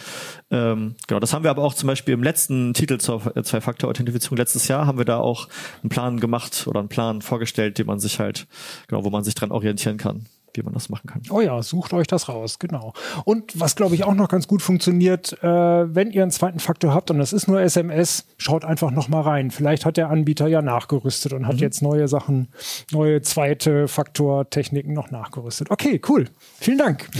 Ähm, 0.51 0.97
genau, 1.07 1.19
das 1.19 1.33
haben 1.33 1.45
wir 1.45 1.51
aber 1.51 1.63
auch 1.63 1.75
zum 1.75 1.87
Beispiel 1.87 2.15
im 2.15 2.23
letzten 2.23 2.75
Titel 2.75 2.99
zur 2.99 3.35
äh, 3.35 3.43
Zwei-Faktor-Authentifizierung 3.43 4.37
letztes 4.37 4.69
Jahr 4.69 4.87
haben 4.87 4.99
wir 4.99 5.07
da 5.07 5.19
auch 5.19 5.49
einen 5.83 5.89
Plan 5.89 6.21
gemacht 6.21 6.67
oder 6.67 6.81
einen 6.81 6.91
Plan 6.91 7.23
vorgestellt, 7.23 7.79
den 7.79 7.87
man 7.87 7.99
sich 7.99 8.21
halt, 8.21 8.47
genau, 8.87 9.05
wo 9.05 9.11
man 9.11 9.25
sich 9.25 9.35
dran 9.35 9.51
orientieren 9.51 9.97
kann, 9.97 10.27
wie 10.59 10.63
man 10.63 10.75
das 10.75 10.89
machen 10.89 11.07
kann. 11.07 11.23
Oh 11.31 11.41
ja, 11.41 11.63
sucht 11.63 11.93
euch 11.93 12.07
das 12.07 12.29
raus, 12.29 12.59
genau. 12.59 12.93
Und 13.25 13.59
was, 13.59 13.77
glaube 13.77 13.95
ich, 13.95 14.05
auch 14.05 14.15
noch 14.15 14.29
ganz 14.29 14.49
gut 14.49 14.63
funktioniert, 14.63 15.33
äh, 15.43 15.47
wenn 15.95 16.11
ihr 16.11 16.23
einen 16.23 16.31
zweiten 16.31 16.59
Faktor 16.59 16.93
habt 16.93 17.11
und 17.11 17.19
das 17.19 17.33
ist 17.33 17.49
nur 17.49 17.61
SMS, 17.61 18.27
schaut 18.37 18.65
einfach 18.65 18.91
noch 18.91 19.09
mal 19.09 19.23
rein. 19.23 19.51
Vielleicht 19.51 19.85
hat 19.85 19.97
der 19.97 20.11
Anbieter 20.11 20.49
ja 20.49 20.63
nachgerüstet 20.63 21.33
und 21.33 21.47
hat 21.47 21.57
jetzt 21.57 21.83
neue 21.83 22.09
Sachen, 22.09 22.49
neue 22.91 23.23
zweite 23.23 23.89
Faktortechniken 23.89 24.93
noch 24.93 25.11
nachgerüstet. 25.11 25.71
Okay, 25.71 26.01
cool. 26.09 26.27
Vielen 26.59 26.79
Dank. 26.79 27.09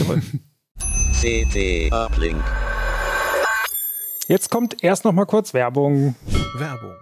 CT 1.21 1.91
Uplink. 1.91 2.43
Jetzt 4.27 4.49
kommt 4.51 4.83
erst 4.83 5.05
noch 5.05 5.11
mal 5.11 5.25
kurz 5.25 5.53
Werbung. 5.53 6.15
Werbung. 6.55 6.95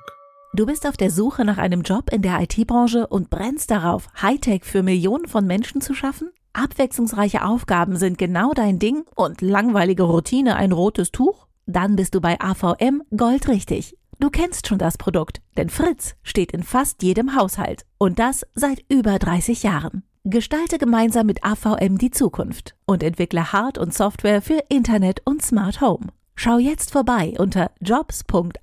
Du 0.58 0.66
bist 0.66 0.88
auf 0.88 0.98
der 0.98 1.12
Suche 1.12 1.46
nach 1.46 1.60
einem 1.60 1.84
Job 1.84 2.12
in 2.12 2.24
der 2.24 2.42
IT-Branche 2.42 3.06
und 3.06 3.30
brennst 3.30 3.70
darauf, 3.70 4.10
Hightech 4.20 4.64
für 4.66 4.82
Millionen 4.82 5.28
von 5.28 5.46
Menschen 5.46 5.82
zu 5.82 5.94
schaffen? 5.94 6.32
Abwechslungsreiche 6.54 7.46
Aufgaben 7.46 7.96
sind 7.96 8.18
genau 8.18 8.54
dein 8.56 8.80
Ding 8.80 9.04
und 9.14 9.42
langweilige 9.42 10.02
Routine 10.02 10.56
ein 10.56 10.72
rotes 10.72 11.12
Tuch? 11.12 11.46
Dann 11.68 11.96
bist 11.96 12.16
du 12.16 12.22
bei 12.22 12.40
AVM 12.42 13.04
goldrichtig. 13.16 13.96
Du 14.20 14.32
kennst 14.32 14.66
schon 14.66 14.80
das 14.80 14.98
Produkt, 14.98 15.42
denn 15.58 15.70
Fritz 15.70 16.16
steht 16.24 16.54
in 16.54 16.64
fast 16.64 17.04
jedem 17.04 17.36
Haushalt 17.36 17.86
und 18.00 18.18
das 18.18 18.44
seit 18.56 18.84
über 18.90 19.20
30 19.20 19.62
Jahren. 19.62 20.02
Gestalte 20.24 20.80
gemeinsam 20.80 21.28
mit 21.28 21.44
AVM 21.44 22.00
die 22.00 22.10
Zukunft 22.10 22.74
und 22.88 23.04
entwickle 23.04 23.54
Hard- 23.54 23.78
und 23.78 23.94
Software 23.94 24.42
für 24.42 24.64
Internet 24.70 25.22
und 25.24 25.44
Smart 25.44 25.82
Home. 25.82 26.08
Schau 26.40 26.60
jetzt 26.60 26.92
vorbei 26.92 27.34
unter 27.40 27.72
jobs.avm.de. 27.82 28.54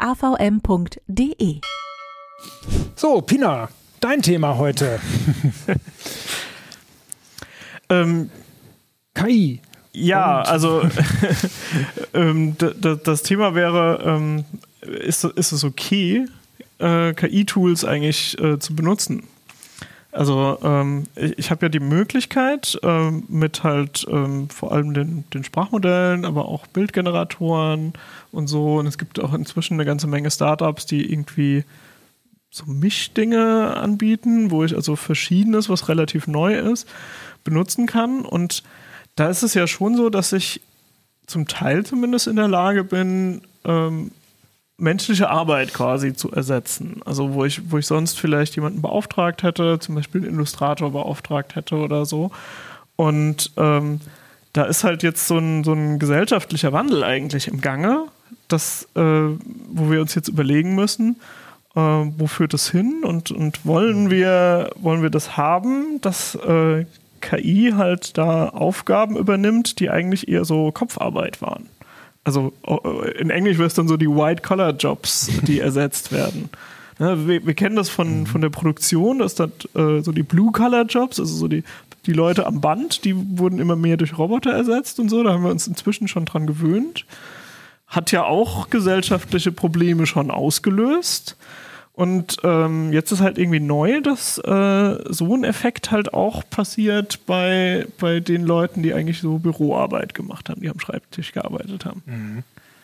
So, 2.94 3.20
Pina, 3.20 3.68
dein 4.00 4.22
Thema 4.22 4.56
heute. 4.56 5.00
Ähm, 7.90 8.30
KI. 9.14 9.60
Ja, 9.92 10.40
also 10.40 10.82
ähm, 12.14 12.56
das 12.56 13.22
Thema 13.22 13.54
wäre, 13.54 14.02
ähm, 14.04 14.44
ist, 14.80 15.24
ist 15.24 15.52
es 15.52 15.64
okay, 15.64 16.24
äh, 16.78 17.12
KI-Tools 17.12 17.84
eigentlich 17.84 18.38
äh, 18.40 18.58
zu 18.58 18.74
benutzen? 18.74 19.24
Also 20.14 20.58
ähm, 20.62 21.04
ich, 21.16 21.38
ich 21.38 21.50
habe 21.50 21.66
ja 21.66 21.68
die 21.68 21.80
Möglichkeit, 21.80 22.78
ähm, 22.82 23.24
mit 23.28 23.64
halt 23.64 24.06
ähm, 24.08 24.48
vor 24.48 24.72
allem 24.72 24.94
den, 24.94 25.24
den 25.34 25.42
Sprachmodellen, 25.42 26.24
aber 26.24 26.46
auch 26.46 26.68
Bildgeneratoren 26.68 27.92
und 28.30 28.46
so, 28.46 28.76
und 28.76 28.86
es 28.86 28.96
gibt 28.96 29.18
auch 29.18 29.34
inzwischen 29.34 29.74
eine 29.74 29.84
ganze 29.84 30.06
Menge 30.06 30.30
Startups, 30.30 30.86
die 30.86 31.12
irgendwie 31.12 31.64
so 32.50 32.64
Mischdinge 32.66 33.76
anbieten, 33.76 34.52
wo 34.52 34.62
ich 34.62 34.76
also 34.76 34.94
verschiedenes, 34.94 35.68
was 35.68 35.88
relativ 35.88 36.28
neu 36.28 36.54
ist, 36.54 36.88
benutzen 37.42 37.86
kann. 37.86 38.24
Und 38.24 38.62
da 39.16 39.28
ist 39.28 39.42
es 39.42 39.54
ja 39.54 39.66
schon 39.66 39.96
so, 39.96 40.08
dass 40.08 40.32
ich 40.32 40.60
zum 41.26 41.48
Teil 41.48 41.84
zumindest 41.84 42.28
in 42.28 42.36
der 42.36 42.46
Lage 42.46 42.84
bin, 42.84 43.42
ähm, 43.64 44.12
menschliche 44.76 45.30
Arbeit 45.30 45.72
quasi 45.72 46.14
zu 46.14 46.32
ersetzen. 46.32 47.00
Also 47.04 47.34
wo 47.34 47.44
ich, 47.44 47.70
wo 47.70 47.78
ich 47.78 47.86
sonst 47.86 48.18
vielleicht 48.18 48.56
jemanden 48.56 48.82
beauftragt 48.82 49.42
hätte, 49.42 49.78
zum 49.78 49.94
Beispiel 49.94 50.22
einen 50.22 50.34
Illustrator 50.34 50.90
beauftragt 50.90 51.54
hätte 51.54 51.76
oder 51.76 52.06
so. 52.06 52.30
Und 52.96 53.52
ähm, 53.56 54.00
da 54.52 54.64
ist 54.64 54.84
halt 54.84 55.02
jetzt 55.02 55.26
so 55.26 55.38
ein, 55.38 55.64
so 55.64 55.72
ein 55.72 55.98
gesellschaftlicher 55.98 56.72
Wandel 56.72 57.04
eigentlich 57.04 57.48
im 57.48 57.60
Gange, 57.60 58.06
das, 58.48 58.88
äh, 58.94 59.00
wo 59.00 59.90
wir 59.90 60.00
uns 60.00 60.14
jetzt 60.14 60.28
überlegen 60.28 60.74
müssen, 60.74 61.16
äh, 61.74 61.80
wo 61.80 62.26
führt 62.26 62.52
das 62.52 62.70
hin 62.70 63.02
und, 63.04 63.30
und 63.30 63.64
wollen, 63.66 64.10
wir, 64.10 64.70
wollen 64.76 65.02
wir 65.02 65.10
das 65.10 65.36
haben, 65.36 66.00
dass 66.00 66.36
äh, 66.36 66.86
KI 67.20 67.72
halt 67.74 68.18
da 68.18 68.50
Aufgaben 68.50 69.16
übernimmt, 69.16 69.80
die 69.80 69.90
eigentlich 69.90 70.28
eher 70.28 70.44
so 70.44 70.70
Kopfarbeit 70.70 71.42
waren. 71.42 71.68
Also 72.24 72.52
äh, 72.66 73.20
in 73.20 73.30
Englisch 73.30 73.58
wäre 73.58 73.66
es 73.66 73.74
dann 73.74 73.88
so 73.88 73.96
die 73.96 74.08
White-Collar-Jobs, 74.08 75.30
die 75.42 75.60
ersetzt 75.60 76.10
werden. 76.10 76.48
Ne, 76.98 77.26
wir, 77.26 77.46
wir 77.46 77.54
kennen 77.54 77.76
das 77.76 77.88
von, 77.88 78.26
von 78.26 78.40
der 78.40 78.50
Produktion, 78.50 79.18
dass 79.18 79.34
das 79.34 79.50
äh, 79.74 80.00
so 80.00 80.12
die 80.12 80.22
Blue-Collar-Jobs, 80.22 81.20
also 81.20 81.34
so 81.34 81.48
die, 81.48 81.64
die 82.06 82.12
Leute 82.12 82.46
am 82.46 82.60
Band, 82.60 83.04
die 83.04 83.14
wurden 83.38 83.58
immer 83.58 83.76
mehr 83.76 83.96
durch 83.96 84.16
Roboter 84.16 84.52
ersetzt 84.52 85.00
und 85.00 85.08
so. 85.08 85.22
Da 85.22 85.32
haben 85.32 85.44
wir 85.44 85.50
uns 85.50 85.66
inzwischen 85.66 86.08
schon 86.08 86.24
dran 86.24 86.46
gewöhnt. 86.46 87.04
Hat 87.86 88.12
ja 88.12 88.24
auch 88.24 88.70
gesellschaftliche 88.70 89.52
Probleme 89.52 90.06
schon 90.06 90.30
ausgelöst. 90.30 91.36
Und 91.96 92.38
ähm, 92.42 92.92
jetzt 92.92 93.12
ist 93.12 93.20
halt 93.20 93.38
irgendwie 93.38 93.60
neu, 93.60 94.00
dass 94.00 94.38
äh, 94.38 94.98
so 95.12 95.34
ein 95.34 95.44
Effekt 95.44 95.92
halt 95.92 96.12
auch 96.12 96.42
passiert 96.50 97.24
bei, 97.24 97.86
bei 98.00 98.18
den 98.18 98.42
Leuten, 98.42 98.82
die 98.82 98.92
eigentlich 98.94 99.20
so 99.20 99.38
Büroarbeit 99.38 100.12
gemacht 100.12 100.48
haben, 100.48 100.60
die 100.60 100.68
am 100.68 100.80
Schreibtisch 100.80 101.32
gearbeitet 101.32 101.84
haben. 101.84 102.02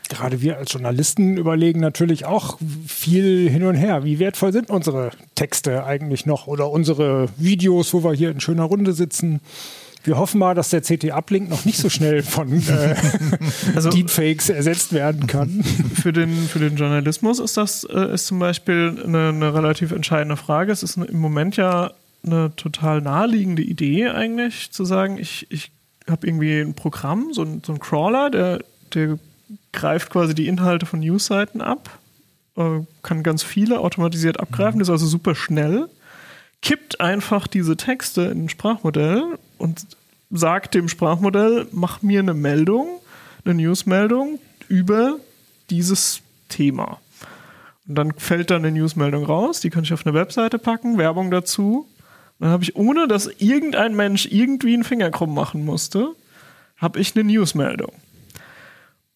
Gerade 0.08 0.40
wir 0.42 0.58
als 0.58 0.72
Journalisten 0.72 1.36
überlegen 1.36 1.80
natürlich 1.80 2.24
auch 2.24 2.58
viel 2.86 3.50
hin 3.50 3.64
und 3.64 3.74
her. 3.74 4.04
Wie 4.04 4.20
wertvoll 4.20 4.52
sind 4.52 4.70
unsere 4.70 5.10
Texte 5.34 5.84
eigentlich 5.84 6.26
noch 6.26 6.46
oder 6.46 6.70
unsere 6.70 7.28
Videos, 7.36 7.92
wo 7.92 8.04
wir 8.04 8.12
hier 8.12 8.30
in 8.30 8.40
schöner 8.40 8.64
Runde 8.64 8.92
sitzen? 8.92 9.40
Wir 10.02 10.16
hoffen 10.16 10.38
mal, 10.38 10.54
dass 10.54 10.70
der 10.70 10.80
CT-Uplink 10.80 11.50
noch 11.50 11.64
nicht 11.64 11.78
so 11.78 11.90
schnell 11.90 12.22
von 12.22 12.52
äh, 12.68 12.94
Also- 13.74 13.90
Deepfakes 13.90 14.48
ersetzt 14.48 14.92
werden 14.92 15.26
kann. 15.26 15.62
für 15.94 16.12
den, 16.12 16.34
für 16.48 16.58
den 16.58 16.76
Journalismus 16.76 17.38
ist 17.38 17.56
das 17.56 17.84
äh, 17.84 18.14
ist 18.14 18.26
zum 18.26 18.38
Beispiel 18.38 19.02
eine, 19.04 19.28
eine 19.28 19.54
relativ 19.54 19.92
entscheidende 19.92 20.36
Frage. 20.36 20.72
Es 20.72 20.82
ist 20.82 20.96
im 20.96 21.18
Moment 21.18 21.56
ja 21.56 21.92
eine 22.24 22.54
total 22.56 23.00
naheliegende 23.00 23.62
Idee 23.62 24.08
eigentlich, 24.08 24.70
zu 24.72 24.84
sagen, 24.84 25.18
ich, 25.18 25.46
ich 25.50 25.70
habe 26.08 26.26
irgendwie 26.26 26.60
ein 26.60 26.74
Programm, 26.74 27.32
so 27.32 27.42
ein, 27.42 27.62
so 27.64 27.72
ein 27.72 27.78
Crawler, 27.78 28.30
der, 28.30 28.60
der 28.94 29.18
greift 29.72 30.10
quasi 30.10 30.34
die 30.34 30.48
Inhalte 30.48 30.86
von 30.86 31.00
Newsseiten 31.00 31.60
ab, 31.60 31.98
äh, 32.56 32.80
kann 33.02 33.22
ganz 33.22 33.42
viele 33.42 33.80
automatisiert 33.80 34.40
abgreifen, 34.40 34.80
ist 34.80 34.90
also 34.90 35.06
super 35.06 35.34
schnell, 35.34 35.88
kippt 36.62 37.00
einfach 37.00 37.46
diese 37.46 37.76
Texte 37.76 38.22
in 38.22 38.44
ein 38.44 38.48
Sprachmodell 38.48 39.38
und 39.60 39.86
sagt 40.30 40.74
dem 40.74 40.88
Sprachmodell, 40.88 41.66
mach 41.72 42.02
mir 42.02 42.20
eine 42.20 42.34
Meldung, 42.34 43.00
eine 43.44 43.54
Newsmeldung 43.54 44.38
über 44.68 45.16
dieses 45.70 46.22
Thema. 46.48 46.98
Und 47.86 47.94
dann 47.96 48.12
fällt 48.14 48.50
dann 48.50 48.64
eine 48.64 48.72
Newsmeldung 48.72 49.24
raus, 49.24 49.60
die 49.60 49.70
kann 49.70 49.84
ich 49.84 49.92
auf 49.92 50.06
eine 50.06 50.14
Webseite 50.14 50.58
packen, 50.58 50.98
Werbung 50.98 51.30
dazu. 51.30 51.88
Und 52.38 52.44
dann 52.44 52.50
habe 52.50 52.62
ich, 52.62 52.76
ohne 52.76 53.08
dass 53.08 53.26
irgendein 53.26 53.96
Mensch 53.96 54.26
irgendwie 54.26 54.74
einen 54.74 54.84
Finger 54.84 55.10
krumm 55.10 55.34
machen 55.34 55.64
musste, 55.64 56.12
habe 56.76 57.00
ich 57.00 57.14
eine 57.14 57.24
Newsmeldung. 57.24 57.92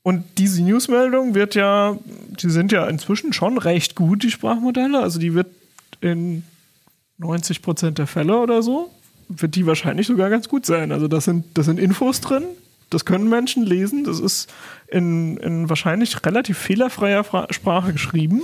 Und 0.02 0.24
diese 0.36 0.62
Newsmeldung 0.62 1.34
wird 1.34 1.54
ja, 1.54 1.96
die 2.04 2.50
sind 2.50 2.72
ja 2.72 2.86
inzwischen 2.88 3.32
schon 3.32 3.56
recht 3.56 3.94
gut, 3.94 4.22
die 4.22 4.30
Sprachmodelle. 4.30 5.00
Also 5.00 5.18
die 5.18 5.32
wird 5.34 5.46
in 6.02 6.42
90 7.18 7.62
Prozent 7.62 7.98
der 7.98 8.06
Fälle 8.06 8.38
oder 8.38 8.62
so, 8.62 8.90
wird 9.36 9.54
die 9.54 9.66
wahrscheinlich 9.66 10.06
sogar 10.06 10.30
ganz 10.30 10.48
gut 10.48 10.66
sein. 10.66 10.92
Also 10.92 11.08
das 11.08 11.24
sind, 11.24 11.46
das 11.56 11.66
sind 11.66 11.78
Infos 11.78 12.20
drin, 12.20 12.44
das 12.90 13.04
können 13.04 13.28
Menschen 13.28 13.64
lesen, 13.64 14.04
das 14.04 14.20
ist 14.20 14.52
in, 14.88 15.36
in 15.38 15.68
wahrscheinlich 15.68 16.24
relativ 16.24 16.58
fehlerfreier 16.58 17.24
Fra 17.24 17.46
Sprache 17.50 17.92
geschrieben. 17.92 18.42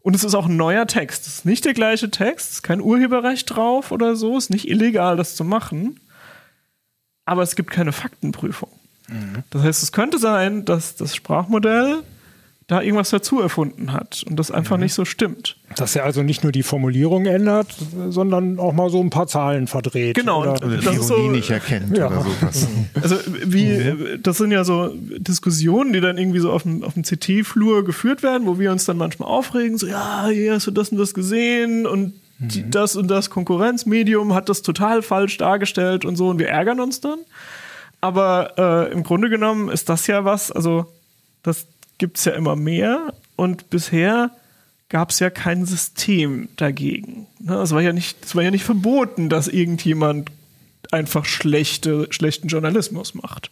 Und 0.00 0.14
es 0.14 0.24
ist 0.24 0.34
auch 0.34 0.46
ein 0.46 0.56
neuer 0.56 0.86
Text. 0.86 1.26
Es 1.26 1.38
ist 1.38 1.44
nicht 1.44 1.64
der 1.64 1.74
gleiche 1.74 2.10
Text, 2.10 2.48
es 2.48 2.54
ist 2.56 2.62
kein 2.62 2.80
Urheberrecht 2.80 3.54
drauf 3.54 3.90
oder 3.90 4.16
so, 4.16 4.36
es 4.36 4.44
ist 4.44 4.50
nicht 4.50 4.68
illegal, 4.68 5.16
das 5.16 5.36
zu 5.36 5.44
machen. 5.44 6.00
Aber 7.24 7.42
es 7.42 7.56
gibt 7.56 7.70
keine 7.70 7.92
Faktenprüfung. 7.92 8.70
Das 9.50 9.62
heißt, 9.62 9.82
es 9.82 9.92
könnte 9.92 10.18
sein, 10.18 10.64
dass 10.64 10.96
das 10.96 11.14
Sprachmodell 11.14 12.02
da 12.68 12.82
irgendwas 12.82 13.08
dazu 13.08 13.40
erfunden 13.40 13.92
hat 13.94 14.24
und 14.28 14.36
das 14.38 14.50
einfach 14.50 14.76
nicht 14.76 14.92
so 14.92 15.04
stimmt. 15.06 15.56
Dass 15.76 15.96
er 15.96 16.04
also 16.04 16.22
nicht 16.22 16.42
nur 16.42 16.52
die 16.52 16.62
Formulierung 16.62 17.24
ändert, 17.24 17.74
sondern 18.10 18.58
auch 18.58 18.74
mal 18.74 18.90
so 18.90 19.00
ein 19.00 19.08
paar 19.08 19.26
Zahlen 19.26 19.66
verdreht. 19.66 20.16
Genau, 20.16 20.42
Oder, 20.42 20.52
und 20.52 20.64
Oder 20.64 20.76
das 20.76 20.84
Ironie 20.84 20.98
ist 21.00 21.06
so- 21.08 21.30
nicht 21.30 21.50
erkennt 21.50 21.96
Ja. 21.96 22.08
oder 22.08 22.20
sowas. 22.22 22.68
Also 23.02 23.16
wie, 23.46 24.18
das 24.22 24.36
sind 24.36 24.50
ja 24.50 24.64
so 24.64 24.90
Diskussionen, 24.94 25.92
die 25.94 26.00
dann 26.02 26.18
irgendwie 26.18 26.40
so 26.40 26.52
auf 26.52 26.62
dem, 26.64 26.84
auf 26.84 26.92
dem 26.94 27.04
CT-Flur 27.04 27.84
geführt 27.84 28.22
werden, 28.22 28.46
wo 28.46 28.58
wir 28.58 28.70
uns 28.70 28.84
dann 28.84 28.98
manchmal 28.98 29.28
aufregen, 29.30 29.78
so 29.78 29.86
ja, 29.86 30.26
hier 30.30 30.52
hast 30.54 30.66
du 30.66 30.70
das 30.70 30.90
und 30.90 30.98
das 30.98 31.14
gesehen 31.14 31.86
und 31.86 32.12
die, 32.38 32.68
das 32.70 32.94
und 32.96 33.08
das 33.08 33.30
Konkurrenzmedium 33.30 34.34
hat 34.34 34.48
das 34.50 34.62
total 34.62 35.00
falsch 35.02 35.38
dargestellt 35.38 36.04
und 36.04 36.16
so 36.16 36.28
und 36.28 36.38
wir 36.38 36.48
ärgern 36.48 36.80
uns 36.80 37.00
dann. 37.00 37.18
Aber 38.02 38.52
äh, 38.88 38.92
im 38.92 39.02
Grunde 39.02 39.28
genommen 39.30 39.68
ist 39.70 39.88
das 39.88 40.06
ja 40.06 40.24
was, 40.24 40.52
also 40.52 40.86
das 41.42 41.66
gibt's 41.98 42.24
ja 42.24 42.32
immer 42.32 42.56
mehr 42.56 43.12
und 43.36 43.70
bisher 43.70 44.30
gab 44.88 45.10
es 45.10 45.18
ja 45.18 45.30
kein 45.30 45.66
System 45.66 46.48
dagegen. 46.56 47.26
Ne, 47.40 47.56
Es 47.56 47.72
war 47.72 47.82
ja 47.82 47.92
nicht, 47.92 48.24
es 48.24 48.34
war 48.34 48.42
ja 48.42 48.50
nicht 48.50 48.64
verboten, 48.64 49.28
dass 49.28 49.48
irgendjemand 49.48 50.30
einfach 50.90 51.24
schlechte, 51.24 52.06
schlechten 52.10 52.48
Journalismus 52.48 53.14
macht. 53.14 53.50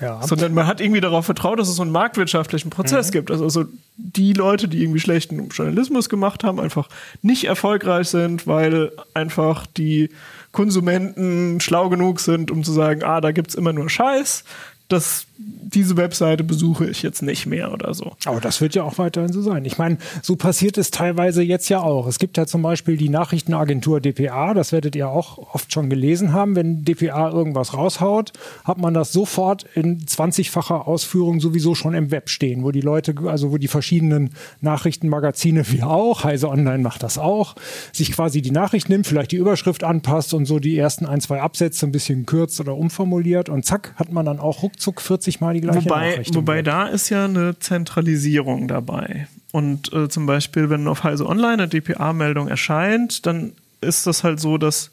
Ja. 0.00 0.22
Sondern 0.24 0.54
man 0.54 0.66
hat 0.66 0.80
irgendwie 0.80 1.00
darauf 1.00 1.26
vertraut, 1.26 1.58
dass 1.58 1.68
es 1.68 1.76
so 1.76 1.82
einen 1.82 1.90
marktwirtschaftlichen 1.90 2.70
Prozess 2.70 3.10
gibt. 3.10 3.30
Also, 3.30 3.44
also 3.44 3.64
die 3.96 4.32
Leute, 4.34 4.68
die 4.68 4.82
irgendwie 4.82 5.00
schlechten 5.00 5.48
Journalismus 5.48 6.08
gemacht 6.08 6.44
haben, 6.44 6.60
einfach 6.60 6.88
nicht 7.22 7.44
erfolgreich 7.44 8.08
sind, 8.08 8.46
weil 8.46 8.92
einfach 9.14 9.66
die 9.66 10.10
Konsumenten 10.52 11.60
schlau 11.60 11.88
genug 11.88 12.20
sind, 12.20 12.50
um 12.50 12.62
zu 12.62 12.72
sagen, 12.72 13.02
ah, 13.02 13.20
da 13.20 13.32
gibt's 13.32 13.54
immer 13.54 13.72
nur 13.72 13.88
Scheiß. 13.88 14.44
Das, 14.88 15.25
diese 15.38 15.96
Webseite 15.96 16.44
besuche 16.44 16.86
ich 16.86 17.02
jetzt 17.02 17.22
nicht 17.22 17.46
mehr 17.46 17.72
oder 17.72 17.92
so. 17.92 18.12
Aber 18.24 18.40
das 18.40 18.60
wird 18.60 18.74
ja 18.74 18.84
auch 18.84 18.98
weiterhin 18.98 19.32
so 19.32 19.42
sein. 19.42 19.64
Ich 19.64 19.76
meine, 19.76 19.98
so 20.22 20.36
passiert 20.36 20.78
es 20.78 20.90
teilweise 20.90 21.42
jetzt 21.42 21.68
ja 21.68 21.80
auch. 21.80 22.06
Es 22.06 22.18
gibt 22.18 22.38
ja 22.38 22.46
zum 22.46 22.62
Beispiel 22.62 22.96
die 22.96 23.10
Nachrichtenagentur 23.10 24.00
dpa, 24.00 24.54
das 24.54 24.72
werdet 24.72 24.96
ihr 24.96 25.08
auch 25.08 25.54
oft 25.54 25.72
schon 25.72 25.90
gelesen 25.90 26.32
haben. 26.32 26.56
Wenn 26.56 26.84
dpa 26.84 27.30
irgendwas 27.30 27.74
raushaut, 27.74 28.32
hat 28.64 28.78
man 28.78 28.94
das 28.94 29.12
sofort 29.12 29.66
in 29.74 30.00
20-facher 30.00 30.88
Ausführung 30.88 31.40
sowieso 31.40 31.74
schon 31.74 31.94
im 31.94 32.10
Web 32.10 32.30
stehen, 32.30 32.62
wo 32.62 32.70
die 32.70 32.80
Leute, 32.80 33.14
also 33.26 33.52
wo 33.52 33.58
die 33.58 33.68
verschiedenen 33.68 34.30
Nachrichtenmagazine, 34.62 35.70
wie 35.70 35.82
auch, 35.82 36.24
Heise 36.24 36.48
Online 36.48 36.78
macht 36.78 37.02
das 37.02 37.18
auch, 37.18 37.56
sich 37.92 38.12
quasi 38.12 38.40
die 38.40 38.52
Nachricht 38.52 38.88
nimmt, 38.88 39.06
vielleicht 39.06 39.32
die 39.32 39.36
Überschrift 39.36 39.84
anpasst 39.84 40.32
und 40.32 40.46
so 40.46 40.58
die 40.58 40.78
ersten 40.78 41.04
ein, 41.04 41.20
zwei 41.20 41.42
Absätze 41.42 41.86
ein 41.86 41.92
bisschen 41.92 42.24
kürzt 42.24 42.58
oder 42.60 42.74
umformuliert 42.74 43.50
und 43.50 43.66
zack, 43.66 43.92
hat 43.96 44.12
man 44.12 44.24
dann 44.24 44.40
auch 44.40 44.62
ruckzuck 44.62 45.02
40 45.02 45.25
Mal 45.40 45.54
die 45.54 45.60
gleiche 45.60 45.84
Wobei, 45.84 46.10
Nachricht. 46.10 46.34
wobei 46.34 46.56
Web. 46.58 46.64
da 46.64 46.86
ist 46.86 47.08
ja 47.08 47.24
eine 47.24 47.58
Zentralisierung 47.58 48.68
dabei. 48.68 49.28
Und 49.52 49.92
äh, 49.92 50.08
zum 50.08 50.26
Beispiel, 50.26 50.70
wenn 50.70 50.86
auf 50.88 51.04
Heise 51.04 51.26
Online 51.26 51.54
eine 51.54 51.68
DPA-Meldung 51.68 52.48
erscheint, 52.48 53.26
dann 53.26 53.52
ist 53.80 54.06
das 54.06 54.24
halt 54.24 54.40
so, 54.40 54.58
dass 54.58 54.90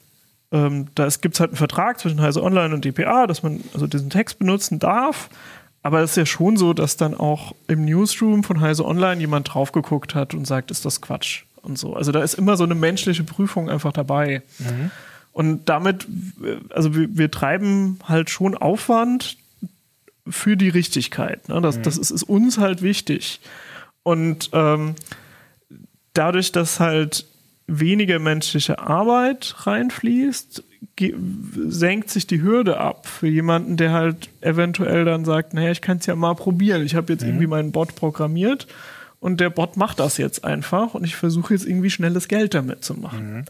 ähm, 0.51 0.87
da 0.95 1.07
gibt 1.07 1.33
es 1.35 1.39
halt 1.39 1.51
einen 1.51 1.57
Vertrag 1.57 1.99
zwischen 1.99 2.21
Heise 2.21 2.43
Online 2.43 2.73
und 2.73 2.85
DPA, 2.85 3.27
dass 3.27 3.43
man 3.43 3.61
also 3.73 3.87
diesen 3.87 4.09
Text 4.09 4.39
benutzen 4.39 4.79
darf. 4.79 5.29
Aber 5.81 6.01
es 6.01 6.11
ist 6.11 6.17
ja 6.17 6.25
schon 6.25 6.55
so, 6.55 6.73
dass 6.73 6.95
dann 6.95 7.13
auch 7.13 7.53
im 7.67 7.83
Newsroom 7.83 8.43
von 8.43 8.61
Heise 8.61 8.85
Online 8.85 9.19
jemand 9.19 9.53
drauf 9.53 9.73
geguckt 9.73 10.15
hat 10.15 10.33
und 10.33 10.47
sagt, 10.47 10.71
ist 10.71 10.85
das 10.85 11.01
Quatsch 11.01 11.43
und 11.61 11.77
so. 11.77 11.95
Also 11.95 12.11
da 12.11 12.23
ist 12.23 12.35
immer 12.35 12.55
so 12.55 12.63
eine 12.63 12.75
menschliche 12.75 13.23
Prüfung 13.23 13.69
einfach 13.69 13.91
dabei. 13.91 14.43
Und 15.33 15.67
damit, 15.67 16.07
äh, 16.43 16.57
also 16.69 16.95
wir, 16.95 17.17
wir 17.17 17.31
treiben 17.31 17.99
halt 18.07 18.29
schon 18.29 18.55
Aufwand 18.55 19.37
für 20.27 20.55
die 20.55 20.69
Richtigkeit. 20.69 21.49
Ne? 21.49 21.61
Das, 21.61 21.81
das 21.81 21.97
ist, 21.97 22.11
ist 22.11 22.23
uns 22.23 22.57
halt 22.57 22.81
wichtig. 22.81 23.41
Und 24.03 24.49
ähm, 24.53 24.95
dadurch, 26.13 26.51
dass 26.51 26.79
halt 26.79 27.25
weniger 27.67 28.19
menschliche 28.19 28.79
Arbeit 28.79 29.55
reinfließt, 29.65 30.63
senkt 31.67 32.09
sich 32.09 32.27
die 32.27 32.41
Hürde 32.41 32.77
ab 32.77 33.07
für 33.07 33.27
jemanden, 33.27 33.77
der 33.77 33.91
halt 33.91 34.29
eventuell 34.41 35.05
dann 35.05 35.25
sagt, 35.25 35.53
naja, 35.53 35.71
ich 35.71 35.81
kann 35.81 35.97
es 35.97 36.05
ja 36.05 36.15
mal 36.15 36.35
probieren. 36.35 36.83
Ich 36.83 36.95
habe 36.95 37.13
jetzt 37.13 37.23
irgendwie 37.23 37.47
meinen 37.47 37.71
Bot 37.71 37.95
programmiert 37.95 38.67
und 39.19 39.39
der 39.39 39.49
Bot 39.49 39.77
macht 39.77 39.99
das 39.99 40.17
jetzt 40.17 40.43
einfach 40.43 40.93
und 40.93 41.05
ich 41.05 41.15
versuche 41.15 41.53
jetzt 41.53 41.65
irgendwie 41.65 41.89
schnelles 41.89 42.27
Geld 42.27 42.53
damit 42.53 42.83
zu 42.83 42.95
machen. 42.95 43.45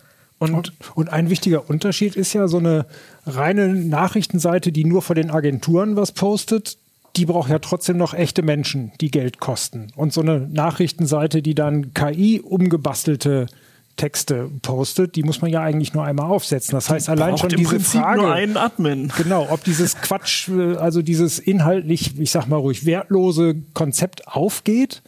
Und 0.52 0.56
Und, 0.56 0.74
und 0.96 1.10
ein 1.10 1.30
wichtiger 1.30 1.70
Unterschied 1.70 2.16
ist 2.16 2.34
ja 2.34 2.48
so 2.48 2.58
eine 2.58 2.86
reine 3.26 3.70
Nachrichtenseite, 3.70 4.72
die 4.72 4.86
nur 4.86 5.02
vor 5.02 5.16
den 5.16 5.32
Agenturen 5.32 5.96
was 5.96 6.12
postet. 6.12 6.78
Die 7.16 7.26
braucht 7.26 7.50
ja 7.50 7.60
trotzdem 7.60 7.98
noch 7.98 8.14
echte 8.14 8.42
Menschen, 8.42 8.92
die 9.00 9.12
Geld 9.12 9.40
kosten. 9.40 9.90
Und 9.96 10.14
so 10.14 10.22
eine 10.22 10.40
Nachrichtenseite, 10.40 11.42
die 11.42 11.54
dann 11.54 11.94
KI 11.94 12.42
umgebastelte 12.42 13.48
Texte 13.96 14.50
postet, 14.64 15.16
die 15.16 15.24
muss 15.24 15.42
man 15.42 15.52
ja 15.52 15.62
eigentlich 15.62 15.94
nur 15.94 16.04
einmal 16.04 16.26
aufsetzen. 16.26 16.74
Das 16.74 16.90
heißt, 16.90 17.10
allein 17.10 17.38
schon 17.38 17.50
diese 17.50 17.70
Prinzip 17.70 18.02
Frage, 18.02 18.22
nur 18.22 18.34
einen 18.34 18.58
Admin. 18.58 19.12
genau, 19.18 19.48
ob 19.52 19.64
dieses 19.64 19.96
Quatsch, 19.98 20.50
äh, 20.50 20.76
also 20.78 21.02
dieses 21.04 21.38
inhaltlich, 21.38 22.20
ich 22.20 22.32
sag 22.32 22.48
mal 22.48 22.58
ruhig, 22.58 22.86
wertlose 22.86 23.56
Konzept 23.74 24.28
aufgeht, 24.28 25.04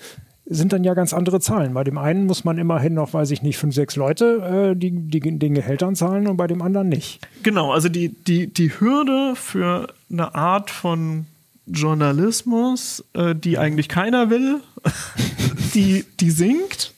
sind 0.46 0.74
dann 0.74 0.84
ja 0.84 0.94
ganz 0.94 1.14
andere 1.14 1.40
Zahlen. 1.40 1.74
Bei 1.74 1.84
dem 1.84 1.98
einen 1.98 2.26
muss 2.26 2.44
man 2.44 2.58
immerhin 2.58 2.94
noch, 2.94 3.14
weiß 3.14 3.32
ich 3.32 3.42
nicht, 3.42 3.58
fünf, 3.58 3.74
sechs 3.74 3.96
Leute 3.96 4.74
äh, 4.74 4.76
die, 4.76 4.92
die 4.92 5.20
den 5.20 5.56
Gehältern 5.56 5.96
zahlen 5.96 6.28
und 6.28 6.38
bei 6.38 6.48
dem 6.48 6.62
anderen 6.62 6.90
nicht. 6.90 7.28
Genau, 7.44 7.72
also 7.72 7.90
die, 7.90 8.10
die, 8.10 8.48
die 8.48 8.80
Hürde 8.80 9.36
für 9.36 9.88
eine 10.12 10.36
Art 10.36 10.70
von 10.70 11.26
Journalismus, 11.66 13.04
äh, 13.14 13.34
die 13.34 13.58
eigentlich 13.58 13.90
keiner 13.90 14.30
will, 14.30 14.62
die, 15.74 16.06
die 16.20 16.30
sinkt. 16.30 16.94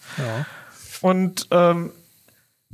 Und 1.01 1.47
ähm, 1.51 1.91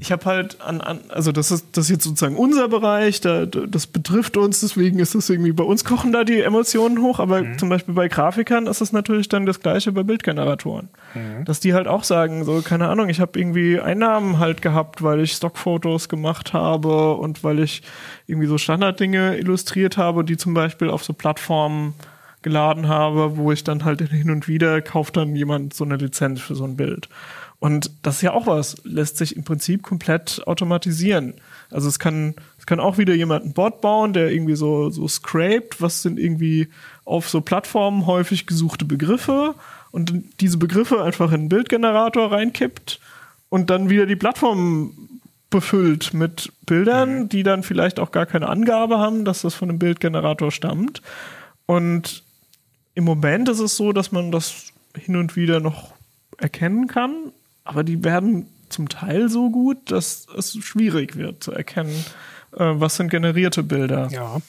ich 0.04 0.12
habe 0.12 0.26
halt 0.26 0.60
an, 0.62 0.82
an, 0.82 1.00
also 1.08 1.32
das 1.32 1.50
ist 1.50 1.66
das 1.72 1.86
ist 1.86 1.90
jetzt 1.92 2.04
sozusagen 2.04 2.36
unser 2.36 2.68
Bereich, 2.68 3.22
da, 3.22 3.46
da- 3.46 3.66
das 3.66 3.88
betrifft 3.88 4.36
uns, 4.36 4.60
deswegen 4.60 5.00
ist 5.00 5.16
das 5.16 5.30
irgendwie 5.30 5.54
bei 5.54 5.64
uns 5.64 5.86
kochen 5.86 6.12
da 6.12 6.26
die 6.26 6.42
Emotionen 6.42 7.02
hoch, 7.02 7.20
aber 7.20 7.58
zum 7.58 7.70
Beispiel 7.70 7.94
bei 7.94 8.10
Grafikern 8.10 8.68
ist 8.68 8.82
es 8.82 8.92
natürlich 8.92 9.30
dann 9.30 9.46
das 9.46 9.62
gleiche 9.62 9.94
bei 9.94 10.04
Bildgeneratoren. 10.04 10.90
Dass 11.46 11.62
die 11.62 11.74
halt 11.74 11.88
auch 11.88 12.04
sagen, 12.04 12.44
so, 12.44 12.62
keine 12.62 12.90
Ahnung, 12.90 13.08
ich 13.08 13.22
habe 13.22 13.40
irgendwie 13.40 13.80
Einnahmen 13.80 14.40
halt 14.40 14.62
gehabt, 14.62 15.02
weil 15.04 15.22
ich 15.22 15.32
Stockfotos 15.32 16.10
gemacht 16.10 16.52
habe 16.52 17.14
und 17.16 17.44
weil 17.46 17.60
ich 17.60 17.82
irgendwie 18.28 18.48
so 18.48 18.58
Standarddinge 18.58 19.38
illustriert 19.38 19.96
habe, 19.98 20.26
die 20.26 20.36
zum 20.36 20.54
Beispiel 20.54 20.90
auf 20.90 21.04
so 21.06 21.14
Plattformen 21.14 21.94
geladen 22.42 22.90
habe, 22.90 23.38
wo 23.38 23.54
ich 23.54 23.64
dann 23.64 23.86
halt 23.86 24.02
hin 24.02 24.30
und 24.30 24.50
wieder 24.50 24.82
kauft 24.82 25.16
dann 25.16 25.34
jemand 25.34 25.74
so 25.74 25.86
eine 25.86 25.96
Lizenz 25.96 26.42
für 26.42 26.56
so 26.56 26.66
ein 26.66 26.76
Bild. 26.76 27.08
Und 27.64 27.92
das 28.02 28.18
ist 28.18 28.24
ja 28.24 28.34
auch 28.34 28.46
was, 28.46 28.76
lässt 28.84 29.16
sich 29.16 29.38
im 29.38 29.46
Prinzip 29.46 29.84
komplett 29.84 30.46
automatisieren. 30.48 31.36
Also 31.72 31.88
es 31.88 31.98
kann, 31.98 32.36
es 32.60 32.66
kann 32.66 32.82
auch 32.82 32.98
wieder 32.98 33.14
jemand 33.14 33.46
einen 33.46 33.54
Bot 33.54 33.80
bauen, 33.80 34.12
der 34.12 34.34
irgendwie 34.34 34.58
so, 34.58 34.90
so 34.90 35.08
scraped, 35.08 35.82
was 35.82 36.02
sind 36.02 36.20
irgendwie 36.20 36.68
auf 37.06 37.30
so 37.30 37.40
Plattformen 37.40 38.06
häufig 38.06 38.48
gesuchte 38.48 38.84
Begriffe 38.84 39.56
und 39.92 40.12
diese 40.42 40.58
Begriffe 40.58 41.02
einfach 41.02 41.30
in 41.30 41.40
einen 41.40 41.48
Bildgenerator 41.48 42.34
reinkippt 42.34 43.00
und 43.48 43.70
dann 43.70 43.90
wieder 43.90 44.08
die 44.08 44.18
Plattform 44.18 44.92
befüllt 45.50 46.14
mit 46.14 46.52
Bildern, 46.66 47.30
die 47.30 47.44
dann 47.44 47.64
vielleicht 47.64 47.98
auch 47.98 48.12
gar 48.12 48.26
keine 48.26 48.50
Angabe 48.50 48.98
haben, 48.98 49.24
dass 49.24 49.44
das 49.44 49.54
von 49.54 49.70
einem 49.70 49.80
Bildgenerator 49.80 50.52
stammt. 50.52 51.02
Und 51.66 52.24
im 52.94 53.06
Moment 53.06 53.48
ist 53.48 53.60
es 53.60 53.78
so, 53.78 53.94
dass 53.94 54.12
man 54.12 54.34
das 54.34 54.74
hin 54.98 55.16
und 55.16 55.38
wieder 55.38 55.62
noch 55.62 55.94
erkennen 56.40 56.88
kann, 56.88 57.32
aber 57.64 57.84
die 57.84 58.04
werden 58.04 58.48
zum 58.70 58.90
Teil 58.90 59.30
so 59.30 59.50
gut, 59.50 59.92
dass 59.92 60.26
es 60.36 60.58
schwierig 60.58 61.16
wird 61.16 61.44
zu 61.44 61.52
erkennen, 61.52 61.94
äh, 62.54 62.74
was 62.74 62.96
sind 62.96 63.10
generierte 63.10 63.64
Bilder. 63.64 64.10
Ja. 64.12 64.42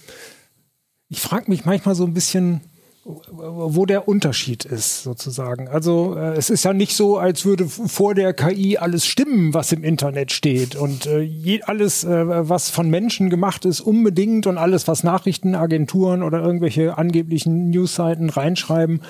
Ich 1.09 1.21
frage 1.21 1.51
mich 1.51 1.65
manchmal 1.65 1.95
so 1.95 2.05
ein 2.05 2.15
bisschen, 2.15 2.62
wo 3.05 3.85
der 3.85 4.09
Unterschied 4.09 4.65
ist, 4.65 5.03
sozusagen. 5.03 5.69
Also 5.69 6.17
äh, 6.17 6.37
es 6.37 6.49
ist 6.49 6.65
ja 6.65 6.73
nicht 6.73 6.97
so, 6.97 7.19
als 7.19 7.45
würde 7.45 7.69
vor 7.69 8.15
der 8.15 8.32
KI 8.32 8.78
alles 8.78 9.07
stimmen, 9.07 9.53
was 9.53 9.73
im 9.73 9.85
Internet 9.85 10.32
steht 10.32 10.74
und 10.74 11.05
äh, 11.05 11.20
je, 11.20 11.62
alles, 11.62 12.05
äh, 12.05 12.49
was 12.49 12.70
von 12.70 12.89
Menschen 12.89 13.28
gemacht 13.28 13.66
ist, 13.66 13.82
unbedingt 13.82 14.47
und 14.47 14.57
alles, 14.57 14.89
was 14.89 15.05
Nachrichtenagenturen 15.05 16.23
oder 16.23 16.43
irgendwelche 16.43 16.97
angeblichen 16.97 17.69
Newsseiten 17.69 18.31
reinschreiben, 18.31 19.03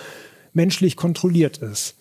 menschlich 0.52 0.96
kontrolliert 0.96 1.58
ist. 1.58 1.94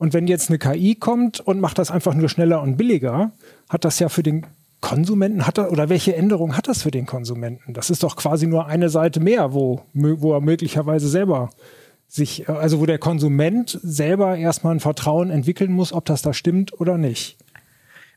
Und 0.00 0.14
wenn 0.14 0.26
jetzt 0.26 0.48
eine 0.48 0.58
KI 0.58 0.94
kommt 0.94 1.40
und 1.40 1.60
macht 1.60 1.78
das 1.78 1.90
einfach 1.90 2.14
nur 2.14 2.30
schneller 2.30 2.62
und 2.62 2.78
billiger, 2.78 3.32
hat 3.68 3.84
das 3.84 3.98
ja 3.98 4.08
für 4.08 4.22
den 4.22 4.46
Konsumenten, 4.80 5.46
hat 5.46 5.58
er, 5.58 5.70
oder 5.70 5.90
welche 5.90 6.16
Änderung 6.16 6.56
hat 6.56 6.68
das 6.68 6.80
für 6.80 6.90
den 6.90 7.04
Konsumenten? 7.04 7.74
Das 7.74 7.90
ist 7.90 8.02
doch 8.02 8.16
quasi 8.16 8.46
nur 8.46 8.64
eine 8.64 8.88
Seite 8.88 9.20
mehr, 9.20 9.52
wo, 9.52 9.82
wo 9.92 10.32
er 10.32 10.40
möglicherweise 10.40 11.06
selber 11.06 11.50
sich, 12.08 12.48
äh, 12.48 12.52
also 12.52 12.80
wo 12.80 12.86
der 12.86 12.98
Konsument 12.98 13.78
selber 13.82 14.38
erstmal 14.38 14.74
ein 14.74 14.80
Vertrauen 14.80 15.28
entwickeln 15.28 15.70
muss, 15.70 15.92
ob 15.92 16.06
das 16.06 16.22
da 16.22 16.32
stimmt 16.32 16.80
oder 16.80 16.96
nicht. 16.96 17.36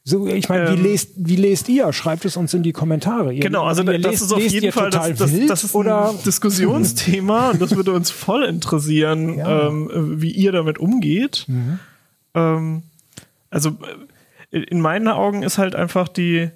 So, 0.06 0.28
ich 0.28 0.50
meine, 0.50 0.70
wie, 0.72 0.74
Ähm. 0.74 0.84
lest, 0.84 1.12
wie 1.16 1.38
lest 1.38 1.70
ihr? 1.70 1.94
Schreibt 1.94 2.26
es 2.26 2.36
uns 2.36 2.54
in 2.54 2.62
die 2.62 2.74
Kommentare. 2.74 3.34
Ihr, 3.34 3.40
Genau, 3.40 3.64
also 3.64 3.84
das 3.84 3.98
lest- 4.02 4.22
ist 4.24 4.34
auf 4.34 4.42
jeden 4.42 4.72
Fall 4.74 4.90
das, 4.90 5.16
das, 5.18 5.32
das 5.48 5.64
ist 5.64 5.76
oder 5.76 6.10
ein 6.10 6.24
Diskussionsthema 6.26 7.52
und 7.52 7.62
das 7.62 7.74
würde 7.76 7.94
uns 7.94 8.12
voll 8.12 8.44
interessieren, 8.44 9.38
Ja. 9.38 9.68
ähm, 9.70 10.22
wie 10.22 10.32
ihr 10.32 10.52
damit 10.52 10.78
umgeht. 10.78 11.48
Ähm, 12.36 12.84
also 13.50 13.78
äh, 14.52 14.60
in 14.60 14.82
meinen 14.82 15.08
Augen 15.08 15.42
ist 15.42 15.58
halt 15.58 15.74
einfach 15.76 16.10
die 16.10 16.50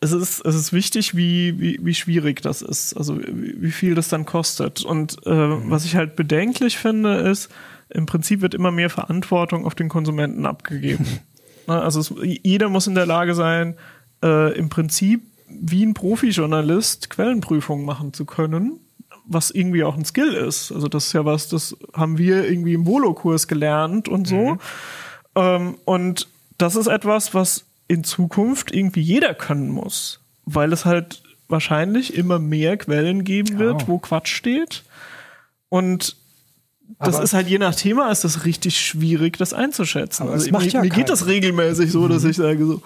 es 0.00 0.12
ist, 0.12 0.44
es 0.44 0.54
ist 0.54 0.72
wichtig, 0.74 1.16
wie, 1.16 1.58
wie, 1.58 1.78
wie 1.82 1.94
schwierig 1.94 2.42
das 2.42 2.60
ist, 2.60 2.94
also 2.94 3.18
wie, 3.18 3.54
wie 3.62 3.70
viel 3.70 3.94
das 3.94 4.08
dann 4.08 4.26
kostet. 4.26 4.84
Und 4.84 5.24
äh, 5.24 5.30
was 5.70 5.86
ich 5.86 5.96
halt 5.96 6.14
bedenklich 6.14 6.76
finde, 6.76 7.14
ist, 7.18 7.48
im 7.88 8.04
Prinzip 8.04 8.42
wird 8.42 8.52
immer 8.54 8.70
mehr 8.70 8.90
Verantwortung 8.90 9.64
auf 9.64 9.74
den 9.74 9.88
Konsumenten 9.88 10.46
abgegeben. 10.46 11.06
Na, 11.66 11.80
also 11.82 12.00
es, 12.00 12.12
jeder 12.42 12.68
muss 12.68 12.86
in 12.86 12.94
der 12.94 13.06
Lage 13.06 13.34
sein, 13.34 13.76
äh, 14.22 14.56
im 14.58 14.68
Prinzip 14.68 15.22
wie 15.48 15.84
ein 15.84 15.94
Profi-Journalist 15.94 17.10
Quellenprüfungen 17.10 17.84
machen 17.84 18.12
zu 18.12 18.24
können, 18.24 18.80
was 19.26 19.50
irgendwie 19.50 19.84
auch 19.84 19.96
ein 19.96 20.04
Skill 20.04 20.32
ist. 20.34 20.72
Also 20.72 20.88
das 20.88 21.06
ist 21.06 21.12
ja 21.12 21.24
was, 21.24 21.48
das 21.48 21.76
haben 21.94 22.18
wir 22.18 22.48
irgendwie 22.48 22.74
im 22.74 22.86
Volo-Kurs 22.86 23.46
gelernt 23.48 24.08
und 24.08 24.26
so. 24.26 24.58
Ähm, 25.36 25.76
und 25.84 26.28
das 26.58 26.76
ist 26.76 26.86
etwas, 26.86 27.34
was 27.34 27.64
in 27.88 28.04
Zukunft 28.04 28.72
irgendwie 28.74 29.00
jeder 29.02 29.34
können 29.34 29.68
muss, 29.70 30.20
weil 30.44 30.72
es 30.72 30.84
halt 30.84 31.22
wahrscheinlich 31.48 32.14
immer 32.14 32.38
mehr 32.38 32.76
Quellen 32.76 33.24
geben 33.24 33.58
wird, 33.58 33.82
Ja. 33.82 33.88
wo 33.88 33.98
Quatsch 33.98 34.34
steht. 34.34 34.82
Und 35.68 36.16
das 37.00 37.16
Aber- 37.16 37.24
ist 37.24 37.32
halt 37.32 37.48
je 37.48 37.58
nach 37.58 37.74
Thema 37.74 38.10
ist 38.10 38.24
das 38.24 38.44
richtig 38.44 38.78
schwierig, 38.80 39.36
das 39.38 39.52
einzuschätzen. 39.52 40.24
Aber 40.24 40.32
Also 40.32 40.50
mir, 40.50 40.62
ja 40.66 40.80
mir 40.80 40.90
geht 40.90 41.08
das 41.08 41.26
regelmäßig 41.26 41.90
so, 41.90 42.08
dass 42.08 42.24
ich 42.24 42.36
sage 42.36 42.64
so, 42.64 42.82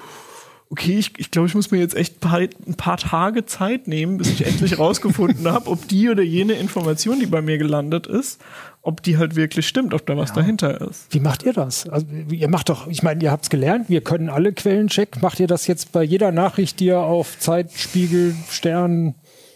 okay, 0.70 0.98
ich, 0.98 1.18
ich 1.18 1.30
glaube, 1.30 1.48
ich 1.48 1.54
muss 1.54 1.70
mir 1.70 1.78
jetzt 1.78 1.94
echt 1.96 2.16
ein 2.16 2.20
paar, 2.20 2.38
ein 2.40 2.74
paar 2.76 2.96
Tage 2.98 3.46
Zeit 3.46 3.88
nehmen, 3.88 4.18
bis 4.18 4.28
ich 4.28 4.46
endlich 4.46 4.78
rausgefunden 4.78 5.46
habe, 5.50 5.70
ob 5.70 5.88
die 5.88 6.08
oder 6.10 6.22
jene 6.22 6.54
Information, 6.54 7.20
die 7.20 7.26
bei 7.26 7.40
mir 7.42 7.58
gelandet 7.58 8.06
ist, 8.06 8.40
ob 8.82 9.02
die 9.02 9.18
halt 9.18 9.34
wirklich 9.36 9.66
stimmt, 9.66 9.92
ob 9.94 10.06
da 10.06 10.16
was 10.16 10.32
dahinter 10.32 10.80
ist. 10.88 11.06
Wie 11.10 11.20
macht 11.20 11.42
ihr 11.42 11.52
das? 11.52 11.88
Also, 11.88 12.06
ihr 12.30 12.48
macht 12.48 12.68
doch, 12.68 12.86
ich 12.86 13.02
meine, 13.02 13.22
ihr 13.22 13.30
habt 13.30 13.44
es 13.44 13.50
gelernt, 13.50 13.88
wir 13.88 14.00
können 14.02 14.28
alle 14.30 14.52
Quellen 14.52 14.88
checken. 14.88 15.20
Macht 15.22 15.40
ihr 15.40 15.46
das 15.46 15.66
jetzt 15.66 15.92
bei 15.92 16.02
jeder 16.02 16.32
Nachricht, 16.32 16.80
die 16.80 16.86
ihr 16.86 16.98
auf 17.00 17.38
Zeit, 17.38 17.70
Spiegel, 17.74 18.34
Stern, 18.50 19.14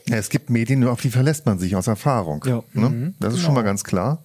Ja, 0.08 0.16
es 0.16 0.28
gibt 0.30 0.50
Medien, 0.50 0.86
auf 0.86 1.00
die 1.00 1.10
verlässt 1.10 1.46
man 1.46 1.58
sich 1.58 1.76
aus 1.76 1.86
Erfahrung. 1.86 2.44
Ja. 2.46 2.62
Ne? 2.74 3.14
Das 3.20 3.34
ist 3.34 3.40
schon 3.40 3.54
mal 3.54 3.62
ganz 3.62 3.84
klar. 3.84 4.22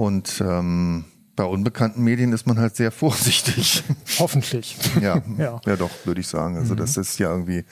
Und 0.00 0.42
ähm, 0.42 1.04
bei 1.36 1.44
unbekannten 1.44 2.02
Medien 2.02 2.32
ist 2.32 2.46
man 2.46 2.58
halt 2.58 2.74
sehr 2.74 2.90
vorsichtig. 3.02 3.84
hoffentlich. 4.18 4.74
ja, 4.98 5.22
Ja. 5.36 5.60
ja. 5.62 5.76
doch, 5.76 5.90
würde 6.06 6.22
ich 6.22 6.26
sagen. 6.26 6.56
Also 6.56 6.74
das 6.74 6.96
ist 6.96 7.18
ja 7.18 7.30
irgendwie, 7.30 7.64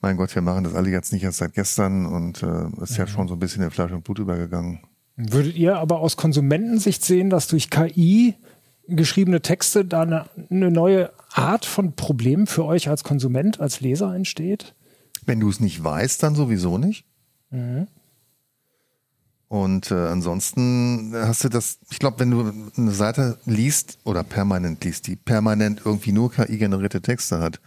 mein 0.00 0.16
Gott, 0.16 0.32
wir 0.36 0.42
machen 0.42 0.62
das 0.62 0.74
alle 0.76 0.88
jetzt 0.90 1.12
nicht 1.12 1.24
erst 1.24 1.38
seit 1.38 1.52
gestern 1.52 2.06
und 2.06 2.44
äh, 2.44 2.66
ist 2.80 2.96
ja 2.96 3.08
schon 3.08 3.26
so 3.26 3.34
ein 3.34 3.40
bisschen 3.40 3.64
in 3.64 3.72
Fleisch 3.72 3.90
und 3.90 4.04
Blut 4.04 4.20
übergegangen. 4.20 4.82
Würdet 5.16 5.56
ihr 5.56 5.76
aber 5.76 5.98
aus 5.98 6.16
Konsumentensicht 6.16 7.04
sehen, 7.04 7.28
dass 7.28 7.48
durch 7.48 7.70
KI 7.70 8.36
geschriebene 8.86 9.42
Texte 9.42 9.84
da 9.84 10.02
eine, 10.02 10.26
eine 10.52 10.70
neue 10.70 11.10
Art 11.32 11.66
von 11.66 11.96
Problem 11.96 12.46
für 12.46 12.64
euch 12.66 12.88
als 12.88 13.02
Konsument, 13.02 13.58
als 13.58 13.80
Leser 13.80 14.14
entsteht? 14.14 14.76
Wenn 15.26 15.40
du 15.40 15.50
es 15.50 15.58
nicht 15.58 15.82
weißt, 15.82 16.22
dann 16.22 16.36
sowieso 16.36 16.78
nicht. 16.78 17.04
Und 19.48 19.90
äh, 19.90 19.94
ansonsten 19.94 21.12
hast 21.14 21.44
du 21.44 21.48
das, 21.48 21.78
ich 21.90 21.98
glaube, 21.98 22.18
wenn 22.20 22.30
du 22.30 22.52
eine 22.76 22.90
Seite 22.90 23.38
liest 23.44 23.98
oder 24.04 24.24
permanent 24.24 24.82
liest, 24.84 25.06
die 25.06 25.16
permanent 25.16 25.82
irgendwie 25.84 26.12
nur 26.12 26.32
KI-generierte 26.32 27.02
Texte 27.02 27.40
hat, 27.40 27.60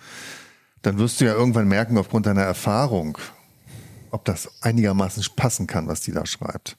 dann 0.82 0.98
wirst 0.98 1.22
du 1.22 1.26
ja 1.26 1.34
irgendwann 1.34 1.68
merken, 1.68 1.98
aufgrund 1.98 2.26
deiner 2.26 2.44
Erfahrung, 2.44 3.18
ob 4.12 4.26
das 4.26 4.50
einigermaßen 4.62 5.24
passen 5.36 5.68
kann, 5.68 5.88
was 5.88 6.02
die 6.02 6.12
da 6.12 6.26
schreibt. 6.26 6.78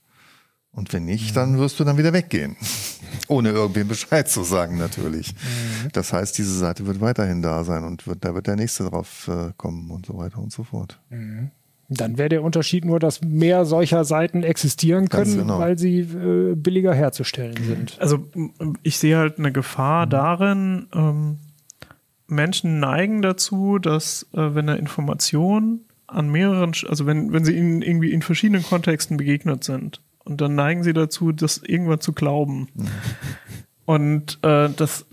Und 0.72 0.92
wenn 0.92 1.06
nicht, 1.06 1.34
dann 1.36 1.58
wirst 1.58 1.80
du 1.80 1.84
dann 1.84 1.98
wieder 1.98 2.12
weggehen. 2.12 2.56
Ohne 3.28 3.50
irgendwem 3.50 3.88
Bescheid 3.88 4.28
zu 4.28 4.44
sagen, 4.44 4.78
natürlich. 4.78 5.34
Das 5.92 6.12
heißt, 6.12 6.36
diese 6.38 6.56
Seite 6.56 6.86
wird 6.86 7.00
weiterhin 7.00 7.42
da 7.42 7.64
sein 7.64 7.84
und 7.84 8.06
wird, 8.06 8.24
da 8.24 8.34
wird 8.34 8.46
der 8.46 8.56
nächste 8.56 8.84
drauf 8.84 9.28
äh, 9.28 9.52
kommen 9.56 9.90
und 9.90 10.06
so 10.06 10.16
weiter 10.16 10.38
und 10.38 10.52
so 10.52 10.64
fort. 10.64 11.00
Dann 11.90 12.18
wäre 12.18 12.28
der 12.28 12.42
Unterschied 12.42 12.84
nur, 12.84 12.98
dass 12.98 13.22
mehr 13.22 13.64
solcher 13.64 14.04
Seiten 14.04 14.42
existieren 14.42 15.08
können, 15.08 15.38
genau. 15.38 15.58
weil 15.58 15.78
sie 15.78 16.00
äh, 16.00 16.54
billiger 16.54 16.92
herzustellen 16.92 17.56
sind. 17.56 17.96
Also 17.98 18.28
ich 18.82 18.98
sehe 18.98 19.16
halt 19.16 19.38
eine 19.38 19.52
Gefahr 19.52 20.06
darin, 20.06 20.88
ähm, 20.94 21.38
Menschen 22.26 22.78
neigen 22.78 23.22
dazu, 23.22 23.78
dass 23.78 24.24
äh, 24.34 24.54
wenn 24.54 24.68
eine 24.68 24.78
Information 24.78 25.80
an 26.06 26.28
mehreren, 26.28 26.72
also 26.88 27.06
wenn, 27.06 27.32
wenn 27.32 27.44
sie 27.44 27.56
ihnen 27.56 27.80
irgendwie 27.80 28.12
in 28.12 28.20
verschiedenen 28.20 28.62
Kontexten 28.62 29.16
begegnet 29.16 29.64
sind 29.64 30.02
und 30.24 30.40
dann 30.42 30.54
neigen 30.54 30.82
sie 30.82 30.92
dazu, 30.92 31.32
das 31.32 31.58
irgendwann 31.58 32.00
zu 32.00 32.12
glauben. 32.12 32.68
Und 33.86 34.38
äh, 34.42 34.68
das, 34.68 35.06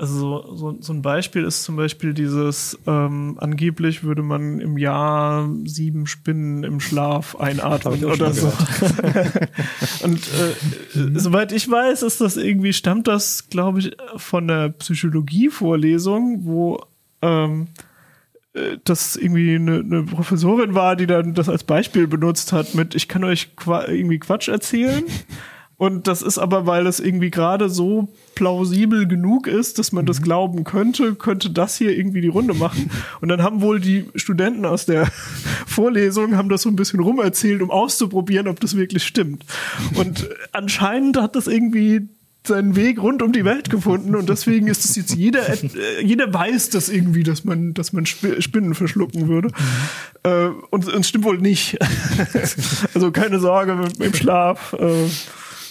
also 0.00 0.18
so, 0.18 0.56
so, 0.56 0.76
so 0.80 0.92
ein 0.94 1.02
Beispiel 1.02 1.44
ist 1.44 1.62
zum 1.62 1.76
Beispiel 1.76 2.14
dieses, 2.14 2.78
ähm, 2.86 3.36
angeblich 3.38 4.02
würde 4.02 4.22
man 4.22 4.58
im 4.58 4.78
Jahr 4.78 5.46
sieben 5.66 6.06
Spinnen 6.06 6.64
im 6.64 6.80
Schlaf 6.80 7.36
einatmen 7.36 8.06
oder 8.06 8.32
so. 8.32 8.46
Und 10.02 10.18
äh, 10.18 11.18
soweit 11.18 11.52
ich 11.52 11.70
weiß, 11.70 12.02
ist 12.02 12.22
das 12.22 12.38
irgendwie, 12.38 12.72
stammt 12.72 13.08
das, 13.08 13.50
glaube 13.50 13.80
ich, 13.80 13.96
von 14.16 14.48
der 14.48 14.70
Psychologie-Vorlesung, 14.70 16.46
wo 16.46 16.82
ähm, 17.20 17.68
äh, 18.54 18.78
das 18.84 19.16
irgendwie 19.16 19.56
eine, 19.56 19.80
eine 19.80 20.02
Professorin 20.04 20.74
war, 20.74 20.96
die 20.96 21.06
dann 21.06 21.34
das 21.34 21.50
als 21.50 21.64
Beispiel 21.64 22.06
benutzt 22.06 22.54
hat 22.54 22.74
mit, 22.74 22.94
ich 22.94 23.06
kann 23.06 23.22
euch 23.22 23.50
irgendwie 23.66 24.18
Quatsch 24.18 24.48
erzählen. 24.48 25.04
Und 25.80 26.08
das 26.08 26.20
ist 26.20 26.36
aber, 26.36 26.66
weil 26.66 26.86
es 26.86 27.00
irgendwie 27.00 27.30
gerade 27.30 27.70
so 27.70 28.08
plausibel 28.34 29.08
genug 29.08 29.46
ist, 29.46 29.78
dass 29.78 29.92
man 29.92 30.04
das 30.04 30.20
glauben 30.20 30.64
könnte, 30.64 31.14
könnte 31.14 31.48
das 31.48 31.78
hier 31.78 31.96
irgendwie 31.96 32.20
die 32.20 32.28
Runde 32.28 32.52
machen. 32.52 32.90
Und 33.22 33.30
dann 33.30 33.42
haben 33.42 33.62
wohl 33.62 33.80
die 33.80 34.04
Studenten 34.14 34.66
aus 34.66 34.84
der 34.84 35.06
Vorlesung 35.66 36.36
haben 36.36 36.50
das 36.50 36.60
so 36.62 36.68
ein 36.68 36.76
bisschen 36.76 37.00
rumerzählt, 37.00 37.62
um 37.62 37.70
auszuprobieren, 37.70 38.46
ob 38.46 38.60
das 38.60 38.76
wirklich 38.76 39.04
stimmt. 39.04 39.46
Und 39.94 40.28
anscheinend 40.52 41.16
hat 41.16 41.34
das 41.34 41.46
irgendwie 41.46 42.10
seinen 42.46 42.76
Weg 42.76 43.00
rund 43.00 43.22
um 43.22 43.32
die 43.32 43.46
Welt 43.46 43.70
gefunden 43.70 44.14
und 44.14 44.28
deswegen 44.28 44.66
ist 44.66 44.84
es 44.84 44.96
jetzt 44.96 45.14
jeder 45.14 45.46
äh, 45.48 46.02
jeder 46.02 46.32
weiß 46.32 46.70
das 46.70 46.88
irgendwie, 46.90 47.22
dass 47.22 47.44
man 47.44 47.74
dass 47.74 47.92
man 47.92 48.04
Sp- 48.08 48.40
Spinnen 48.40 48.74
verschlucken 48.74 49.28
würde 49.28 49.48
äh, 50.24 50.48
und 50.70 50.88
es 50.88 51.08
stimmt 51.08 51.24
wohl 51.24 51.38
nicht. 51.38 51.78
also 52.94 53.10
keine 53.12 53.40
Sorge 53.40 53.76
mit, 53.76 53.98
im 54.00 54.14
Schlaf. 54.14 54.74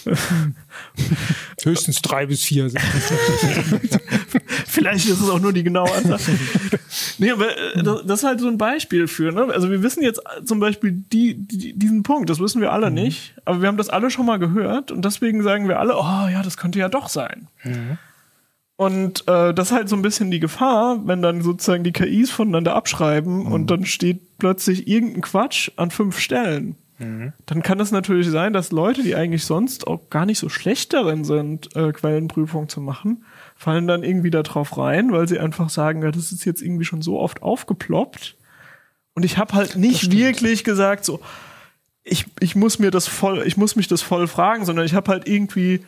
Höchstens 1.62 2.02
drei 2.02 2.26
bis 2.26 2.42
vier. 2.42 2.70
Vielleicht 4.66 5.06
ist 5.06 5.20
es 5.20 5.28
auch 5.28 5.40
nur 5.40 5.52
die 5.52 5.62
genaue 5.62 5.92
Anzahl. 5.92 6.18
nee, 7.18 7.30
aber 7.30 7.56
äh, 7.56 7.82
das, 7.82 8.02
das 8.04 8.20
ist 8.20 8.26
halt 8.26 8.40
so 8.40 8.48
ein 8.48 8.58
Beispiel 8.58 9.08
für, 9.08 9.32
ne? 9.32 9.44
Also 9.52 9.70
wir 9.70 9.82
wissen 9.82 10.02
jetzt 10.02 10.20
zum 10.44 10.60
Beispiel 10.60 10.92
die, 10.92 11.34
die, 11.34 11.72
diesen 11.72 12.02
Punkt, 12.02 12.30
das 12.30 12.40
wissen 12.40 12.60
wir 12.60 12.72
alle 12.72 12.90
nicht, 12.90 13.34
aber 13.44 13.60
wir 13.60 13.68
haben 13.68 13.76
das 13.76 13.88
alle 13.88 14.10
schon 14.10 14.26
mal 14.26 14.38
gehört 14.38 14.90
und 14.90 15.04
deswegen 15.04 15.42
sagen 15.42 15.68
wir 15.68 15.78
alle, 15.78 15.96
oh 15.96 16.28
ja, 16.28 16.42
das 16.42 16.56
könnte 16.56 16.78
ja 16.78 16.88
doch 16.88 17.08
sein. 17.08 17.48
Und 18.76 19.28
äh, 19.28 19.52
das 19.52 19.68
ist 19.68 19.76
halt 19.76 19.90
so 19.90 19.96
ein 19.96 20.00
bisschen 20.00 20.30
die 20.30 20.40
Gefahr, 20.40 21.06
wenn 21.06 21.20
dann 21.20 21.42
sozusagen 21.42 21.84
die 21.84 21.92
KIs 21.92 22.30
voneinander 22.30 22.74
abschreiben 22.74 23.44
und 23.44 23.70
dann 23.70 23.84
steht 23.84 24.38
plötzlich 24.38 24.88
irgendein 24.88 25.20
Quatsch 25.20 25.70
an 25.76 25.90
fünf 25.90 26.18
Stellen. 26.18 26.76
Dann 27.46 27.62
kann 27.62 27.80
es 27.80 27.90
natürlich 27.92 28.28
sein, 28.28 28.52
dass 28.52 28.72
Leute, 28.72 29.02
die 29.02 29.14
eigentlich 29.14 29.44
sonst 29.44 29.86
auch 29.86 30.10
gar 30.10 30.26
nicht 30.26 30.38
so 30.38 30.48
schlecht 30.48 30.92
darin 30.92 31.24
sind, 31.24 31.74
äh, 31.74 31.92
Quellenprüfung 31.92 32.68
zu 32.68 32.80
machen, 32.80 33.24
fallen 33.56 33.86
dann 33.86 34.04
irgendwie 34.04 34.30
da 34.30 34.42
drauf 34.42 34.76
rein, 34.76 35.10
weil 35.12 35.26
sie 35.26 35.38
einfach 35.38 35.70
sagen, 35.70 36.02
ja, 36.02 36.10
das 36.10 36.30
ist 36.32 36.44
jetzt 36.44 36.62
irgendwie 36.62 36.84
schon 36.84 37.02
so 37.02 37.18
oft 37.18 37.42
aufgeploppt. 37.42 38.36
Und 39.14 39.24
ich 39.24 39.38
habe 39.38 39.54
halt 39.54 39.76
nicht 39.76 40.12
wirklich 40.12 40.62
gesagt, 40.62 41.04
so, 41.04 41.20
ich, 42.04 42.26
ich 42.40 42.54
muss 42.54 42.78
mir 42.78 42.90
das 42.90 43.06
voll, 43.06 43.42
ich 43.46 43.56
muss 43.56 43.76
mich 43.76 43.88
das 43.88 44.02
voll 44.02 44.26
fragen, 44.26 44.64
sondern 44.64 44.84
ich 44.84 44.94
habe 44.94 45.10
halt 45.10 45.26
irgendwie 45.26 45.84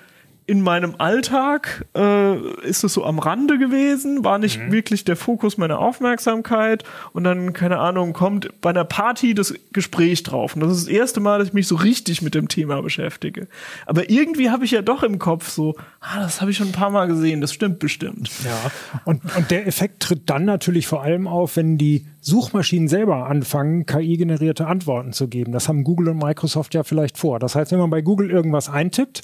in 0.46 0.60
meinem 0.60 0.96
Alltag 0.98 1.86
äh, 1.96 2.36
ist 2.62 2.82
es 2.82 2.94
so 2.94 3.04
am 3.04 3.18
Rande 3.20 3.58
gewesen, 3.58 4.24
war 4.24 4.38
nicht 4.38 4.72
wirklich 4.72 5.04
der 5.04 5.16
Fokus 5.16 5.56
meiner 5.56 5.78
Aufmerksamkeit 5.78 6.82
und 7.12 7.24
dann, 7.24 7.52
keine 7.52 7.78
Ahnung, 7.78 8.12
kommt 8.12 8.60
bei 8.60 8.70
einer 8.70 8.84
Party 8.84 9.34
das 9.34 9.54
Gespräch 9.72 10.24
drauf. 10.24 10.54
Und 10.54 10.60
das 10.60 10.72
ist 10.72 10.88
das 10.88 10.92
erste 10.92 11.20
Mal, 11.20 11.38
dass 11.38 11.48
ich 11.48 11.54
mich 11.54 11.68
so 11.68 11.76
richtig 11.76 12.22
mit 12.22 12.34
dem 12.34 12.48
Thema 12.48 12.82
beschäftige. 12.82 13.46
Aber 13.86 14.10
irgendwie 14.10 14.50
habe 14.50 14.64
ich 14.64 14.72
ja 14.72 14.82
doch 14.82 15.04
im 15.04 15.18
Kopf 15.20 15.48
so, 15.48 15.76
ah, 16.00 16.20
das 16.20 16.40
habe 16.40 16.50
ich 16.50 16.56
schon 16.56 16.68
ein 16.68 16.72
paar 16.72 16.90
Mal 16.90 17.06
gesehen, 17.06 17.40
das 17.40 17.52
stimmt 17.52 17.78
bestimmt. 17.78 18.30
Ja. 18.44 18.70
Und, 19.04 19.22
und 19.36 19.50
der 19.50 19.66
Effekt 19.68 20.00
tritt 20.00 20.28
dann 20.28 20.44
natürlich 20.44 20.88
vor 20.88 21.02
allem 21.02 21.28
auf, 21.28 21.56
wenn 21.56 21.78
die 21.78 22.06
Suchmaschinen 22.20 22.88
selber 22.88 23.26
anfangen, 23.26 23.86
KI-generierte 23.86 24.66
Antworten 24.66 25.12
zu 25.12 25.28
geben. 25.28 25.52
Das 25.52 25.68
haben 25.68 25.84
Google 25.84 26.10
und 26.10 26.18
Microsoft 26.18 26.74
ja 26.74 26.82
vielleicht 26.82 27.18
vor. 27.18 27.38
Das 27.38 27.54
heißt, 27.54 27.72
wenn 27.72 27.78
man 27.78 27.90
bei 27.90 28.00
Google 28.00 28.30
irgendwas 28.30 28.68
eintippt, 28.68 29.22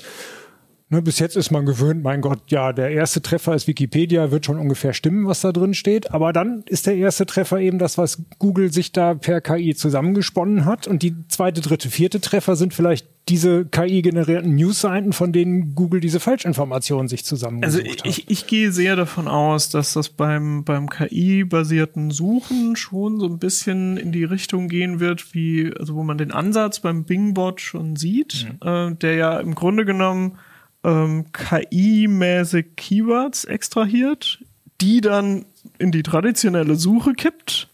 Ne, 0.91 1.03
bis 1.03 1.19
jetzt 1.19 1.37
ist 1.37 1.51
man 1.51 1.67
gewöhnt, 1.67 2.03
mein 2.03 2.23
Gott, 2.23 2.41
ja, 2.49 2.73
der 2.73 2.91
erste 2.91 3.21
Treffer 3.21 3.55
ist 3.55 3.67
Wikipedia, 3.69 4.31
wird 4.31 4.47
schon 4.47 4.59
ungefähr 4.59 4.95
stimmen, 4.95 5.27
was 5.27 5.43
da 5.43 5.53
drin 5.53 5.75
steht. 5.75 6.13
Aber 6.13 6.33
dann 6.33 6.63
ist 6.65 6.87
der 6.87 6.97
erste 6.97 7.27
Treffer 7.27 7.61
eben 7.61 7.79
das, 7.79 7.99
was 7.99 8.23
Google 8.39 8.73
sich 8.73 8.93
da 8.93 9.13
per 9.13 9.43
KI 9.43 9.75
zusammengesponnen 9.75 10.65
hat. 10.65 10.87
Und 10.87 11.03
die 11.03 11.15
zweite, 11.29 11.61
dritte, 11.61 11.91
vierte 11.91 12.23
Treffer 12.23 12.57
sind 12.57 12.73
vielleicht 12.73 13.07
diese 13.29 13.67
KI-generierten 13.67 14.55
News-Seiten, 14.55 15.13
von 15.13 15.33
denen 15.35 15.75
Google 15.75 16.01
diese 16.01 16.21
Falschinformationen 16.21 17.09
sich 17.09 17.23
zusammengesucht 17.27 17.85
Also 17.87 17.99
hat. 17.99 18.07
ich, 18.07 18.31
ich 18.31 18.47
gehe 18.47 18.73
sehr 18.73 18.97
davon 18.97 19.29
aus, 19.29 19.69
dass 19.69 19.93
das 19.93 20.09
beim, 20.09 20.65
beim 20.65 20.89
KI-basierten 20.89 22.11
Suchen 22.11 22.77
schon 22.77 23.21
so 23.21 23.27
ein 23.27 23.39
bisschen 23.39 23.99
in 23.99 24.13
die 24.13 24.25
Richtung 24.25 24.69
gehen 24.69 25.01
wird, 25.01 25.35
wie, 25.35 25.71
also 25.79 25.97
wo 25.97 26.03
man 26.03 26.17
den 26.17 26.33
Ansatz 26.33 26.81
beim 26.81 27.05
Bingbot 27.05 27.61
schon 27.61 27.97
sieht, 27.97 28.47
äh, 28.65 28.93
der 28.95 29.15
ja 29.17 29.39
im 29.39 29.55
Grunde 29.55 29.85
genommen 29.85 30.39
ähm, 30.85 31.27
KI-mäßig 31.33 32.77
Keywords 32.77 33.45
extrahiert, 33.45 34.43
die 34.81 35.01
dann 35.01 35.45
in 35.79 35.93
die 35.93 36.03
traditionelle 36.03 36.77
Suche 36.77 37.15
kippt, 37.15 37.69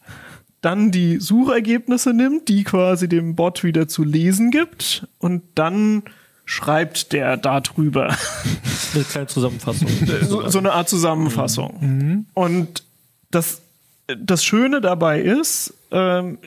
dann 0.60 0.90
die 0.90 1.18
Suchergebnisse 1.18 2.14
nimmt, 2.14 2.48
die 2.48 2.64
quasi 2.64 3.08
dem 3.08 3.36
Bot 3.36 3.64
wieder 3.64 3.86
zu 3.86 4.02
lesen 4.02 4.50
gibt 4.50 5.06
und 5.18 5.42
dann 5.54 6.04
schreibt 6.46 7.12
der 7.12 7.36
darüber. 7.36 8.16
Eine 8.94 9.04
kleine 9.04 9.26
Zusammenfassung. 9.26 9.88
so, 10.22 10.48
so 10.48 10.58
eine 10.58 10.72
Art 10.72 10.88
Zusammenfassung. 10.88 12.26
Und 12.34 12.84
das, 13.30 13.62
das 14.06 14.44
Schöne 14.44 14.80
dabei 14.80 15.20
ist, 15.20 15.74
ähm, 15.90 16.38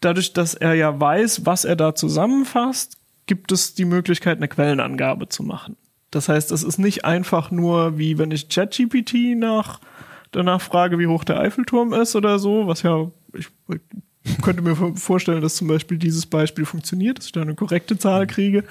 dadurch, 0.00 0.32
dass 0.32 0.54
er 0.54 0.74
ja 0.74 0.98
weiß, 0.98 1.46
was 1.46 1.64
er 1.64 1.76
da 1.76 1.94
zusammenfasst, 1.94 2.98
gibt 3.26 3.52
es 3.52 3.74
die 3.74 3.84
Möglichkeit, 3.84 4.38
eine 4.38 4.48
Quellenangabe 4.48 5.28
zu 5.28 5.42
machen. 5.42 5.76
Das 6.12 6.28
heißt, 6.28 6.52
es 6.52 6.62
ist 6.62 6.78
nicht 6.78 7.04
einfach 7.04 7.50
nur, 7.50 7.98
wie 7.98 8.18
wenn 8.18 8.30
ich 8.30 8.48
ChatGPT 8.48 9.36
nach 9.36 9.80
danach 10.30 10.60
frage, 10.60 10.98
wie 10.98 11.08
hoch 11.08 11.24
der 11.24 11.40
Eiffelturm 11.40 11.92
ist 11.92 12.14
oder 12.14 12.38
so, 12.38 12.66
was 12.68 12.82
ja, 12.82 13.10
ich 13.34 13.48
könnte 14.40 14.62
mir 14.62 14.76
vorstellen, 14.94 15.42
dass 15.42 15.56
zum 15.56 15.66
Beispiel 15.68 15.98
dieses 15.98 16.26
Beispiel 16.26 16.64
funktioniert, 16.64 17.18
dass 17.18 17.26
ich 17.26 17.32
da 17.32 17.42
eine 17.42 17.54
korrekte 17.54 17.98
Zahl 17.98 18.26
kriege. 18.26 18.62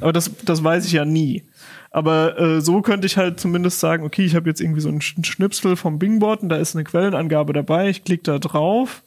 Aber 0.00 0.12
das, 0.12 0.30
das 0.44 0.62
weiß 0.62 0.84
ich 0.84 0.92
ja 0.92 1.04
nie. 1.04 1.44
Aber 1.90 2.38
äh, 2.38 2.60
so 2.60 2.82
könnte 2.82 3.06
ich 3.06 3.16
halt 3.16 3.40
zumindest 3.40 3.80
sagen, 3.80 4.04
okay, 4.04 4.24
ich 4.24 4.34
habe 4.36 4.48
jetzt 4.50 4.60
irgendwie 4.60 4.82
so 4.82 4.90
einen 4.90 5.00
Sch- 5.00 5.24
Schnipsel 5.24 5.76
vom 5.76 5.98
Bingboard 5.98 6.42
und 6.42 6.50
da 6.50 6.56
ist 6.56 6.76
eine 6.76 6.84
Quellenangabe 6.84 7.54
dabei, 7.54 7.88
ich 7.88 8.04
klicke 8.04 8.24
da 8.24 8.38
drauf 8.38 9.02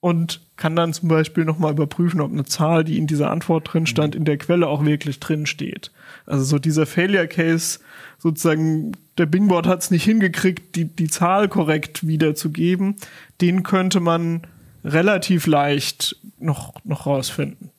und 0.00 0.40
kann 0.56 0.76
dann 0.76 0.92
zum 0.92 1.08
Beispiel 1.08 1.44
nochmal 1.44 1.72
überprüfen, 1.72 2.20
ob 2.20 2.32
eine 2.32 2.44
Zahl, 2.44 2.84
die 2.84 2.98
in 2.98 3.06
dieser 3.06 3.30
Antwort 3.30 3.72
drin 3.72 3.86
stand, 3.86 4.14
in 4.14 4.24
der 4.24 4.38
Quelle 4.38 4.68
auch 4.68 4.84
wirklich 4.84 5.20
drin 5.20 5.46
steht. 5.46 5.90
Also 6.26 6.44
so 6.44 6.58
dieser 6.58 6.86
Failure 6.86 7.28
Case, 7.28 7.80
sozusagen, 8.18 8.92
der 9.18 9.26
Bingboard 9.26 9.66
hat 9.66 9.82
es 9.82 9.90
nicht 9.90 10.04
hingekriegt, 10.04 10.76
die, 10.76 10.84
die 10.84 11.08
Zahl 11.08 11.48
korrekt 11.48 12.06
wiederzugeben, 12.06 12.96
den 13.40 13.62
könnte 13.62 14.00
man 14.00 14.42
relativ 14.84 15.46
leicht 15.46 16.16
noch, 16.38 16.74
noch 16.84 17.06
rausfinden. 17.06 17.70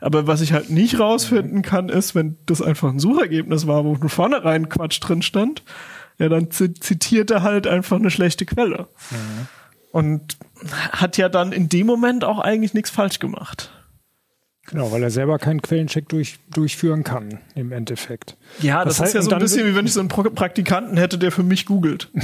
Aber 0.00 0.26
was 0.26 0.40
ich 0.42 0.52
halt 0.52 0.68
nicht 0.68 0.98
rausfinden 0.98 1.62
kann, 1.62 1.88
ist, 1.88 2.14
wenn 2.14 2.36
das 2.46 2.60
einfach 2.60 2.90
ein 2.90 2.98
Suchergebnis 2.98 3.66
war, 3.66 3.84
wo 3.84 3.94
von 3.94 4.08
vornherein 4.08 4.68
Quatsch 4.68 5.00
drin 5.00 5.22
stand, 5.22 5.62
ja, 6.18 6.28
dann 6.28 6.50
zi- 6.50 6.74
zitiert 6.74 7.30
er 7.30 7.42
halt 7.42 7.66
einfach 7.66 7.96
eine 7.98 8.10
schlechte 8.10 8.44
Quelle. 8.44 8.88
Und 9.92 10.36
hat 10.92 11.16
ja 11.16 11.28
dann 11.28 11.52
in 11.52 11.68
dem 11.68 11.86
Moment 11.86 12.24
auch 12.24 12.38
eigentlich 12.38 12.74
nichts 12.74 12.90
falsch 12.90 13.18
gemacht. 13.18 13.70
Genau, 14.68 14.90
weil 14.90 15.00
er 15.04 15.12
selber 15.12 15.38
keinen 15.38 15.62
Quellencheck 15.62 16.08
durch, 16.08 16.40
durchführen 16.52 17.04
kann, 17.04 17.38
im 17.54 17.70
Endeffekt. 17.70 18.36
Ja, 18.60 18.84
das, 18.84 18.96
Das 18.96 19.00
heißt, 19.00 19.08
ist 19.10 19.14
ja 19.14 19.22
so 19.22 19.30
ein 19.30 19.38
bisschen 19.38 19.64
wie 19.64 19.76
wenn 19.76 19.86
ich 19.86 19.92
so 19.92 20.00
einen 20.00 20.08
Praktikanten 20.08 20.96
hätte, 20.96 21.18
der 21.18 21.30
für 21.30 21.44
mich 21.44 21.66
googelt. 21.66 22.08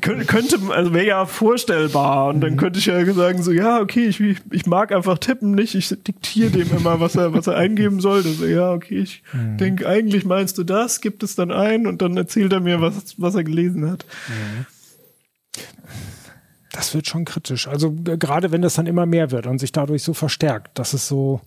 Kön- 0.00 0.24
könnte, 0.26 0.58
also 0.70 0.92
wäre 0.92 1.06
ja 1.06 1.26
vorstellbar. 1.26 2.28
Und 2.30 2.40
dann 2.40 2.56
könnte 2.56 2.80
ich 2.80 2.86
ja 2.86 3.04
sagen 3.14 3.40
so, 3.42 3.52
ja, 3.52 3.80
okay, 3.80 4.06
ich, 4.06 4.20
ich 4.50 4.66
mag 4.66 4.90
einfach 4.92 5.18
tippen 5.18 5.52
nicht. 5.52 5.76
Ich 5.76 5.88
diktiere 5.90 6.50
dem 6.50 6.76
immer, 6.76 6.98
was 6.98 7.14
er, 7.14 7.32
was 7.32 7.46
er 7.46 7.54
eingeben 7.56 8.00
soll. 8.00 8.24
Also, 8.24 8.44
ja, 8.44 8.72
okay, 8.72 8.98
ich 8.98 9.22
denke, 9.32 9.88
eigentlich 9.88 10.24
meinst 10.24 10.58
du 10.58 10.64
das, 10.64 11.00
gibt 11.00 11.22
es 11.22 11.36
dann 11.36 11.52
ein 11.52 11.86
und 11.86 12.02
dann 12.02 12.16
erzählt 12.16 12.52
er 12.52 12.58
mir, 12.58 12.80
was, 12.80 13.14
was 13.16 13.36
er 13.36 13.44
gelesen 13.44 13.88
hat. 13.88 14.04
Das 16.78 16.94
wird 16.94 17.08
schon 17.08 17.24
kritisch. 17.24 17.66
Also 17.66 17.92
äh, 18.06 18.16
gerade 18.16 18.52
wenn 18.52 18.62
das 18.62 18.74
dann 18.74 18.86
immer 18.86 19.04
mehr 19.04 19.32
wird 19.32 19.48
und 19.48 19.58
sich 19.58 19.72
dadurch 19.72 20.04
so 20.04 20.14
verstärkt, 20.14 20.78
dass 20.78 20.92
es 20.92 21.08
so 21.08 21.40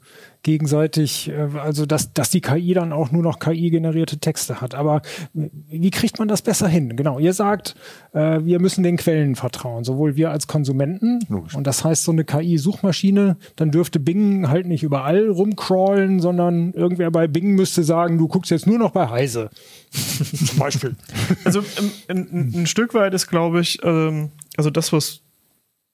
gegenseitig, 0.43 1.29
äh, 1.29 1.47
also 1.57 1.85
dass, 1.85 2.13
dass 2.13 2.29
die 2.29 2.41
KI 2.41 2.73
dann 2.73 2.93
auch 2.93 3.11
nur 3.11 3.23
noch 3.23 3.39
KI-generierte 3.39 4.19
Texte 4.19 4.61
hat. 4.61 4.75
Aber 4.75 5.01
äh, 5.35 5.49
wie 5.69 5.91
kriegt 5.91 6.19
man 6.19 6.27
das 6.27 6.41
besser 6.41 6.67
hin? 6.67 6.95
Genau, 6.95 7.19
ihr 7.19 7.33
sagt, 7.33 7.75
äh, 8.13 8.39
wir 8.43 8.59
müssen 8.59 8.83
den 8.83 8.97
Quellen 8.97 9.35
vertrauen, 9.35 9.83
sowohl 9.83 10.15
wir 10.15 10.31
als 10.31 10.47
Konsumenten. 10.47 11.19
Logisch. 11.29 11.55
Und 11.55 11.67
das 11.67 11.83
heißt, 11.83 12.03
so 12.03 12.11
eine 12.11 12.25
KI-Suchmaschine, 12.25 13.37
dann 13.55 13.71
dürfte 13.71 13.99
Bing 13.99 14.49
halt 14.49 14.65
nicht 14.65 14.83
überall 14.83 15.29
rumcrawlen, 15.29 16.19
sondern 16.19 16.73
irgendwer 16.73 17.11
bei 17.11 17.27
Bing 17.27 17.55
müsste 17.55 17.83
sagen, 17.83 18.17
du 18.17 18.27
guckst 18.27 18.51
jetzt 18.51 18.67
nur 18.67 18.79
noch 18.79 18.91
bei 18.91 19.09
Heise. 19.09 19.49
Zum 19.91 20.57
Beispiel. 20.57 20.95
Also 21.43 21.59
ähm, 21.59 21.91
ein, 22.07 22.17
ein, 22.31 22.61
ein 22.61 22.67
Stück 22.67 22.93
weit 22.93 23.13
ist, 23.13 23.27
glaube 23.27 23.61
ich, 23.61 23.79
ähm, 23.83 24.31
also 24.57 24.69
das, 24.69 24.91
was, 24.91 25.21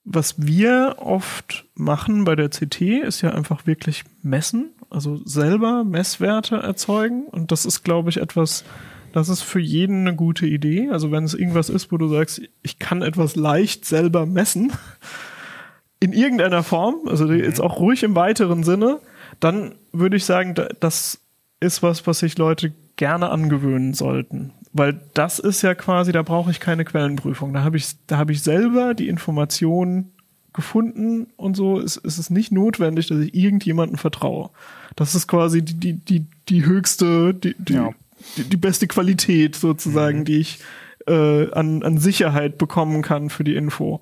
was 0.10 0.36
wir 0.38 0.96
oft 1.00 1.66
machen 1.76 2.24
bei 2.24 2.36
der 2.36 2.48
CT, 2.50 2.82
ist 2.82 3.22
ja 3.22 3.32
einfach 3.32 3.68
wirklich 3.68 4.04
messen, 4.24 4.70
also 4.90 5.18
selber 5.26 5.84
Messwerte 5.84 6.56
erzeugen. 6.58 7.26
Und 7.26 7.52
das 7.52 7.66
ist, 7.66 7.84
glaube 7.84 8.10
ich, 8.10 8.18
etwas, 8.18 8.64
das 9.12 9.28
ist 9.28 9.42
für 9.42 9.60
jeden 9.60 10.08
eine 10.08 10.16
gute 10.16 10.46
Idee. 10.48 10.90
Also 10.92 11.12
wenn 11.12 11.26
es 11.26 11.34
irgendwas 11.34 11.70
ist, 11.70 11.92
wo 11.92 11.98
du 11.98 12.08
sagst, 12.08 12.42
ich 12.64 12.80
kann 12.80 13.02
etwas 13.02 13.36
leicht 13.36 13.84
selber 13.84 14.26
messen, 14.26 14.72
in 16.00 16.14
irgendeiner 16.14 16.64
Form, 16.64 16.96
also 17.08 17.30
jetzt 17.34 17.60
auch 17.60 17.80
ruhig 17.80 18.04
im 18.04 18.16
weiteren 18.16 18.64
Sinne, 18.64 19.00
dann 19.40 19.76
würde 19.92 20.16
ich 20.16 20.26
sagen, 20.26 20.54
da- 20.56 20.70
das 20.80 21.20
ist 21.60 21.84
was, 21.84 22.08
was 22.08 22.20
sich 22.20 22.38
Leute 22.38 22.72
gerne 22.96 23.30
angewöhnen 23.30 23.94
sollten. 23.94 24.54
Weil 24.78 25.00
das 25.14 25.40
ist 25.40 25.62
ja 25.62 25.74
quasi, 25.76 26.12
da 26.12 26.22
brauche 26.22 26.52
ich 26.52 26.60
keine 26.60 26.86
Quellenprüfung. 26.86 27.54
Da 27.54 27.64
habe 27.64 27.78
ich, 27.78 27.88
da 28.08 28.18
habe 28.18 28.32
ich 28.32 28.42
selber 28.44 28.94
die 28.94 29.08
Informationen 29.08 30.12
gefunden 30.54 31.28
und 31.36 31.56
so. 31.56 31.80
Es, 31.80 31.98
es 32.04 32.18
ist 32.20 32.30
nicht 32.30 32.52
notwendig, 32.52 33.08
dass 33.08 33.20
ich 33.20 33.34
irgendjemandem 33.34 33.98
vertraue. 33.98 34.50
Das 34.96 35.16
ist 35.16 35.28
quasi 35.28 35.62
die, 35.64 35.74
die, 35.74 35.94
die, 35.94 36.26
die 36.50 36.66
höchste, 36.66 37.34
die, 37.34 37.56
die, 37.60 37.74
Ja. 37.74 37.90
die, 38.38 38.44
die 38.44 38.58
beste 38.58 38.88
Qualität 38.88 39.56
sozusagen, 39.56 40.26
die 40.26 40.38
ich 40.38 40.60
äh, 41.08 41.52
an, 41.52 41.84
an 41.84 41.98
Sicherheit 41.98 42.58
bekommen 42.58 43.02
kann 43.02 43.30
für 43.30 43.44
die 43.44 43.56
Info. 43.56 44.02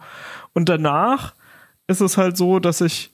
Und 0.54 0.70
danach 0.70 1.34
ist 1.88 2.02
es 2.02 2.18
halt 2.18 2.38
so, 2.38 2.60
dass 2.60 2.82
ich 2.82 3.12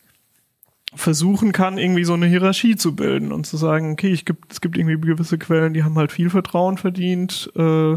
versuchen 0.93 1.51
kann, 1.51 1.77
irgendwie 1.77 2.03
so 2.03 2.13
eine 2.13 2.26
Hierarchie 2.26 2.76
zu 2.76 2.95
bilden 2.95 3.31
und 3.31 3.45
zu 3.45 3.57
sagen, 3.57 3.93
okay, 3.93 4.11
ich 4.11 4.26
gibt, 4.26 4.51
es 4.51 4.61
gibt 4.61 4.77
irgendwie 4.77 4.99
gewisse 4.99 5.38
Quellen, 5.38 5.73
die 5.73 5.84
haben 5.84 5.97
halt 5.97 6.11
viel 6.11 6.30
Vertrauen 6.30 6.77
verdient, 6.77 7.51
äh, 7.55 7.95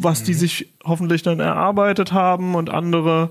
was 0.00 0.22
die 0.22 0.34
sich 0.34 0.74
hoffentlich 0.84 1.22
dann 1.22 1.40
erarbeitet 1.40 2.12
haben 2.12 2.54
und 2.54 2.70
andere 2.70 3.30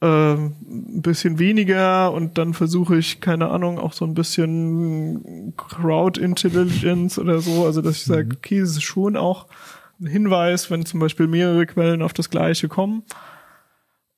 äh, 0.00 0.34
ein 0.34 1.02
bisschen 1.02 1.38
weniger. 1.38 2.12
Und 2.12 2.38
dann 2.38 2.54
versuche 2.54 2.96
ich, 2.96 3.20
keine 3.20 3.48
Ahnung, 3.48 3.78
auch 3.78 3.92
so 3.92 4.04
ein 4.04 4.14
bisschen 4.14 5.54
Crowd 5.56 6.20
Intelligence 6.20 7.18
oder 7.18 7.40
so, 7.40 7.64
also 7.64 7.80
dass 7.82 7.96
ich 7.96 8.04
sage, 8.04 8.36
okay, 8.36 8.58
es 8.58 8.72
ist 8.72 8.82
schon 8.82 9.16
auch 9.16 9.46
ein 10.00 10.06
Hinweis, 10.06 10.70
wenn 10.70 10.84
zum 10.84 11.00
Beispiel 11.00 11.26
mehrere 11.26 11.66
Quellen 11.66 12.02
auf 12.02 12.12
das 12.12 12.30
Gleiche 12.30 12.68
kommen. 12.68 13.02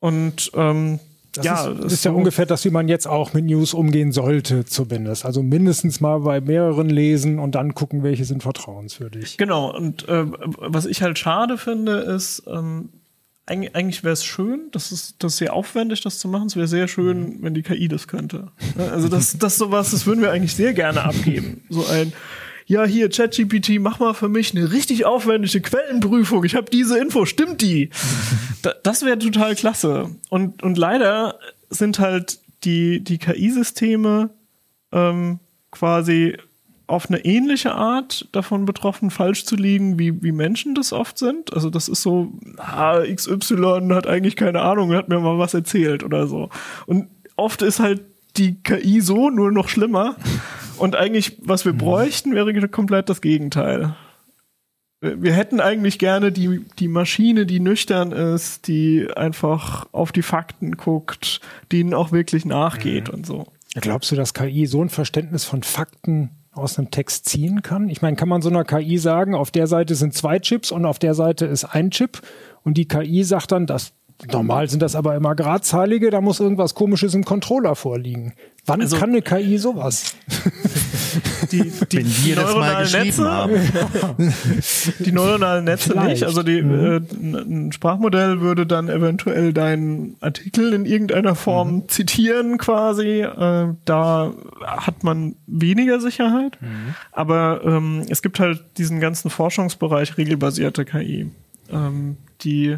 Und 0.01 0.51
ähm, 0.55 1.01
Das 1.35 1.44
ja, 1.44 1.66
ist, 1.69 1.85
das 1.85 1.93
ist 1.93 2.05
ja 2.05 2.12
so- 2.12 2.16
ungefähr 2.16 2.47
das, 2.47 2.65
wie 2.65 2.70
man 2.70 2.86
jetzt 2.89 3.06
auch 3.06 3.32
mit 3.32 3.44
News 3.44 3.74
umgehen 3.74 4.12
sollte, 4.12 4.65
zumindest. 4.65 5.24
Also 5.24 5.43
mindestens 5.43 6.01
mal 6.01 6.20
bei 6.20 6.40
mehreren 6.40 6.89
lesen 6.89 7.39
und 7.39 7.55
dann 7.56 7.74
gucken, 7.74 8.02
welche 8.02 8.24
sind 8.24 8.43
vertrauenswürdig. 8.43 9.36
Genau, 9.36 9.74
und 9.77 10.09
äh, 10.09 10.24
was 10.59 10.86
ich 10.86 11.02
halt 11.02 11.19
schade 11.19 11.59
finde, 11.59 11.98
ist, 11.98 12.44
ähm, 12.47 12.90
eigentlich, 13.47 13.74
eigentlich 13.74 14.05
wäre 14.05 14.12
es 14.15 14.24
schön, 14.24 14.69
das 14.73 14.90
ist, 14.93 15.16
das 15.19 15.32
ist 15.35 15.39
sehr 15.39 15.52
aufwendig, 15.52 16.01
das 16.01 16.19
zu 16.19 16.28
machen. 16.28 16.47
Es 16.47 16.56
wäre 16.56 16.69
sehr 16.69 16.89
schön, 16.89 17.39
wenn 17.43 17.52
die 17.52 17.62
KI 17.62 17.89
das 17.89 18.09
könnte. 18.09 18.48
Ne? 18.77 18.90
Also 18.90 19.09
das, 19.09 19.36
das 19.36 19.56
sowas, 19.56 19.90
das 19.90 20.06
würden 20.06 20.23
wir 20.23 20.31
eigentlich 20.31 20.55
sehr 20.55 20.73
gerne 20.73 21.02
abgeben. 21.02 21.62
So 21.69 21.85
ein, 21.86 22.12
ja 22.66 22.85
hier, 22.85 23.09
ChatGPT, 23.09 23.81
mach 23.81 23.99
mal 23.99 24.15
für 24.15 24.28
mich 24.28 24.55
eine 24.55 24.73
richtig 24.73 25.05
aufwendige 25.05 25.61
Quellenprüfung. 25.61 26.45
Ich 26.45 26.55
habe 26.55 26.70
diese 26.70 26.99
Info, 26.99 27.27
stimmt 27.27 27.61
die? 27.62 27.91
Da, 28.62 28.73
das 28.82 29.05
wäre 29.05 29.19
total 29.19 29.55
klasse. 29.57 30.09
Und, 30.31 30.62
und 30.62 30.78
leider 30.78 31.39
sind 31.69 31.99
halt 31.99 32.39
die, 32.65 33.05
die 33.05 33.19
KI-Systeme 33.19 34.31
ähm, 34.91 35.39
quasi 35.70 36.39
auf 36.86 37.09
eine 37.09 37.24
ähnliche 37.24 37.74
Art 37.74 38.28
davon 38.32 38.65
betroffen, 38.65 39.11
falsch 39.11 39.45
zu 39.45 39.57
liegen, 39.57 39.99
wie, 39.99 40.23
wie 40.23 40.32
Menschen 40.32 40.74
das 40.74 40.95
oft 40.95 41.19
sind. 41.19 41.53
Also 41.53 41.69
das 41.69 41.89
ist 41.89 42.01
so, 42.01 42.32
ah, 42.57 43.01
XY 43.03 43.89
hat 43.91 44.07
eigentlich 44.07 44.36
keine 44.36 44.62
Ahnung, 44.62 44.95
hat 44.95 45.09
mir 45.09 45.20
mal 45.20 45.39
was 45.39 45.53
erzählt 45.53 46.03
oder 46.03 46.27
so. 46.27 46.51
Und 46.86 47.09
oft 47.36 47.62
ist 47.62 47.81
halt 47.81 48.03
die 48.36 48.62
KI 48.62 49.01
so 49.01 49.31
nur 49.31 49.52
noch 49.52 49.69
schlimmer 49.69 50.16
Und 50.78 50.97
eigentlich, 50.97 51.36
was 51.43 51.65
wir 51.65 51.73
bräuchten, 51.73 52.35
wäre 52.35 52.69
komplett 52.69 53.09
das 53.09 53.20
Gegenteil. 53.20 53.94
Wir 55.01 55.35
hätten 55.35 55.61
eigentlich 55.61 55.98
gerne 55.98 56.32
die, 56.32 56.65
die 56.78 56.89
Maschine, 56.89 57.44
die 57.44 57.61
nüchtern 57.61 58.12
ist, 58.12 58.69
die 58.69 59.06
einfach 59.15 59.86
auf 59.93 60.12
die 60.12 60.23
Fakten 60.23 60.77
guckt, 60.77 61.40
denen 61.73 61.93
auch 61.93 62.11
wirklich 62.11 62.47
nachgeht 62.47 63.11
und 63.11 63.27
so. 63.27 63.48
Glaubst 63.74 64.11
du, 64.11 64.16
dass 64.16 64.32
KI 64.32 64.66
so 64.66 64.82
ein 64.82 64.89
Verständnis 64.89 65.44
von 65.44 65.62
Fakten 65.62 66.31
aus 66.52 66.78
einem 66.78 66.90
Text 66.90 67.28
ziehen 67.28 67.61
kann? 67.61 67.90
Ich 67.90 68.01
meine, 68.01 68.16
kann 68.16 68.28
man 68.28 68.40
so 68.40 68.48
einer 68.48 68.65
KI 68.65 68.97
sagen, 68.97 69.35
auf 69.35 69.51
der 69.51 69.66
Seite 69.66 69.94
sind 69.94 70.15
zwei 70.15 70.39
Chips 70.39 70.70
und 70.70 70.86
auf 70.86 70.98
der 70.98 71.12
Seite 71.12 71.44
ist 71.44 71.65
ein 71.65 71.90
Chip 71.90 72.23
und 72.62 72.78
die 72.78 72.89
KI 72.89 73.24
sagt 73.24 73.52
dann, 73.52 73.66
das 73.66 73.93
normal 74.31 74.69
sind 74.70 74.81
das 74.82 74.95
aber 74.97 75.15
immer 75.16 75.35
Gradzahlige, 75.35 76.11
da 76.11 76.20
muss 76.20 76.41
irgendwas 76.41 76.74
komisches 76.74 77.15
im 77.15 77.24
Controller 77.24 77.74
vorliegen. 77.77 78.32
Wann 78.66 78.81
Also- 78.81 78.97
kann 78.97 79.11
eine 79.11 79.23
KI 79.23 79.59
sowas? 79.59 80.15
Die, 81.53 81.70
die 81.93 81.99
Wenn 81.99 82.07
wir 82.24 82.36
das 82.36 82.55
mal 82.55 82.82
geschrieben 82.82 83.05
Netze, 83.05 83.31
haben. 83.31 83.53
die 84.99 85.12
neuronalen 85.12 85.65
Netze 85.65 85.91
Vielleicht. 85.91 86.09
nicht. 86.11 86.24
Also 86.24 86.43
die, 86.43 86.59
äh, 86.59 87.01
ein 87.23 87.70
Sprachmodell 87.70 88.41
würde 88.41 88.66
dann 88.66 88.89
eventuell 88.89 89.53
deinen 89.53 90.16
Artikel 90.20 90.73
in 90.73 90.86
irgendeiner 90.86 91.35
Form 91.36 91.89
zitieren 91.89 92.59
quasi. 92.59 93.20
Äh, 93.20 93.74
da 93.85 94.32
hat 94.66 95.05
man 95.05 95.36
weniger 95.47 96.01
Sicherheit. 96.01 96.59
Aber 97.12 97.61
ähm, 97.65 98.03
es 98.09 98.23
gibt 98.23 98.41
halt 98.41 98.65
diesen 98.78 98.99
ganzen 98.99 99.31
Forschungsbereich 99.31 100.16
regelbasierte 100.16 100.85
KI, 100.85 101.31
ähm, 101.70 102.16
die 102.41 102.77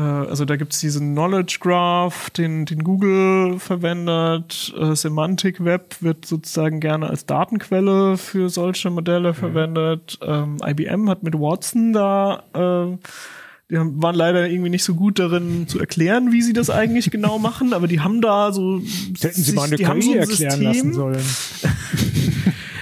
also 0.00 0.44
da 0.44 0.56
gibt's 0.56 0.80
diesen 0.80 1.12
Knowledge 1.12 1.58
Graph, 1.60 2.30
den, 2.30 2.64
den 2.64 2.84
Google 2.84 3.58
verwendet. 3.58 4.72
Äh, 4.78 4.94
Semantic 4.94 5.62
Web 5.64 5.96
wird 6.00 6.24
sozusagen 6.26 6.80
gerne 6.80 7.10
als 7.10 7.26
Datenquelle 7.26 8.16
für 8.16 8.48
solche 8.48 8.88
Modelle 8.90 9.34
verwendet. 9.34 10.18
Ähm, 10.22 10.56
IBM 10.64 11.10
hat 11.10 11.22
mit 11.22 11.34
Watson 11.34 11.92
da, 11.92 12.44
äh, 12.54 12.96
die 13.68 13.78
haben- 13.78 14.02
waren 14.02 14.14
leider 14.14 14.48
irgendwie 14.48 14.70
nicht 14.70 14.84
so 14.84 14.94
gut 14.94 15.18
darin 15.18 15.66
zu 15.68 15.78
erklären, 15.80 16.32
wie 16.32 16.42
sie 16.42 16.52
das 16.52 16.70
eigentlich 16.70 17.10
genau 17.10 17.38
machen, 17.40 17.72
aber 17.72 17.86
die 17.88 18.00
haben 18.00 18.20
da 18.20 18.52
so. 18.52 18.80
Hätten 19.20 19.42
sie 19.42 19.52
mal 19.52 19.66
eine 19.66 19.76
KI 19.76 20.02
so 20.02 20.12
ein 20.12 20.18
erklären 20.18 20.62
lassen 20.62 20.92
sollen. 20.94 21.20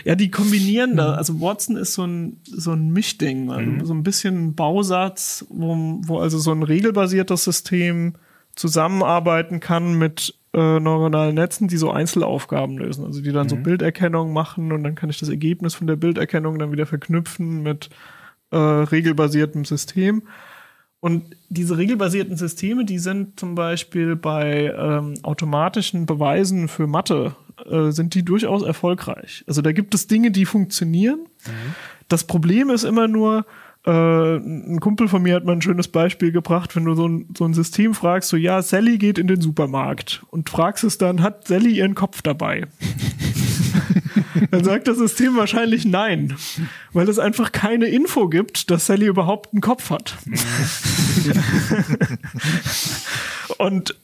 ja, 0.08 0.14
die 0.14 0.30
kombinieren 0.30 0.96
da. 0.96 1.16
Also 1.16 1.38
Watson 1.38 1.76
ist 1.76 1.92
so 1.92 2.06
ein, 2.06 2.40
so 2.44 2.72
ein 2.72 2.88
Mischding, 2.92 3.50
also 3.50 3.84
so 3.84 3.92
ein 3.92 4.02
bisschen 4.02 4.46
ein 4.46 4.54
Bausatz, 4.54 5.44
wo, 5.50 6.00
wo 6.00 6.18
also 6.18 6.38
so 6.38 6.50
ein 6.50 6.62
regelbasiertes 6.62 7.44
System 7.44 8.14
zusammenarbeiten 8.56 9.60
kann 9.60 9.98
mit 9.98 10.34
äh, 10.54 10.80
neuronalen 10.80 11.34
Netzen, 11.34 11.68
die 11.68 11.76
so 11.76 11.90
Einzelaufgaben 11.90 12.78
lösen. 12.78 13.04
Also 13.04 13.20
die 13.20 13.32
dann 13.32 13.50
so 13.50 13.56
Bilderkennung 13.56 14.32
machen 14.32 14.72
und 14.72 14.82
dann 14.82 14.94
kann 14.94 15.10
ich 15.10 15.18
das 15.18 15.28
Ergebnis 15.28 15.74
von 15.74 15.86
der 15.86 15.96
Bilderkennung 15.96 16.58
dann 16.58 16.72
wieder 16.72 16.86
verknüpfen 16.86 17.62
mit 17.62 17.90
äh, 18.50 18.56
regelbasiertem 18.56 19.66
System. 19.66 20.22
Und 21.00 21.36
diese 21.50 21.76
regelbasierten 21.76 22.38
Systeme, 22.38 22.86
die 22.86 22.98
sind 22.98 23.38
zum 23.38 23.54
Beispiel 23.54 24.16
bei 24.16 24.74
ähm, 24.74 25.16
automatischen 25.22 26.06
Beweisen 26.06 26.66
für 26.68 26.86
Mathe, 26.86 27.36
äh, 27.66 27.90
sind 27.90 28.14
die 28.14 28.24
durchaus 28.24 28.62
erfolgreich. 28.62 29.44
Also 29.46 29.62
da 29.62 29.72
gibt 29.72 29.94
es 29.94 30.06
Dinge, 30.06 30.30
die 30.30 30.44
funktionieren. 30.44 31.20
Das 32.08 32.24
Problem 32.24 32.70
ist 32.70 32.84
immer 32.84 33.08
nur, 33.08 33.44
äh, 33.86 34.36
ein 34.36 34.80
Kumpel 34.80 35.08
von 35.08 35.22
mir 35.22 35.34
hat 35.34 35.44
mal 35.44 35.52
ein 35.52 35.62
schönes 35.62 35.88
Beispiel 35.88 36.32
gebracht, 36.32 36.74
wenn 36.76 36.84
du 36.84 36.94
so 36.94 37.08
ein, 37.08 37.28
so 37.36 37.44
ein 37.44 37.54
System 37.54 37.94
fragst, 37.94 38.28
so 38.28 38.36
ja, 38.36 38.60
Sally 38.60 38.98
geht 38.98 39.18
in 39.18 39.28
den 39.28 39.40
Supermarkt 39.40 40.22
und 40.30 40.50
fragst 40.50 40.84
es 40.84 40.98
dann, 40.98 41.22
hat 41.22 41.46
Sally 41.46 41.78
ihren 41.78 41.94
Kopf 41.94 42.22
dabei? 42.22 42.66
Dann 44.50 44.64
sagt 44.64 44.88
das 44.88 44.98
System 44.98 45.36
wahrscheinlich 45.36 45.84
nein, 45.84 46.36
weil 46.92 47.08
es 47.08 47.18
einfach 47.18 47.52
keine 47.52 47.86
Info 47.86 48.28
gibt, 48.28 48.70
dass 48.70 48.86
Sally 48.86 49.06
überhaupt 49.06 49.52
einen 49.52 49.60
Kopf 49.60 49.90
hat. 49.90 50.16
Und 53.58 53.94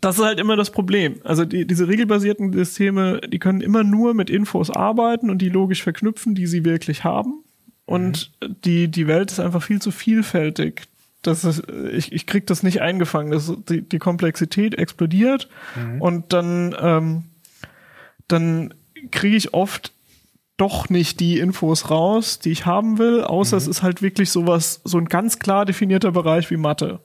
das 0.00 0.18
ist 0.18 0.24
halt 0.24 0.38
immer 0.38 0.56
das 0.56 0.70
Problem. 0.70 1.16
Also 1.24 1.44
die, 1.44 1.66
diese 1.66 1.88
regelbasierten 1.88 2.52
Systeme, 2.52 3.20
die 3.28 3.38
können 3.38 3.60
immer 3.60 3.84
nur 3.84 4.14
mit 4.14 4.30
Infos 4.30 4.70
arbeiten 4.70 5.30
und 5.30 5.38
die 5.38 5.48
logisch 5.48 5.82
verknüpfen, 5.82 6.34
die 6.34 6.46
sie 6.46 6.64
wirklich 6.64 7.04
haben. 7.04 7.42
Und 7.84 8.32
die, 8.64 8.88
die 8.88 9.06
Welt 9.06 9.30
ist 9.30 9.40
einfach 9.40 9.62
viel 9.62 9.80
zu 9.80 9.90
vielfältig. 9.90 10.82
Das 11.22 11.44
ist, 11.44 11.62
ich, 11.92 12.12
ich 12.12 12.26
krieg 12.26 12.46
das 12.46 12.62
nicht 12.62 12.80
eingefangen. 12.80 13.32
Das, 13.32 13.52
die, 13.68 13.82
die 13.82 13.98
Komplexität 13.98 14.76
explodiert 14.76 15.48
und 16.00 16.32
dann, 16.32 16.74
ähm, 16.78 17.24
dann 18.28 18.74
kriege 19.10 19.36
ich 19.36 19.54
oft 19.54 19.92
doch 20.56 20.88
nicht 20.88 21.20
die 21.20 21.38
Infos 21.38 21.90
raus, 21.90 22.38
die 22.38 22.50
ich 22.50 22.64
haben 22.64 22.98
will, 22.98 23.22
außer 23.22 23.56
es 23.56 23.66
ist 23.66 23.82
halt 23.82 24.00
wirklich 24.00 24.30
sowas, 24.30 24.80
so 24.84 24.98
ein 24.98 25.06
ganz 25.06 25.38
klar 25.38 25.64
definierter 25.64 26.12
Bereich 26.12 26.50
wie 26.50 26.56
Mathe. 26.56 27.00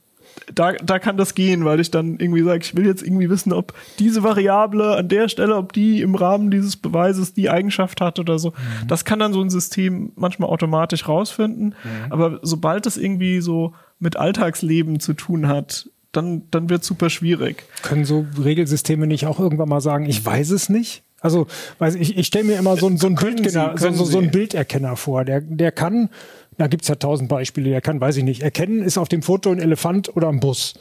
Da, 0.55 0.71
da 0.71 0.97
kann 0.97 1.17
das 1.17 1.35
gehen, 1.35 1.65
weil 1.65 1.81
ich 1.81 1.91
dann 1.91 2.17
irgendwie 2.17 2.43
sage, 2.43 2.63
ich 2.63 2.75
will 2.75 2.85
jetzt 2.85 3.03
irgendwie 3.03 3.29
wissen, 3.29 3.51
ob 3.51 3.73
diese 3.99 4.23
Variable 4.23 4.95
an 4.95 5.09
der 5.09 5.27
Stelle, 5.27 5.57
ob 5.57 5.73
die 5.73 6.01
im 6.01 6.15
Rahmen 6.15 6.51
dieses 6.51 6.77
Beweises 6.77 7.33
die 7.33 7.49
Eigenschaft 7.49 7.99
hat 7.99 8.17
oder 8.17 8.39
so. 8.39 8.53
Das 8.87 9.03
kann 9.03 9.19
dann 9.19 9.33
so 9.33 9.41
ein 9.41 9.49
System 9.49 10.13
manchmal 10.15 10.49
automatisch 10.49 11.07
rausfinden. 11.07 11.75
Aber 12.09 12.39
sobald 12.43 12.85
es 12.85 12.95
irgendwie 12.95 13.41
so 13.41 13.73
mit 13.99 14.15
Alltagsleben 14.15 15.01
zu 15.01 15.13
tun 15.13 15.49
hat, 15.49 15.89
dann, 16.13 16.43
dann 16.49 16.69
wird 16.69 16.85
super 16.85 17.09
schwierig. 17.09 17.65
Können 17.83 18.05
so 18.05 18.25
Regelsysteme 18.41 19.07
nicht 19.07 19.25
auch 19.25 19.39
irgendwann 19.39 19.69
mal 19.69 19.81
sagen, 19.81 20.05
ich 20.05 20.25
weiß 20.25 20.51
es 20.51 20.69
nicht? 20.69 21.03
Also, 21.21 21.47
weiß 21.79 21.95
ich, 21.95 22.17
ich 22.17 22.27
stelle 22.27 22.43
mir 22.45 22.57
immer 22.57 22.75
so, 22.75 22.87
ein- 22.87 22.97
so, 22.97 23.07
ein 23.07 23.15
Können 23.15 23.35
Bildgenner, 23.37 23.75
Sie, 23.77 23.93
so, 23.93 24.03
so, 24.05 24.17
einen 24.17 24.31
Bilderkenner 24.31 24.95
vor. 24.97 25.23
Der, 25.23 25.39
der 25.39 25.71
kann, 25.71 26.09
da 26.57 26.67
gibt's 26.67 26.87
ja 26.89 26.95
tausend 26.95 27.29
Beispiele, 27.29 27.69
der 27.69 27.81
kann, 27.81 28.01
weiß 28.01 28.17
ich 28.17 28.23
nicht, 28.23 28.41
erkennen, 28.41 28.81
ist 28.81 28.97
auf 28.97 29.07
dem 29.07 29.21
Foto 29.21 29.51
ein 29.51 29.59
Elefant 29.59 30.15
oder 30.17 30.27
ein 30.29 30.39
Bus. 30.39 30.73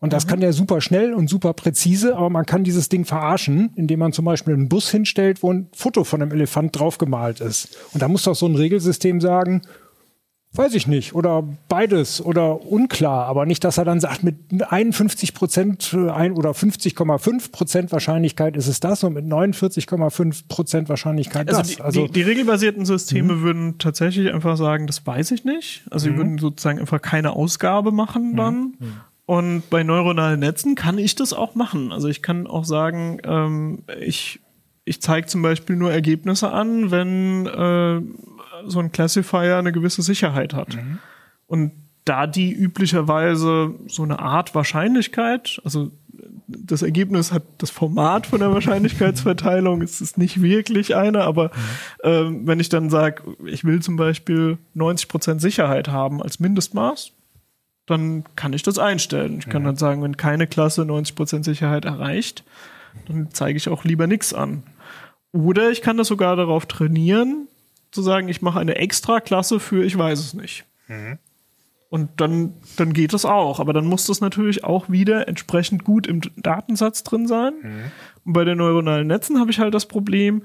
Und 0.00 0.12
das 0.12 0.28
kann 0.28 0.38
der 0.38 0.52
super 0.52 0.80
schnell 0.80 1.12
und 1.12 1.28
super 1.28 1.54
präzise, 1.54 2.14
aber 2.16 2.30
man 2.30 2.46
kann 2.46 2.62
dieses 2.62 2.88
Ding 2.88 3.04
verarschen, 3.04 3.72
indem 3.74 3.98
man 3.98 4.12
zum 4.12 4.24
Beispiel 4.26 4.54
einen 4.54 4.68
Bus 4.68 4.90
hinstellt, 4.92 5.42
wo 5.42 5.52
ein 5.52 5.66
Foto 5.74 6.04
von 6.04 6.22
einem 6.22 6.30
Elefant 6.30 6.78
draufgemalt 6.78 7.40
ist. 7.40 7.76
Und 7.92 8.00
da 8.00 8.06
muss 8.06 8.22
doch 8.22 8.36
so 8.36 8.46
ein 8.46 8.54
Regelsystem 8.54 9.20
sagen, 9.20 9.62
Weiß 10.54 10.74
ich 10.74 10.86
nicht. 10.86 11.14
Oder 11.14 11.44
beides 11.68 12.24
oder 12.24 12.64
unklar. 12.64 13.26
Aber 13.26 13.44
nicht, 13.44 13.64
dass 13.64 13.76
er 13.78 13.84
dann 13.84 14.00
sagt, 14.00 14.24
mit 14.24 14.36
51 14.70 15.34
Prozent 15.34 15.94
ein 15.94 16.32
oder 16.32 16.50
50,5 16.52 17.52
Prozent 17.52 17.92
Wahrscheinlichkeit 17.92 18.56
ist 18.56 18.66
es 18.66 18.80
das 18.80 19.04
und 19.04 19.12
mit 19.14 19.26
49,5 19.26 20.48
Prozent 20.48 20.88
Wahrscheinlichkeit 20.88 21.48
Also, 21.48 21.60
das. 21.60 21.68
die, 21.68 21.82
Also 21.82 22.06
die, 22.06 22.12
die 22.12 22.22
regelbasierten 22.22 22.86
Systeme 22.86 23.42
würden 23.42 23.78
tatsächlich 23.78 24.32
einfach 24.32 24.56
sagen, 24.56 24.86
das 24.86 25.06
weiß 25.06 25.30
ich 25.32 25.44
nicht. 25.44 25.82
Also 25.90 26.08
die 26.08 26.16
würden 26.16 26.38
sozusagen 26.38 26.78
einfach 26.78 27.02
keine 27.02 27.32
Ausgabe 27.32 27.92
machen 27.92 28.34
dann. 28.36 28.74
Und 29.26 29.68
bei 29.68 29.82
neuronalen 29.82 30.40
Netzen 30.40 30.74
kann 30.74 30.96
ich 30.96 31.14
das 31.14 31.34
auch 31.34 31.54
machen. 31.54 31.92
Also 31.92 32.08
ich 32.08 32.22
kann 32.22 32.46
auch 32.46 32.64
sagen, 32.64 33.18
ähm, 33.24 33.82
ich, 34.00 34.40
ich 34.86 35.02
zeige 35.02 35.26
zum 35.26 35.42
Beispiel 35.42 35.76
nur 35.76 35.92
Ergebnisse 35.92 36.50
an, 36.50 36.90
wenn 36.90 37.44
äh, 37.46 38.00
so 38.66 38.78
ein 38.80 38.92
Classifier 38.92 39.56
eine 39.56 39.72
gewisse 39.72 40.02
Sicherheit 40.02 40.54
hat. 40.54 40.76
Und 41.46 41.72
da 42.04 42.26
die 42.26 42.52
üblicherweise 42.52 43.74
so 43.86 44.02
eine 44.02 44.18
Art 44.18 44.54
Wahrscheinlichkeit, 44.54 45.60
also 45.64 45.90
das 46.46 46.80
Ergebnis 46.80 47.32
hat 47.32 47.42
das 47.58 47.70
Format 47.70 48.26
von 48.26 48.40
der 48.40 48.52
Wahrscheinlichkeitsverteilung, 48.52 49.82
es 49.82 50.00
ist 50.00 50.16
nicht 50.16 50.40
wirklich 50.40 50.96
eine, 50.96 51.24
aber 51.24 51.50
ähm, 52.02 52.46
wenn 52.46 52.60
ich 52.60 52.70
dann 52.70 52.88
sage, 52.88 53.22
ich 53.44 53.64
will 53.64 53.80
zum 53.80 53.96
Beispiel 53.96 54.56
90% 54.74 55.40
Sicherheit 55.40 55.88
haben 55.88 56.22
als 56.22 56.40
Mindestmaß, 56.40 57.12
dann 57.84 58.24
kann 58.36 58.54
ich 58.54 58.62
das 58.62 58.78
einstellen. 58.78 59.38
Ich 59.38 59.48
kann 59.48 59.64
dann 59.64 59.76
sagen, 59.76 60.02
wenn 60.02 60.16
keine 60.16 60.46
Klasse 60.46 60.82
90% 60.82 61.44
Sicherheit 61.44 61.84
erreicht, 61.84 62.44
dann 63.06 63.28
zeige 63.32 63.56
ich 63.56 63.68
auch 63.68 63.84
lieber 63.84 64.06
nichts 64.06 64.32
an. 64.32 64.62
Oder 65.32 65.70
ich 65.70 65.82
kann 65.82 65.98
das 65.98 66.08
sogar 66.08 66.36
darauf 66.36 66.66
trainieren, 66.66 67.48
zu 67.90 68.02
sagen, 68.02 68.28
ich 68.28 68.42
mache 68.42 68.60
eine 68.60 68.76
extra 68.76 69.20
Klasse 69.20 69.60
für 69.60 69.84
ich 69.84 69.96
weiß 69.96 70.18
es 70.18 70.34
nicht. 70.34 70.64
Und 71.90 72.10
dann, 72.20 72.54
dann 72.76 72.92
geht 72.92 73.14
das 73.14 73.24
auch. 73.24 73.60
Aber 73.60 73.72
dann 73.72 73.86
muss 73.86 74.06
das 74.06 74.20
natürlich 74.20 74.64
auch 74.64 74.90
wieder 74.90 75.26
entsprechend 75.26 75.84
gut 75.84 76.06
im 76.06 76.20
Datensatz 76.36 77.02
drin 77.02 77.26
sein. 77.26 77.54
Und 78.24 78.32
bei 78.32 78.44
den 78.44 78.58
neuronalen 78.58 79.06
Netzen 79.06 79.38
habe 79.40 79.50
ich 79.50 79.58
halt 79.58 79.74
das 79.74 79.86
Problem, 79.86 80.42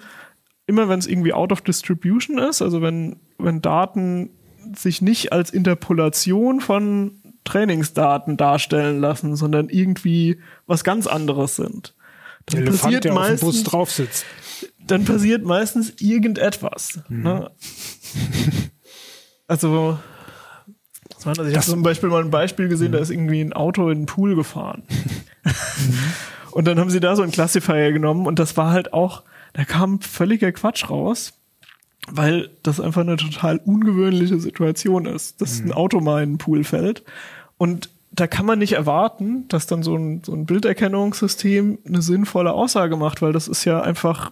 immer 0.68 0.88
wenn 0.88 1.00
es 1.00 1.08
irgendwie 1.08 1.34
out 1.34 1.52
of 1.52 1.62
distribution 1.62 2.38
ist, 2.38 2.62
also 2.62 2.82
wenn, 2.82 3.18
wenn 3.38 3.62
Daten 3.62 4.30
sich 4.76 5.02
nicht 5.02 5.34
als 5.34 5.50
Interpolation 5.50 6.62
von 6.62 7.20
Trainingsdaten 7.44 8.38
darstellen 8.38 9.02
lassen, 9.02 9.36
sondern 9.36 9.68
irgendwie 9.68 10.40
was 10.66 10.86
ganz 10.86 11.08
anderes 11.08 11.58
sind. 11.58 11.94
Dann 12.46 12.62
Elefant, 12.62 12.82
passiert, 12.82 13.04
der 13.04 13.14
auf 13.14 13.28
dem 13.28 13.32
Bus 13.32 13.42
meistens, 13.42 13.64
drauf 13.64 13.92
sitzt. 13.92 14.26
Dann 14.88 15.06
passiert 15.06 15.44
meistens 15.44 15.94
irgendetwas. 16.00 17.00
Ne? 17.10 17.50
Also, 19.48 20.00
was 21.16 21.26
war 21.26 21.34
das? 21.34 21.48
ich 21.48 21.56
habe 21.56 21.66
zum 21.66 21.84
Beispiel 21.84 22.10
mal 22.10 22.24
ein 22.24 22.32
Beispiel 22.32 22.70
gesehen, 22.70 22.92
da 22.92 23.00
ist 23.00 23.10
irgendwie 23.10 23.42
ein 23.42 23.54
Auto 23.54 23.90
in 23.90 24.02
den 24.02 24.06
Pool 24.06 24.36
gefahren. 24.36 24.84
und 26.52 26.66
dann 26.66 26.80
haben 26.80 26.90
sie 26.90 27.00
da 27.00 27.16
so 27.16 27.24
einen 27.24 27.32
Classifier 27.32 27.92
genommen 27.92 28.26
und 28.26 28.40
das 28.40 28.58
war 28.58 28.72
halt 28.72 28.94
auch, 28.94 29.24
da 29.54 29.66
kam 29.66 30.00
völliger 30.02 30.52
Quatsch 30.52 30.90
raus, 30.90 31.34
weil 32.10 32.50
das 32.64 32.80
einfach 32.80 33.02
eine 33.02 33.18
total 33.18 33.58
ungewöhnliche 33.58 34.40
Situation 34.40 35.06
ist, 35.06 35.42
dass 35.42 35.60
ein 35.60 35.72
Auto 35.72 36.00
mal 36.00 36.24
in 36.24 36.34
den 36.34 36.38
Pool 36.38 36.64
fällt. 36.64 37.04
Und 37.58 37.90
da 38.12 38.28
kann 38.28 38.46
man 38.46 38.60
nicht 38.60 38.74
erwarten, 38.74 39.48
dass 39.48 39.66
dann 39.66 39.84
so 39.84 39.96
ein, 39.96 40.22
so 40.24 40.34
ein 40.34 40.46
Bilderkennungssystem 40.46 41.80
eine 41.86 42.02
sinnvolle 42.02 42.54
Aussage 42.54 42.96
macht, 42.96 43.22
weil 43.22 43.34
das 43.34 43.48
ist 43.48 43.66
ja 43.66 43.82
einfach, 43.82 44.32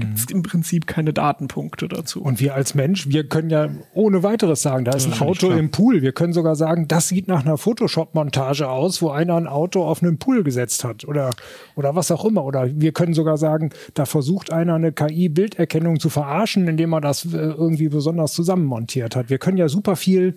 gibt 0.00 0.18
es 0.18 0.24
im 0.26 0.42
Prinzip 0.42 0.86
keine 0.86 1.12
Datenpunkte 1.12 1.88
dazu. 1.88 2.22
Und 2.22 2.40
wir 2.40 2.54
als 2.54 2.74
Mensch, 2.74 3.08
wir 3.08 3.28
können 3.28 3.50
ja 3.50 3.68
ohne 3.94 4.22
weiteres 4.22 4.62
sagen, 4.62 4.84
da 4.84 4.92
ist 4.92 5.06
ein 5.06 5.20
Auto 5.20 5.50
im 5.50 5.70
Pool. 5.70 6.02
Wir 6.02 6.12
können 6.12 6.32
sogar 6.32 6.56
sagen, 6.56 6.88
das 6.88 7.08
sieht 7.08 7.28
nach 7.28 7.44
einer 7.44 7.58
Photoshop-Montage 7.58 8.68
aus, 8.68 9.02
wo 9.02 9.10
einer 9.10 9.36
ein 9.36 9.46
Auto 9.46 9.84
auf 9.84 10.02
einen 10.02 10.18
Pool 10.18 10.42
gesetzt 10.42 10.84
hat 10.84 11.04
oder, 11.04 11.30
oder 11.76 11.94
was 11.94 12.10
auch 12.10 12.24
immer. 12.24 12.44
Oder 12.44 12.68
wir 12.72 12.92
können 12.92 13.14
sogar 13.14 13.38
sagen, 13.38 13.70
da 13.94 14.04
versucht 14.04 14.52
einer 14.52 14.74
eine 14.74 14.92
KI-Bilderkennung 14.92 16.00
zu 16.00 16.08
verarschen, 16.08 16.68
indem 16.68 16.92
er 16.92 17.00
das 17.00 17.24
äh, 17.24 17.36
irgendwie 17.36 17.88
besonders 17.88 18.32
zusammenmontiert 18.32 19.16
hat. 19.16 19.30
Wir 19.30 19.38
können 19.38 19.56
ja 19.56 19.68
super 19.68 19.96
viel 19.96 20.36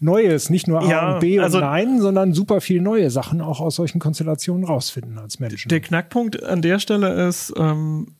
Neues, 0.00 0.48
nicht 0.48 0.68
nur 0.68 0.80
A 0.80 0.88
Ja, 0.88 1.14
und 1.14 1.20
B 1.20 1.40
also- 1.40 1.58
und 1.58 1.64
Nein, 1.64 2.00
sondern 2.00 2.32
super 2.32 2.60
viel 2.60 2.80
neue 2.80 3.10
Sachen 3.10 3.40
auch 3.40 3.60
aus 3.60 3.76
solchen 3.76 3.98
Konstellationen 3.98 4.64
rausfinden 4.64 5.18
als 5.18 5.40
Menschen. 5.40 5.68
Der 5.68 5.80
Knackpunkt 5.80 6.42
an 6.42 6.62
der 6.62 6.78
Stelle 6.78 7.26
ist, 7.26 7.52
ähm, 7.56 8.06
äh, 8.08 8.17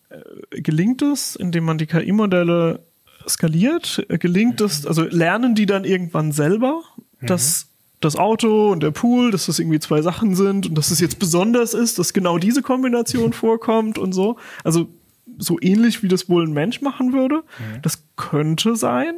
gelingt 0.51 1.03
es, 1.03 1.37
indem 1.37 1.65
man 1.65 1.79
die 1.79 1.87
KI-Modelle 1.87 2.81
skaliert, 3.29 4.05
äh, 4.09 4.19
gelingt 4.19 4.61
es, 4.61 4.87
also 4.87 5.03
lernen 5.03 5.55
die 5.55 5.67
dann 5.67 5.85
irgendwann 5.85 6.33
selber, 6.33 6.83
dass 7.21 7.67
das 8.01 8.17
Auto 8.17 8.71
und 8.71 8.83
der 8.83 8.93
Pool, 8.93 9.33
dass 9.33 9.47
das 9.47 9.59
irgendwie 9.59 9.81
zwei 9.81 10.03
Sachen 10.03 10.37
sind 10.37 10.67
und 10.67 10.77
dass 10.79 10.91
es 10.91 11.01
jetzt 11.01 11.19
besonders 11.19 11.75
ist, 11.75 11.99
dass 11.99 12.13
genau 12.13 12.39
diese 12.39 12.63
Kombination 12.63 13.33
vorkommt 13.35 13.99
und 13.99 14.13
so. 14.13 14.37
Also 14.63 14.89
so 15.39 15.59
ähnlich 15.61 16.03
wie 16.03 16.09
das 16.09 16.29
wohl 16.29 16.47
ein 16.47 16.53
Mensch 16.53 16.81
machen 16.81 17.13
würde. 17.13 17.43
Das 17.83 18.03
könnte 18.17 18.77
sein. 18.77 19.15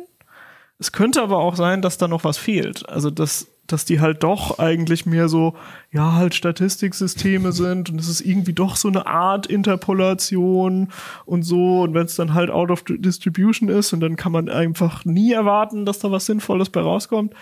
Es 0.78 0.92
könnte 0.92 1.22
aber 1.22 1.38
auch 1.38 1.56
sein, 1.56 1.82
dass 1.82 1.98
da 1.98 2.08
noch 2.08 2.24
was 2.24 2.38
fehlt. 2.38 2.88
Also, 2.88 3.10
dass, 3.10 3.46
dass 3.72 3.84
die 3.84 4.01
halt 4.01 4.22
doch 4.22 4.59
eigentlich 4.59 5.06
mehr 5.06 5.28
so, 5.28 5.55
ja, 5.92 6.14
halt 6.14 6.34
Statistiksysteme 6.34 7.52
sind 7.52 7.90
und 7.90 8.01
es 8.01 8.09
ist 8.09 8.20
irgendwie 8.20 8.52
doch 8.52 8.76
so 8.76 8.88
eine 8.88 9.06
Art 9.06 9.47
Interpolation 9.47 10.88
und 11.24 11.42
so. 11.42 11.82
Und 11.82 11.94
wenn 11.94 12.06
es 12.06 12.16
dann 12.16 12.34
halt 12.34 12.51
out 12.51 12.70
of 12.70 12.84
distribution 12.86 13.68
ist 13.68 13.92
und 13.92 14.01
dann 14.01 14.16
kann 14.16 14.32
man 14.32 14.48
einfach 14.48 15.05
nie 15.05 15.32
erwarten, 15.32 15.84
dass 15.84 15.98
da 15.98 16.10
was 16.10 16.26
Sinnvolles 16.26 16.70
bei 16.70 16.80
rauskommt. 16.80 17.34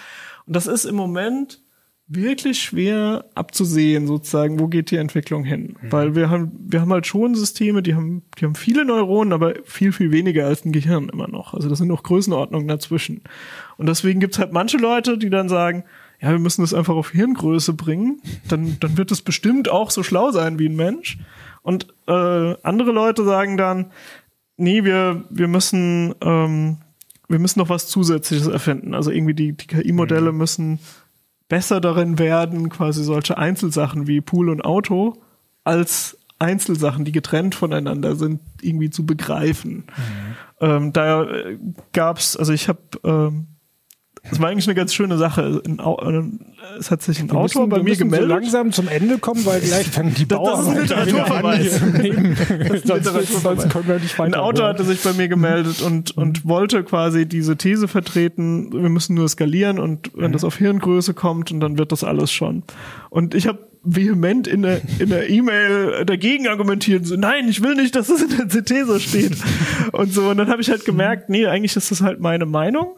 Und 0.47 0.57
das 0.57 0.67
ist 0.67 0.85
im 0.85 0.95
Moment 0.95 1.61
wirklich 2.09 2.61
schwer 2.61 3.27
abzusehen, 3.35 4.07
sozusagen, 4.07 4.59
wo 4.59 4.67
geht 4.67 4.91
die 4.91 4.97
Entwicklung 4.97 5.45
hin? 5.45 5.77
Weil 5.83 6.15
wir 6.15 6.31
haben, 6.31 6.51
wir 6.59 6.81
haben 6.81 6.93
halt 6.93 7.07
schon 7.07 7.35
Systeme, 7.35 7.83
die 7.83 7.95
haben, 7.95 8.23
die 8.39 8.47
haben 8.47 8.55
viele 8.55 8.87
Neuronen, 8.87 9.35
aber 9.35 9.57
viel, 9.65 9.93
viel 9.93 10.11
weniger 10.11 10.47
als 10.47 10.65
ein 10.65 10.73
Gehirn 10.73 11.11
immer 11.11 11.29
noch. 11.29 11.53
Also 11.53 11.69
das 11.69 11.79
sind 11.79 11.89
noch 11.89 12.03
Größenordnungen 12.03 12.67
dazwischen. 12.67 13.23
Und 13.77 13.87
deswegen 13.87 14.21
gibt's 14.21 14.39
halt 14.39 14.53
manche 14.53 14.79
Leute, 14.79 15.19
die 15.19 15.29
dann 15.29 15.51
sagen, 15.51 15.85
ja, 16.21 16.31
wir 16.31 16.39
müssen 16.39 16.63
das 16.63 16.75
einfach 16.75 16.95
auf 16.95 17.11
Hirngröße 17.11 17.75
bringen, 17.75 18.21
dann, 18.49 18.77
dann 18.81 18.97
wird 18.97 19.11
es 19.11 19.23
bestimmt 19.23 19.69
auch 19.69 19.91
so 19.91 20.03
schlau 20.03 20.31
sein 20.33 20.59
wie 20.59 20.69
ein 20.69 20.77
Mensch. 20.77 21.19
Und 21.63 21.87
äh, 22.07 22.55
andere 22.63 22.93
Leute 22.93 23.25
sagen 23.25 23.57
dann, 23.57 23.93
nee, 24.57 24.85
wir, 24.85 25.25
wir 25.31 25.49
müssen, 25.49 26.15
ähm, 26.21 26.79
wir 27.29 27.39
müssen 27.39 27.61
noch 27.61 27.69
was 27.69 27.89
Zusätzliches 27.89 28.49
erfinden. 28.49 28.95
Also 28.95 29.11
irgendwie 29.11 29.35
die, 29.35 29.53
die 29.53 29.67
KI-Modelle 29.67 30.33
müssen 30.33 30.81
besser 31.49 31.81
darin 31.81 32.19
werden, 32.19 32.69
quasi 32.69 33.03
solche 33.05 33.39
Einzelsachen 33.39 34.07
wie 34.07 34.21
Pool 34.21 34.51
und 34.51 34.65
Auto 34.65 35.23
als 35.65 36.19
Einzelsachen, 36.39 37.05
die 37.05 37.13
getrennt 37.13 37.55
voneinander 37.55 38.17
sind, 38.17 38.41
irgendwie 38.61 38.91
zu 38.91 39.05
begreifen. 39.07 39.85
Ähm, 40.61 40.93
da 40.93 41.25
äh, 41.25 41.59
gab's, 41.93 42.37
also 42.37 42.53
ich 42.53 42.69
habe, 42.69 42.81
ähm, 43.05 43.47
es 44.31 44.41
war 44.41 44.49
eigentlich 44.51 44.67
eine 44.67 44.75
ganz 44.75 44.93
schöne 44.95 45.17
Sache. 45.19 45.63
Äh, 45.67 46.79
es 46.79 46.91
hat 46.91 47.03
sich 47.03 47.21
ein 47.21 47.31
Wir 47.31 47.37
Autor 47.39 47.67
müssen- 47.67 47.69
bei 47.71 47.83
mir 47.83 47.97
gemeldet. 47.97 48.29
So 48.29 48.35
langsam 48.35 48.73
zum 48.73 48.89
Ende 48.89 49.19
kommen, 49.19 49.45
weil 49.47 49.61
gleich 49.61 49.87
fangen 49.89 50.15
die 50.15 50.27
Das- 50.29 50.39
das 50.43 50.69
ist. 50.69 50.75
Literaturverweis. 50.81 51.81
hier 51.81 52.03
Neben. 52.03 52.37
sonst, 52.37 52.85
Literaturverweis. 52.85 53.43
sonst 53.43 53.69
können 53.71 53.89
wir 53.89 53.99
nicht 53.99 54.21
Ein. 54.21 54.35
Autor 54.35 54.69
hatte 54.69 54.85
sich 54.85 55.01
bei 55.03 55.13
mir 55.13 55.29
gemeldet 55.29 55.83
und, 55.83 56.17
und 56.17 56.47
wollte 56.47 56.83
quasi 56.85 57.27
diese 57.27 57.57
These 57.57 57.89
vertreten, 57.89 58.73
wir 58.73 58.89
müssen 58.89 59.15
nur 59.15 59.29
skalieren 59.29 59.79
und 59.79 60.11
wenn 60.15 60.33
das 60.33 60.45
auf 60.45 60.57
Hirngröße 60.57 61.15
kommt 61.15 61.51
und 61.53 61.61
dann 61.61 61.79
wird 61.79 61.93
das 61.93 62.05
alles 62.05 62.31
schon. 62.33 62.63
Und 63.11 63.35
ich 63.35 63.47
habe 63.47 63.59
vehement 63.85 64.47
in 64.49 64.63
der 64.63 64.81
in 64.99 65.09
der 65.09 65.31
E-Mail 65.31 66.05
dagegen 66.05 66.49
argumentiert, 66.49 67.07
so 67.07 67.17
nein, 67.17 67.49
ich 67.49 67.63
will 67.63 67.75
nicht, 67.77 67.95
dass 67.95 68.09
es 68.11 68.23
in 68.23 68.37
der 68.37 68.47
CT 68.47 68.87
so 68.87 68.99
steht 68.99 69.37
und 69.93 70.13
so 70.13 70.29
und 70.29 70.37
dann 70.37 70.49
habe 70.51 70.61
ich 70.61 70.69
halt 70.69 70.85
gemerkt, 70.85 71.31
nee, 71.31 71.47
eigentlich 71.47 71.77
ist 71.77 71.91
das 71.91 72.03
halt 72.03 72.21
meine 72.21 72.45
Meinung 72.45 72.97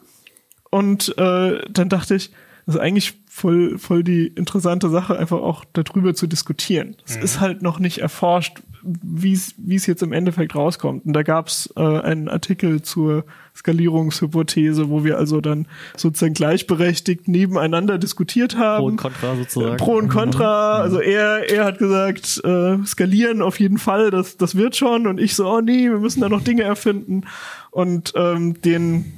und 0.70 1.16
äh, 1.18 1.62
dann 1.70 1.88
dachte 1.88 2.14
ich, 2.14 2.30
das 2.66 2.76
ist 2.76 2.80
eigentlich 2.80 3.14
voll, 3.28 3.78
voll 3.78 4.04
die 4.04 4.26
interessante 4.28 4.90
Sache, 4.90 5.18
einfach 5.18 5.40
auch 5.40 5.64
darüber 5.72 6.14
zu 6.14 6.26
diskutieren. 6.26 6.96
Es 7.06 7.16
ist 7.16 7.40
halt 7.40 7.62
noch 7.62 7.78
nicht 7.78 7.98
erforscht, 7.98 8.60
wie 8.82 9.32
es 9.32 9.54
wie 9.56 9.74
es 9.74 9.86
jetzt 9.86 10.02
im 10.02 10.12
Endeffekt 10.12 10.54
rauskommt. 10.54 11.04
Und 11.04 11.12
da 11.12 11.22
gab 11.22 11.48
es 11.48 11.72
äh, 11.76 11.80
einen 11.80 12.28
Artikel 12.28 12.82
zur 12.82 13.24
Skalierungshypothese, 13.54 14.88
wo 14.88 15.04
wir 15.04 15.18
also 15.18 15.40
dann 15.40 15.66
sozusagen 15.96 16.34
gleichberechtigt 16.34 17.28
nebeneinander 17.28 17.98
diskutiert 17.98 18.56
haben. 18.56 18.80
Pro 18.80 18.86
und 18.86 18.96
Contra 18.96 19.36
sozusagen. 19.36 19.76
Pro 19.76 19.96
und 19.96 20.08
Contra. 20.08 20.78
Also 20.78 21.00
er, 21.00 21.50
er 21.50 21.64
hat 21.64 21.78
gesagt, 21.78 22.40
äh, 22.44 22.78
skalieren 22.86 23.42
auf 23.42 23.60
jeden 23.60 23.78
Fall, 23.78 24.10
das, 24.10 24.36
das 24.36 24.54
wird 24.54 24.76
schon. 24.76 25.06
Und 25.06 25.20
ich 25.20 25.34
so, 25.34 25.48
oh 25.48 25.60
nee, 25.60 25.90
wir 25.90 25.98
müssen 25.98 26.20
da 26.20 26.28
noch 26.28 26.42
Dinge 26.42 26.62
erfinden. 26.62 27.22
Und 27.70 28.12
ähm, 28.16 28.60
den, 28.62 29.12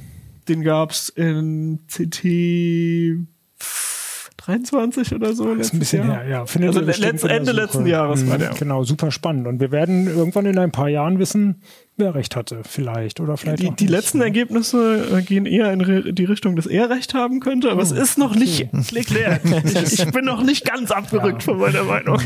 den 0.48 0.62
gab's 0.62 1.08
in 1.08 1.80
CT 1.88 2.24
23 4.44 5.14
oder 5.14 5.32
so. 5.34 5.54
Das 5.54 5.68
ist 5.68 5.72
ein 5.74 5.78
bisschen 5.78 6.10
her, 6.10 6.26
ja. 6.28 6.46
Findet 6.46 6.76
Also 6.76 6.80
letzt, 6.80 7.24
Ende 7.24 7.52
letzten 7.52 7.86
Jahres 7.86 8.26
war 8.28 8.36
Mhm, 8.36 8.40
der. 8.40 8.50
Genau, 8.50 8.82
super 8.84 9.10
spannend. 9.10 9.46
Und 9.46 9.60
wir 9.60 9.70
werden 9.70 10.06
irgendwann 10.06 10.46
in 10.46 10.58
ein 10.58 10.72
paar 10.72 10.88
Jahren 10.88 11.18
wissen, 11.18 11.62
wer 11.96 12.14
recht 12.14 12.34
hatte, 12.36 12.62
vielleicht 12.64 13.20
oder 13.20 13.36
vielleicht 13.36 13.62
Die, 13.62 13.68
auch 13.68 13.76
die 13.76 13.86
letzten 13.86 14.20
Ergebnisse 14.22 15.18
äh, 15.18 15.22
gehen 15.22 15.46
eher 15.46 15.72
in 15.72 16.14
die 16.14 16.24
Richtung, 16.24 16.56
dass 16.56 16.66
er 16.66 16.90
recht 16.90 17.14
haben 17.14 17.40
könnte, 17.40 17.70
aber 17.70 17.80
Oh, 17.80 17.84
es 17.84 17.92
ist 17.92 18.18
noch 18.18 18.34
nicht 18.34 18.68
geklärt. 18.92 19.42
Ich, 19.64 20.00
ich 20.00 20.10
bin 20.10 20.24
noch 20.24 20.42
nicht 20.42 20.64
ganz 20.64 20.90
abgerückt 20.90 21.42
von 21.42 21.58
meiner 21.58 21.84
Meinung. 21.84 22.18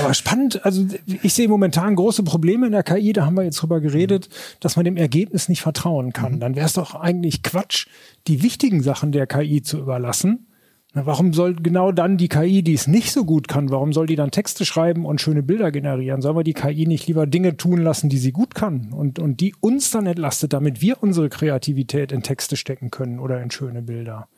Aber 0.00 0.12
spannend, 0.12 0.64
also 0.64 0.84
ich 1.22 1.32
sehe 1.34 1.48
momentan 1.48 1.94
große 1.94 2.22
Probleme 2.24 2.66
in 2.66 2.72
der 2.72 2.82
KI, 2.82 3.12
da 3.12 3.24
haben 3.26 3.36
wir 3.36 3.44
jetzt 3.44 3.62
drüber 3.62 3.80
geredet, 3.80 4.28
dass 4.60 4.76
man 4.76 4.84
dem 4.84 4.96
Ergebnis 4.96 5.48
nicht 5.48 5.62
vertrauen 5.62 6.12
kann. 6.12 6.40
Dann 6.40 6.56
wäre 6.56 6.66
es 6.66 6.72
doch 6.72 6.94
eigentlich 6.94 7.42
Quatsch, 7.42 7.86
die 8.26 8.42
wichtigen 8.42 8.82
Sachen 8.82 9.12
der 9.12 9.26
KI 9.26 9.62
zu 9.62 9.78
überlassen. 9.78 10.45
Na, 10.96 11.04
warum 11.04 11.34
soll 11.34 11.54
genau 11.56 11.92
dann 11.92 12.16
die 12.16 12.28
KI, 12.28 12.62
die 12.62 12.72
es 12.72 12.86
nicht 12.86 13.12
so 13.12 13.26
gut 13.26 13.48
kann, 13.48 13.70
warum 13.70 13.92
soll 13.92 14.06
die 14.06 14.16
dann 14.16 14.30
Texte 14.30 14.64
schreiben 14.64 15.04
und 15.04 15.20
schöne 15.20 15.42
Bilder 15.42 15.70
generieren? 15.70 16.22
Sollen 16.22 16.38
wir 16.38 16.42
die 16.42 16.54
KI 16.54 16.86
nicht 16.86 17.06
lieber 17.06 17.26
Dinge 17.26 17.58
tun 17.58 17.82
lassen, 17.82 18.08
die 18.08 18.16
sie 18.16 18.32
gut 18.32 18.54
kann 18.54 18.94
und, 18.94 19.18
und 19.18 19.40
die 19.40 19.54
uns 19.60 19.90
dann 19.90 20.06
entlastet, 20.06 20.54
damit 20.54 20.80
wir 20.80 21.02
unsere 21.02 21.28
Kreativität 21.28 22.12
in 22.12 22.22
Texte 22.22 22.56
stecken 22.56 22.90
können 22.90 23.18
oder 23.18 23.42
in 23.42 23.50
schöne 23.50 23.82
Bilder? 23.82 24.28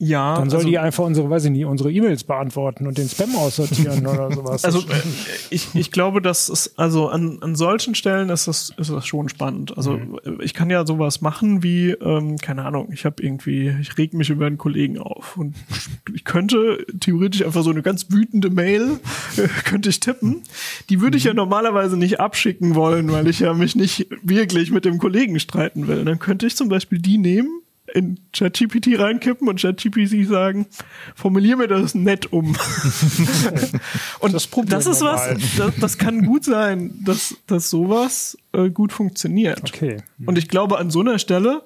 Ja, 0.00 0.34
Dann 0.34 0.50
soll 0.50 0.58
also- 0.58 0.68
die 0.68 0.78
einfach 0.78 1.04
unsere, 1.04 1.30
weiß 1.30 1.44
ich 1.44 1.50
nicht, 1.52 1.64
unsere 1.66 1.92
E-Mails 1.92 2.24
beantworten 2.24 2.88
und 2.88 2.98
den 2.98 3.08
Spam 3.08 3.36
aussortieren 3.36 4.04
oder 4.06 4.30
sowas. 4.32 4.64
Also 4.64 4.80
äh, 4.80 5.02
ich, 5.50 5.68
ich 5.74 5.92
glaube, 5.92 6.20
dass 6.20 6.48
es 6.48 6.76
also 6.76 7.08
an, 7.08 7.38
an 7.42 7.54
solchen 7.54 7.94
Stellen 7.94 8.28
ist 8.28 8.48
das 8.48 8.74
ist 8.76 8.90
das 8.90 9.06
schon 9.06 9.28
spannend. 9.28 9.76
Also 9.76 9.94
äh, 9.94 10.42
ich 10.42 10.52
kann 10.52 10.68
ja 10.68 10.84
sowas 10.84 11.20
machen 11.20 11.62
wie 11.62 11.90
ähm, 11.90 12.38
keine 12.38 12.64
Ahnung. 12.64 12.88
Ich 12.92 13.04
habe 13.04 13.22
irgendwie 13.22 13.72
ich 13.80 13.96
reg 13.96 14.14
mich 14.14 14.30
über 14.30 14.46
einen 14.46 14.58
Kollegen 14.58 14.98
auf 14.98 15.36
und 15.36 15.54
ich 16.12 16.24
könnte 16.24 16.84
theoretisch 16.98 17.44
einfach 17.44 17.62
so 17.62 17.70
eine 17.70 17.82
ganz 17.82 18.10
wütende 18.10 18.50
Mail 18.50 18.98
äh, 19.36 19.46
könnte 19.64 19.90
ich 19.90 20.00
tippen. 20.00 20.42
Die 20.90 21.00
würde 21.00 21.16
ich 21.16 21.24
ja 21.24 21.34
normalerweise 21.34 21.96
nicht 21.96 22.18
abschicken 22.18 22.74
wollen, 22.74 23.12
weil 23.12 23.28
ich 23.28 23.38
ja 23.38 23.54
mich 23.54 23.76
nicht 23.76 24.08
wirklich 24.24 24.72
mit 24.72 24.84
dem 24.84 24.98
Kollegen 24.98 25.38
streiten 25.38 25.86
will. 25.86 26.04
Dann 26.04 26.18
könnte 26.18 26.46
ich 26.46 26.56
zum 26.56 26.68
Beispiel 26.68 26.98
die 26.98 27.18
nehmen 27.18 27.60
in 27.92 28.18
ChatGPT 28.32 28.98
reinkippen 28.98 29.48
und 29.48 29.60
ChatGPT 29.60 30.26
sagen, 30.26 30.66
formulier 31.14 31.56
mir 31.56 31.68
das 31.68 31.94
nett 31.94 32.32
um. 32.32 32.56
und 34.20 34.32
Das 34.34 34.48
das, 34.50 34.86
ist 34.86 35.02
was, 35.02 35.28
das, 35.56 35.72
das 35.80 35.98
kann 35.98 36.24
gut 36.24 36.44
sein, 36.44 36.94
dass, 37.04 37.36
dass 37.46 37.70
sowas 37.70 38.38
äh, 38.52 38.70
gut 38.70 38.92
funktioniert. 38.92 39.60
Okay. 39.74 39.98
Und 40.24 40.38
ich 40.38 40.48
glaube, 40.48 40.78
an 40.78 40.90
so 40.90 41.00
einer 41.00 41.18
Stelle 41.18 41.62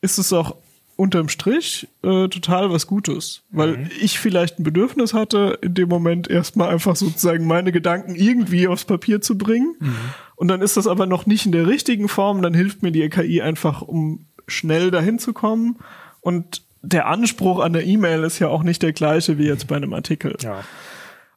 ist 0.00 0.18
es 0.18 0.32
auch 0.32 0.56
unterm 0.96 1.28
Strich 1.30 1.88
äh, 2.02 2.28
total 2.28 2.70
was 2.70 2.86
Gutes, 2.86 3.42
weil 3.50 3.78
Mhm. 3.78 3.90
ich 4.00 4.18
vielleicht 4.20 4.58
ein 4.60 4.62
Bedürfnis 4.62 5.14
hatte, 5.14 5.58
in 5.62 5.74
dem 5.74 5.88
Moment 5.88 6.28
erstmal 6.28 6.68
einfach 6.68 6.96
sozusagen 6.96 7.46
meine 7.46 7.72
Gedanken 7.72 8.14
irgendwie 8.14 8.68
aufs 8.68 8.84
Papier 8.84 9.20
zu 9.20 9.38
bringen. 9.38 9.74
Mhm. 9.80 9.94
Und 10.36 10.48
dann 10.48 10.60
ist 10.60 10.76
das 10.76 10.86
aber 10.86 11.06
noch 11.06 11.24
nicht 11.26 11.46
in 11.46 11.52
der 11.52 11.66
richtigen 11.66 12.08
Form, 12.08 12.42
dann 12.42 12.52
hilft 12.52 12.82
mir 12.82 12.92
die 12.92 13.08
KI 13.08 13.40
einfach, 13.40 13.80
um 13.82 14.26
schnell 14.46 14.90
dahin 14.90 15.18
zu 15.18 15.32
kommen. 15.32 15.78
Und 16.20 16.62
der 16.82 17.06
Anspruch 17.06 17.60
an 17.60 17.72
der 17.72 17.84
E-Mail 17.84 18.24
ist 18.24 18.38
ja 18.38 18.48
auch 18.48 18.62
nicht 18.62 18.82
der 18.82 18.92
gleiche 18.92 19.38
wie 19.38 19.46
jetzt 19.46 19.66
bei 19.68 19.76
einem 19.76 19.92
Artikel. 19.94 20.36
Ja. 20.42 20.64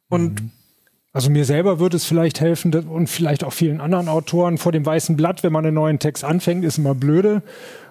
Und 0.08 0.42
Also 1.16 1.30
mir 1.30 1.46
selber 1.46 1.80
würde 1.80 1.96
es 1.96 2.04
vielleicht 2.04 2.42
helfen 2.42 2.74
und 2.74 3.06
vielleicht 3.06 3.42
auch 3.42 3.54
vielen 3.54 3.80
anderen 3.80 4.06
Autoren 4.06 4.58
vor 4.58 4.70
dem 4.70 4.84
weißen 4.84 5.16
Blatt, 5.16 5.42
wenn 5.42 5.50
man 5.50 5.64
einen 5.64 5.74
neuen 5.74 5.98
Text 5.98 6.24
anfängt, 6.24 6.62
ist 6.62 6.76
immer 6.76 6.94
blöde. 6.94 7.42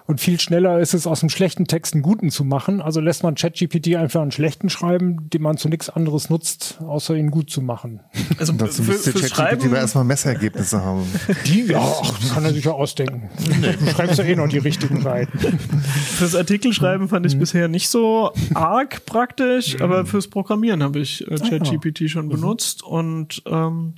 Und 0.06 0.20
viel 0.20 0.38
schneller 0.38 0.78
ist 0.78 0.94
es, 0.94 1.06
aus 1.06 1.22
einem 1.22 1.30
schlechten 1.30 1.66
Text 1.66 1.94
einen 1.94 2.02
guten 2.02 2.30
zu 2.30 2.44
machen. 2.44 2.80
Also 2.80 3.00
lässt 3.00 3.22
man 3.22 3.34
ChatGPT 3.34 3.96
einfach 3.96 4.22
einen 4.22 4.30
schlechten 4.30 4.70
schreiben, 4.70 5.28
den 5.30 5.42
man 5.42 5.56
zu 5.56 5.68
nichts 5.68 5.90
anderes 5.90 6.30
nutzt, 6.30 6.78
außer 6.80 7.16
ihn 7.16 7.30
gut 7.30 7.50
zu 7.50 7.60
machen. 7.60 8.00
Also 8.38 8.52
Dazu 8.52 8.82
für, 8.82 8.92
müsste 8.92 9.12
ChatGPT 9.12 9.72
erstmal 9.72 10.04
Messergebnisse 10.04 10.82
haben. 10.82 11.02
Die, 11.46 11.64
ja, 11.64 11.80
ach, 11.80 12.18
das 12.20 12.34
kann 12.34 12.44
er 12.44 12.52
sich 12.52 12.64
ja 12.64 12.72
ausdenken. 12.72 13.30
Du 13.36 13.90
schreibst 13.90 14.18
ja 14.18 14.24
eh 14.24 14.36
noch 14.36 14.48
die 14.48 14.58
richtigen 14.58 15.02
Seiten. 15.02 15.38
fürs 15.38 16.34
Artikelschreiben 16.34 17.08
fand 17.08 17.26
ich 17.26 17.38
bisher 17.38 17.68
nicht 17.68 17.88
so 17.88 18.32
arg 18.54 19.04
praktisch, 19.06 19.80
aber 19.80 20.06
fürs 20.06 20.28
Programmieren 20.28 20.82
habe 20.82 21.00
ich 21.00 21.26
äh, 21.30 21.36
ChatGPT 21.36 22.08
schon 22.10 22.28
benutzt 22.28 22.82
und 22.82 23.42
ähm, 23.46 23.94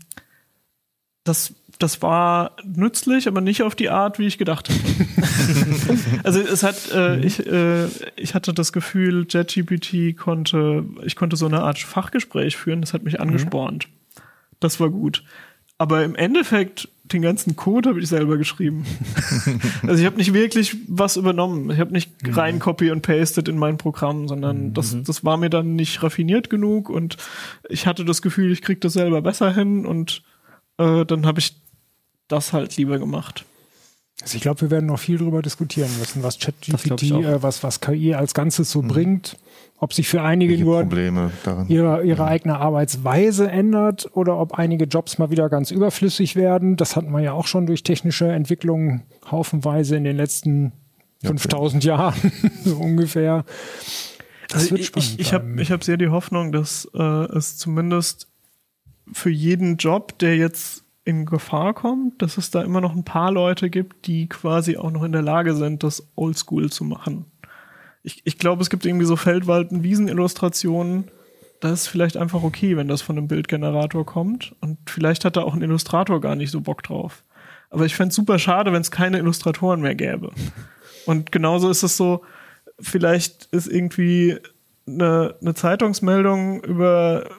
das, 1.24 1.54
das 1.78 2.02
war 2.02 2.56
nützlich, 2.64 3.28
aber 3.28 3.40
nicht 3.40 3.62
auf 3.62 3.76
die 3.76 3.88
Art, 3.88 4.18
wie 4.18 4.26
ich 4.26 4.36
gedacht 4.36 4.68
hätte. 4.68 4.80
also 6.24 6.40
es 6.40 6.64
hat, 6.64 6.90
äh, 6.92 7.20
ich, 7.20 7.46
äh, 7.46 7.86
ich 8.16 8.34
hatte 8.34 8.52
das 8.52 8.72
Gefühl, 8.72 9.26
ChatGPT 9.26 10.16
konnte, 10.16 10.84
ich 11.04 11.14
konnte 11.14 11.36
so 11.36 11.46
eine 11.46 11.62
Art 11.62 11.78
Fachgespräch 11.78 12.56
führen, 12.56 12.80
das 12.80 12.94
hat 12.94 13.04
mich 13.04 13.20
angespornt. 13.20 13.88
Das 14.58 14.80
war 14.80 14.90
gut. 14.90 15.22
Aber 15.80 16.04
im 16.04 16.16
Endeffekt, 16.16 16.88
den 17.04 17.22
ganzen 17.22 17.54
Code 17.54 17.90
habe 17.90 18.00
ich 18.00 18.08
selber 18.08 18.36
geschrieben. 18.36 18.84
also 19.86 20.00
ich 20.00 20.04
habe 20.04 20.16
nicht 20.16 20.34
wirklich 20.34 20.76
was 20.88 21.16
übernommen. 21.16 21.70
Ich 21.70 21.78
habe 21.78 21.92
nicht 21.92 22.10
rein 22.26 22.58
copy 22.58 22.90
und 22.90 23.02
pasted 23.02 23.48
in 23.48 23.56
mein 23.56 23.78
Programm, 23.78 24.26
sondern 24.26 24.74
das, 24.74 24.96
das 25.04 25.24
war 25.24 25.36
mir 25.36 25.48
dann 25.48 25.76
nicht 25.76 26.02
raffiniert 26.02 26.50
genug 26.50 26.90
und 26.90 27.16
ich 27.68 27.86
hatte 27.86 28.04
das 28.04 28.20
Gefühl, 28.20 28.50
ich 28.50 28.62
krieg 28.62 28.80
das 28.80 28.94
selber 28.94 29.22
besser 29.22 29.54
hin 29.54 29.86
und 29.86 30.24
äh, 30.78 31.06
dann 31.06 31.24
habe 31.24 31.38
ich 31.38 31.54
das 32.28 32.52
halt 32.52 32.76
lieber 32.76 32.98
gemacht. 32.98 33.44
Also 34.22 34.36
ich 34.36 34.42
glaube, 34.42 34.62
wir 34.62 34.70
werden 34.70 34.86
noch 34.86 34.98
viel 34.98 35.16
darüber 35.18 35.42
diskutieren 35.42 35.90
müssen, 35.98 36.24
was 36.24 36.38
ChatGPT, 36.40 37.02
äh, 37.12 37.42
was, 37.42 37.62
was 37.62 37.80
KI 37.80 38.14
als 38.14 38.34
Ganzes 38.34 38.70
so 38.70 38.82
bringt. 38.82 39.36
Ob 39.80 39.92
sich 39.94 40.08
für 40.08 40.22
einige 40.22 40.50
Welche 40.52 40.64
nur 40.64 40.80
Probleme 40.80 41.30
daran? 41.44 41.68
ihre, 41.68 42.02
ihre 42.02 42.24
eigene 42.24 42.58
Arbeitsweise 42.58 43.48
ändert 43.48 44.10
oder 44.16 44.36
ob 44.36 44.54
einige 44.58 44.86
Jobs 44.86 45.18
mal 45.18 45.30
wieder 45.30 45.48
ganz 45.48 45.70
überflüssig 45.70 46.34
werden. 46.34 46.76
Das 46.76 46.96
hatten 46.96 47.12
wir 47.12 47.20
ja 47.20 47.32
auch 47.32 47.46
schon 47.46 47.66
durch 47.66 47.84
technische 47.84 48.28
Entwicklungen 48.28 49.04
haufenweise 49.30 49.96
in 49.96 50.02
den 50.02 50.16
letzten 50.16 50.72
5000 51.22 51.84
Jahren, 51.84 52.32
so 52.64 52.76
ungefähr. 52.76 53.44
Das 54.48 54.62
Also 54.62 54.70
wird 54.72 54.80
ich, 54.80 54.86
spannend 54.88 55.10
ich, 55.12 55.20
ich 55.20 55.32
habe 55.32 55.62
ich 55.62 55.70
hab 55.70 55.84
sehr 55.84 55.96
die 55.96 56.08
Hoffnung, 56.08 56.50
dass 56.50 56.88
äh, 56.92 57.02
es 57.36 57.56
zumindest 57.56 58.26
für 59.12 59.30
jeden 59.30 59.76
Job, 59.76 60.18
der 60.18 60.36
jetzt 60.36 60.82
in 61.08 61.24
Gefahr 61.24 61.72
kommt, 61.72 62.20
dass 62.20 62.36
es 62.36 62.50
da 62.50 62.60
immer 62.60 62.82
noch 62.82 62.94
ein 62.94 63.02
paar 63.02 63.32
Leute 63.32 63.70
gibt, 63.70 64.06
die 64.06 64.28
quasi 64.28 64.76
auch 64.76 64.90
noch 64.90 65.02
in 65.04 65.12
der 65.12 65.22
Lage 65.22 65.54
sind, 65.54 65.82
das 65.82 66.06
Oldschool 66.16 66.70
zu 66.70 66.84
machen. 66.84 67.24
Ich, 68.02 68.20
ich 68.26 68.36
glaube, 68.36 68.60
es 68.60 68.68
gibt 68.68 68.84
irgendwie 68.84 69.06
so 69.06 69.16
Feldwalden, 69.16 69.82
Wiesenillustrationen. 69.82 71.10
Da 71.60 71.72
ist 71.72 71.86
vielleicht 71.86 72.18
einfach 72.18 72.42
okay, 72.42 72.76
wenn 72.76 72.88
das 72.88 73.00
von 73.00 73.16
einem 73.16 73.26
Bildgenerator 73.26 74.04
kommt. 74.04 74.54
Und 74.60 74.76
vielleicht 74.84 75.24
hat 75.24 75.38
da 75.38 75.44
auch 75.44 75.54
ein 75.54 75.62
Illustrator 75.62 76.20
gar 76.20 76.36
nicht 76.36 76.50
so 76.50 76.60
Bock 76.60 76.82
drauf. 76.82 77.24
Aber 77.70 77.86
ich 77.86 77.96
fänd's 77.96 78.14
super 78.14 78.38
schade, 78.38 78.74
wenn 78.74 78.82
es 78.82 78.90
keine 78.90 79.16
Illustratoren 79.16 79.80
mehr 79.80 79.94
gäbe. 79.94 80.30
Und 81.06 81.32
genauso 81.32 81.70
ist 81.70 81.82
es 81.82 81.96
so, 81.96 82.22
vielleicht 82.78 83.46
ist 83.46 83.66
irgendwie 83.66 84.36
eine, 84.86 85.36
eine 85.40 85.54
Zeitungsmeldung 85.54 86.62
über 86.64 87.30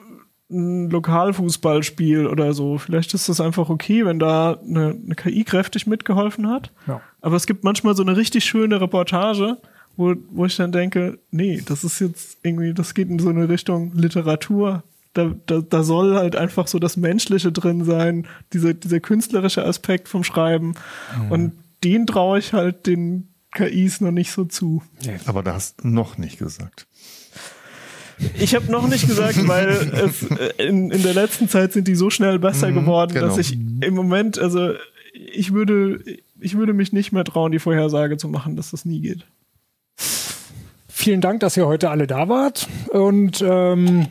ein 0.50 0.90
Lokalfußballspiel 0.90 2.26
oder 2.26 2.52
so. 2.52 2.78
Vielleicht 2.78 3.14
ist 3.14 3.28
das 3.28 3.40
einfach 3.40 3.68
okay, 3.68 4.04
wenn 4.04 4.18
da 4.18 4.58
eine, 4.66 4.96
eine 5.04 5.14
KI 5.14 5.44
kräftig 5.44 5.86
mitgeholfen 5.86 6.48
hat. 6.48 6.72
Ja. 6.86 7.00
Aber 7.20 7.36
es 7.36 7.46
gibt 7.46 7.64
manchmal 7.64 7.94
so 7.94 8.02
eine 8.02 8.16
richtig 8.16 8.44
schöne 8.44 8.80
Reportage, 8.80 9.58
wo, 9.96 10.14
wo 10.30 10.46
ich 10.46 10.56
dann 10.56 10.72
denke, 10.72 11.18
nee, 11.30 11.62
das 11.64 11.84
ist 11.84 12.00
jetzt 12.00 12.38
irgendwie, 12.42 12.74
das 12.74 12.94
geht 12.94 13.08
in 13.08 13.18
so 13.18 13.28
eine 13.28 13.48
Richtung 13.48 13.92
Literatur. 13.94 14.82
Da, 15.12 15.34
da, 15.46 15.60
da 15.60 15.82
soll 15.82 16.14
halt 16.14 16.36
einfach 16.36 16.66
so 16.68 16.78
das 16.78 16.96
Menschliche 16.96 17.50
drin 17.50 17.84
sein, 17.84 18.26
dieser, 18.52 18.74
dieser 18.74 19.00
künstlerische 19.00 19.64
Aspekt 19.64 20.08
vom 20.08 20.22
Schreiben. 20.22 20.74
Und 21.30 21.52
den 21.82 22.06
traue 22.06 22.38
ich 22.38 22.52
halt 22.52 22.86
den 22.86 23.28
KIs 23.52 24.00
noch 24.00 24.12
nicht 24.12 24.30
so 24.30 24.44
zu. 24.44 24.82
Aber 25.26 25.42
da 25.42 25.54
hast 25.54 25.82
du 25.82 25.88
noch 25.88 26.18
nicht 26.18 26.38
gesagt. 26.38 26.86
Ich 28.38 28.54
habe 28.54 28.70
noch 28.70 28.88
nicht 28.88 29.06
gesagt, 29.06 29.46
weil 29.48 29.68
es, 29.68 30.22
äh, 30.22 30.66
in, 30.66 30.90
in 30.90 31.02
der 31.02 31.14
letzten 31.14 31.48
Zeit 31.48 31.72
sind 31.72 31.88
die 31.88 31.94
so 31.94 32.10
schnell 32.10 32.38
besser 32.38 32.72
geworden, 32.72 33.14
genau. 33.14 33.26
dass 33.26 33.38
ich 33.38 33.52
im 33.54 33.94
Moment, 33.94 34.38
also 34.38 34.72
ich 35.12 35.52
würde, 35.52 36.02
ich 36.40 36.56
würde 36.56 36.72
mich 36.72 36.92
nicht 36.92 37.12
mehr 37.12 37.24
trauen, 37.24 37.52
die 37.52 37.58
Vorhersage 37.58 38.16
zu 38.16 38.28
machen, 38.28 38.56
dass 38.56 38.70
das 38.70 38.84
nie 38.84 39.00
geht. 39.00 39.26
Vielen 40.88 41.20
Dank, 41.20 41.40
dass 41.40 41.56
ihr 41.56 41.66
heute 41.66 41.88
alle 41.90 42.06
da 42.06 42.28
wart. 42.28 42.68
Und 42.90 43.42
ähm, 43.46 44.06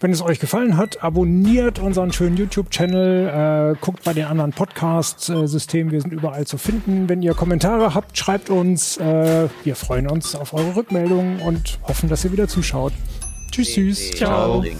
wenn 0.00 0.10
es 0.12 0.22
euch 0.22 0.40
gefallen 0.40 0.76
hat, 0.76 1.04
abonniert 1.04 1.78
unseren 1.78 2.12
schönen 2.12 2.36
YouTube-Channel, 2.36 3.74
äh, 3.74 3.76
guckt 3.80 4.02
bei 4.02 4.12
den 4.12 4.24
anderen 4.24 4.52
Podcast-Systemen, 4.52 5.92
wir 5.92 6.00
sind 6.00 6.12
überall 6.12 6.46
zu 6.46 6.58
finden. 6.58 7.08
Wenn 7.08 7.22
ihr 7.22 7.34
Kommentare 7.34 7.94
habt, 7.94 8.18
schreibt 8.18 8.50
uns. 8.50 8.96
Äh, 8.96 9.48
wir 9.62 9.76
freuen 9.76 10.08
uns 10.08 10.34
auf 10.34 10.54
eure 10.54 10.74
Rückmeldungen 10.74 11.40
und 11.40 11.78
hoffen, 11.84 12.08
dass 12.08 12.24
ihr 12.24 12.32
wieder 12.32 12.48
zuschaut. 12.48 12.92
Tschüss, 13.52 13.68
tschüss. 13.74 14.10
Ciao. 14.12 14.58
Uplink. 14.58 14.78